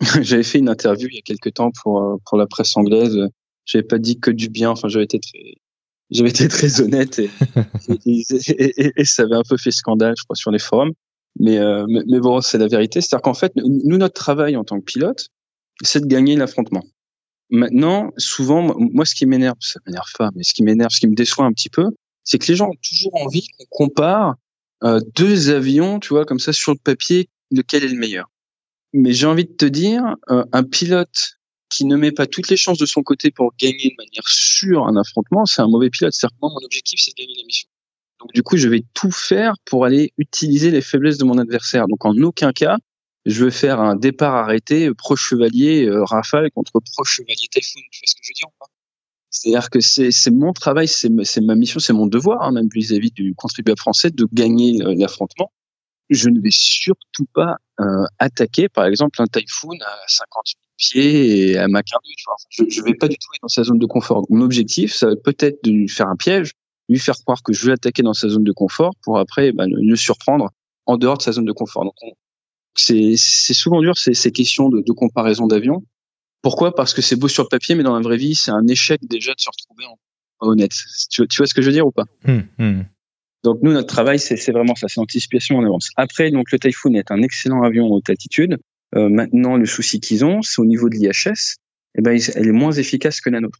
j'avais 0.22 0.42
fait 0.42 0.58
une 0.58 0.68
interview 0.68 1.08
il 1.10 1.16
y 1.16 1.18
a 1.18 1.22
quelques 1.22 1.54
temps 1.54 1.70
pour 1.82 2.02
euh, 2.02 2.16
pour 2.26 2.38
la 2.38 2.46
presse 2.46 2.76
anglaise. 2.76 3.18
J'avais 3.66 3.84
pas 3.84 3.98
dit 3.98 4.18
que 4.18 4.30
du 4.30 4.48
bien. 4.48 4.70
Enfin, 4.70 4.88
j'avais 4.88 5.04
été 5.04 5.20
très 5.20 5.54
j'avais 6.10 6.30
été 6.30 6.48
très 6.48 6.80
honnête 6.80 7.18
et, 7.18 7.30
et, 8.06 8.24
et, 8.48 8.92
et, 8.96 9.04
ça 9.04 9.22
avait 9.22 9.36
un 9.36 9.42
peu 9.48 9.56
fait 9.56 9.70
scandale, 9.70 10.14
je 10.18 10.24
crois, 10.24 10.36
sur 10.36 10.50
les 10.50 10.58
forums. 10.58 10.92
Euh, 11.40 11.86
mais, 11.88 12.00
mais, 12.06 12.20
bon, 12.20 12.40
c'est 12.40 12.58
la 12.58 12.66
vérité. 12.66 13.00
C'est-à-dire 13.00 13.22
qu'en 13.22 13.34
fait, 13.34 13.52
nous, 13.56 13.96
notre 13.96 14.14
travail 14.14 14.56
en 14.56 14.64
tant 14.64 14.78
que 14.78 14.84
pilote, 14.84 15.28
c'est 15.82 16.00
de 16.00 16.06
gagner 16.06 16.36
l'affrontement. 16.36 16.84
Maintenant, 17.50 18.10
souvent, 18.16 18.74
moi, 18.78 19.04
ce 19.04 19.14
qui 19.14 19.26
m'énerve, 19.26 19.56
ça 19.60 19.80
m'énerve 19.86 20.10
pas, 20.18 20.30
mais 20.34 20.42
ce 20.42 20.54
qui 20.54 20.62
m'énerve, 20.62 20.90
ce 20.90 21.00
qui 21.00 21.08
me 21.08 21.14
déçoit 21.14 21.44
un 21.44 21.52
petit 21.52 21.70
peu, 21.70 21.86
c'est 22.22 22.38
que 22.38 22.46
les 22.46 22.56
gens 22.56 22.68
ont 22.68 22.78
toujours 22.82 23.14
envie 23.20 23.46
qu'on 23.46 23.86
compare 23.86 24.34
euh, 24.84 25.00
deux 25.16 25.50
avions, 25.50 25.98
tu 25.98 26.10
vois, 26.10 26.24
comme 26.24 26.38
ça 26.38 26.52
sur 26.52 26.72
le 26.72 26.78
papier, 26.78 27.28
lequel 27.50 27.84
est 27.84 27.88
le 27.88 27.98
meilleur. 27.98 28.30
Mais 28.92 29.12
j'ai 29.12 29.26
envie 29.26 29.44
de 29.44 29.52
te 29.52 29.66
dire, 29.66 30.16
euh, 30.30 30.44
un 30.52 30.64
pilote 30.64 31.38
qui 31.68 31.84
ne 31.84 31.96
met 31.96 32.10
pas 32.10 32.26
toutes 32.26 32.48
les 32.48 32.56
chances 32.56 32.78
de 32.78 32.86
son 32.86 33.02
côté 33.02 33.30
pour 33.30 33.52
gagner 33.58 33.90
de 33.90 33.94
manière 33.96 34.26
sûre 34.26 34.86
un 34.86 34.96
affrontement, 34.96 35.46
c'est 35.46 35.62
un 35.62 35.68
mauvais 35.68 35.90
pilote. 35.90 36.12
C'est-à-dire 36.12 36.36
que 36.36 36.40
moi, 36.42 36.50
mon 36.52 36.64
objectif, 36.64 37.00
c'est 37.00 37.12
de 37.12 37.16
gagner 37.16 37.34
la 37.38 37.44
mission. 37.44 37.68
Donc 38.18 38.32
du 38.34 38.42
coup, 38.42 38.56
je 38.56 38.68
vais 38.68 38.84
tout 38.92 39.10
faire 39.10 39.54
pour 39.64 39.84
aller 39.84 40.12
utiliser 40.18 40.70
les 40.70 40.82
faiblesses 40.82 41.18
de 41.18 41.24
mon 41.24 41.38
adversaire. 41.38 41.86
Donc 41.88 42.04
en 42.04 42.14
aucun 42.18 42.52
cas, 42.52 42.76
je 43.24 43.44
veux 43.44 43.50
faire 43.50 43.80
un 43.80 43.96
départ 43.96 44.34
arrêté 44.34 44.92
pro 44.94 45.16
chevalier 45.16 45.86
euh, 45.86 46.04
Rafale 46.04 46.50
contre 46.50 46.72
pro 46.80 47.04
chevalier 47.04 47.48
Typhoon. 47.50 47.80
Tu 47.90 48.00
vois 48.00 48.06
ce 48.06 48.14
que 48.14 48.20
je 48.22 48.30
veux 48.30 48.34
dire 48.34 48.48
ou 48.48 48.64
C'est-à-dire 49.30 49.70
que 49.70 49.80
c'est 49.80 50.30
mon 50.30 50.52
travail, 50.52 50.88
c'est 50.88 51.08
ma 51.40 51.54
mission, 51.54 51.80
c'est 51.80 51.92
mon 51.92 52.06
devoir, 52.06 52.42
hein, 52.42 52.52
même 52.52 52.68
vis-à-vis 52.74 53.10
du 53.10 53.34
contribuable 53.34 53.78
français, 53.78 54.10
de 54.10 54.26
gagner 54.32 54.78
l'affrontement. 54.96 55.52
Je 56.10 56.28
ne 56.28 56.40
vais 56.40 56.50
surtout 56.50 57.26
pas 57.32 57.56
euh, 57.80 58.04
attaquer, 58.18 58.68
par 58.68 58.84
exemple, 58.84 59.20
un 59.22 59.26
Typhoon 59.26 59.78
à 59.80 59.96
50 60.06 60.42
000 60.46 60.60
pieds 60.76 61.50
et 61.50 61.58
à 61.58 61.68
Mach 61.68 61.84
1 61.92 61.98
Je 62.50 62.80
ne 62.80 62.84
vais 62.84 62.94
pas 62.94 63.08
du 63.08 63.16
tout 63.16 63.28
être 63.34 63.42
dans 63.42 63.48
sa 63.48 63.62
zone 63.62 63.78
de 63.78 63.86
confort. 63.86 64.24
Mon 64.28 64.42
objectif, 64.42 64.94
ça 64.94 65.06
va 65.06 65.16
peut-être 65.16 65.62
de 65.64 65.70
lui 65.70 65.88
faire 65.88 66.08
un 66.08 66.16
piège, 66.16 66.52
lui 66.88 66.98
faire 66.98 67.16
croire 67.16 67.42
que 67.42 67.52
je 67.52 67.66
vais 67.66 67.72
attaquer 67.72 68.02
dans 68.02 68.14
sa 68.14 68.28
zone 68.28 68.44
de 68.44 68.52
confort 68.52 68.92
pour 69.02 69.18
après 69.18 69.52
bah, 69.52 69.64
le 69.68 69.96
surprendre 69.96 70.50
en 70.86 70.96
dehors 70.96 71.18
de 71.18 71.22
sa 71.22 71.32
zone 71.32 71.44
de 71.44 71.52
confort. 71.52 71.84
Donc 71.84 71.94
c'est 72.74 73.16
souvent 73.16 73.80
dur 73.80 73.96
ces, 73.96 74.14
ces 74.14 74.32
questions 74.32 74.68
de, 74.68 74.80
de 74.80 74.92
comparaison 74.92 75.46
d'avions. 75.46 75.84
Pourquoi? 76.42 76.74
Parce 76.74 76.94
que 76.94 77.02
c'est 77.02 77.16
beau 77.16 77.28
sur 77.28 77.44
le 77.44 77.48
papier, 77.48 77.74
mais 77.74 77.82
dans 77.82 77.94
la 77.94 78.00
vraie 78.00 78.16
vie, 78.16 78.34
c'est 78.34 78.50
un 78.50 78.66
échec 78.66 79.00
déjà 79.06 79.34
de 79.34 79.40
se 79.40 79.50
retrouver 79.50 79.84
en 79.86 80.48
honnête. 80.48 80.72
Tu, 81.10 81.26
tu, 81.28 81.36
vois 81.38 81.46
ce 81.46 81.54
que 81.54 81.62
je 81.62 81.66
veux 81.66 81.72
dire 81.72 81.86
ou 81.86 81.92
pas? 81.92 82.04
Hum, 82.26 82.46
hum. 82.58 82.84
Donc 83.42 83.60
nous, 83.62 83.72
notre 83.72 83.86
travail, 83.86 84.18
c'est 84.18 84.52
vraiment 84.52 84.74
ça, 84.74 84.86
c'est 84.88 85.00
anticipation 85.00 85.56
en 85.56 85.64
avance. 85.64 85.90
Après, 85.96 86.30
donc 86.30 86.52
le 86.52 86.58
Typhoon 86.58 86.94
est 86.94 87.10
un 87.10 87.22
excellent 87.22 87.62
avion 87.62 87.86
en 87.86 87.96
haute 87.96 88.10
altitude. 88.10 88.58
Euh, 88.96 89.08
maintenant, 89.08 89.56
le 89.56 89.66
souci 89.66 90.00
qu'ils 90.00 90.24
ont, 90.24 90.42
c'est 90.42 90.60
au 90.60 90.66
niveau 90.66 90.88
de 90.88 90.96
l'IHS, 90.96 91.56
eh 91.96 92.02
ben, 92.02 92.18
elle 92.34 92.48
est 92.48 92.52
moins 92.52 92.72
efficace 92.72 93.20
que 93.20 93.30
la 93.30 93.40
nôtre. 93.40 93.58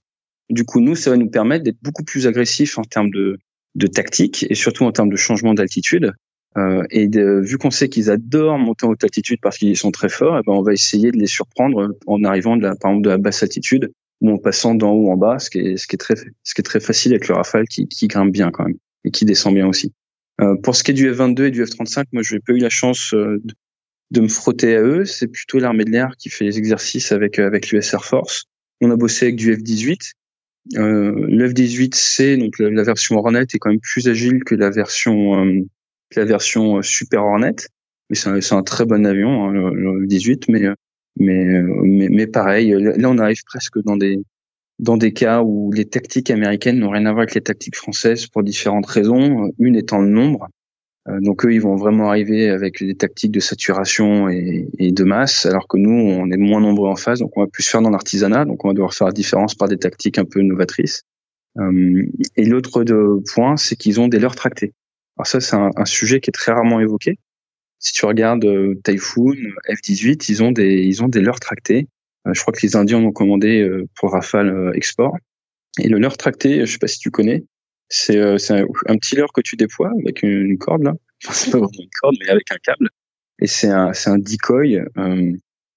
Du 0.51 0.65
coup, 0.65 0.81
nous, 0.81 0.97
ça 0.97 1.11
va 1.11 1.17
nous 1.17 1.31
permettre 1.31 1.65
d'être 1.65 1.81
beaucoup 1.83 2.05
plus 2.05 2.27
agressifs 2.27 2.77
en 2.79 2.83
termes 2.83 3.11
de, 3.11 3.39
de 3.77 3.87
tactique 3.87 4.47
et 4.51 4.55
surtout 4.55 4.85
en 4.85 4.93
termes 4.93 5.11
de 5.11 5.17
changement 5.17 5.55
d'altitude. 5.55 6.13
Euh, 6.59 6.83
et 6.91 7.07
de, 7.07 7.41
vu 7.41 7.59
qu'on 7.59 7.71
sait 7.71 7.89
qu'ils 7.89 8.11
adorent 8.11 8.59
monter 8.59 8.85
en 8.85 8.91
haute 8.91 9.05
altitude 9.05 9.39
parce 9.41 9.57
qu'ils 9.57 9.77
sont 9.77 9.93
très 9.93 10.09
forts, 10.09 10.37
eh 10.39 10.43
ben, 10.45 10.53
on 10.53 10.63
va 10.63 10.73
essayer 10.73 11.13
de 11.13 11.17
les 11.17 11.29
surprendre 11.29 11.95
en 12.07 12.25
arrivant 12.25 12.57
de 12.57 12.63
la, 12.63 12.75
par 12.75 12.91
exemple 12.91 13.05
de 13.05 13.11
la 13.11 13.19
basse 13.19 13.45
altitude 13.45 13.93
ou 14.21 14.33
en 14.33 14.39
passant 14.39 14.75
d'en 14.75 14.91
haut 14.91 15.11
en 15.11 15.17
bas, 15.17 15.39
ce 15.39 15.49
qui 15.49 15.61
est, 15.61 15.77
ce 15.77 15.87
qui 15.87 15.95
est 15.95 15.99
très, 15.99 16.17
ce 16.17 16.55
qui 16.55 16.61
est 16.61 16.65
très 16.65 16.81
facile 16.81 17.13
avec 17.13 17.29
le 17.29 17.37
Rafale 17.37 17.69
qui, 17.69 17.87
qui 17.87 18.09
grimpe 18.09 18.33
bien 18.33 18.51
quand 18.51 18.65
même 18.65 18.77
et 19.05 19.11
qui 19.11 19.25
descend 19.25 19.55
bien 19.55 19.67
aussi. 19.67 19.93
Euh, 20.41 20.57
pour 20.63 20.77
ce 20.77 20.83
qui 20.83 20.93
est 20.93 20.95
du 20.95 21.11
F22 21.11 21.47
et 21.47 21.51
du 21.51 21.63
F35, 21.65 22.05
moi, 22.13 22.23
je 22.23 22.35
n'ai 22.35 22.41
pas 22.41 22.53
eu 22.53 22.59
la 22.59 22.71
chance 22.71 23.13
euh, 23.15 23.43
de, 24.11 24.21
me 24.21 24.29
frotter 24.29 24.77
à 24.77 24.83
eux. 24.83 25.05
C'est 25.05 25.29
plutôt 25.29 25.59
l'armée 25.59 25.85
de 25.85 25.91
l'air 25.91 26.17
qui 26.19 26.31
fait 26.31 26.45
les 26.45 26.59
exercices 26.59 27.13
avec 27.13 27.39
avec 27.39 27.71
l'US 27.71 27.93
Air 27.93 28.05
Force. 28.05 28.45
On 28.81 28.91
a 28.91 28.97
bossé 28.97 29.27
avec 29.27 29.37
du 29.37 29.55
F18 29.55 30.15
euh, 30.77 31.27
le 31.27 31.49
F-18C, 31.49 32.39
donc 32.39 32.59
la, 32.59 32.83
version 32.83 33.17
Hornet, 33.17 33.43
est 33.43 33.59
quand 33.59 33.71
même 33.71 33.81
plus 33.81 34.09
agile 34.09 34.45
que 34.45 34.55
la 34.55 34.71
version 34.71 35.45
euh, 35.45 35.61
la 36.17 36.25
version 36.25 36.79
euh, 36.79 36.83
Super 36.83 37.25
Hornet. 37.25 37.57
Mais 38.09 38.17
c'est 38.17 38.29
un, 38.29 38.59
un, 38.59 38.63
très 38.63 38.85
bon 38.85 39.07
avion, 39.07 39.49
hein, 39.49 39.53
le, 39.53 40.07
F-18, 40.07 40.45
mais, 40.49 40.63
mais, 41.19 41.63
mais 41.83 42.09
mais 42.09 42.27
pareil. 42.27 42.75
Là, 42.77 43.09
on 43.09 43.19
arrive 43.19 43.43
presque 43.45 43.79
dans 43.85 43.97
des 43.97 44.21
dans 44.81 44.97
des 44.97 45.13
cas 45.13 45.43
où 45.43 45.71
les 45.73 45.85
tactiques 45.85 46.31
américaines 46.31 46.79
n'ont 46.79 46.91
rien 46.91 47.05
à 47.05 47.13
voir 47.13 47.23
avec 47.23 47.35
les 47.35 47.43
tactiques 47.43 47.77
françaises 47.77 48.27
pour 48.27 48.43
différentes 48.43 48.87
raisons. 48.87 49.53
Une 49.59 49.77
étant 49.77 50.01
le 50.01 50.09
nombre. 50.09 50.49
Euh, 51.09 51.21
donc 51.21 51.45
eux, 51.45 51.53
ils 51.53 51.61
vont 51.61 51.77
vraiment 51.77 52.09
arriver 52.09 52.49
avec 52.49 52.83
des 52.83 52.95
tactiques 52.95 53.31
de 53.31 53.41
saturation 53.41 54.29
et, 54.29 54.69
de 54.79 55.05
masse, 55.05 55.47
alors 55.47 55.69
que 55.69 55.77
nous, 55.77 55.93
on 55.93 56.31
est 56.31 56.37
moins 56.37 56.61
nombreux 56.61 56.89
en 56.89 56.97
phase, 56.97 57.21
donc 57.21 57.37
on 57.37 57.41
va 57.41 57.47
plus 57.47 57.67
faire 57.67 57.83
dans 57.83 57.91
l'artisanat, 57.91 58.45
donc 58.45 58.65
on 58.65 58.69
va 58.69 58.75
devoir 58.75 58.95
faire 58.95 59.07
la 59.07 59.13
différence 59.13 59.55
par 59.55 59.69
des 59.69 59.79
tactiques 59.79 60.19
un 60.19 60.25
peu 60.25 60.41
novatrices. 60.41 61.03
Euh, 61.59 62.07
et 62.37 62.45
l'autre 62.45 62.85
point, 63.33 63.57
c'est 63.57 63.77
qu'ils 63.77 64.01
ont 64.01 64.09
des 64.09 64.19
leurres 64.19 64.37
tractés. 64.37 64.73
Alors 65.17 65.27
ça, 65.27 65.41
c'est 65.41 65.57
un, 65.57 65.85
sujet 65.85 66.21
qui 66.21 66.31
est 66.31 66.33
très 66.33 66.53
rarement 66.53 66.81
évoqué. 66.81 67.19
Si 67.79 67.93
tu 67.93 68.07
regardes 68.07 68.45
euh, 68.45 68.81
Typhoon, 68.85 69.37
F-18, 69.69 70.27
ils 70.31 70.43
ont 70.43 70.53
des 70.53 70.83
ils 70.83 71.03
ont 71.03 71.09
des 71.09 71.21
leurres 71.21 71.41
tractés. 71.41 71.87
Euh, 72.27 72.35
je 72.35 72.41
crois 72.41 72.53
que 72.53 72.61
les 72.63 72.77
Indiens 72.77 72.99
en 72.99 73.05
ont 73.05 73.13
commandé 73.13 73.63
euh, 73.63 73.89
pour 73.97 74.13
Rafale 74.13 74.73
Export. 74.75 75.17
Et 75.79 75.89
le 75.89 75.99
leurre 75.99 76.17
tracté, 76.17 76.67
je 76.67 76.73
sais 76.73 76.79
pas 76.79 76.89
si 76.89 76.99
tu 76.99 77.11
connais, 77.11 77.45
c'est 77.91 78.17
euh, 78.17 78.37
un, 78.51 78.65
un, 78.87 78.97
petit 78.97 79.17
leurre 79.17 79.33
que 79.33 79.41
tu 79.41 79.57
déploies 79.57 79.91
avec 80.01 80.23
une, 80.23 80.57
corde 80.59 80.85
là. 80.85 80.95
C'est 81.33 81.51
pas 81.51 81.59
vraiment 81.59 81.73
une 81.79 81.91
corde, 82.01 82.17
mais 82.21 82.31
avec 82.31 82.51
un 82.51 82.57
câble. 82.63 82.89
Et 83.43 83.47
c'est 83.47 83.69
un, 83.69 83.93
c'est 83.93 84.11
un 84.11 84.19
decoy. 84.19 84.81
Euh, 84.97 85.33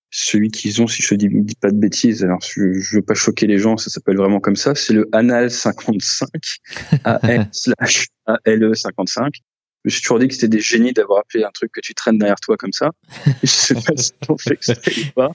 celui 0.09 0.51
qu'ils 0.51 0.81
ont, 0.81 0.87
si 0.87 1.01
je 1.01 1.09
te 1.09 1.15
dis, 1.15 1.29
pas 1.59 1.71
de 1.71 1.77
bêtises, 1.77 2.23
alors 2.23 2.39
je, 2.41 2.73
je 2.73 2.97
veux 2.97 3.01
pas 3.01 3.15
choquer 3.15 3.47
les 3.47 3.57
gens, 3.57 3.77
ça 3.77 3.89
s'appelle 3.89 4.15
vraiment 4.15 4.39
comme 4.39 4.55
ça. 4.55 4.75
C'est 4.75 4.93
le 4.93 5.09
Anal 5.11 5.49
55, 5.49 6.29
AL 7.03 7.49
slash 7.51 8.07
ALE 8.25 8.75
55. 8.75 9.33
Je 9.35 9.41
me 9.85 9.89
suis 9.89 10.01
toujours 10.01 10.19
dit 10.19 10.27
que 10.27 10.35
c'était 10.35 10.47
des 10.47 10.59
génies 10.59 10.93
d'avoir 10.93 11.19
appelé 11.19 11.43
un 11.43 11.51
truc 11.51 11.71
que 11.71 11.81
tu 11.81 11.93
traînes 11.93 12.19
derrière 12.19 12.39
toi 12.39 12.55
comme 12.57 12.73
ça. 12.73 12.91
je 13.43 13.47
sais 13.47 13.73
pas 13.73 13.97
si 13.97 14.13
on 14.29 14.37
fait 14.37 14.53
exprès 14.53 14.91
ou 15.07 15.11
pas. 15.13 15.31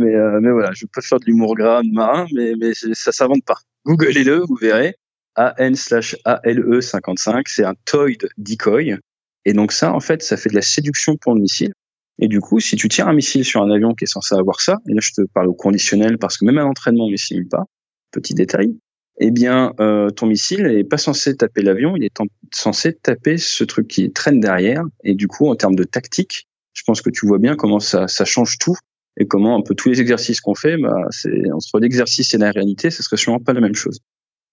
Mais, 0.00 0.14
euh, 0.14 0.40
mais 0.40 0.50
voilà, 0.50 0.70
je 0.72 0.86
pas 0.86 1.02
faire 1.02 1.20
de 1.20 1.26
l'humour 1.26 1.54
gras 1.54 1.82
marin, 1.84 2.26
mais, 2.32 2.54
mais 2.58 2.72
ça 2.74 3.12
s'invente 3.12 3.44
pas. 3.44 3.58
Googlez-le, 3.86 4.40
vous 4.48 4.56
verrez. 4.56 4.94
AN 5.36 5.74
slash 5.74 6.16
ALE 6.24 6.82
55, 6.82 7.48
c'est 7.48 7.64
un 7.64 7.74
toid 7.84 8.26
decoy. 8.38 8.96
Et 9.44 9.52
donc 9.52 9.72
ça, 9.72 9.92
en 9.92 10.00
fait, 10.00 10.22
ça 10.22 10.36
fait 10.36 10.50
de 10.50 10.54
la 10.54 10.62
séduction 10.62 11.16
pour 11.16 11.34
le 11.34 11.40
missile. 11.40 11.72
Et 12.18 12.28
du 12.28 12.40
coup, 12.40 12.60
si 12.60 12.76
tu 12.76 12.88
tires 12.88 13.08
un 13.08 13.14
missile 13.14 13.44
sur 13.44 13.62
un 13.62 13.70
avion 13.70 13.94
qui 13.94 14.04
est 14.04 14.12
censé 14.12 14.34
avoir 14.34 14.60
ça, 14.60 14.78
et 14.88 14.92
là 14.92 15.00
je 15.00 15.12
te 15.12 15.22
parle 15.32 15.48
au 15.48 15.54
conditionnel 15.54 16.18
parce 16.18 16.36
que 16.36 16.44
même 16.44 16.58
à 16.58 16.62
l'entraînement, 16.62 17.04
on 17.04 17.10
ne 17.10 17.16
simule 17.16 17.48
pas, 17.48 17.64
petit 18.10 18.34
détail, 18.34 18.74
eh 19.20 19.30
bien, 19.30 19.74
euh, 19.80 20.10
ton 20.10 20.26
missile 20.26 20.62
n'est 20.62 20.84
pas 20.84 20.98
censé 20.98 21.36
taper 21.36 21.62
l'avion, 21.62 21.94
il 21.96 22.04
est 22.04 22.14
censé 22.52 22.94
taper 22.94 23.36
ce 23.36 23.64
truc 23.64 23.88
qui 23.88 24.10
traîne 24.12 24.40
derrière. 24.40 24.82
Et 25.04 25.14
du 25.14 25.28
coup, 25.28 25.48
en 25.48 25.56
termes 25.56 25.74
de 25.74 25.84
tactique, 25.84 26.48
je 26.72 26.82
pense 26.86 27.02
que 27.02 27.10
tu 27.10 27.26
vois 27.26 27.38
bien 27.38 27.54
comment 27.54 27.80
ça, 27.80 28.08
ça 28.08 28.24
change 28.24 28.58
tout 28.58 28.76
et 29.16 29.26
comment 29.26 29.56
un 29.56 29.62
peu 29.62 29.74
tous 29.74 29.88
les 29.88 30.00
exercices 30.00 30.40
qu'on 30.40 30.54
fait, 30.54 30.76
bah, 30.76 30.94
c'est 31.10 31.50
entre 31.52 31.78
l'exercice 31.80 32.32
et 32.34 32.38
la 32.38 32.50
réalité, 32.50 32.90
ce 32.90 33.02
serait 33.02 33.16
sûrement 33.16 33.40
pas 33.40 33.52
la 33.52 33.60
même 33.60 33.74
chose 33.74 34.00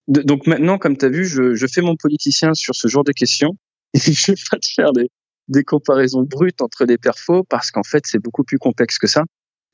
donc 0.07 0.47
maintenant, 0.47 0.77
comme 0.77 0.97
tu 0.97 1.05
as 1.05 1.09
vu, 1.09 1.25
je, 1.25 1.53
je, 1.55 1.67
fais 1.67 1.81
mon 1.81 1.95
politicien 1.95 2.53
sur 2.53 2.75
ce 2.75 2.87
genre 2.87 3.03
de 3.03 3.11
questions. 3.11 3.51
Et 3.93 3.99
je 3.99 4.31
vais 4.31 4.37
pas 4.49 4.57
te 4.57 4.67
faire 4.73 4.93
des, 4.93 5.09
des 5.47 5.63
comparaisons 5.63 6.23
brutes 6.23 6.61
entre 6.61 6.85
les 6.85 6.97
perfos 6.97 7.43
parce 7.43 7.71
qu'en 7.71 7.83
fait, 7.83 8.03
c'est 8.05 8.19
beaucoup 8.19 8.43
plus 8.43 8.57
complexe 8.57 8.97
que 8.97 9.07
ça. 9.07 9.23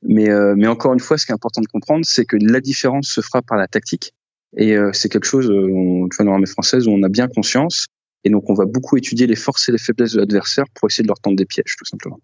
Mais, 0.01 0.29
euh, 0.29 0.53
mais 0.57 0.67
encore 0.67 0.93
une 0.93 0.99
fois, 0.99 1.17
ce 1.17 1.25
qui 1.25 1.31
est 1.31 1.35
important 1.35 1.61
de 1.61 1.67
comprendre, 1.67 2.05
c'est 2.05 2.25
que 2.25 2.35
la 2.35 2.59
différence 2.59 3.07
se 3.07 3.21
fera 3.21 3.41
par 3.41 3.57
la 3.57 3.67
tactique. 3.67 4.13
Et 4.57 4.75
euh, 4.75 4.91
c'est 4.93 5.09
quelque 5.09 5.25
chose, 5.25 5.49
euh, 5.49 6.07
tu 6.11 6.17
vois, 6.17 6.25
dans 6.25 6.31
l'armée 6.31 6.45
française, 6.45 6.87
où 6.87 6.91
on 6.91 7.03
a 7.03 7.09
bien 7.09 7.27
conscience. 7.27 7.85
Et 8.23 8.29
donc, 8.29 8.49
on 8.49 8.53
va 8.53 8.65
beaucoup 8.65 8.97
étudier 8.97 9.27
les 9.27 9.35
forces 9.35 9.69
et 9.69 9.71
les 9.71 9.77
faiblesses 9.77 10.13
de 10.13 10.19
l'adversaire 10.19 10.65
pour 10.73 10.89
essayer 10.89 11.03
de 11.03 11.07
leur 11.07 11.19
tendre 11.19 11.37
des 11.37 11.45
pièges, 11.45 11.75
tout 11.77 11.85
simplement. 11.85 12.19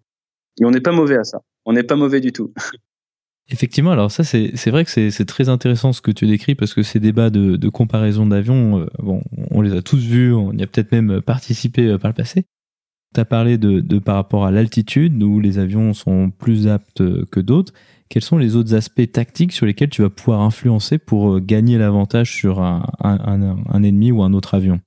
Et 0.60 0.64
on 0.64 0.70
n'est 0.70 0.80
pas 0.80 0.92
mauvais 0.92 1.16
à 1.16 1.24
ça. 1.24 1.40
On 1.64 1.72
n'est 1.72 1.82
pas 1.82 1.96
mauvais 1.96 2.20
du 2.20 2.32
tout. 2.32 2.52
Effectivement, 3.52 3.90
alors 3.90 4.12
ça, 4.12 4.22
c'est 4.22 4.70
vrai 4.70 4.84
que 4.84 4.90
c'est 5.10 5.24
très 5.24 5.48
intéressant 5.48 5.92
ce 5.92 6.00
que 6.00 6.12
tu 6.12 6.26
décris 6.26 6.54
parce 6.54 6.72
que 6.72 6.84
ces 6.84 7.00
débats 7.00 7.30
de, 7.30 7.56
de 7.56 7.68
comparaison 7.68 8.26
d'avions, 8.26 8.78
euh, 8.78 8.86
bon, 9.00 9.22
on 9.50 9.60
les 9.60 9.74
a 9.74 9.82
tous 9.82 9.98
vus, 9.98 10.32
on 10.32 10.52
y 10.52 10.62
a 10.62 10.68
peut-être 10.68 10.92
même 10.92 11.20
participé 11.20 11.86
euh, 11.86 11.98
par 11.98 12.10
le 12.10 12.14
passé. 12.14 12.44
Tu 13.12 13.20
as 13.20 13.24
parlé 13.24 13.58
de, 13.58 13.80
de, 13.80 13.98
par 13.98 14.14
rapport 14.14 14.46
à 14.46 14.52
l'altitude, 14.52 15.20
où 15.20 15.40
les 15.40 15.58
avions 15.58 15.94
sont 15.94 16.30
plus 16.30 16.68
aptes 16.68 17.02
que 17.26 17.40
d'autres. 17.40 17.72
Quels 18.10 18.24
sont 18.24 18.38
les 18.38 18.56
autres 18.56 18.74
aspects 18.74 19.10
tactiques 19.10 19.52
sur 19.52 19.66
lesquels 19.66 19.88
tu 19.88 20.02
vas 20.02 20.10
pouvoir 20.10 20.40
influencer 20.40 20.98
pour 20.98 21.36
euh, 21.36 21.40
gagner 21.40 21.78
l'avantage 21.78 22.34
sur 22.34 22.60
un, 22.60 22.82
un, 22.98 23.56
un, 23.68 23.82
ennemi 23.84 24.10
ou 24.10 24.24
un 24.24 24.32
autre 24.32 24.54
avion? 24.54 24.80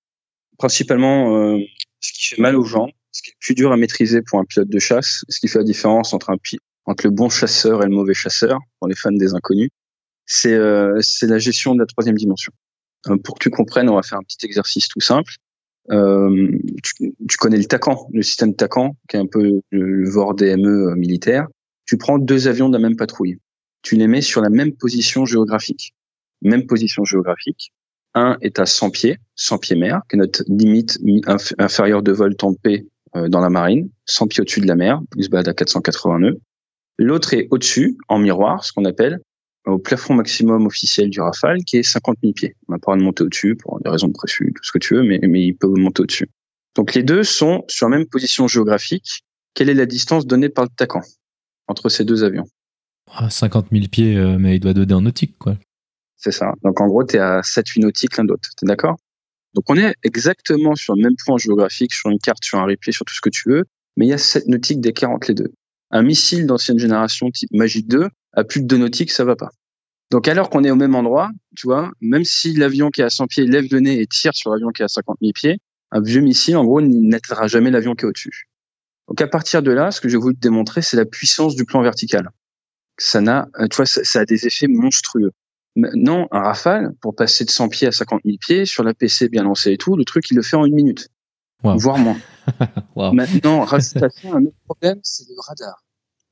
Principalement, 0.58 1.38
euh, 1.38 1.58
ce 2.02 2.12
qui 2.12 2.36
fait 2.36 2.42
mal 2.42 2.58
aux 2.58 2.66
gens, 2.66 2.90
ce 3.14 3.22
qui 3.22 3.30
est 3.30 3.38
plus 3.40 3.56
dur 3.56 3.72
à 3.72 3.78
maîtriser 3.78 4.22
pour 4.22 4.40
un 4.40 4.44
pilote 4.44 4.68
de 4.68 4.80
chasse, 4.80 5.24
ce 5.30 5.40
qui 5.40 5.48
fait 5.48 5.60
la 5.60 5.64
différence 5.64 6.14
entre 6.14 6.32
un, 6.32 6.38
entre 6.86 7.06
le 7.06 7.12
bon 7.12 7.30
chasseur 7.30 7.82
et 7.82 7.86
le 7.86 7.92
mauvais 7.92 8.14
chasseur, 8.14 8.60
pour 8.80 8.90
les 8.90 8.96
fans 8.96 9.12
des 9.12 9.34
inconnus, 9.34 9.70
c'est 10.26 10.54
euh, 10.54 11.00
la 11.22 11.38
gestion 11.38 11.76
de 11.76 11.80
la 11.80 11.86
troisième 11.86 12.18
dimension. 12.18 12.52
Euh, 13.08 13.18
pour 13.18 13.36
que 13.36 13.44
tu 13.44 13.50
comprennes, 13.50 13.90
on 13.90 13.96
va 13.96 14.04
faire 14.04 14.18
un 14.18 14.24
petit 14.24 14.46
exercice 14.46 14.88
tout 14.88 15.02
simple. 15.02 15.34
Euh, 15.92 16.48
tu, 16.82 17.14
tu, 17.28 17.38
connais 17.38 17.58
le 17.58 17.66
TACAN, 17.66 18.08
le 18.14 18.22
système 18.22 18.56
TACAN, 18.56 18.96
qui 19.10 19.18
est 19.18 19.20
un 19.20 19.28
peu 19.28 19.62
le, 19.72 20.10
VOR 20.10 20.34
DME 20.34 20.92
euh, 20.92 20.96
militaire. 20.96 21.48
Tu 21.86 21.98
prends 21.98 22.18
deux 22.18 22.48
avions 22.48 22.70
de 22.70 22.78
la 22.78 22.82
même 22.82 22.96
patrouille. 22.96 23.40
Tu 23.82 23.96
les 23.96 24.08
mets 24.08 24.22
sur 24.22 24.42
la 24.42 24.50
même 24.50 24.74
position 24.74 25.26
géographique. 25.26 25.94
Même 26.42 26.66
position 26.66 27.04
géographique. 27.04 27.74
Un 28.14 28.38
est 28.42 28.60
à 28.60 28.66
100 28.66 28.92
pieds, 28.92 29.18
100 29.36 29.58
pieds 29.58 29.76
mer, 29.76 30.02
qui 30.10 30.16
est 30.16 30.20
notre 30.20 30.44
limite 30.48 31.00
inférieure 31.58 32.04
de 32.04 32.12
vol 32.12 32.36
temps 32.36 32.54
P 32.54 32.88
dans 33.16 33.40
la 33.40 33.50
marine, 33.50 33.90
100 34.06 34.28
pieds 34.28 34.42
au-dessus 34.42 34.62
de 34.62 34.68
la 34.68 34.76
mer, 34.76 35.02
plus 35.12 35.30
bas 35.30 35.40
à 35.46 35.54
480 35.54 36.20
nœuds. 36.20 36.40
L'autre 36.98 37.34
est 37.34 37.48
au-dessus, 37.52 37.98
en 38.08 38.20
miroir, 38.20 38.64
ce 38.64 38.72
qu'on 38.72 38.86
appelle 38.86 39.20
au 39.66 39.80
plafond 39.80 40.14
maximum 40.14 40.66
officiel 40.66 41.10
du 41.10 41.22
Rafale, 41.22 41.64
qui 41.64 41.78
est 41.78 41.84
50 41.84 42.18
000 42.22 42.34
pieds. 42.34 42.56
On 42.68 42.74
n'a 42.74 42.80
pas 42.80 42.94
le 42.94 43.00
de 43.00 43.06
monter 43.06 43.24
au-dessus 43.24 43.56
pour 43.56 43.80
des 43.82 43.90
raisons 43.90 44.08
de 44.08 44.14
tout 44.14 44.28
ce 44.28 44.72
que 44.72 44.78
tu 44.78 44.96
veux, 44.96 45.04
mais, 45.04 45.20
mais 45.24 45.46
il 45.46 45.54
peut 45.56 45.68
monter 45.68 46.04
au-dessus. 46.04 46.30
Donc 46.76 46.94
les 46.94 47.04
deux 47.04 47.24
sont 47.24 47.64
sur 47.68 47.88
la 47.88 47.98
même 47.98 48.08
position 48.08 48.48
géographique. 48.48 49.24
Quelle 49.54 49.70
est 49.70 49.76
la 49.76 49.86
distance 49.86 50.26
donnée 50.26 50.50
par 50.50 50.66
le 50.66 50.70
TACAN 50.76 51.02
entre 51.68 51.90
ces 51.90 52.04
deux 52.04 52.24
avions? 52.24 52.46
50 53.30 53.68
000 53.72 53.86
pieds, 53.92 54.18
euh, 54.18 54.38
mais 54.40 54.56
il 54.56 54.60
doit 54.60 54.74
donner 54.74 54.94
en 54.94 55.02
nautique, 55.02 55.38
quoi. 55.38 55.56
C'est 56.18 56.32
ça. 56.32 56.54
Donc 56.64 56.82
en 56.82 56.88
gros, 56.88 57.04
tu 57.04 57.18
es 57.18 57.20
à 57.20 57.42
7-8 57.42 57.82
nautiques 57.82 58.18
l'un 58.18 58.26
d'autre. 58.26 58.50
Tu 58.58 58.66
es 58.66 58.68
d'accord? 58.68 58.98
Donc 59.54 59.66
on 59.70 59.78
est 59.78 59.96
exactement 60.04 60.76
sur 60.76 60.96
le 60.96 61.04
même 61.04 61.16
point 61.26 61.38
géographique, 61.38 61.94
sur 61.94 62.10
une 62.10 62.20
carte, 62.20 62.44
sur 62.44 62.58
un 62.58 62.66
replay, 62.66 62.92
sur 62.92 63.06
tout 63.06 63.14
ce 63.14 63.22
que 63.22 63.30
tu 63.30 63.50
veux, 63.50 63.64
mais 63.98 64.06
il 64.06 64.10
y 64.10 64.14
a 64.14 64.18
7 64.18 64.48
nautiques 64.48 64.82
d'écart 64.82 65.12
entre 65.12 65.28
les 65.30 65.36
deux. 65.36 65.54
Un 65.92 66.02
missile 66.02 66.48
d'ancienne 66.48 66.80
génération 66.80 67.30
type 67.30 67.50
Magic 67.52 67.88
2, 67.88 68.08
à 68.34 68.44
plus 68.44 68.62
de 68.62 68.68
2 68.68 68.78
nautiques, 68.78 69.12
ça 69.12 69.26
va 69.26 69.36
pas. 69.36 69.52
Donc 70.10 70.28
alors 70.28 70.50
qu'on 70.50 70.64
est 70.64 70.72
au 70.72 70.76
même 70.76 70.96
endroit, 70.96 71.30
tu 71.56 71.68
vois, 71.68 71.92
même 72.02 72.24
si 72.24 72.54
l'avion 72.54 72.90
qui 72.90 73.02
est 73.02 73.06
à 73.06 73.10
100 73.10 73.28
pieds 73.28 73.46
lève 73.46 73.66
le 73.72 73.80
nez 73.80 74.02
et 74.02 74.08
tire 74.08 74.34
sur 74.34 74.52
l'avion 74.52 74.70
qui 74.70 74.82
est 74.82 74.86
à 74.86 74.90
50 74.90 75.18
000 75.22 75.32
pieds, 75.34 75.60
un 75.92 76.02
vieux 76.02 76.22
missile, 76.22 76.58
en 76.58 76.66
gros, 76.66 76.82
n'atteindra 76.82 77.48
jamais 77.48 77.70
l'avion 77.70 77.94
qui 77.94 78.06
est 78.06 78.08
au-dessus. 78.08 78.48
Donc 79.08 79.22
à 79.22 79.28
partir 79.28 79.62
de 79.62 79.72
là, 79.72 79.92
ce 79.92 80.02
que 80.02 80.10
j'ai 80.10 80.18
voulu 80.18 80.36
te 80.36 80.40
démontrer, 80.40 80.82
c'est 80.82 80.98
la 80.98 81.06
puissance 81.06 81.56
du 81.56 81.66
plan 81.66 81.82
vertical. 81.82 82.30
Ça 82.98 83.22
n'a, 83.22 83.48
euh, 83.60 83.68
tu 83.68 83.86
ça, 83.86 84.20
a 84.20 84.26
des 84.26 84.48
effets 84.48 84.68
monstrueux. 84.68 85.32
Maintenant, 85.76 86.28
un 86.32 86.42
Rafale, 86.42 86.94
pour 87.02 87.16
passer 87.16 87.46
de 87.46 87.50
100 87.50 87.70
pieds 87.70 87.88
à 87.88 87.92
50 87.92 88.22
000 88.26 88.38
pieds, 88.40 88.66
sur 88.66 88.84
la 88.84 88.94
PC 88.94 89.30
bien 89.30 89.44
lancé 89.44 89.72
et 89.72 89.78
tout, 89.78 89.96
le 89.96 90.06
truc, 90.06 90.30
il 90.30 90.36
le 90.36 90.44
fait 90.44 90.56
en 90.56 90.66
une 90.66 90.76
minute. 90.76 91.10
Voire 91.64 91.98
moins. 91.98 92.18
Maintenant, 92.96 93.64
un 93.64 94.46
autre 94.46 94.56
problème, 94.66 95.00
c'est 95.02 95.24
le 95.30 95.36
radar. 95.40 95.84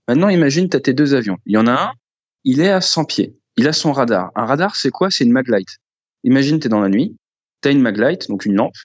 Maintenant, 0.07 0.29
imagine, 0.29 0.69
tu 0.69 0.77
as 0.77 0.81
tes 0.81 0.93
deux 0.93 1.15
avions. 1.15 1.37
Il 1.45 1.53
y 1.53 1.57
en 1.57 1.67
a 1.67 1.71
un, 1.71 1.93
il 2.43 2.59
est 2.59 2.69
à 2.69 2.81
100 2.81 3.05
pieds. 3.05 3.37
Il 3.57 3.67
a 3.67 3.73
son 3.73 3.93
radar. 3.93 4.31
Un 4.35 4.45
radar, 4.45 4.75
c'est 4.75 4.91
quoi? 4.91 5.09
C'est 5.09 5.23
une 5.23 5.31
maglite. 5.31 5.77
Imagine, 6.23 6.59
tu 6.59 6.67
es 6.67 6.69
dans 6.69 6.81
la 6.81 6.89
nuit, 6.89 7.15
tu 7.61 7.69
as 7.69 7.71
une 7.71 7.81
maglite, 7.81 8.27
donc 8.29 8.45
une 8.45 8.55
lampe, 8.55 8.75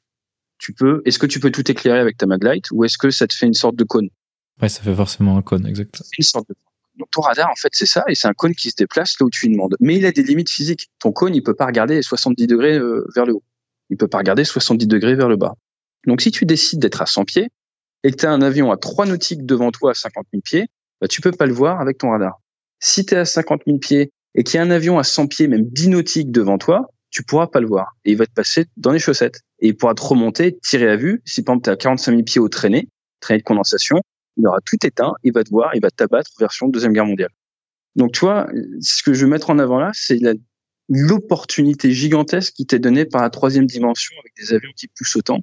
tu 0.59 0.73
peux, 0.73 1.03
est-ce 1.05 1.19
que 1.19 1.27
tu 1.27 1.41
peux 1.41 1.51
tout 1.51 1.71
éclairer 1.71 1.99
avec 1.99 2.17
ta 2.17 2.27
maglite 2.27 2.71
ou 2.73 2.85
est-ce 2.85 2.99
que 2.99 3.11
ça 3.11 3.27
te 3.27 3.35
fait 3.35 3.47
une 3.47 3.55
sorte 3.55 3.77
de 3.77 3.85
cône? 3.85 4.09
Ouais, 4.61 4.69
ça 4.69 4.83
fait 4.83 4.95
forcément 4.95 5.37
un 5.37 5.43
cône, 5.43 5.67
exactement. 5.67 6.07
Une 6.17 6.25
sorte 6.25 6.49
de 6.49 6.55
Donc 6.97 7.09
ton 7.11 7.21
radar, 7.21 7.51
en 7.51 7.57
fait, 7.57 7.69
c'est 7.73 7.87
ça, 7.87 8.05
et 8.09 8.15
c'est 8.15 8.29
un 8.29 8.35
cône 8.35 8.55
qui 8.55 8.71
se 8.71 8.77
déplace 8.77 9.15
là 9.21 9.27
où 9.27 9.31
tu 9.31 9.47
lui 9.47 9.55
demandes. 9.55 9.77
Mais 9.81 9.97
il 9.97 10.07
a 10.07 10.13
des 10.13 10.23
limites 10.23 10.51
physiques. 10.51 10.89
Ton 10.99 11.13
cône, 11.13 11.35
il 11.35 11.43
peut 11.43 11.55
pas 11.55 11.67
regarder 11.67 12.01
70 12.03 12.47
degrés 12.47 12.79
euh, 12.79 13.07
vers 13.15 13.27
le 13.27 13.35
haut. 13.35 13.43
Il 13.91 13.97
peut 13.97 14.09
pas 14.09 14.19
regarder 14.19 14.45
70 14.45 14.87
degrés 14.87 15.15
vers 15.15 15.29
le 15.29 15.37
bas. 15.37 15.55
Donc 16.07 16.21
si 16.21 16.31
tu 16.31 16.47
décides 16.47 16.81
d'être 16.81 17.03
à 17.03 17.07
100 17.07 17.25
pieds 17.25 17.49
et 18.05 18.11
que 18.11 18.17
tu 18.17 18.27
as 18.27 18.31
un 18.31 18.43
avion 18.43 18.71
à 18.71 18.77
3 18.77 19.07
nautiques 19.07 19.45
devant 19.45 19.71
toi 19.71 19.91
à 19.91 19.95
50 19.95 20.27
000 20.33 20.41
pieds, 20.43 20.67
bah, 21.01 21.09
tu 21.09 21.21
peux 21.21 21.33
pas 21.33 21.47
le 21.47 21.53
voir 21.53 21.81
avec 21.81 21.99
ton 21.99 22.11
radar. 22.11 22.41
Si 22.81 23.05
tu 23.05 23.15
es 23.15 23.19
à 23.19 23.25
50 23.25 23.63
000 23.67 23.79
pieds 23.79 24.13
et 24.35 24.45
qu'il 24.45 24.57
y 24.57 24.59
a 24.59 24.63
un 24.63 24.71
avion 24.71 24.99
à 24.99 25.05
100 25.05 25.27
pieds, 25.27 25.49
même 25.49 25.65
binautiques 25.65 26.31
devant 26.31 26.59
toi, 26.59 26.91
tu 27.11 27.23
pourras 27.23 27.47
pas 27.47 27.61
le 27.61 27.67
voir. 27.67 27.97
Et 28.05 28.13
il 28.13 28.17
va 28.17 28.27
te 28.27 28.33
passer 28.33 28.67
dans 28.77 28.93
les 28.93 28.99
chaussettes. 28.99 29.41
Et 29.61 29.69
il 29.69 29.77
pourra 29.77 29.95
te 29.95 30.03
remonter, 30.03 30.59
tirer 30.63 30.89
à 30.89 30.97
vue. 30.97 31.23
Si 31.25 31.43
par 31.43 31.55
exemple 31.55 31.65
tu 31.65 31.71
à 31.71 31.77
45 31.77 32.13
000 32.13 32.23
pieds 32.23 32.41
au 32.41 32.49
traîné, 32.49 32.89
traîné 33.21 33.39
de 33.39 33.45
condensation, 33.45 34.01
il 34.37 34.47
aura 34.47 34.59
tout 34.65 34.77
éteint, 34.85 35.13
il 35.23 35.33
va 35.33 35.45
te 35.45 35.51
voir, 35.51 35.75
il 35.75 35.81
va 35.81 35.91
t'abattre 35.91 36.31
version 36.39 36.69
Deuxième 36.69 36.93
Guerre 36.93 37.07
mondiale. 37.07 37.31
Donc 37.95 38.13
tu 38.13 38.21
vois, 38.21 38.49
ce 38.81 39.03
que 39.03 39.15
je 39.15 39.25
veux 39.25 39.31
mettre 39.31 39.51
en 39.51 39.59
avant 39.59 39.79
là, 39.79 39.91
c'est 39.95 40.19
l'opportunité 40.89 41.93
gigantesque 41.93 42.53
qui 42.55 42.67
t'est 42.67 42.79
donnée 42.79 43.07
par 43.07 43.23
la 43.23 43.31
troisième 43.31 43.67
dimension 43.67 44.15
avec 44.21 44.33
des 44.37 44.55
avions 44.55 44.71
qui 44.77 44.89
poussent 44.89 45.17
autant 45.17 45.41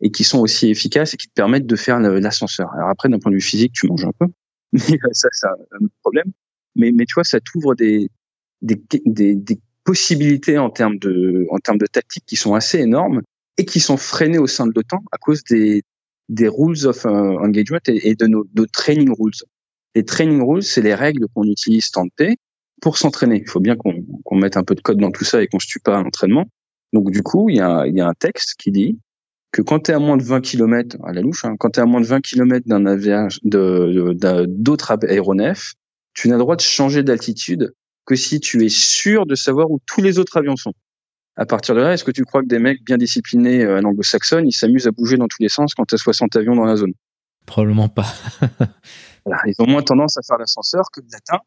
et 0.00 0.10
qui 0.10 0.24
sont 0.24 0.40
aussi 0.40 0.68
efficaces 0.68 1.14
et 1.14 1.16
qui 1.16 1.28
te 1.28 1.32
permettent 1.32 1.66
de 1.66 1.76
faire 1.76 1.98
l'ascenseur. 1.98 2.72
Alors 2.74 2.90
après, 2.90 3.08
d'un 3.08 3.18
point 3.18 3.30
de 3.30 3.36
vue 3.36 3.42
physique, 3.42 3.72
tu 3.72 3.86
manges 3.86 4.04
un 4.04 4.12
peu, 4.18 4.26
mais 4.72 4.98
ça, 5.12 5.28
c'est 5.32 5.46
un 5.46 5.84
autre 5.84 5.94
problème. 6.02 6.30
Mais, 6.76 6.92
mais 6.92 7.06
tu 7.06 7.14
vois, 7.14 7.24
ça 7.24 7.40
t'ouvre 7.40 7.74
des 7.74 8.10
possibilités 9.84 10.58
en 10.58 10.70
termes 10.70 10.98
de, 10.98 11.46
en 11.50 11.58
termes 11.58 11.78
de 11.78 11.86
tactique 11.86 12.24
qui 12.26 12.36
sont 12.36 12.54
assez 12.54 12.78
énormes 12.78 13.22
et 13.56 13.64
qui 13.64 13.80
sont 13.80 13.96
freinées 13.96 14.38
au 14.38 14.46
sein 14.46 14.66
de 14.66 14.72
l'OTAN 14.74 15.02
à 15.12 15.18
cause 15.18 15.44
des, 15.44 15.82
des 16.28 16.48
rules 16.48 16.86
of 16.86 17.06
euh, 17.06 17.10
engagement 17.10 17.78
et, 17.86 18.14
de 18.14 18.26
nos, 18.26 18.44
training 18.72 19.10
rules. 19.18 19.32
Les 19.94 20.04
training 20.04 20.42
rules, 20.42 20.62
c'est 20.62 20.82
les 20.82 20.94
règles 20.94 21.26
qu'on 21.34 21.44
utilise 21.44 21.90
tant 21.90 22.04
de 22.04 22.36
pour 22.80 22.98
s'entraîner. 22.98 23.40
Il 23.40 23.48
faut 23.48 23.60
bien 23.60 23.76
qu'on 23.76 24.36
mette 24.36 24.56
un 24.56 24.64
peu 24.64 24.74
de 24.74 24.80
code 24.80 24.98
dans 24.98 25.10
tout 25.10 25.24
ça 25.24 25.42
et 25.42 25.46
qu'on 25.46 25.58
se 25.58 25.66
tue 25.66 25.80
pas 25.80 25.98
à 25.98 26.02
l'entraînement. 26.02 26.46
Donc 26.92 27.10
du 27.10 27.22
coup, 27.22 27.48
il 27.48 27.56
y 27.56 27.60
a, 27.60 27.86
y 27.86 28.00
a 28.00 28.08
un 28.08 28.14
texte 28.14 28.54
qui 28.58 28.70
dit 28.70 28.98
que 29.52 29.62
quand 29.62 29.84
tu 29.84 29.90
es 29.92 29.94
à 29.94 30.00
moins 30.00 30.16
de 30.16 30.22
20 30.22 30.40
km, 30.40 30.96
à 31.04 31.12
la 31.12 31.20
louche, 31.20 31.44
hein, 31.44 31.54
quand 31.58 31.70
tu 31.70 31.80
es 31.80 31.82
à 31.82 31.86
moins 31.86 32.00
de 32.00 32.06
20 32.06 32.20
km 32.20 32.66
d'un 32.66 32.86
avion 32.86 33.28
d'autres 33.44 34.92
aéronefs, 35.08 35.74
tu 36.12 36.28
n'as 36.28 36.34
le 36.34 36.40
droit 36.40 36.56
de 36.56 36.60
changer 36.60 37.02
d'altitude 37.02 37.72
que 38.04 38.16
si 38.16 38.40
tu 38.40 38.64
es 38.64 38.68
sûr 38.68 39.26
de 39.26 39.34
savoir 39.34 39.70
où 39.70 39.78
tous 39.86 40.02
les 40.02 40.18
autres 40.18 40.36
avions 40.36 40.56
sont. 40.56 40.72
À 41.36 41.46
partir 41.46 41.74
de 41.74 41.80
là, 41.80 41.92
est-ce 41.92 42.04
que 42.04 42.10
tu 42.10 42.24
crois 42.24 42.42
que 42.42 42.46
des 42.46 42.58
mecs 42.58 42.84
bien 42.84 42.96
disciplinés 42.96 43.64
euh, 43.64 43.78
à 43.78 43.80
l'anglo-saxonne, 43.80 44.46
ils 44.46 44.52
s'amusent 44.52 44.86
à 44.86 44.92
bouger 44.92 45.16
dans 45.16 45.26
tous 45.26 45.42
les 45.42 45.48
sens 45.48 45.74
quand 45.74 45.84
tu 45.84 45.96
as 45.96 45.98
60 45.98 46.36
avions 46.36 46.54
dans 46.54 46.64
la 46.64 46.76
zone? 46.76 46.92
Probablement 47.46 47.88
pas. 47.88 48.06
ils 49.46 49.54
ont 49.58 49.66
moins 49.66 49.82
tendance 49.82 50.16
à 50.16 50.22
faire 50.22 50.38
l'ascenseur 50.38 50.84
que 50.92 51.00
le 51.00 51.08
latin, 51.12 51.38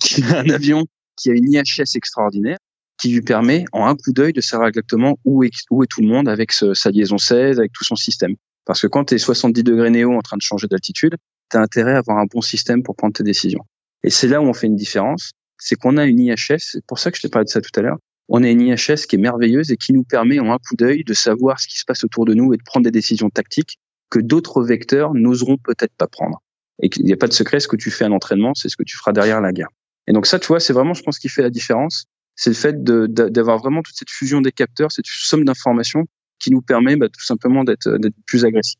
qui 0.00 0.22
a 0.22 0.40
un 0.40 0.48
avion 0.50 0.84
qui 1.16 1.30
a 1.30 1.34
une 1.34 1.52
IHS 1.52 1.96
extraordinaire, 1.96 2.58
qui 2.98 3.12
lui 3.12 3.22
permet 3.22 3.64
en 3.72 3.86
un 3.86 3.96
coup 3.96 4.12
d'œil 4.12 4.32
de 4.32 4.40
savoir 4.40 4.68
exactement 4.68 5.16
où 5.24 5.42
est, 5.42 5.50
où 5.70 5.82
est 5.82 5.86
tout 5.86 6.00
le 6.00 6.08
monde 6.08 6.28
avec 6.28 6.52
sa 6.52 6.90
liaison 6.90 7.18
16, 7.18 7.58
avec 7.58 7.72
tout 7.72 7.84
son 7.84 7.96
système. 7.96 8.36
Parce 8.64 8.80
que 8.80 8.86
quand 8.86 9.06
tu 9.06 9.14
es 9.14 9.18
70 9.18 9.62
degrés 9.62 9.90
néo 9.90 10.12
en 10.12 10.22
train 10.22 10.36
de 10.36 10.42
changer 10.42 10.68
d'altitude, 10.68 11.16
tu 11.50 11.56
as 11.56 11.60
intérêt 11.60 11.94
à 11.94 11.98
avoir 11.98 12.18
un 12.18 12.26
bon 12.26 12.40
système 12.40 12.82
pour 12.82 12.96
prendre 12.96 13.14
tes 13.14 13.24
décisions. 13.24 13.64
Et 14.04 14.10
c'est 14.10 14.28
là 14.28 14.40
où 14.40 14.44
on 14.44 14.54
fait 14.54 14.66
une 14.66 14.76
différence 14.76 15.32
c'est 15.58 15.76
qu'on 15.76 15.96
a 15.96 16.04
une 16.04 16.20
IHS, 16.20 16.58
c'est 16.58 16.84
pour 16.86 16.98
ça 16.98 17.10
que 17.10 17.16
je 17.16 17.22
t'ai 17.22 17.28
parlé 17.28 17.44
de 17.44 17.50
ça 17.50 17.60
tout 17.60 17.70
à 17.76 17.82
l'heure, 17.82 17.98
on 18.28 18.42
a 18.42 18.48
une 18.48 18.60
IHS 18.60 19.06
qui 19.08 19.16
est 19.16 19.18
merveilleuse 19.18 19.70
et 19.70 19.76
qui 19.76 19.92
nous 19.92 20.04
permet 20.04 20.38
en 20.40 20.50
un 20.50 20.58
coup 20.58 20.76
d'œil 20.76 21.04
de 21.04 21.14
savoir 21.14 21.60
ce 21.60 21.66
qui 21.68 21.78
se 21.78 21.84
passe 21.84 22.04
autour 22.04 22.24
de 22.24 22.34
nous 22.34 22.54
et 22.54 22.56
de 22.56 22.62
prendre 22.62 22.84
des 22.84 22.90
décisions 22.90 23.30
tactiques 23.30 23.78
que 24.10 24.18
d'autres 24.18 24.62
vecteurs 24.62 25.14
n'oseront 25.14 25.58
peut-être 25.58 25.94
pas 25.96 26.06
prendre. 26.06 26.42
Et 26.82 26.88
qu'il 26.88 27.04
n'y 27.04 27.12
a 27.12 27.16
pas 27.16 27.28
de 27.28 27.32
secret, 27.32 27.60
ce 27.60 27.68
que 27.68 27.76
tu 27.76 27.90
fais 27.90 28.04
à 28.04 28.08
l'entraînement, 28.08 28.54
c'est 28.54 28.68
ce 28.68 28.76
que 28.76 28.82
tu 28.82 28.96
feras 28.96 29.12
derrière 29.12 29.40
la 29.40 29.52
guerre. 29.52 29.68
Et 30.06 30.12
donc 30.12 30.26
ça, 30.26 30.38
tu 30.38 30.48
vois, 30.48 30.60
c'est 30.60 30.72
vraiment, 30.72 30.94
je 30.94 31.02
pense, 31.02 31.16
ce 31.16 31.20
qui 31.20 31.28
fait 31.28 31.42
la 31.42 31.50
différence. 31.50 32.06
C'est 32.36 32.50
le 32.50 32.56
fait 32.56 32.82
d'avoir 32.82 33.58
vraiment 33.58 33.82
toute 33.82 33.96
cette 33.96 34.10
fusion 34.10 34.40
des 34.40 34.52
capteurs, 34.52 34.90
cette 34.90 35.06
somme 35.06 35.44
d'informations 35.44 36.06
qui 36.40 36.50
nous 36.50 36.62
permet 36.62 36.96
bah, 36.96 37.08
tout 37.08 37.24
simplement 37.24 37.62
d'être 37.62 37.88
plus 38.26 38.44
agressif. 38.44 38.78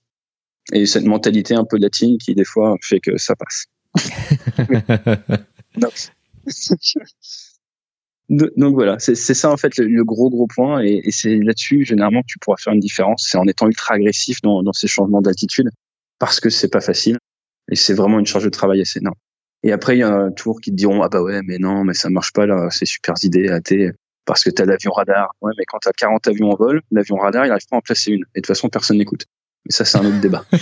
Et 0.73 0.87
cette 0.87 1.05
mentalité 1.05 1.55
un 1.55 1.65
peu 1.65 1.77
latine 1.79 2.19
qui, 2.19 2.35
des 2.35 2.45
fois, 2.45 2.77
fait 2.83 3.01
que 3.01 3.17
ça 3.17 3.35
passe. 3.37 3.67
Donc 8.31 8.75
voilà, 8.75 8.99
c'est 8.99 9.15
ça 9.15 9.53
en 9.53 9.59
fait 9.59 9.77
le, 9.77 10.03
gros 10.03 10.31
gros 10.31 10.47
point 10.47 10.83
et, 10.83 11.03
c'est 11.11 11.37
là-dessus 11.37 11.85
généralement 11.85 12.23
que 12.23 12.27
tu 12.27 12.39
pourras 12.39 12.57
faire 12.59 12.73
une 12.73 12.81
différence, 12.81 13.29
c'est 13.31 13.37
en 13.37 13.47
étant 13.47 13.67
ultra 13.67 13.97
agressif 13.97 14.41
dans, 14.43 14.73
ces 14.73 14.87
changements 14.87 15.21
d'altitude 15.21 15.69
parce 16.19 16.41
que 16.41 16.49
c'est 16.49 16.71
pas 16.71 16.81
facile 16.81 17.19
et 17.71 17.77
c'est 17.77 17.93
vraiment 17.93 18.19
une 18.19 18.27
charge 18.27 18.45
de 18.45 18.51
travail 18.51 18.81
assez 18.81 19.01
énorme. 19.01 19.17
Et 19.63 19.73
après 19.73 19.97
il 19.97 20.01
y 20.01 20.03
a 20.03 20.09
un 20.09 20.31
tour 20.33 20.63
qui 20.63 20.71
te 20.71 20.77
diront 20.77 21.03
ah 21.03 21.11
bah 21.11 21.23
ouais 21.23 21.43
mais 21.45 21.59
non 21.59 21.85
mais 21.85 21.93
ça 21.93 22.09
marche 22.09 22.33
pas 22.33 22.47
là, 22.47 22.69
c'est 22.71 22.87
super 22.87 23.15
idée 23.23 23.49
à 23.49 23.61
parce 24.25 24.43
que 24.43 24.49
tu 24.49 24.63
as 24.63 24.65
l'avion 24.65 24.93
radar. 24.93 25.35
Ouais 25.43 25.53
mais 25.59 25.65
quand 25.67 25.79
tu 25.81 25.89
as 25.89 25.93
40 25.93 26.27
avions 26.29 26.51
en 26.51 26.57
vol, 26.57 26.81
l'avion 26.93 27.17
radar 27.17 27.45
il 27.45 27.51
arrive 27.51 27.67
pas 27.69 27.77
à 27.77 27.79
en 27.81 27.83
placer 27.83 28.13
une 28.13 28.23
et 28.35 28.41
de 28.41 28.41
toute 28.41 28.47
façon 28.47 28.71
personne 28.71 28.97
n'écoute. 28.97 29.27
Mais 29.67 29.73
ça, 29.73 29.85
c'est 29.85 29.97
un 29.97 30.05
autre 30.05 30.21
débat. 30.21 30.45
donc, 30.53 30.61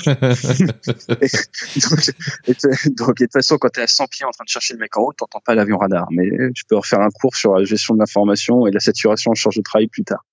de 3.19 3.25
toute 3.25 3.33
façon, 3.33 3.59
quand 3.59 3.71
tu 3.71 3.81
es 3.81 3.83
à 3.83 3.89
100 3.89 4.07
pieds 4.07 4.25
en 4.25 4.31
train 4.31 4.45
de 4.45 4.49
chercher 4.49 4.75
le 4.75 4.81
mec 4.81 4.97
en 4.97 5.03
haut, 5.03 5.13
tu 5.13 5.25
pas 5.45 5.55
l'avion 5.55 5.79
radar. 5.79 6.07
Mais 6.13 6.29
tu 6.55 6.65
peux 6.65 6.77
refaire 6.77 7.01
un 7.01 7.11
cours 7.11 7.35
sur 7.35 7.55
la 7.55 7.65
gestion 7.65 7.95
de 7.95 7.99
l'information 7.99 8.67
et 8.67 8.71
la 8.71 8.81
saturation 8.81 9.33
en 9.33 9.35
charge 9.35 9.57
de 9.57 9.63
travail 9.63 9.89
plus 9.89 10.05
tard. 10.05 10.25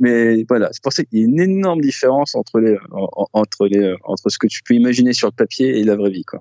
Mais 0.00 0.44
voilà, 0.48 0.70
c'est 0.72 0.82
pour 0.82 0.92
ça 0.92 1.04
qu'il 1.04 1.18
y 1.18 1.22
a 1.22 1.24
une 1.26 1.40
énorme 1.40 1.80
différence 1.80 2.34
entre 2.34 2.60
les, 2.60 2.76
entre 3.32 3.66
les, 3.66 3.94
entre 4.04 4.28
ce 4.28 4.38
que 4.38 4.46
tu 4.46 4.62
peux 4.62 4.74
imaginer 4.74 5.12
sur 5.12 5.28
le 5.28 5.32
papier 5.32 5.78
et 5.78 5.84
la 5.84 5.96
vraie 5.96 6.10
vie, 6.10 6.24
quoi. 6.24 6.40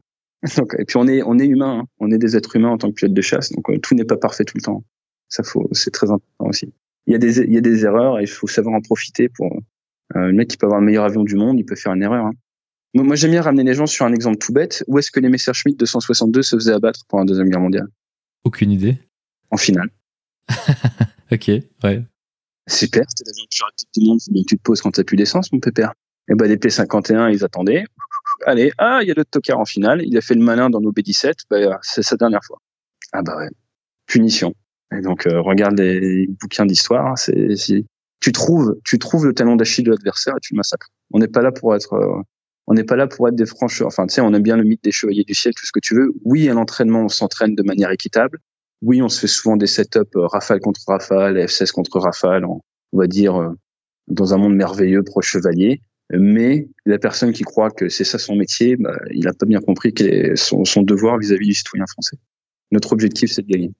Donc, 0.58 0.76
et 0.78 0.86
puis 0.86 0.98
on 0.98 1.08
est, 1.08 1.22
on 1.24 1.40
est 1.40 1.46
humain, 1.46 1.80
hein. 1.82 1.88
on 2.00 2.12
est 2.12 2.18
des 2.18 2.36
êtres 2.36 2.56
humains 2.56 2.72
en 2.72 2.78
tant 2.78 2.90
que 2.90 2.96
pilote 2.96 3.14
de 3.14 3.22
chasse, 3.22 3.52
donc 3.54 3.70
euh, 3.70 3.78
tout 3.80 3.96
n'est 3.96 4.04
pas 4.04 4.18
parfait 4.18 4.44
tout 4.44 4.58
le 4.58 4.62
temps. 4.62 4.84
Ça 5.30 5.44
faut, 5.44 5.70
c'est 5.72 5.92
très 5.92 6.12
important 6.12 6.50
aussi. 6.50 6.74
Il 7.08 7.14
y 7.14 7.16
a 7.16 7.20
des, 7.20 7.40
il 7.40 7.54
y 7.54 7.58
a 7.58 7.62
des 7.62 7.86
erreurs 7.86 8.20
et 8.20 8.24
il 8.24 8.28
faut 8.28 8.48
savoir 8.48 8.76
en 8.76 8.82
profiter 8.82 9.30
pour, 9.30 9.58
euh, 10.16 10.28
le 10.28 10.34
mec 10.34 10.50
qui 10.50 10.58
peut 10.58 10.66
avoir 10.66 10.80
le 10.80 10.86
meilleur 10.86 11.06
avion 11.06 11.24
du 11.24 11.36
monde, 11.36 11.60
il 11.60 11.66
peut 11.66 11.76
faire 11.76 11.94
une 11.94 12.04
erreur. 12.04 12.26
Hein. 12.26 12.34
Moi, 12.96 13.16
j'aime 13.16 13.32
bien 13.32 13.42
ramener 13.42 13.64
les 13.64 13.74
gens 13.74 13.88
sur 13.88 14.06
un 14.06 14.14
exemple 14.14 14.38
tout 14.38 14.54
bête. 14.54 14.84
Où 14.88 15.00
est-ce 15.00 15.12
que 15.12 15.20
les 15.20 15.30
Messerschmitt 15.30 15.80
262 15.80 16.44
se 16.44 16.56
faisaient 16.56 16.74
abattre 16.74 17.02
pendant 17.08 17.24
la 17.24 17.28
Deuxième 17.28 17.50
Guerre 17.50 17.62
mondiale? 17.62 17.88
Aucune 18.44 18.72
idée. 18.72 19.00
En 19.50 19.58
finale. 19.58 19.90
ok, 21.32 21.48
ouais. 21.84 22.04
Super, 22.68 23.04
c'était 23.10 23.30
l'avion 23.30 23.46
plus 23.50 23.64
rapide 23.64 23.88
du 23.96 24.06
monde, 24.06 24.20
donc 24.30 24.46
tu 24.48 24.58
te 24.58 24.62
poses 24.62 24.82
quand 24.82 24.92
t'as 24.92 25.04
plus 25.04 25.18
d'essence, 25.18 25.52
mon 25.52 25.60
pépère. 25.60 25.94
Et 26.30 26.32
eh 26.32 26.36
ben, 26.36 26.48
les 26.48 26.58
P-51, 26.58 27.34
ils 27.34 27.44
attendaient. 27.44 27.84
Allez, 28.46 28.72
ah, 28.78 29.00
il 29.02 29.08
y 29.08 29.12
a 29.12 29.14
le 29.16 29.26
tocard 29.26 29.60
en 29.60 29.66
finale. 29.66 30.02
Il 30.06 30.18
a 30.18 30.22
fait 30.22 30.36
le 30.36 30.42
malin 30.42 30.70
dans 30.70 30.80
nos 30.80 30.92
B-17. 30.92 31.34
Bah, 31.50 31.80
c'est 31.82 32.04
sa 32.04 32.16
dernière 32.16 32.44
fois. 32.46 32.60
Ah 33.12 33.22
bah 33.22 33.38
ouais. 33.38 33.50
Punition. 34.06 34.54
Et 34.96 35.02
donc, 35.02 35.28
euh, 35.28 35.42
regarde 35.42 35.78
les 35.78 36.28
bouquins 36.28 36.66
d'histoire. 36.66 37.08
Hein, 37.08 37.16
c'est, 37.16 37.84
tu 38.24 38.32
trouves, 38.32 38.80
tu 38.86 39.00
trouves 39.00 39.26
le 39.26 39.34
talent 39.34 39.58
d'Achille 39.58 39.84
de 39.84 39.92
l'adversaire 39.92 40.34
et 40.38 40.40
tu 40.42 40.54
le 40.54 40.58
massacres. 40.58 40.88
On 41.12 41.20
n'est 41.20 41.28
pas 41.28 41.42
là 41.42 41.52
pour 41.52 41.76
être, 41.76 41.92
euh, 41.92 42.22
on 42.68 42.74
n'est 42.74 42.86
pas 42.86 42.96
là 42.96 43.06
pour 43.06 43.28
être 43.28 43.36
des 43.36 43.46
francheurs. 43.46 43.88
Enfin, 43.88 44.08
tu 44.08 44.14
sais, 44.14 44.22
on 44.22 44.34
aime 44.34 44.42
bien 44.42 44.56
le 44.56 44.64
mythe 44.64 44.82
des 44.82 44.94
chevaliers 44.94 45.26
du 45.26 45.36
ciel, 45.36 45.54
tout 45.54 45.66
ce 45.66 45.74
que 45.74 45.82
tu 45.82 45.94
veux. 45.94 46.14
Oui, 46.24 46.48
à 46.48 46.54
l'entraînement, 46.54 47.02
on 47.02 47.10
s'entraîne 47.10 47.54
de 47.54 47.64
manière 47.64 47.92
équitable. 47.92 48.40
Oui, 48.82 49.02
on 49.02 49.10
se 49.10 49.20
fait 49.20 49.28
souvent 49.28 49.58
des 49.58 49.68
setups 49.68 50.00
euh, 50.16 50.26
rafale 50.28 50.62
contre 50.62 50.80
rafale, 50.88 51.36
F-16 51.36 51.74
contre 51.74 52.00
rafale, 52.00 52.46
on, 52.46 52.62
va 52.94 53.08
dire, 53.08 53.36
euh, 53.36 53.50
dans 54.08 54.34
un 54.34 54.38
monde 54.38 54.56
merveilleux 54.56 55.04
pro 55.04 55.22
chevalier. 55.22 55.82
Mais 56.14 56.70
la 56.86 57.00
personne 57.00 57.34
qui 57.34 57.44
croit 57.44 57.72
que 57.72 57.90
c'est 57.90 58.06
ça 58.06 58.20
son 58.20 58.38
métier, 58.38 58.78
bah, 58.78 58.96
il 59.12 59.26
n'a 59.26 59.34
pas 59.34 59.46
bien 59.46 59.60
compris 59.60 59.94
quel 59.94 60.08
est 60.08 60.36
son, 60.38 60.64
son 60.64 60.82
devoir 60.82 61.18
vis-à-vis 61.18 61.48
du 61.48 61.54
citoyen 61.54 61.86
français. 61.88 62.16
Notre 62.72 62.94
objectif, 62.94 63.34
c'est 63.34 63.42
de 63.42 63.48
gagner. 63.48 63.72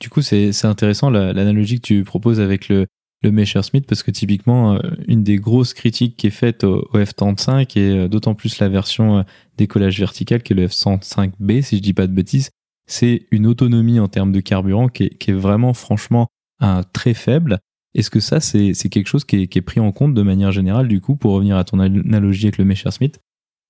Du 0.00 0.08
coup, 0.08 0.22
c'est 0.22 0.64
intéressant 0.64 1.10
l'analogie 1.10 1.82
que 1.82 1.86
tu 1.86 2.04
proposes 2.04 2.40
avec 2.40 2.68
le, 2.68 2.86
le 3.24 3.32
Messerschmitt 3.32 3.86
parce 3.86 4.02
que 4.02 4.10
typiquement, 4.10 4.74
euh, 4.74 4.78
une 5.08 5.24
des 5.24 5.36
grosses 5.36 5.74
critiques 5.74 6.16
qui 6.16 6.28
est 6.28 6.30
faite 6.30 6.62
au, 6.62 6.88
F-35 6.94 7.78
et 7.78 7.90
euh, 7.90 8.08
d'autant 8.08 8.34
plus 8.34 8.58
la 8.60 8.68
version 8.68 9.18
euh, 9.18 9.22
décollage 9.56 9.98
vertical 9.98 10.42
qui 10.42 10.52
est 10.52 10.56
le 10.56 10.68
F-105B, 10.68 11.62
si 11.62 11.78
je 11.78 11.82
dis 11.82 11.92
pas 11.92 12.06
de 12.06 12.12
bêtises, 12.12 12.50
c'est 12.86 13.26
une 13.30 13.46
autonomie 13.46 13.98
en 13.98 14.08
termes 14.08 14.32
de 14.32 14.40
carburant 14.40 14.88
qui 14.88 15.04
est, 15.04 15.32
vraiment 15.32 15.74
franchement 15.74 16.28
très 16.92 17.14
faible. 17.14 17.58
Est-ce 17.94 18.10
que 18.10 18.20
ça, 18.20 18.40
c'est 18.40 18.74
quelque 18.90 19.06
chose 19.06 19.24
qui 19.24 19.48
est, 19.50 19.60
pris 19.62 19.80
en 19.80 19.90
compte 19.92 20.14
de 20.14 20.22
manière 20.22 20.52
générale, 20.52 20.88
du 20.88 21.00
coup, 21.00 21.16
pour 21.16 21.32
revenir 21.32 21.56
à 21.56 21.64
ton 21.64 21.78
analogie 21.78 22.46
avec 22.46 22.58
le 22.58 22.64
Messerschmitt? 22.64 23.18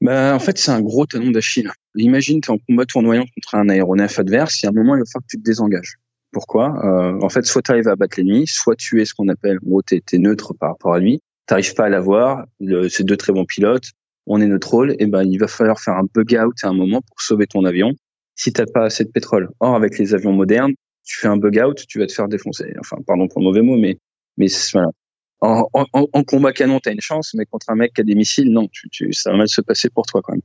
Bah, 0.00 0.34
En 0.34 0.38
fait, 0.40 0.58
c'est 0.58 0.72
un 0.72 0.80
gros 0.80 1.06
talon 1.06 1.30
d'Achille. 1.30 1.70
Imagine, 1.96 2.40
tu 2.40 2.50
en 2.50 2.58
combat 2.58 2.86
tournoyant 2.86 3.24
contre 3.34 3.54
un 3.54 3.68
aéronef 3.68 4.18
adverse, 4.18 4.62
il 4.62 4.66
y 4.66 4.68
a 4.68 4.70
un 4.70 4.72
moment, 4.72 4.96
il 4.96 5.00
va 5.00 5.04
falloir 5.04 5.22
que 5.22 5.36
tu 5.36 5.38
te 5.38 5.44
désengages. 5.44 5.98
Pourquoi? 6.34 6.74
Euh, 6.84 7.18
En 7.22 7.28
fait, 7.30 7.46
soit 7.46 7.62
tu 7.62 7.70
arrives 7.70 7.88
à 7.88 7.96
battre 7.96 8.18
l'ennemi, 8.18 8.46
soit 8.46 8.76
tu 8.76 9.00
es 9.00 9.06
ce 9.06 9.14
qu'on 9.14 9.28
appelle, 9.28 9.58
en 9.64 9.68
gros, 9.68 9.82
tu 9.82 9.94
es, 9.96 10.18
neutre 10.18 10.52
par 10.52 10.70
rapport 10.70 10.92
à 10.92 10.98
lui. 10.98 11.20
Tu 11.46 11.54
n'arrives 11.54 11.74
pas 11.74 11.86
à 11.86 11.88
l'avoir, 11.88 12.44
c'est 12.90 13.04
deux 13.04 13.16
très 13.16 13.32
bons 13.32 13.44
pilotes, 13.44 13.84
on 14.26 14.40
est 14.40 14.46
neutre 14.46 14.70
rôle, 14.70 14.96
et 14.98 15.06
ben 15.06 15.22
il 15.22 15.38
va 15.38 15.46
falloir 15.46 15.78
faire 15.78 15.94
un 15.94 16.04
bug 16.14 16.36
out 16.44 16.56
à 16.62 16.68
un 16.68 16.72
moment 16.72 17.00
pour 17.02 17.20
sauver 17.20 17.46
ton 17.46 17.64
avion 17.64 17.92
si 18.34 18.52
t'as 18.52 18.66
pas 18.66 18.84
assez 18.84 19.04
de 19.04 19.10
pétrole. 19.10 19.48
Or, 19.60 19.76
avec 19.76 19.98
les 19.98 20.12
avions 20.12 20.32
modernes, 20.32 20.72
tu 21.04 21.20
fais 21.20 21.28
un 21.28 21.36
bug 21.36 21.60
out, 21.64 21.84
tu 21.86 21.98
vas 22.00 22.06
te 22.06 22.12
faire 22.12 22.28
défoncer. 22.28 22.74
Enfin, 22.80 22.96
pardon 23.06 23.28
pour 23.28 23.40
le 23.40 23.44
mauvais 23.44 23.62
mot, 23.62 23.76
mais 23.76 23.98
mais 24.36 24.48
voilà. 24.72 24.88
En, 25.40 25.68
en, 25.74 25.86
en 26.12 26.24
combat 26.24 26.52
canon, 26.52 26.80
t'as 26.80 26.92
une 26.92 27.00
chance, 27.00 27.34
mais 27.34 27.44
contre 27.44 27.70
un 27.70 27.76
mec 27.76 27.92
qui 27.92 28.00
a 28.00 28.04
des 28.04 28.14
missiles, 28.14 28.50
non, 28.50 28.66
tu, 28.72 28.88
tu, 28.90 29.12
ça 29.12 29.30
va 29.30 29.36
mal 29.36 29.48
se 29.48 29.60
passer 29.60 29.90
pour 29.90 30.06
toi 30.06 30.22
quand 30.24 30.32
même. 30.32 30.42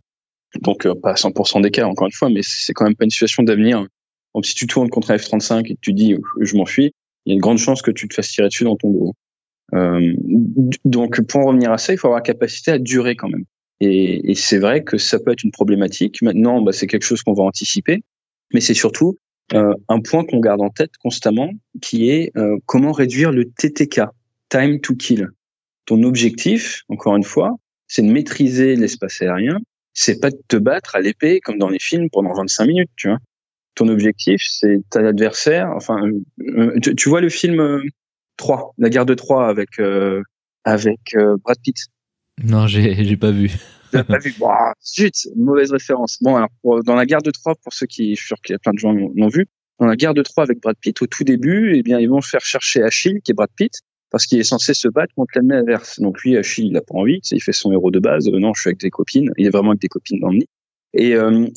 Donc 0.61 0.85
euh, 0.85 0.93
pas 0.93 1.11
à 1.11 1.15
100% 1.15 1.61
des 1.61 1.71
cas, 1.71 1.87
encore 1.87 2.07
une 2.07 2.13
fois, 2.13 2.29
mais 2.29 2.41
c'est 2.43 2.73
quand 2.73 2.83
même 2.83 2.95
pas 2.95 3.05
une 3.05 3.09
situation 3.09 3.43
d'avenir 3.43 3.87
donc, 4.35 4.45
si 4.45 4.53
tu 4.53 4.67
tournes 4.67 4.89
contre 4.89 5.11
un 5.11 5.17
F-35 5.17 5.65
et 5.65 5.75
que 5.75 5.79
tu 5.81 5.93
dis 5.93 6.15
je 6.39 6.55
m'enfuis, 6.55 6.93
il 7.25 7.29
y 7.29 7.33
a 7.33 7.35
une 7.35 7.41
grande 7.41 7.57
chance 7.57 7.81
que 7.81 7.91
tu 7.91 8.07
te 8.07 8.13
fasses 8.13 8.29
tirer 8.29 8.47
dessus 8.47 8.63
dans 8.63 8.75
ton 8.75 8.91
dos. 8.91 9.13
Euh, 9.73 10.13
donc, 10.85 11.21
pour 11.21 11.41
en 11.41 11.45
revenir 11.47 11.71
à 11.71 11.77
ça, 11.77 11.93
il 11.93 11.97
faut 11.97 12.07
avoir 12.07 12.19
la 12.19 12.23
capacité 12.23 12.71
à 12.71 12.79
durer 12.79 13.15
quand 13.15 13.29
même. 13.29 13.45
Et, 13.81 14.31
et 14.31 14.35
c'est 14.35 14.57
vrai 14.57 14.83
que 14.83 14.97
ça 14.97 15.19
peut 15.19 15.31
être 15.31 15.43
une 15.43 15.51
problématique. 15.51 16.21
Maintenant, 16.21 16.61
bah, 16.61 16.71
c'est 16.71 16.87
quelque 16.87 17.05
chose 17.05 17.23
qu'on 17.23 17.33
va 17.33 17.43
anticiper, 17.43 18.03
mais 18.53 18.61
c'est 18.61 18.73
surtout 18.73 19.17
euh, 19.53 19.73
un 19.87 20.01
point 20.01 20.25
qu'on 20.25 20.39
garde 20.39 20.61
en 20.61 20.69
tête 20.69 20.91
constamment, 21.01 21.49
qui 21.81 22.09
est 22.09 22.31
euh, 22.37 22.57
comment 22.65 22.91
réduire 22.91 23.31
le 23.31 23.45
TTK, 23.45 24.01
time 24.49 24.79
to 24.79 24.95
kill. 24.95 25.29
Ton 25.85 26.03
objectif, 26.03 26.83
encore 26.89 27.15
une 27.15 27.23
fois, 27.23 27.55
c'est 27.87 28.03
de 28.03 28.11
maîtriser 28.11 28.75
l'espace 28.75 29.21
aérien. 29.21 29.57
C'est 29.93 30.19
pas 30.19 30.29
de 30.29 30.39
te 30.47 30.55
battre 30.55 30.95
à 30.95 31.01
l'épée 31.01 31.39
comme 31.39 31.57
dans 31.57 31.69
les 31.69 31.79
films 31.79 32.09
pendant 32.11 32.33
25 32.33 32.65
minutes, 32.65 32.91
tu 32.95 33.07
vois 33.07 33.17
ton 33.79 33.87
objectif, 33.87 34.41
c'est 34.45 34.81
ton 34.91 35.05
adversaire. 35.05 35.71
Enfin, 35.73 35.97
euh, 36.41 36.79
tu, 36.79 37.07
vois 37.07 37.21
le 37.21 37.29
film 37.29 37.81
3, 38.35 38.57
euh, 38.57 38.61
la 38.77 38.89
guerre 38.89 39.05
de 39.05 39.13
3 39.13 39.47
avec 39.47 39.79
euh, 39.79 40.21
avec 40.65 41.15
Brad 41.43 41.57
Pitt? 41.63 41.77
Non, 42.43 42.67
j'ai 42.67 43.03
j'ai 43.05 43.17
pas 43.17 43.31
vu. 43.31 43.51
pas 43.91 44.19
vu? 44.19 44.35
Bon, 44.37 44.49
zut, 44.85 45.15
mauvaise 45.37 45.71
référence. 45.71 46.17
Bon, 46.21 46.35
alors 46.35 46.83
dans 46.83 46.95
la 46.95 47.05
guerre 47.05 47.21
de 47.21 47.31
3, 47.31 47.55
pour 47.63 47.73
ceux 47.73 47.87
qui, 47.87 48.15
je 48.15 48.19
suis 48.19 48.27
sûr 48.27 48.37
qu'il 48.43 48.53
y 48.53 48.55
a 48.55 48.59
plein 48.59 48.73
de 48.73 48.79
gens 48.79 48.91
l'ont 48.91 49.27
vu, 49.29 49.47
dans 49.79 49.85
la 49.85 49.95
guerre 49.95 50.13
de 50.13 50.23
3 50.23 50.43
avec 50.43 50.61
Brad 50.61 50.75
Pitt, 50.79 51.01
au 51.01 51.07
tout 51.07 51.23
début, 51.23 51.77
eh 51.77 51.81
bien, 51.81 51.99
ils 51.99 52.09
vont 52.09 52.21
faire 52.21 52.41
chercher 52.41 52.83
Achille, 52.83 53.21
qui 53.23 53.31
est 53.31 53.33
Brad 53.33 53.49
Pitt, 53.55 53.71
parce 54.11 54.25
qu'il 54.25 54.39
est 54.39 54.43
censé 54.43 54.73
se 54.73 54.89
battre 54.89 55.13
contre 55.15 55.31
l'ennemi 55.35 55.53
adverse. 55.53 56.01
Donc 56.01 56.21
lui, 56.21 56.35
Achille, 56.35 56.67
il 56.67 56.75
a 56.75 56.81
pas 56.81 56.95
envie, 56.95 57.21
il 57.31 57.41
fait 57.41 57.53
son 57.53 57.71
héros 57.71 57.91
de 57.91 57.99
base. 57.99 58.27
non, 58.27 58.53
je 58.53 58.59
suis 58.59 58.67
avec 58.67 58.81
des 58.81 58.89
copines. 58.89 59.31
Il 59.37 59.47
est 59.47 59.51
vraiment 59.51 59.69
avec 59.69 59.81
des 59.81 59.87
copines 59.87 60.19
dans 60.19 60.29
le 60.29 60.39
nid. 60.39 60.47
Et, 60.93 61.15
euh, 61.15 61.47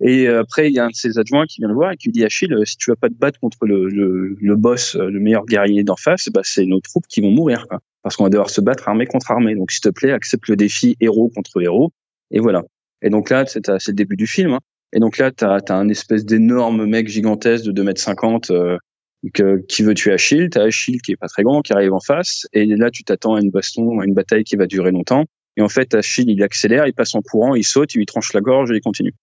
et, 0.00 0.28
après, 0.28 0.68
il 0.68 0.74
y 0.74 0.78
a 0.78 0.84
un 0.84 0.90
de 0.90 0.94
ses 0.94 1.18
adjoints 1.18 1.46
qui 1.46 1.60
vient 1.60 1.68
le 1.68 1.74
voir 1.74 1.92
et 1.92 1.96
qui 1.96 2.08
lui 2.08 2.12
dit 2.12 2.24
Achille, 2.24 2.54
si 2.64 2.76
tu 2.76 2.90
vas 2.90 2.96
pas 2.96 3.08
te 3.08 3.14
battre 3.14 3.40
contre 3.40 3.66
le, 3.66 3.88
le, 3.88 4.36
le 4.38 4.56
boss, 4.56 4.96
le 4.96 5.18
meilleur 5.18 5.46
guerrier 5.46 5.82
d'en 5.82 5.96
face, 5.96 6.28
bah, 6.32 6.42
c'est 6.44 6.66
nos 6.66 6.80
troupes 6.80 7.06
qui 7.08 7.20
vont 7.20 7.30
mourir, 7.30 7.66
quoi. 7.68 7.80
parce 8.02 8.16
qu'on 8.16 8.24
va 8.24 8.30
devoir 8.30 8.50
se 8.50 8.60
battre 8.60 8.88
armée 8.88 9.06
contre 9.06 9.30
armée. 9.30 9.54
Donc, 9.54 9.70
s'il 9.70 9.80
te 9.80 9.88
plaît, 9.88 10.12
accepte 10.12 10.48
le 10.48 10.56
défi 10.56 10.96
héros 11.00 11.30
contre 11.34 11.60
héros. 11.60 11.90
Et 12.30 12.40
voilà. 12.40 12.62
Et 13.02 13.10
donc 13.10 13.30
là, 13.30 13.44
c'est 13.46 13.66
le 13.66 13.92
début 13.92 14.16
du 14.16 14.26
film. 14.26 14.52
Hein. 14.52 14.60
Et 14.92 14.98
donc 14.98 15.18
là, 15.18 15.30
tu 15.30 15.44
as, 15.44 15.60
un 15.70 15.88
espèce 15.88 16.24
d'énorme 16.24 16.84
mec 16.86 17.08
gigantesque 17.08 17.64
de 17.64 17.72
2 17.72 17.82
mètres 17.84 18.00
50 18.00 18.50
euh, 18.50 18.76
que, 19.34 19.64
qui 19.68 19.82
veut 19.82 19.94
tuer 19.94 20.12
Achille. 20.12 20.50
Tu 20.50 20.58
as 20.58 20.62
Achille 20.62 21.00
qui 21.00 21.12
est 21.12 21.16
pas 21.16 21.28
très 21.28 21.42
grand, 21.42 21.62
qui 21.62 21.72
arrive 21.72 21.92
en 21.92 22.00
face. 22.00 22.46
Et 22.52 22.66
là, 22.66 22.90
tu 22.90 23.04
t'attends 23.04 23.36
à 23.36 23.40
une 23.40 23.50
baston, 23.50 24.00
à 24.00 24.04
une 24.04 24.14
bataille 24.14 24.44
qui 24.44 24.56
va 24.56 24.66
durer 24.66 24.90
longtemps. 24.90 25.24
Et 25.56 25.62
en 25.62 25.68
fait, 25.68 25.94
Achille, 25.94 26.30
il 26.30 26.42
accélère, 26.42 26.86
il 26.86 26.94
passe 26.94 27.14
en 27.14 27.22
courant, 27.22 27.54
il 27.54 27.64
saute, 27.64 27.94
il 27.94 27.98
lui 27.98 28.06
tranche 28.06 28.32
la 28.32 28.40
gorge 28.40 28.70
et 28.70 28.76
il 28.76 28.80
continue. 28.80 29.14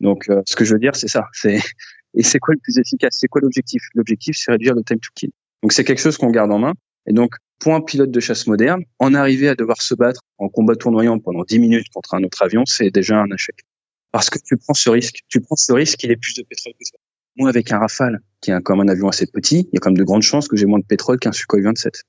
Donc, 0.00 0.28
euh, 0.28 0.42
ce 0.46 0.56
que 0.56 0.64
je 0.64 0.72
veux 0.72 0.78
dire, 0.78 0.96
c'est 0.96 1.08
ça. 1.08 1.26
C'est 1.32 1.58
et 2.14 2.22
c'est 2.22 2.38
quoi 2.38 2.54
le 2.54 2.60
plus 2.60 2.78
efficace? 2.78 3.16
C'est 3.20 3.28
quoi 3.28 3.40
l'objectif? 3.40 3.82
L'objectif, 3.94 4.36
c'est 4.38 4.50
réduire 4.50 4.74
le 4.74 4.82
time 4.82 4.98
to 4.98 5.10
kill. 5.14 5.30
Donc, 5.62 5.72
c'est 5.72 5.84
quelque 5.84 6.00
chose 6.00 6.16
qu'on 6.16 6.30
garde 6.30 6.52
en 6.52 6.58
main. 6.58 6.72
Et 7.06 7.12
donc, 7.12 7.34
pour 7.58 7.74
un 7.74 7.80
pilote 7.80 8.10
de 8.10 8.20
chasse 8.20 8.46
moderne, 8.46 8.82
en 8.98 9.14
arriver 9.14 9.48
à 9.48 9.54
devoir 9.54 9.80
se 9.80 9.94
battre 9.94 10.20
en 10.38 10.48
combat 10.48 10.76
tournoyant 10.76 11.18
pendant 11.18 11.44
10 11.44 11.58
minutes 11.58 11.86
contre 11.94 12.14
un 12.14 12.22
autre 12.24 12.42
avion, 12.42 12.64
c'est 12.66 12.90
déjà 12.90 13.18
un 13.18 13.30
échec. 13.32 13.56
Parce 14.12 14.30
que 14.30 14.38
tu 14.44 14.56
prends 14.56 14.74
ce 14.74 14.90
risque. 14.90 15.20
Tu 15.28 15.40
prends 15.40 15.56
ce 15.56 15.72
risque 15.72 15.98
qu'il 15.98 16.10
ait 16.10 16.16
plus 16.16 16.34
de 16.34 16.42
pétrole 16.42 16.72
que 16.72 16.88
toi. 16.90 16.98
Moi, 17.36 17.48
avec 17.50 17.70
un 17.70 17.78
Rafale, 17.78 18.20
qui 18.40 18.50
est 18.50 18.62
comme 18.62 18.80
un 18.80 18.88
avion 18.88 19.08
assez 19.08 19.26
petit, 19.26 19.68
il 19.70 19.74
y 19.74 19.76
a 19.76 19.80
quand 19.80 19.90
même 19.90 19.98
de 19.98 20.04
grandes 20.04 20.22
chances 20.22 20.48
que 20.48 20.56
j'ai 20.56 20.66
moins 20.66 20.78
de 20.78 20.84
pétrole 20.84 21.18
qu'un 21.18 21.32
Sukhoi 21.32 21.60
27. 21.62 22.02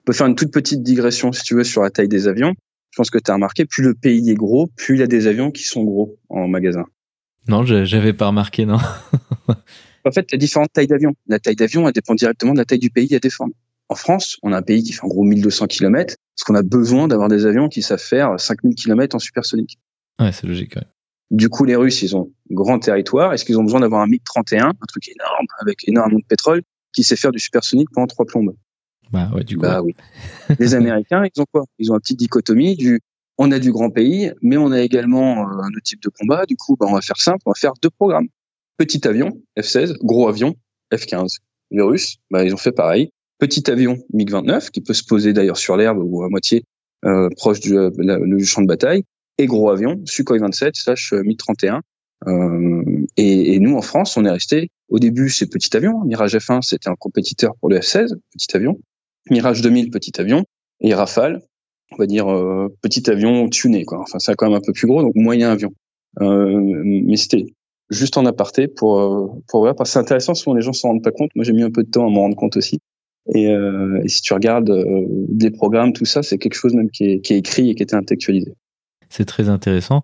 On 0.00 0.04
peut 0.04 0.12
faire 0.12 0.26
une 0.26 0.34
toute 0.34 0.52
petite 0.52 0.82
digression, 0.82 1.32
si 1.32 1.44
tu 1.44 1.54
veux, 1.54 1.64
sur 1.64 1.82
la 1.82 1.90
taille 1.90 2.08
des 2.08 2.26
avions 2.26 2.54
je 2.92 2.96
pense 2.98 3.10
que 3.10 3.18
tu 3.18 3.30
as 3.30 3.34
remarqué, 3.34 3.64
plus 3.64 3.82
le 3.82 3.94
pays 3.94 4.30
est 4.30 4.34
gros, 4.34 4.66
plus 4.76 4.96
il 4.96 5.00
y 5.00 5.02
a 5.02 5.06
des 5.06 5.26
avions 5.26 5.50
qui 5.50 5.64
sont 5.64 5.82
gros 5.82 6.18
en 6.28 6.46
magasin. 6.46 6.84
Non, 7.48 7.64
j'avais 7.64 8.12
pas 8.12 8.26
remarqué, 8.26 8.66
non. 8.66 8.76
en 10.04 10.12
fait, 10.12 10.26
il 10.28 10.32
y 10.32 10.34
a 10.34 10.38
différentes 10.38 10.72
tailles 10.72 10.86
d'avions. 10.86 11.14
La 11.26 11.38
taille 11.38 11.56
d'avion, 11.56 11.86
elle 11.86 11.94
dépend 11.94 12.14
directement 12.14 12.52
de 12.52 12.58
la 12.58 12.66
taille 12.66 12.78
du 12.78 12.90
pays 12.90 13.14
à 13.14 13.18
défendre. 13.18 13.54
En 13.88 13.94
France, 13.94 14.36
on 14.42 14.52
a 14.52 14.58
un 14.58 14.62
pays 14.62 14.82
qui 14.82 14.92
fait 14.92 15.04
en 15.04 15.08
gros 15.08 15.24
1200 15.24 15.66
km, 15.68 16.16
parce 16.36 16.44
qu'on 16.44 16.54
a 16.54 16.62
besoin 16.62 17.08
d'avoir 17.08 17.28
des 17.28 17.46
avions 17.46 17.68
qui 17.68 17.80
savent 17.80 17.98
faire 17.98 18.38
5000 18.38 18.74
km 18.74 19.16
en 19.16 19.18
supersonique. 19.18 19.78
Ouais, 20.20 20.30
c'est 20.30 20.46
logique. 20.46 20.76
Ouais. 20.76 20.86
Du 21.30 21.48
coup, 21.48 21.64
les 21.64 21.76
Russes, 21.76 22.02
ils 22.02 22.14
ont 22.14 22.30
grand 22.50 22.78
territoire. 22.78 23.32
Est-ce 23.32 23.46
qu'ils 23.46 23.58
ont 23.58 23.64
besoin 23.64 23.80
d'avoir 23.80 24.02
un 24.02 24.06
MiG-31, 24.06 24.64
un 24.64 24.72
truc 24.86 25.08
énorme, 25.08 25.46
avec 25.60 25.88
énormément 25.88 26.20
de 26.20 26.26
pétrole, 26.26 26.60
qui 26.92 27.04
sait 27.04 27.16
faire 27.16 27.32
du 27.32 27.38
supersonique 27.38 27.88
pendant 27.90 28.06
trois 28.06 28.26
plombes? 28.26 28.54
Bah 29.12 29.30
ouais, 29.34 29.44
du 29.44 29.56
coup. 29.56 29.62
Bah 29.62 29.82
oui. 29.82 29.94
Les 30.58 30.74
Américains, 30.74 31.24
ils 31.24 31.40
ont 31.40 31.46
quoi? 31.52 31.64
Ils 31.78 31.90
ont 31.90 31.94
une 31.94 32.00
petite 32.00 32.18
dichotomie 32.18 32.76
du 32.76 33.00
on 33.38 33.50
a 33.50 33.58
du 33.58 33.72
grand 33.72 33.90
pays, 33.90 34.30
mais 34.42 34.56
on 34.56 34.70
a 34.72 34.80
également 34.80 35.40
euh, 35.40 35.62
un 35.62 35.68
autre 35.68 35.82
type 35.84 36.02
de 36.02 36.10
combat. 36.10 36.44
Du 36.46 36.56
coup, 36.56 36.76
bah, 36.78 36.86
on 36.88 36.94
va 36.94 37.00
faire 37.00 37.16
simple, 37.16 37.40
on 37.46 37.50
va 37.50 37.58
faire 37.58 37.72
deux 37.82 37.90
programmes. 37.90 38.28
Petit 38.76 39.06
avion, 39.06 39.40
F-16, 39.58 39.96
gros 40.02 40.28
avion, 40.28 40.54
F-15. 40.92 41.38
Les 41.70 41.82
Russes, 41.82 42.16
bah, 42.30 42.44
ils 42.44 42.54
ont 42.54 42.58
fait 42.58 42.72
pareil. 42.72 43.10
Petit 43.38 43.70
avion, 43.70 43.98
MiG-29, 44.12 44.70
qui 44.70 44.80
peut 44.80 44.94
se 44.94 45.02
poser 45.02 45.32
d'ailleurs 45.32 45.56
sur 45.56 45.76
l'herbe 45.76 45.98
ou 46.02 46.22
à 46.22 46.28
moitié 46.28 46.64
euh, 47.04 47.28
proche 47.36 47.60
du, 47.60 47.76
euh, 47.76 47.90
du, 47.90 48.44
champ 48.44 48.62
de 48.62 48.68
bataille. 48.68 49.02
Et 49.38 49.46
gros 49.46 49.70
avion, 49.70 50.00
Sukhoi 50.04 50.38
27 50.38 50.76
slash 50.76 51.12
euh, 51.12 51.22
MiG-31. 51.22 51.80
Euh, 52.28 52.82
et, 53.16 53.54
et, 53.54 53.58
nous, 53.58 53.76
en 53.76 53.82
France, 53.82 54.16
on 54.16 54.24
est 54.24 54.30
resté. 54.30 54.70
Au 54.88 54.98
début, 54.98 55.30
c'est 55.30 55.46
petit 55.46 55.76
avion. 55.76 56.04
Mirage 56.04 56.36
F1, 56.36 56.62
c'était 56.62 56.88
un 56.88 56.94
compétiteur 56.94 57.54
pour 57.58 57.68
le 57.68 57.80
F-16, 57.80 58.14
petit 58.32 58.56
avion. 58.56 58.78
Mirage 59.30 59.62
2000, 59.62 59.90
petit 59.90 60.20
avion, 60.20 60.44
et 60.80 60.94
Rafale, 60.94 61.42
on 61.92 61.96
va 61.96 62.06
dire 62.06 62.28
euh, 62.28 62.68
petit 62.82 63.08
avion 63.10 63.48
tuné, 63.48 63.84
quoi. 63.84 64.00
Enfin, 64.00 64.18
c'est 64.18 64.34
quand 64.34 64.46
même 64.46 64.56
un 64.56 64.62
peu 64.64 64.72
plus 64.72 64.86
gros, 64.86 65.02
donc 65.02 65.14
moyen 65.14 65.50
avion. 65.50 65.72
Euh, 66.20 66.60
mais 66.84 67.16
c'était 67.16 67.46
juste 67.90 68.16
en 68.16 68.26
aparté 68.26 68.68
pour 68.68 69.00
euh, 69.00 69.26
pour 69.48 69.60
voir, 69.60 69.74
parce 69.74 69.90
que 69.90 69.92
c'est 69.94 69.98
intéressant. 69.98 70.34
Souvent, 70.34 70.54
les 70.54 70.62
gens 70.62 70.72
s'en 70.72 70.88
rendent 70.88 71.02
pas 71.02 71.12
compte. 71.12 71.30
Moi, 71.34 71.44
j'ai 71.44 71.52
mis 71.52 71.62
un 71.62 71.70
peu 71.70 71.82
de 71.82 71.90
temps 71.90 72.06
à 72.06 72.10
m'en 72.10 72.22
rendre 72.22 72.36
compte 72.36 72.56
aussi. 72.56 72.80
Et, 73.34 73.44
et 73.44 74.08
si 74.08 74.20
tu 74.20 74.34
regardes 74.34 74.84
des 75.28 75.52
programmes, 75.52 75.92
tout 75.92 76.04
ça, 76.04 76.24
c'est 76.24 76.38
quelque 76.38 76.56
chose 76.56 76.74
même 76.74 76.90
qui 76.90 77.04
est, 77.04 77.20
qui 77.20 77.34
est 77.34 77.38
écrit 77.38 77.70
et 77.70 77.76
qui 77.76 77.82
était 77.84 77.94
intellectualisé. 77.94 78.52
C'est 79.10 79.26
très 79.26 79.48
intéressant. 79.48 80.00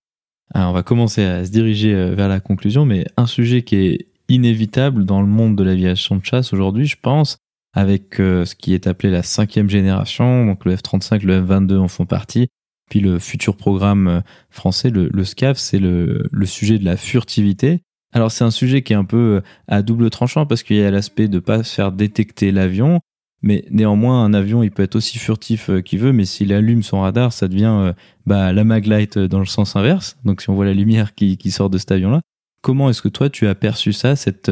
Alors, 0.54 0.70
on 0.70 0.72
va 0.72 0.84
commencer 0.84 1.24
à 1.24 1.44
se 1.44 1.50
diriger 1.50 1.92
vers 2.14 2.28
la 2.28 2.38
conclusion, 2.38 2.86
mais 2.86 3.06
un 3.16 3.26
sujet 3.26 3.62
qui 3.62 3.74
est 3.74 4.06
inévitable 4.28 5.04
dans 5.04 5.20
le 5.20 5.26
monde 5.26 5.56
de 5.56 5.64
l'aviation 5.64 6.14
de 6.14 6.24
chasse 6.24 6.52
aujourd'hui, 6.52 6.86
je 6.86 6.96
pense, 7.02 7.38
avec 7.78 8.18
euh, 8.18 8.44
ce 8.44 8.56
qui 8.56 8.74
est 8.74 8.88
appelé 8.88 9.08
la 9.08 9.22
cinquième 9.22 9.70
génération, 9.70 10.44
donc 10.44 10.64
le 10.64 10.74
F-35, 10.74 11.24
le 11.24 11.40
F-22 11.40 11.78
en 11.78 11.86
font 11.86 12.06
partie. 12.06 12.48
Puis 12.90 12.98
le 12.98 13.20
futur 13.20 13.56
programme 13.56 14.08
euh, 14.08 14.20
français, 14.50 14.90
le, 14.90 15.08
le 15.12 15.24
SCAF, 15.24 15.58
c'est 15.58 15.78
le, 15.78 16.28
sujet 16.44 16.80
de 16.80 16.84
la 16.84 16.96
furtivité. 16.96 17.82
Alors 18.12 18.32
c'est 18.32 18.42
un 18.42 18.50
sujet 18.50 18.82
qui 18.82 18.94
est 18.94 18.96
un 18.96 19.04
peu 19.04 19.36
euh, 19.36 19.40
à 19.68 19.82
double 19.82 20.10
tranchant 20.10 20.44
parce 20.44 20.64
qu'il 20.64 20.74
y 20.74 20.82
a 20.82 20.90
l'aspect 20.90 21.28
de 21.28 21.38
pas 21.38 21.62
faire 21.62 21.92
détecter 21.92 22.50
l'avion, 22.50 22.98
mais 23.42 23.64
néanmoins 23.70 24.24
un 24.24 24.34
avion 24.34 24.64
il 24.64 24.72
peut 24.72 24.82
être 24.82 24.96
aussi 24.96 25.18
furtif 25.18 25.70
qu'il 25.84 26.00
veut, 26.00 26.12
mais 26.12 26.24
s'il 26.24 26.52
allume 26.52 26.82
son 26.82 27.02
radar, 27.02 27.32
ça 27.32 27.46
devient 27.46 27.92
bah, 28.26 28.52
la 28.52 28.64
maglite 28.64 29.18
dans 29.18 29.38
le 29.38 29.46
sens 29.46 29.76
inverse. 29.76 30.16
Donc 30.24 30.42
si 30.42 30.50
on 30.50 30.56
voit 30.56 30.64
la 30.64 30.74
lumière 30.74 31.14
qui 31.14 31.50
sort 31.52 31.70
de 31.70 31.78
cet 31.78 31.92
avion-là, 31.92 32.22
comment 32.60 32.90
est-ce 32.90 33.02
que 33.02 33.08
toi 33.08 33.30
tu 33.30 33.46
as 33.46 33.54
perçu 33.54 33.92
ça, 33.92 34.16
cette 34.16 34.50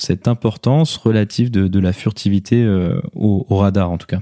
cette 0.00 0.28
importance 0.28 0.96
relative 0.96 1.50
de, 1.50 1.78
la 1.78 1.92
furtivité 1.92 2.62
euh, 2.64 3.00
au, 3.14 3.44
radar 3.50 3.90
en 3.90 3.98
tout 3.98 4.06
cas 4.06 4.20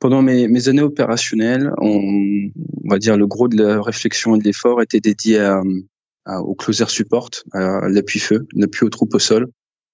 pendant 0.00 0.22
mes, 0.22 0.68
années 0.68 0.80
opérationnelles, 0.80 1.70
on, 1.76 2.48
va 2.88 2.98
dire 2.98 3.18
le 3.18 3.26
gros 3.26 3.48
de 3.48 3.62
la 3.62 3.82
réflexion 3.82 4.34
et 4.34 4.38
de 4.38 4.44
l'effort 4.44 4.80
était 4.80 5.00
dédié 5.00 5.46
au 6.26 6.54
closer 6.54 6.86
support, 6.88 7.28
à 7.52 7.86
l'appui-feu, 7.86 8.46
l'appui 8.54 8.86
aux 8.86 8.88
troupes 8.88 9.14
au 9.14 9.18
sol. 9.18 9.48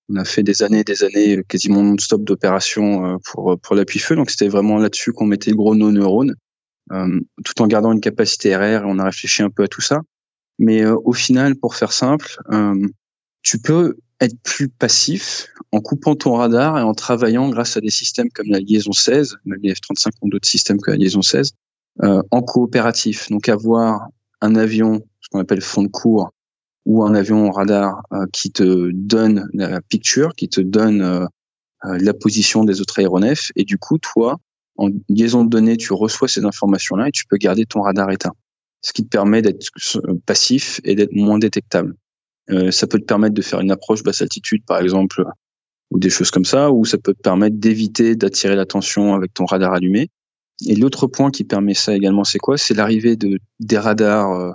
On 0.09 0.15
a 0.15 0.25
fait 0.25 0.45
des 0.45 0.63
années 0.63 0.81
et 0.81 0.85
des 0.85 1.03
années 1.03 1.43
quasiment 1.49 1.83
non-stop 1.83 2.23
d'opérations 2.23 3.19
pour, 3.25 3.59
pour 3.61 3.75
l'appui-feu. 3.75 4.15
Donc 4.15 4.31
c'était 4.31 4.47
vraiment 4.47 4.79
là-dessus 4.79 5.13
qu'on 5.13 5.27
mettait 5.27 5.51
le 5.51 5.57
gros 5.57 5.75
nos 5.75 5.91
neurones, 5.91 6.37
tout 6.89 7.61
en 7.61 7.67
gardant 7.67 7.91
une 7.91 8.01
capacité 8.01 8.55
RR 8.55 8.85
on 8.87 9.01
a 9.01 9.05
réfléchi 9.05 9.43
un 9.43 9.51
peu 9.51 9.65
à 9.65 9.69
tout 9.69 9.81
ça. 9.81 9.99
Mais 10.61 10.87
au 10.87 11.13
final, 11.13 11.57
pour 11.57 11.75
faire 11.75 11.93
simple, 11.93 12.39
tu 13.43 13.59
peux 13.59 13.97
être 14.21 14.37
plus 14.43 14.69
passif 14.69 15.49
en 15.73 15.81
coupant 15.81 16.15
ton 16.15 16.35
radar 16.35 16.79
et 16.79 16.83
en 16.83 16.95
travaillant 16.95 17.49
grâce 17.51 17.77
à 17.77 17.81
des 17.81 17.91
systèmes 17.91 18.31
comme 18.31 18.49
la 18.49 18.61
liaison 18.61 18.93
16, 18.93 19.37
les 19.63 19.75
F-35 19.75 20.11
ont 20.23 20.29
d'autres 20.29 20.49
systèmes 20.49 20.81
que 20.81 20.91
la 20.91 20.97
liaison 20.97 21.23
16, 21.23 21.53
euh, 22.03 22.23
en 22.31 22.43
coopératif. 22.43 23.31
Donc 23.31 23.49
avoir 23.49 24.09
un 24.41 24.55
avion, 24.55 25.01
ce 25.21 25.29
qu'on 25.31 25.41
appelle 25.41 25.61
fond 25.61 25.83
de 25.83 25.89
cours, 25.89 26.31
ou 26.87 27.03
un 27.03 27.15
avion 27.15 27.51
radar 27.51 28.01
euh, 28.13 28.27
qui 28.33 28.53
te 28.53 28.91
donne 28.93 29.49
la 29.53 29.81
picture, 29.83 30.35
qui 30.35 30.49
te 30.49 30.61
donne 30.61 31.03
euh, 31.03 31.27
euh, 31.85 31.99
la 32.01 32.15
position 32.15 32.65
des 32.65 32.81
autres 32.81 33.01
aéronefs, 33.01 33.51
et 33.57 33.65
du 33.65 33.77
coup, 33.77 33.99
toi, 33.99 34.39
en 34.77 34.89
liaison 35.09 35.45
de 35.45 35.51
données, 35.51 35.77
tu 35.77 35.93
reçois 35.93 36.29
ces 36.29 36.45
informations-là 36.45 37.09
et 37.09 37.13
tu 37.13 37.27
peux 37.27 37.37
garder 37.37 37.67
ton 37.67 37.83
radar 37.83 38.11
éteint, 38.11 38.35
ce 38.83 38.93
qui 38.93 39.03
te 39.03 39.09
permet 39.09 39.43
d'être 39.43 39.67
passif 40.27 40.81
et 40.85 40.95
d'être 40.95 41.13
moins 41.13 41.39
détectable. 41.39 41.97
Euh, 42.51 42.71
ça 42.71 42.87
peut 42.87 42.99
te 42.99 43.05
permettre 43.05 43.35
de 43.35 43.43
faire 43.43 43.61
une 43.61 43.71
approche 43.71 44.03
basse 44.03 44.23
altitude, 44.23 44.63
par 44.67 44.81
exemple, 44.81 45.25
ou 45.91 45.99
des 45.99 46.11
choses 46.11 46.31
comme 46.31 46.45
ça, 46.45 46.71
ou 46.71 46.85
ça 46.85 46.99
peut 46.99 47.15
te 47.15 47.21
permettre 47.21 47.57
d'éviter 47.57 48.17
d'attirer 48.17 48.57
l'attention 48.57 49.15
avec 49.15 49.35
ton 49.35 49.45
radar 49.45 49.73
allumé. 49.73 50.09
Et 50.67 50.75
l'autre 50.75 51.07
point 51.07 51.31
qui 51.31 51.45
permet 51.45 51.75
ça 51.75 51.95
également, 51.95 52.25
c'est 52.25 52.39
quoi? 52.39 52.57
C'est 52.57 52.75
l'arrivée 52.75 53.17
de 53.17 53.39
des 53.61 53.79
radars 53.79 54.33
euh, 54.33 54.53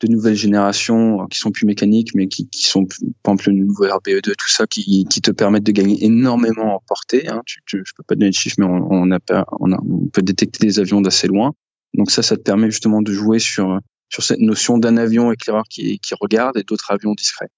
de 0.00 0.08
nouvelle 0.08 0.34
génération 0.34 1.22
euh, 1.22 1.26
qui 1.30 1.38
sont 1.38 1.50
plus 1.50 1.66
mécaniques, 1.66 2.14
mais 2.14 2.28
qui, 2.28 2.48
qui 2.48 2.64
sont, 2.64 2.86
par 3.22 3.34
exemple, 3.34 3.50
le 3.50 3.64
nouveau 3.64 3.86
RBE2, 3.86 4.34
tout 4.36 4.48
ça, 4.48 4.66
qui, 4.66 5.06
qui 5.08 5.20
te 5.20 5.30
permettent 5.30 5.64
de 5.64 5.72
gagner 5.72 6.04
énormément 6.04 6.76
en 6.76 6.82
portée. 6.86 7.28
Hein. 7.28 7.42
Tu, 7.46 7.60
tu, 7.66 7.82
je 7.84 7.92
peux 7.96 8.02
pas 8.02 8.14
donner 8.14 8.30
de 8.30 8.34
chiffres, 8.34 8.56
mais 8.58 8.66
on, 8.66 8.86
on, 8.90 9.10
a, 9.10 9.18
on, 9.60 9.72
a, 9.72 9.78
on 9.78 10.06
peut 10.08 10.22
détecter 10.22 10.66
des 10.66 10.78
avions 10.80 11.00
d'assez 11.00 11.28
loin. 11.28 11.52
Donc 11.94 12.10
ça, 12.10 12.22
ça 12.22 12.36
te 12.36 12.42
permet 12.42 12.70
justement 12.70 13.00
de 13.00 13.12
jouer 13.12 13.38
sur 13.38 13.80
sur 14.08 14.22
cette 14.22 14.40
notion 14.40 14.78
d'un 14.78 14.96
avion 14.96 15.32
éclaireur 15.32 15.64
qui, 15.68 15.98
qui 15.98 16.14
regarde 16.20 16.56
et 16.56 16.62
d'autres 16.62 16.90
avions 16.90 17.14
discrets. 17.14 17.50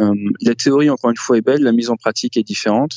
Euh, 0.00 0.14
la 0.40 0.54
théorie, 0.54 0.90
encore 0.90 1.10
une 1.10 1.16
fois, 1.16 1.36
est 1.36 1.42
belle, 1.42 1.62
la 1.62 1.72
mise 1.72 1.90
en 1.90 1.96
pratique 1.96 2.36
est 2.36 2.42
différente. 2.42 2.92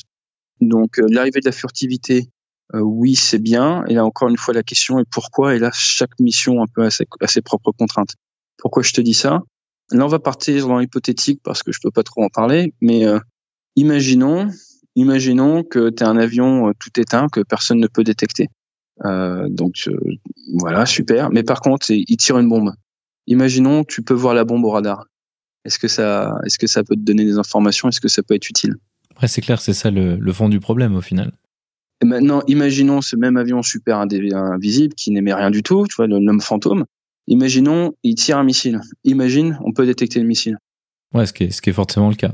Donc 0.60 0.98
euh, 0.98 1.06
l'arrivée 1.08 1.40
de 1.40 1.46
la 1.46 1.52
furtivité, 1.52 2.28
euh, 2.74 2.80
oui, 2.80 3.14
c'est 3.14 3.38
bien. 3.38 3.84
Et 3.88 3.94
là, 3.94 4.04
encore 4.04 4.28
une 4.28 4.36
fois, 4.36 4.54
la 4.54 4.62
question 4.62 4.98
est 4.98 5.08
pourquoi 5.10 5.54
Et 5.54 5.58
là, 5.58 5.70
chaque 5.72 6.18
mission 6.18 6.62
un 6.62 6.66
peu 6.66 6.84
a 6.84 6.90
ses, 6.90 7.06
ses 7.26 7.42
propres 7.42 7.72
contraintes. 7.72 8.14
Pourquoi 8.58 8.82
je 8.82 8.92
te 8.92 9.00
dis 9.00 9.14
ça? 9.14 9.42
Là, 9.90 10.04
on 10.04 10.08
va 10.08 10.18
partir 10.18 10.66
dans 10.66 10.78
l'hypothétique 10.78 11.40
parce 11.42 11.62
que 11.62 11.72
je 11.72 11.78
peux 11.82 11.90
pas 11.90 12.02
trop 12.02 12.22
en 12.22 12.28
parler, 12.28 12.72
mais 12.80 13.04
euh, 13.04 13.18
imaginons, 13.76 14.48
imaginons 14.96 15.62
que 15.62 15.90
tu 15.90 16.02
as 16.02 16.08
un 16.08 16.16
avion 16.16 16.72
tout 16.78 16.98
éteint 16.98 17.28
que 17.28 17.40
personne 17.40 17.78
ne 17.78 17.86
peut 17.86 18.04
détecter. 18.04 18.48
Euh, 19.04 19.46
donc 19.50 19.90
voilà, 20.58 20.86
super. 20.86 21.30
Mais 21.30 21.42
par 21.42 21.60
contre, 21.60 21.90
il 21.90 22.16
tire 22.16 22.38
une 22.38 22.48
bombe. 22.48 22.72
Imaginons, 23.26 23.84
tu 23.84 24.02
peux 24.02 24.14
voir 24.14 24.34
la 24.34 24.44
bombe 24.44 24.64
au 24.64 24.70
radar. 24.70 25.06
Est-ce 25.64 25.78
que 25.78 25.88
ça, 25.88 26.38
est-ce 26.44 26.58
que 26.58 26.66
ça 26.66 26.84
peut 26.84 26.94
te 26.94 27.00
donner 27.00 27.24
des 27.24 27.38
informations? 27.38 27.88
Est-ce 27.88 28.00
que 28.00 28.08
ça 28.08 28.22
peut 28.22 28.34
être 28.34 28.48
utile? 28.48 28.74
Après, 29.10 29.28
c'est 29.28 29.40
clair, 29.40 29.60
c'est 29.60 29.72
ça 29.72 29.90
le, 29.90 30.32
fond 30.32 30.48
du 30.48 30.60
problème 30.60 30.94
au 30.96 31.00
final. 31.00 31.32
Et 32.02 32.06
maintenant, 32.06 32.42
imaginons 32.48 33.00
ce 33.00 33.16
même 33.16 33.36
avion 33.36 33.62
super 33.62 33.98
invisible 33.98 34.94
qui 34.94 35.10
n'émet 35.10 35.32
rien 35.32 35.50
du 35.50 35.62
tout, 35.62 35.86
tu 35.88 35.94
vois, 35.94 36.06
l'homme 36.06 36.40
fantôme. 36.40 36.84
Imaginons, 37.26 37.94
il 38.02 38.16
tire 38.16 38.36
un 38.36 38.44
missile. 38.44 38.80
Imagine, 39.04 39.58
on 39.64 39.72
peut 39.72 39.86
détecter 39.86 40.20
le 40.20 40.26
missile. 40.26 40.58
Ouais, 41.14 41.26
ce 41.26 41.32
qui 41.32 41.44
est, 41.44 41.50
ce 41.50 41.62
qui 41.62 41.70
est 41.70 41.74
forcément 41.74 42.10
le 42.10 42.16
cas. 42.16 42.32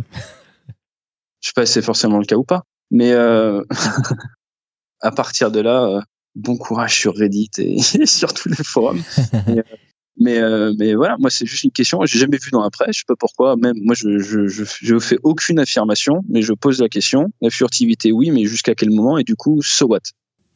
Je 1.41 1.49
sais 1.49 1.53
pas 1.55 1.67
si 1.67 1.75
c'est 1.75 1.83
forcément 1.83 2.19
le 2.19 2.25
cas 2.25 2.37
ou 2.37 2.45
pas, 2.45 2.65
mais 2.91 3.13
euh, 3.13 3.63
à 5.01 5.11
partir 5.11 5.51
de 5.51 5.61
là, 5.61 5.85
euh, 5.85 6.01
bon 6.35 6.57
courage 6.57 6.99
sur 6.99 7.15
Reddit 7.15 7.51
et 7.59 7.81
sur 8.07 8.35
tous 8.35 8.49
les 8.49 8.57
forums. 8.57 9.03
Euh, 9.49 9.63
mais, 10.19 10.39
euh, 10.39 10.73
mais 10.79 10.95
voilà, 10.95 11.17
moi, 11.19 11.31
c'est 11.31 11.47
juste 11.47 11.65
une 11.65 11.71
question. 11.71 12.01
J'ai 12.05 12.19
jamais 12.19 12.39
vu 12.43 12.51
dans 12.51 12.63
la 12.63 12.71
presse. 12.71 12.97
Je 12.97 12.99
sais 13.01 13.05
pas 13.07 13.17
pourquoi. 13.17 13.57
Même 13.57 13.77
moi, 13.83 13.95
je, 13.95 14.19
je, 14.19 14.49
je, 14.49 14.65
je, 14.65 14.99
fais 14.99 15.17
aucune 15.23 15.59
affirmation, 15.59 16.23
mais 16.29 16.43
je 16.43 16.53
pose 16.53 16.81
la 16.81 16.89
question. 16.89 17.33
La 17.41 17.51
furtivité, 17.51 18.13
oui, 18.13 18.31
mais 18.31 18.45
jusqu'à 18.45 18.75
quel 18.75 18.91
moment 18.91 19.19
Et 19.19 19.25
du 19.25 19.37
coup, 19.37 19.63
so 19.63 19.87
what? 19.87 20.01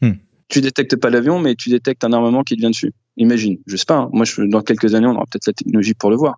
Hmm. 0.03 0.15
Tu 0.49 0.61
détectes 0.61 0.97
pas 0.97 1.09
l'avion, 1.11 1.39
mais 1.39 1.55
tu 1.55 1.71
détectes 1.71 2.05
un 2.05 2.13
armement 2.13 2.43
qui 2.43 2.57
te 2.57 2.61
vient 2.61 2.71
dessus. 2.71 2.93
Imagine. 3.17 3.57
Je 3.67 3.77
sais 3.77 3.87
pas. 3.87 3.97
Hein. 3.97 4.11
Moi, 4.13 4.25
je, 4.25 4.43
dans 4.43 4.61
quelques 4.61 4.95
années, 4.95 5.07
on 5.07 5.15
aura 5.15 5.25
peut-être 5.31 5.47
la 5.47 5.53
technologie 5.55 5.95
pour 5.95 6.11
le 6.11 6.17
voir. 6.17 6.37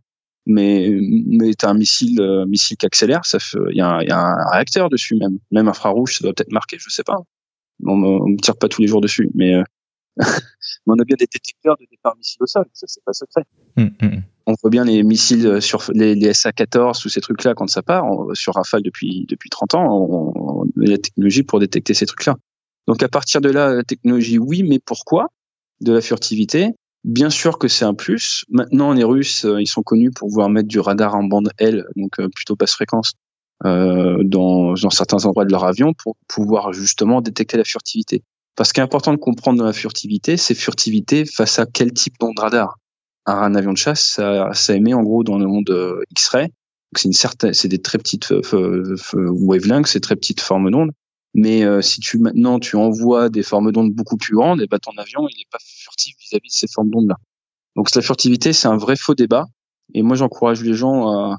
Mais, 0.49 0.97
mais 1.27 1.55
t'as 1.55 1.71
un 1.71 1.75
missile, 1.75 2.21
euh, 2.21 2.47
missile 2.47 2.77
qui 2.77 2.87
accélère. 2.87 3.25
Ça 3.25 3.39
il 3.71 3.77
y, 3.77 3.81
a 3.81 3.89
un, 3.89 4.03
y 4.03 4.11
a 4.11 4.21
un 4.21 4.51
réacteur 4.53 4.89
dessus 4.89 5.17
même. 5.17 5.39
Même 5.51 5.67
infrarouge, 5.67 6.19
ça 6.19 6.23
doit 6.23 6.33
peut-être 6.33 6.53
marquer. 6.53 6.77
Je 6.79 6.89
sais 6.91 7.03
pas. 7.03 7.17
On, 7.85 8.01
on 8.01 8.29
me 8.29 8.37
tire 8.37 8.57
pas 8.57 8.69
tous 8.69 8.81
les 8.81 8.87
jours 8.87 9.01
dessus, 9.01 9.29
mais 9.35 9.55
euh, 9.55 9.65
on 10.87 10.99
a 10.99 11.05
bien 11.05 11.17
des 11.19 11.27
détecteurs 11.27 11.77
de 11.79 11.87
départ 11.91 12.17
missiles 12.17 12.43
au 12.43 12.47
sol, 12.47 12.65
ça 12.73 12.87
c'est 12.89 13.05
pas 13.05 13.13
secret. 13.13 13.45
Hum, 13.77 13.91
hum, 14.03 14.09
hum. 14.15 14.23
On 14.47 14.55
voit 14.61 14.71
bien 14.71 14.85
les 14.85 15.03
missiles 15.03 15.61
sur 15.61 15.83
les, 15.93 16.15
les 16.15 16.33
SA-14 16.33 17.05
ou 17.05 17.09
ces 17.09 17.21
trucs-là 17.21 17.55
quand 17.55 17.67
ça 17.67 17.83
part. 17.83 18.07
sur 18.35 18.55
Rafale 18.55 18.83
depuis 18.83 19.27
depuis 19.29 19.51
30 19.51 19.75
ans, 19.75 19.87
on, 19.91 20.63
a 20.63 20.67
la 20.77 20.99
technologie 20.99 21.43
pour 21.43 21.59
détecter 21.59 21.95
ces 21.95 22.07
trucs-là. 22.07 22.37
Donc 22.87 23.03
à 23.03 23.09
partir 23.09 23.41
de 23.41 23.51
là, 23.51 23.75
la 23.75 23.83
technologie, 23.83 24.39
oui, 24.39 24.63
mais 24.63 24.79
pourquoi? 24.79 25.29
De 25.81 25.93
la 25.93 26.01
furtivité. 26.01 26.71
Bien 27.03 27.31
sûr 27.31 27.59
que 27.59 27.69
c'est 27.69 27.85
un 27.85 27.95
plus. 27.95 28.45
Maintenant, 28.49 28.93
les 28.93 29.05
Russes, 29.05 29.45
euh, 29.45 29.61
ils 29.61 29.69
sont 29.69 29.83
connus 29.83 30.11
pour 30.11 30.29
pouvoir 30.29 30.49
mettre 30.49 30.69
du 30.69 30.81
radar 30.81 31.15
en 31.15 31.23
bande 31.23 31.51
L, 31.59 31.85
donc 31.95 32.19
euh, 32.19 32.29
plutôt 32.35 32.57
basse 32.57 32.73
fréquence, 32.73 33.13
euh, 33.65 34.19
dans, 34.25 34.75
dans 34.75 34.91
certains 34.91 35.25
endroits 35.25 35.45
de 35.45 35.53
leur 35.53 35.65
avion 35.65 35.93
pour 35.95 36.17
pouvoir 36.29 36.73
justement 36.73 37.21
détecter 37.21 37.57
la 37.57 37.65
furtivité. 37.65 38.23
Parce 38.57 38.73
qu'il 38.73 38.81
est 38.81 38.85
important 38.85 39.13
de 39.13 39.19
comprendre 39.19 39.59
dans 39.59 39.65
la 39.65 39.73
furtivité, 39.73 40.37
c'est 40.37 40.55
furtivité 40.55 41.25
face 41.25 41.59
à 41.59 41.67
quel 41.67 41.93
type 41.93 42.15
d'onde 42.19 42.39
radar. 42.39 42.79
Un, 43.27 43.55
avion 43.55 43.73
de 43.73 43.77
chasse, 43.77 44.03
ça, 44.03 44.51
ça, 44.55 44.75
émet 44.75 44.95
en 44.95 45.03
gros 45.03 45.25
dans 45.25 45.39
le 45.39 45.47
monde 45.47 45.69
euh, 45.71 46.03
X-ray. 46.11 46.49
C'est 46.95 47.09
une 47.09 47.13
certaine, 47.13 47.53
c'est 47.53 47.69
des 47.69 47.83
très 47.83 47.99
petites 47.99 48.33
wavelengths, 49.13 49.89
c'est 49.89 50.01
très 50.01 50.17
petites 50.17 50.41
formes 50.41 50.71
d'ondes. 50.71 50.93
Mais 51.35 51.65
euh, 51.65 51.83
si 51.83 52.01
tu 52.01 52.19
maintenant 52.19 52.59
tu 52.59 52.77
envoies 52.77 53.29
des 53.29 53.43
formes 53.43 53.71
d'ondes 53.71 53.93
beaucoup 53.93 54.17
plus 54.17 54.35
grandes, 54.35 54.61
et 54.61 54.65
eh 54.65 54.67
ben 54.69 54.79
ton 54.79 54.93
avion 54.97 55.29
il 55.29 55.37
n'est 55.37 55.49
pas 55.51 55.59
furtif 55.61 56.17
vis-à-vis 56.19 56.49
de 56.49 56.55
ces 56.55 56.67
formes 56.67 56.89
d'ondes 56.89 57.09
là. 57.09 57.17
Donc 57.75 57.95
la 57.95 58.01
furtivité 58.01 58.55
c'est 58.55 58.69
un 58.69 58.79
vrai 58.79 58.97
faux 58.97 59.15
débat. 59.15 59.45
Et 59.93 60.03
moi 60.03 60.17
j'encourage 60.17 60.63
les 60.63 60.73
gens 60.73 61.11
à, 61.11 61.37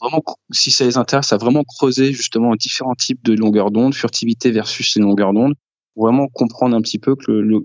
vraiment, 0.00 0.22
si 0.52 0.70
ça 0.70 0.84
les 0.84 0.96
intéresse, 0.96 1.32
à 1.32 1.36
vraiment 1.36 1.64
creuser 1.64 2.12
justement 2.12 2.54
différents 2.54 2.94
types 2.94 3.24
de 3.24 3.34
longueurs 3.34 3.70
d'onde, 3.70 3.94
furtivité 3.94 4.50
versus 4.52 4.92
ces 4.92 5.00
longueurs 5.00 5.32
d'onde, 5.32 5.54
vraiment 6.00 6.28
comprendre 6.28 6.76
un 6.76 6.82
petit 6.82 6.98
peu 6.98 7.14
que 7.16 7.30
le, 7.30 7.62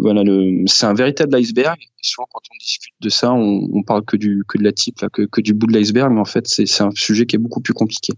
voilà, 0.00 0.22
c'est 0.66 0.86
un 0.86 0.94
véritable 0.94 1.34
iceberg. 1.36 1.78
Souvent, 2.02 2.26
quand 2.32 2.40
on 2.50 2.56
discute 2.58 2.94
de 3.00 3.08
ça, 3.08 3.32
on, 3.32 3.82
parle 3.82 4.04
que 4.04 4.16
du 4.16 4.44
que 4.48 4.58
de 4.58 4.64
la 4.64 4.72
type, 4.72 5.04
que, 5.12 5.22
que 5.22 5.40
du 5.40 5.52
bout 5.52 5.66
de 5.66 5.74
l'iceberg, 5.74 6.12
mais 6.12 6.20
en 6.20 6.24
fait, 6.24 6.46
c'est, 6.48 6.66
c'est 6.66 6.82
un 6.82 6.90
sujet 6.94 7.26
qui 7.26 7.36
est 7.36 7.38
beaucoup 7.38 7.60
plus 7.60 7.74
compliqué. 7.74 8.14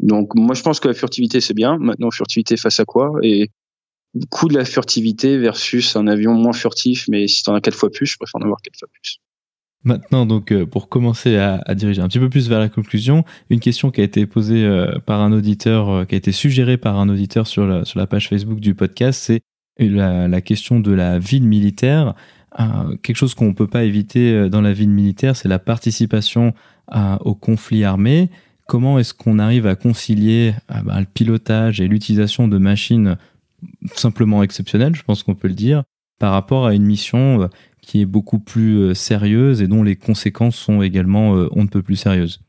Donc, 0.00 0.34
moi, 0.34 0.54
je 0.54 0.62
pense 0.62 0.80
que 0.80 0.88
la 0.88 0.94
furtivité, 0.94 1.40
c'est 1.40 1.54
bien. 1.54 1.78
Maintenant, 1.78 2.10
furtivité 2.10 2.56
face 2.56 2.80
à 2.80 2.84
quoi? 2.84 3.12
Et 3.22 3.50
coût 4.30 4.48
de 4.48 4.54
la 4.54 4.64
furtivité 4.64 5.36
versus 5.36 5.96
un 5.96 6.06
avion 6.06 6.32
moins 6.32 6.52
furtif, 6.52 7.06
mais 7.08 7.28
si 7.28 7.42
t'en 7.42 7.54
as 7.54 7.60
quatre 7.60 7.76
fois 7.76 7.90
plus, 7.90 8.06
je 8.06 8.16
préfère 8.16 8.40
en 8.40 8.44
avoir 8.44 8.60
quatre 8.62 8.78
fois 8.78 8.88
plus. 8.92 9.20
Maintenant, 9.84 10.26
donc, 10.26 10.50
euh, 10.50 10.66
pour 10.66 10.88
commencer 10.88 11.36
à, 11.36 11.62
diriger 11.74 12.02
un 12.02 12.08
petit 12.08 12.18
peu 12.18 12.28
plus 12.28 12.48
vers 12.48 12.58
la 12.58 12.68
conclusion, 12.68 13.24
une 13.50 13.60
question 13.60 13.92
qui 13.92 14.00
a 14.00 14.04
été 14.04 14.26
posée 14.26 14.64
euh, 14.64 14.98
par 14.98 15.20
un 15.20 15.32
auditeur, 15.32 15.88
euh, 15.88 16.04
qui 16.04 16.16
a 16.16 16.18
été 16.18 16.32
suggérée 16.32 16.76
par 16.76 16.98
un 16.98 17.08
auditeur 17.08 17.46
sur 17.46 17.66
la, 17.66 18.06
page 18.08 18.28
Facebook 18.28 18.58
du 18.58 18.74
podcast, 18.74 19.22
c'est 19.22 19.42
la, 19.78 20.40
question 20.40 20.80
de 20.80 20.92
la 20.92 21.20
ville 21.20 21.46
militaire. 21.46 22.14
quelque 23.02 23.16
chose 23.16 23.34
qu'on 23.34 23.46
ne 23.46 23.52
peut 23.52 23.68
pas 23.68 23.84
éviter 23.84 24.48
dans 24.48 24.60
la 24.60 24.72
ville 24.72 24.90
militaire, 24.90 25.36
c'est 25.36 25.48
la 25.48 25.58
participation 25.58 26.52
au 27.20 27.34
conflit 27.34 27.84
armé. 27.84 28.30
Comment 28.66 28.98
est-ce 28.98 29.14
qu'on 29.14 29.38
arrive 29.38 29.66
à 29.66 29.76
concilier 29.76 30.54
bah, 30.68 30.98
le 30.98 31.04
pilotage 31.04 31.80
et 31.80 31.86
l'utilisation 31.86 32.48
de 32.48 32.58
machines 32.58 33.16
simplement 33.94 34.42
exceptionnelles, 34.42 34.96
je 34.96 35.02
pense 35.02 35.22
qu'on 35.22 35.34
peut 35.34 35.48
le 35.48 35.54
dire, 35.54 35.84
par 36.18 36.32
rapport 36.32 36.66
à 36.66 36.74
une 36.74 36.86
mission 36.86 37.50
qui 37.86 38.02
est 38.02 38.06
beaucoup 38.06 38.40
plus 38.40 38.78
euh, 38.78 38.94
sérieuse 38.94 39.62
et 39.62 39.68
dont 39.68 39.84
les 39.84 39.94
conséquences 39.94 40.56
sont 40.56 40.82
également 40.82 41.36
euh, 41.36 41.48
on 41.52 41.62
ne 41.62 41.68
peut 41.68 41.82
plus 41.82 41.94
sérieuses. 41.94 42.40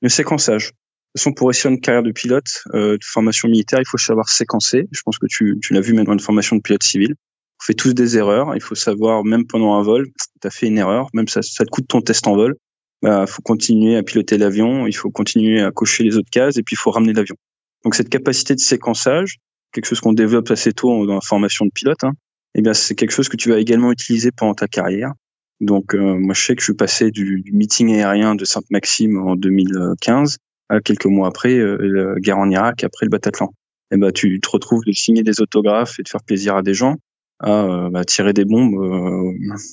Le 0.00 0.08
séquençage. 0.08 0.68
De 0.68 0.70
toute 0.70 1.20
façon, 1.20 1.32
pour 1.32 1.48
réussir 1.48 1.70
une 1.70 1.80
carrière 1.80 2.02
de 2.02 2.10
pilote 2.10 2.64
euh, 2.74 2.96
de 2.96 3.04
formation 3.04 3.48
militaire, 3.48 3.80
il 3.80 3.86
faut 3.86 3.98
savoir 3.98 4.30
séquencer. 4.30 4.88
Je 4.90 5.02
pense 5.04 5.18
que 5.18 5.26
tu, 5.28 5.58
l'as 5.70 5.80
vu 5.80 5.92
même 5.92 6.06
dans 6.06 6.14
une 6.14 6.20
formation 6.20 6.56
de 6.56 6.62
pilote 6.62 6.82
civil. 6.82 7.14
On 7.60 7.64
fait 7.64 7.74
tous 7.74 7.92
des 7.92 8.16
erreurs. 8.16 8.54
Il 8.54 8.62
faut 8.62 8.74
savoir, 8.74 9.24
même 9.24 9.46
pendant 9.46 9.74
un 9.74 9.82
vol, 9.82 10.06
tu 10.40 10.48
as 10.48 10.50
fait 10.50 10.68
une 10.68 10.78
erreur, 10.78 11.08
même 11.12 11.28
ça, 11.28 11.42
ça 11.42 11.64
te 11.64 11.70
coûte 11.70 11.86
ton 11.86 12.00
test 12.00 12.26
en 12.26 12.34
vol. 12.34 12.56
Bah, 13.02 13.26
faut 13.26 13.42
continuer 13.42 13.96
à 13.96 14.02
piloter 14.02 14.38
l'avion, 14.38 14.86
il 14.86 14.96
faut 14.96 15.10
continuer 15.10 15.60
à 15.60 15.70
cocher 15.70 16.02
les 16.02 16.16
autres 16.16 16.30
cases 16.30 16.56
et 16.56 16.62
puis 16.62 16.74
il 16.74 16.78
faut 16.78 16.90
ramener 16.90 17.12
l'avion. 17.12 17.36
Donc 17.84 17.94
cette 17.94 18.08
capacité 18.08 18.54
de 18.54 18.60
séquençage, 18.60 19.36
quelque 19.72 19.86
chose 19.86 20.00
qu'on 20.00 20.14
développe 20.14 20.50
assez 20.50 20.72
tôt 20.72 21.06
dans 21.06 21.14
la 21.14 21.20
formation 21.20 21.66
de 21.66 21.70
pilote, 21.70 22.02
hein, 22.04 22.12
eh 22.54 22.62
bien 22.62 22.74
c'est 22.74 22.94
quelque 22.94 23.10
chose 23.10 23.28
que 23.28 23.36
tu 23.36 23.50
vas 23.50 23.58
également 23.58 23.92
utiliser 23.92 24.30
pendant 24.30 24.54
ta 24.54 24.68
carrière. 24.68 25.12
Donc 25.60 25.94
moi 25.94 26.34
je 26.34 26.44
sais 26.44 26.54
que 26.54 26.60
je 26.60 26.66
suis 26.66 26.74
passé 26.74 27.10
du, 27.10 27.42
meeting 27.52 27.92
aérien 27.94 28.34
de 28.34 28.44
Sainte-Maxime 28.44 29.18
en 29.18 29.36
2015 29.36 30.38
à 30.68 30.80
quelques 30.80 31.06
mois 31.06 31.28
après 31.28 31.58
la 31.58 32.14
guerre 32.20 32.38
en 32.38 32.48
Irak, 32.50 32.84
après 32.84 33.06
le 33.06 33.10
Bataclan. 33.10 33.52
Et 33.90 33.94
eh 33.94 33.96
ben 33.96 34.12
tu 34.12 34.38
te 34.40 34.48
retrouves 34.50 34.84
de 34.84 34.92
signer 34.92 35.22
des 35.22 35.40
autographes 35.40 35.98
et 35.98 36.02
de 36.02 36.08
faire 36.08 36.22
plaisir 36.22 36.56
à 36.56 36.62
des 36.62 36.74
gens 36.74 36.96
à 37.40 37.88
bah, 37.90 38.04
tirer 38.04 38.32
des 38.32 38.44
bombes 38.44 38.74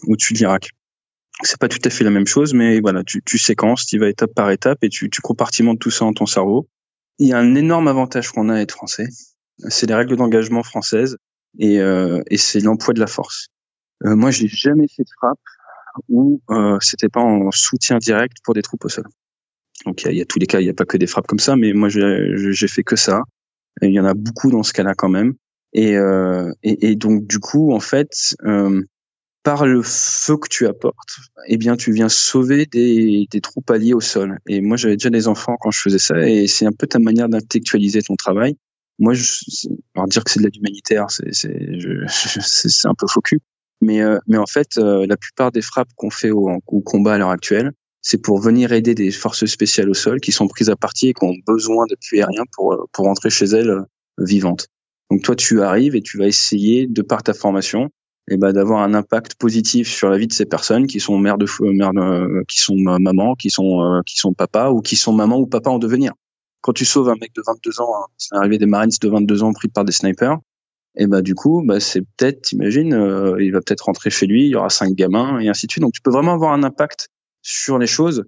au-dessus 0.08 0.34
de 0.34 0.40
l'Irak 0.40 0.72
c'est 1.44 1.60
pas 1.60 1.68
tout 1.68 1.80
à 1.84 1.90
fait 1.90 2.04
la 2.04 2.12
même 2.12 2.28
chose, 2.28 2.54
mais 2.54 2.80
voilà, 2.80 3.04
tu, 3.04 3.22
tu 3.24 3.38
séquences, 3.38 3.86
tu 3.86 3.98
vas 3.98 4.08
étape 4.08 4.34
par 4.34 4.52
étape 4.52 4.84
et 4.84 4.90
tu, 4.90 5.10
tu 5.10 5.22
compartimentes 5.22 5.80
tout 5.80 5.92
ça 5.92 6.06
dans 6.06 6.14
ton 6.14 6.26
cerveau. 6.26 6.68
Il 7.20 7.28
y 7.28 7.34
a 7.34 7.38
un 7.38 7.56
énorme 7.56 7.88
avantage 7.88 8.30
qu'on 8.30 8.50
a 8.50 8.56
à 8.56 8.62
être 8.62 8.72
français, 8.72 9.08
c'est 9.70 9.88
les 9.88 9.96
règles 9.96 10.16
d'engagement 10.16 10.64
françaises 10.64 11.18
et, 11.60 11.80
euh, 11.80 12.22
et 12.30 12.38
c'est 12.38 12.60
l'emploi 12.60 12.94
de 12.94 13.00
la 13.00 13.08
force. 13.08 13.48
Euh, 14.06 14.16
moi, 14.16 14.32
j'ai 14.32 14.48
jamais 14.48 14.88
fait 14.88 15.04
de 15.04 15.10
frappe 15.18 15.40
où 16.10 16.42
euh, 16.50 16.78
c'était 16.82 17.10
pas 17.10 17.22
en 17.22 17.52
soutien 17.52 17.98
direct 17.98 18.38
pour 18.44 18.54
des 18.54 18.62
troupes 18.62 18.84
au 18.86 18.90
sol. 18.90 19.06
Donc 19.86 20.04
il 20.04 20.14
y, 20.14 20.22
a 20.22 20.26
tous 20.26 20.40
les 20.40 20.48
cas, 20.48 20.62
il 20.62 20.64
n'y 20.64 20.70
a 20.70 20.74
pas 20.74 20.86
que 20.86 20.98
des 20.98 21.08
frappes 21.08 21.28
comme 21.28 21.40
ça, 21.40 21.56
mais 21.56 21.74
moi 21.74 21.90
j'ai 21.90 22.68
fait 22.68 22.84
que 22.84 22.96
ça. 22.96 23.22
il 23.82 23.92
y 23.92 24.00
en 24.00 24.06
a 24.06 24.14
beaucoup 24.14 24.50
dans 24.50 24.64
ce 24.64 24.74
cas-là 24.74 24.94
quand 24.96 25.10
même. 25.10 25.34
Et, 25.74 25.98
euh, 25.98 26.52
et, 26.64 26.96
donc 26.96 27.28
du 27.28 27.40
coup, 27.40 27.74
en 27.74 27.82
fait, 27.82 28.10
euh, 28.46 28.82
par 29.44 29.66
le 29.66 29.82
feu 29.84 30.38
que 30.38 30.48
tu 30.48 30.66
apportes, 30.66 31.18
eh 31.48 31.58
bien, 31.58 31.76
tu 31.76 31.92
viens 31.92 32.08
sauver 32.08 32.66
des, 32.66 33.28
des 33.30 33.42
troupes 33.42 33.70
alliées 33.70 33.94
au 33.94 34.00
sol. 34.00 34.40
Et 34.48 34.62
moi, 34.62 34.78
j'avais 34.78 34.96
déjà 34.96 35.10
des 35.10 35.28
enfants 35.28 35.58
quand 35.60 35.72
je 35.72 35.82
faisais 35.82 36.00
ça, 36.00 36.18
et 36.28 36.48
c'est 36.48 36.66
un 36.66 36.72
peu 36.72 36.88
ta 36.88 37.00
manière 37.00 37.28
d'intellectualiser 37.28 38.02
ton 38.02 38.16
travail. 38.16 38.56
Moi, 39.00 39.14
je, 39.14 39.68
alors 39.96 40.08
dire 40.08 40.24
que 40.24 40.32
c'est 40.32 40.40
de 40.40 40.46
l'aide 40.46 40.56
humanitaire, 40.56 41.08
c'est 41.10 41.50
un 42.86 42.94
peu 42.94 43.08
faux 43.08 43.22
cul. 43.22 43.40
Mais 43.82 44.02
euh, 44.02 44.18
mais 44.28 44.38
en 44.38 44.46
fait, 44.46 44.78
euh, 44.78 45.06
la 45.08 45.18
plupart 45.18 45.52
des 45.52 45.62
frappes 45.62 45.90
qu'on 45.96 46.10
fait 46.10 46.32
au, 46.32 46.50
au, 46.66 46.82
combat 46.82 47.16
à 47.16 47.18
l'heure 47.18 47.30
actuelle, 47.30 47.72
c'est 48.02 48.22
pour 48.22 48.40
venir 48.40 48.72
aider 48.72 48.96
des 48.96 49.12
forces 49.12 49.46
spéciales 49.46 49.90
au 49.90 49.94
sol 49.94 50.22
qui 50.22 50.32
sont 50.32 50.48
prises 50.48 50.70
à 50.70 50.76
partie 50.78 51.10
et 51.10 51.14
qui 51.14 51.26
ont 51.26 51.36
besoin 51.46 51.86
d'appui 51.90 52.20
aérien 52.20 52.44
pour 52.54 52.88
pour 52.94 53.06
rentrer 53.06 53.30
chez 53.30 53.46
elles 53.46 53.70
euh, 53.70 53.82
vivantes. 54.18 54.68
Donc 55.12 55.24
toi, 55.24 55.36
tu 55.36 55.62
arrives 55.62 55.96
et 55.96 56.02
tu 56.02 56.18
vas 56.18 56.28
essayer, 56.28 56.88
de 56.88 57.02
par 57.02 57.22
ta 57.22 57.34
formation, 57.34 57.90
et 58.30 58.38
ben 58.38 58.54
d'avoir 58.54 58.82
un 58.82 58.94
impact 58.94 59.36
positif 59.36 59.88
sur 59.88 60.10
la 60.10 60.18
vie 60.18 60.28
de 60.28 60.34
ces 60.34 60.46
personnes 60.46 60.88
qui 60.88 61.00
sont 61.00 61.18
mères 61.20 61.38
de 61.38 61.46
mères 61.62 61.94
de, 61.94 62.44
qui 62.48 62.60
sont 62.60 62.76
maman, 62.76 63.36
qui 63.36 63.50
sont 63.50 63.82
euh, 63.82 64.02
qui 64.06 64.18
sont 64.18 64.34
papa 64.34 64.70
ou 64.70 64.82
qui 64.82 64.96
sont 64.96 65.14
maman 65.14 65.38
ou 65.38 65.46
papa 65.46 65.70
en 65.70 65.80
devenir. 65.80 66.14
Quand 66.66 66.74
tu 66.74 66.84
sauves 66.84 67.10
un 67.10 67.16
mec 67.22 67.32
de 67.36 67.44
22 67.46 67.80
ans, 67.80 67.94
hein, 67.96 68.08
c'est 68.18 68.36
arrivé 68.36 68.58
des 68.58 68.66
Marines 68.66 68.90
de 69.00 69.08
22 69.08 69.44
ans 69.44 69.54
pris 69.54 69.68
par 69.68 69.86
des 69.86 69.92
snipers, 69.92 70.40
et 70.98 71.06
ben 71.06 71.22
du 71.22 71.36
coup, 71.36 71.62
bah 71.64 71.80
c'est 71.80 72.02
peut-être, 72.02 72.42
t'imagines, 72.42 72.96
euh, 72.96 73.36
il 73.40 73.52
va 73.52 73.60
peut-être 73.60 73.82
rentrer 73.82 74.10
chez 74.10 74.26
lui, 74.26 74.46
il 74.46 74.50
y 74.50 74.56
aura 74.56 74.70
cinq 74.70 74.96
gamins 74.96 75.38
et 75.40 75.48
ainsi 75.48 75.68
de 75.68 75.72
suite. 75.72 75.84
Donc 75.84 75.94
tu 75.94 76.02
peux 76.02 76.10
vraiment 76.10 76.34
avoir 76.34 76.54
un 76.54 76.64
impact 76.64 77.10
sur 77.44 77.78
les 77.78 77.86
choses. 77.86 78.24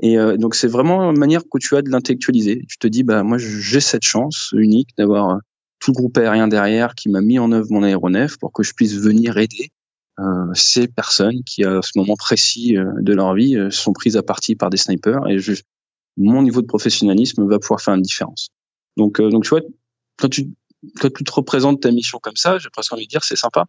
Et 0.00 0.18
euh, 0.18 0.38
donc 0.38 0.54
c'est 0.54 0.68
vraiment 0.68 1.10
une 1.10 1.18
manière 1.18 1.42
que 1.42 1.58
tu 1.58 1.76
as 1.76 1.82
de 1.82 1.90
l'intellectualiser. 1.90 2.64
Tu 2.66 2.78
te 2.78 2.86
dis 2.86 3.02
bah 3.02 3.22
moi 3.24 3.36
j'ai 3.36 3.80
cette 3.80 4.04
chance 4.04 4.54
unique 4.56 4.88
d'avoir 4.96 5.40
tout 5.78 5.90
le 5.90 5.96
groupe 5.96 6.16
aérien 6.16 6.48
derrière 6.48 6.94
qui 6.94 7.10
m'a 7.10 7.20
mis 7.20 7.38
en 7.38 7.52
œuvre 7.52 7.66
mon 7.68 7.82
aéronef 7.82 8.38
pour 8.38 8.52
que 8.52 8.62
je 8.62 8.72
puisse 8.72 8.94
venir 8.94 9.36
aider 9.36 9.70
euh, 10.20 10.52
ces 10.54 10.88
personnes 10.88 11.42
qui, 11.44 11.64
à 11.64 11.80
ce 11.82 11.92
moment 11.96 12.16
précis 12.16 12.76
euh, 12.76 12.84
de 13.00 13.14
leur 13.14 13.34
vie, 13.34 13.56
euh, 13.56 13.70
sont 13.70 13.92
prises 13.92 14.16
à 14.16 14.22
partie 14.22 14.54
par 14.54 14.68
des 14.68 14.76
snipers. 14.76 15.26
Et 15.28 15.38
je, 15.38 15.54
mon 16.16 16.42
niveau 16.42 16.62
de 16.62 16.66
professionnalisme 16.66 17.46
va 17.48 17.58
pouvoir 17.58 17.80
faire 17.80 17.94
une 17.94 18.02
différence. 18.02 18.50
Donc, 18.96 19.20
donc 19.20 19.44
tu 19.44 19.50
vois, 19.50 19.62
quand 20.18 20.28
tu, 20.28 20.50
quand 21.00 21.12
tu 21.12 21.24
te 21.24 21.32
représentes 21.32 21.80
ta 21.80 21.90
mission 21.90 22.18
comme 22.20 22.36
ça, 22.36 22.58
j'ai 22.58 22.68
presque 22.70 22.92
envie 22.92 23.04
de 23.04 23.10
dire, 23.10 23.24
c'est 23.24 23.36
sympa. 23.36 23.66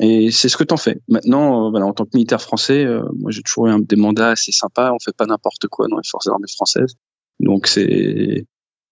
Et 0.00 0.30
c'est 0.30 0.48
ce 0.48 0.56
que 0.56 0.64
t'en 0.64 0.78
fais. 0.78 1.00
Maintenant, 1.08 1.70
voilà, 1.70 1.84
en 1.84 1.92
tant 1.92 2.04
que 2.04 2.10
militaire 2.14 2.40
français, 2.40 2.86
moi 3.18 3.30
j'ai 3.30 3.42
toujours 3.42 3.68
eu 3.68 3.84
des 3.84 3.96
mandats 3.96 4.30
assez 4.30 4.50
sympas. 4.50 4.92
On 4.92 4.98
fait 4.98 5.14
pas 5.14 5.26
n'importe 5.26 5.68
quoi 5.68 5.86
dans 5.88 5.98
les 5.98 6.08
forces 6.08 6.28
armées 6.28 6.48
françaises. 6.48 6.94
Donc 7.40 7.66
c'est 7.66 8.46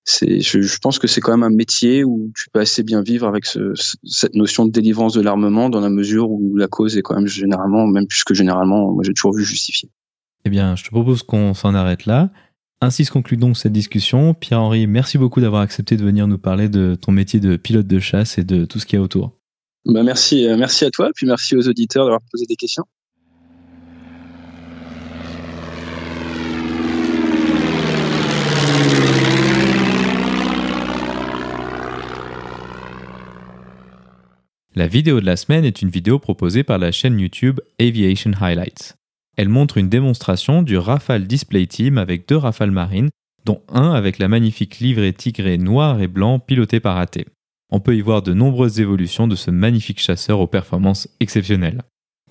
c'est, 0.04 0.40
je, 0.40 0.78
pense 0.78 0.98
que 0.98 1.06
c'est 1.06 1.20
quand 1.20 1.30
même 1.30 1.42
un 1.42 1.54
métier 1.54 2.04
où 2.04 2.32
tu 2.34 2.50
peux 2.50 2.60
assez 2.60 2.82
bien 2.82 3.02
vivre 3.02 3.26
avec 3.26 3.44
ce, 3.44 3.72
cette 4.04 4.34
notion 4.34 4.64
de 4.64 4.70
délivrance 4.70 5.12
de 5.12 5.20
l'armement 5.20 5.68
dans 5.68 5.80
la 5.80 5.90
mesure 5.90 6.30
où 6.30 6.56
la 6.56 6.68
cause 6.68 6.96
est 6.96 7.02
quand 7.02 7.14
même 7.14 7.26
généralement, 7.26 7.86
même 7.86 8.06
plus 8.06 8.24
que 8.24 8.34
généralement, 8.34 8.90
moi 8.92 9.02
j'ai 9.04 9.12
toujours 9.12 9.34
vu 9.34 9.44
justifiée. 9.44 9.90
Eh 10.44 10.50
bien, 10.50 10.74
je 10.74 10.84
te 10.84 10.88
propose 10.88 11.22
qu'on 11.22 11.54
s'en 11.54 11.74
arrête 11.74 12.06
là. 12.06 12.30
Ainsi 12.82 13.04
se 13.04 13.10
conclut 13.10 13.36
donc 13.36 13.58
cette 13.58 13.72
discussion. 13.72 14.32
Pierre-Henri, 14.32 14.86
merci 14.86 15.18
beaucoup 15.18 15.42
d'avoir 15.42 15.60
accepté 15.60 15.98
de 15.98 16.04
venir 16.04 16.26
nous 16.26 16.38
parler 16.38 16.70
de 16.70 16.94
ton 16.94 17.12
métier 17.12 17.38
de 17.38 17.56
pilote 17.56 17.86
de 17.86 17.98
chasse 17.98 18.38
et 18.38 18.44
de 18.44 18.64
tout 18.64 18.78
ce 18.78 18.86
qu'il 18.86 18.98
y 18.98 19.00
a 19.00 19.02
autour. 19.02 19.36
Bah 19.84 20.02
merci, 20.02 20.46
euh, 20.46 20.56
merci 20.56 20.84
à 20.84 20.90
toi, 20.90 21.10
puis 21.14 21.26
merci 21.26 21.56
aux 21.56 21.68
auditeurs 21.68 22.04
d'avoir 22.04 22.20
posé 22.30 22.46
des 22.46 22.56
questions. 22.56 22.84
La 34.74 34.86
vidéo 34.86 35.20
de 35.20 35.26
la 35.26 35.36
semaine 35.36 35.66
est 35.66 35.82
une 35.82 35.90
vidéo 35.90 36.18
proposée 36.18 36.62
par 36.62 36.78
la 36.78 36.92
chaîne 36.92 37.18
YouTube 37.18 37.60
Aviation 37.78 38.32
Highlights. 38.40 38.99
Elle 39.36 39.48
montre 39.48 39.78
une 39.78 39.88
démonstration 39.88 40.62
du 40.62 40.76
Rafale 40.76 41.26
Display 41.26 41.66
Team 41.66 41.98
avec 41.98 42.28
deux 42.28 42.36
Rafales 42.36 42.70
marines, 42.70 43.10
dont 43.44 43.62
un 43.68 43.92
avec 43.92 44.18
la 44.18 44.28
magnifique 44.28 44.78
livrée 44.78 45.12
tigrée 45.12 45.58
noir 45.58 46.00
et 46.00 46.08
blanc 46.08 46.38
pilotée 46.38 46.80
par 46.80 46.98
AT. 46.98 47.24
On 47.70 47.80
peut 47.80 47.96
y 47.96 48.00
voir 48.00 48.22
de 48.22 48.34
nombreuses 48.34 48.80
évolutions 48.80 49.28
de 49.28 49.36
ce 49.36 49.50
magnifique 49.50 50.00
chasseur 50.00 50.40
aux 50.40 50.46
performances 50.46 51.08
exceptionnelles. 51.20 51.82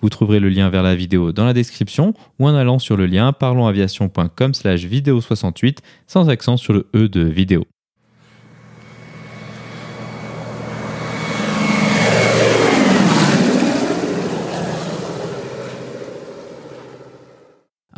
Vous 0.02 0.08
trouverez 0.08 0.40
le 0.40 0.48
lien 0.48 0.70
vers 0.70 0.82
la 0.82 0.94
vidéo 0.94 1.32
dans 1.32 1.44
la 1.44 1.52
description 1.52 2.14
ou 2.38 2.46
en 2.46 2.54
allant 2.54 2.78
sur 2.78 2.96
le 2.96 3.06
lien 3.06 3.32
parlonsaviation.com 3.32 4.54
slash 4.54 4.84
vidéo 4.84 5.20
68 5.20 5.82
sans 6.06 6.28
accent 6.28 6.56
sur 6.56 6.72
le 6.72 6.88
E 6.94 7.08
de 7.08 7.22
vidéo. 7.22 7.64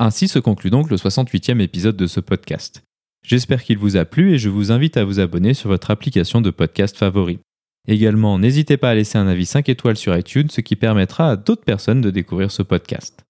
Ainsi 0.04 0.26
se 0.26 0.40
conclut 0.40 0.70
donc 0.70 0.90
le 0.90 0.96
68e 0.96 1.60
épisode 1.60 1.96
de 1.96 2.08
ce 2.08 2.18
podcast. 2.18 2.82
J'espère 3.24 3.62
qu'il 3.62 3.78
vous 3.78 3.96
a 3.96 4.04
plu 4.04 4.34
et 4.34 4.38
je 4.38 4.48
vous 4.48 4.72
invite 4.72 4.96
à 4.96 5.04
vous 5.04 5.20
abonner 5.20 5.54
sur 5.54 5.68
votre 5.68 5.92
application 5.92 6.40
de 6.40 6.50
podcast 6.50 6.96
favori. 6.96 7.38
Également, 7.86 8.36
n'hésitez 8.36 8.76
pas 8.76 8.90
à 8.90 8.96
laisser 8.96 9.16
un 9.16 9.28
avis 9.28 9.46
5 9.46 9.68
étoiles 9.68 9.96
sur 9.96 10.18
iTunes, 10.18 10.50
ce 10.50 10.60
qui 10.60 10.74
permettra 10.74 11.30
à 11.30 11.36
d'autres 11.36 11.62
personnes 11.62 12.00
de 12.00 12.10
découvrir 12.10 12.50
ce 12.50 12.64
podcast. 12.64 13.22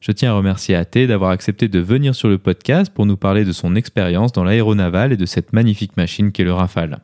Je 0.00 0.12
tiens 0.12 0.30
à 0.30 0.34
remercier 0.34 0.76
AT 0.76 1.08
d'avoir 1.08 1.32
accepté 1.32 1.66
de 1.66 1.80
venir 1.80 2.14
sur 2.14 2.28
le 2.28 2.38
podcast 2.38 2.94
pour 2.94 3.04
nous 3.04 3.16
parler 3.16 3.44
de 3.44 3.50
son 3.50 3.74
expérience 3.74 4.30
dans 4.30 4.44
l'aéronaval 4.44 5.12
et 5.12 5.16
de 5.16 5.26
cette 5.26 5.52
magnifique 5.52 5.96
machine 5.96 6.30
qu'est 6.30 6.44
le 6.44 6.52
Rafale. 6.52 7.00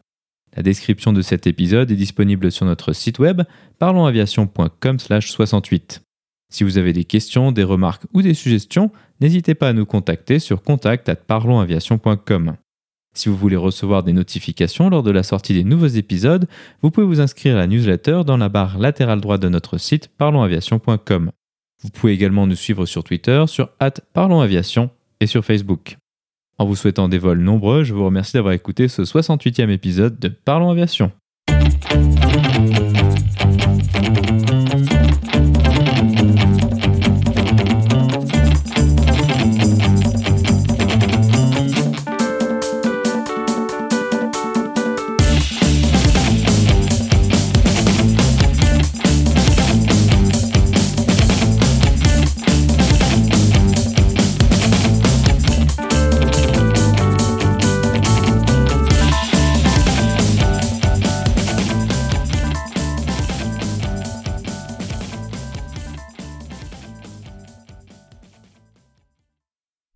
La 0.57 0.63
description 0.63 1.13
de 1.13 1.23
cet 1.23 1.49
épisode 1.49 1.91
est 1.91 1.97
disponible 1.97 2.53
sur 2.53 2.67
notre 2.67 2.93
site 2.93 3.19
web 3.19 3.43
parlonsaviation.com/68. 3.81 6.03
Si 6.51 6.65
vous 6.65 6.79
avez 6.79 6.95
des 6.95 7.05
questions, 7.05 7.53
des 7.53 7.65
remarques 7.65 8.07
ou 8.15 8.23
des 8.23 8.33
suggestions, 8.33 8.91
n'hésitez 9.21 9.55
pas 9.55 9.69
à 9.69 9.73
nous 9.73 9.87
contacter 9.87 10.39
sur 10.39 10.63
contact@parlonsaviation.com. 10.63 12.57
Si 13.15 13.29
vous 13.29 13.37
voulez 13.37 13.57
recevoir 13.57 14.03
des 14.05 14.13
notifications 14.13 14.91
lors 14.91 15.03
de 15.03 15.11
la 15.11 15.23
sortie 15.23 15.55
des 15.55 15.65
nouveaux 15.65 15.87
épisodes, 15.87 16.47
vous 16.83 16.91
pouvez 16.91 17.07
vous 17.07 17.21
inscrire 17.21 17.57
à 17.57 17.59
la 17.59 17.67
newsletter 17.67 18.23
dans 18.25 18.37
la 18.37 18.49
barre 18.49 18.79
latérale 18.79 19.21
droite 19.21 19.43
de 19.43 19.49
notre 19.49 19.79
site 19.79 20.09
parlonsaviation.com. 20.19 21.33
Vous 21.83 21.91
pouvez 21.91 22.13
également 22.13 22.47
nous 22.47 22.57
suivre 22.57 22.87
sur 22.87 23.05
Twitter, 23.05 23.45
sur 23.47 23.71
@parlonsaviation 24.13 24.91
et 25.21 25.27
sur 25.27 25.45
Facebook. 25.45 25.97
En 26.59 26.67
vous 26.67 26.77
souhaitant 26.77 27.09
des 27.09 27.19
vols 27.19 27.41
nombreux, 27.41 27.85
je 27.85 27.95
vous 27.95 28.05
remercie 28.05 28.33
d'avoir 28.35 28.53
écouté 28.53 28.89
ce 28.89 29.03
68e 29.03 29.71
épisode 29.71 30.19
de 30.19 30.29
Parlons 30.29 30.71
Aviation. 30.71 31.13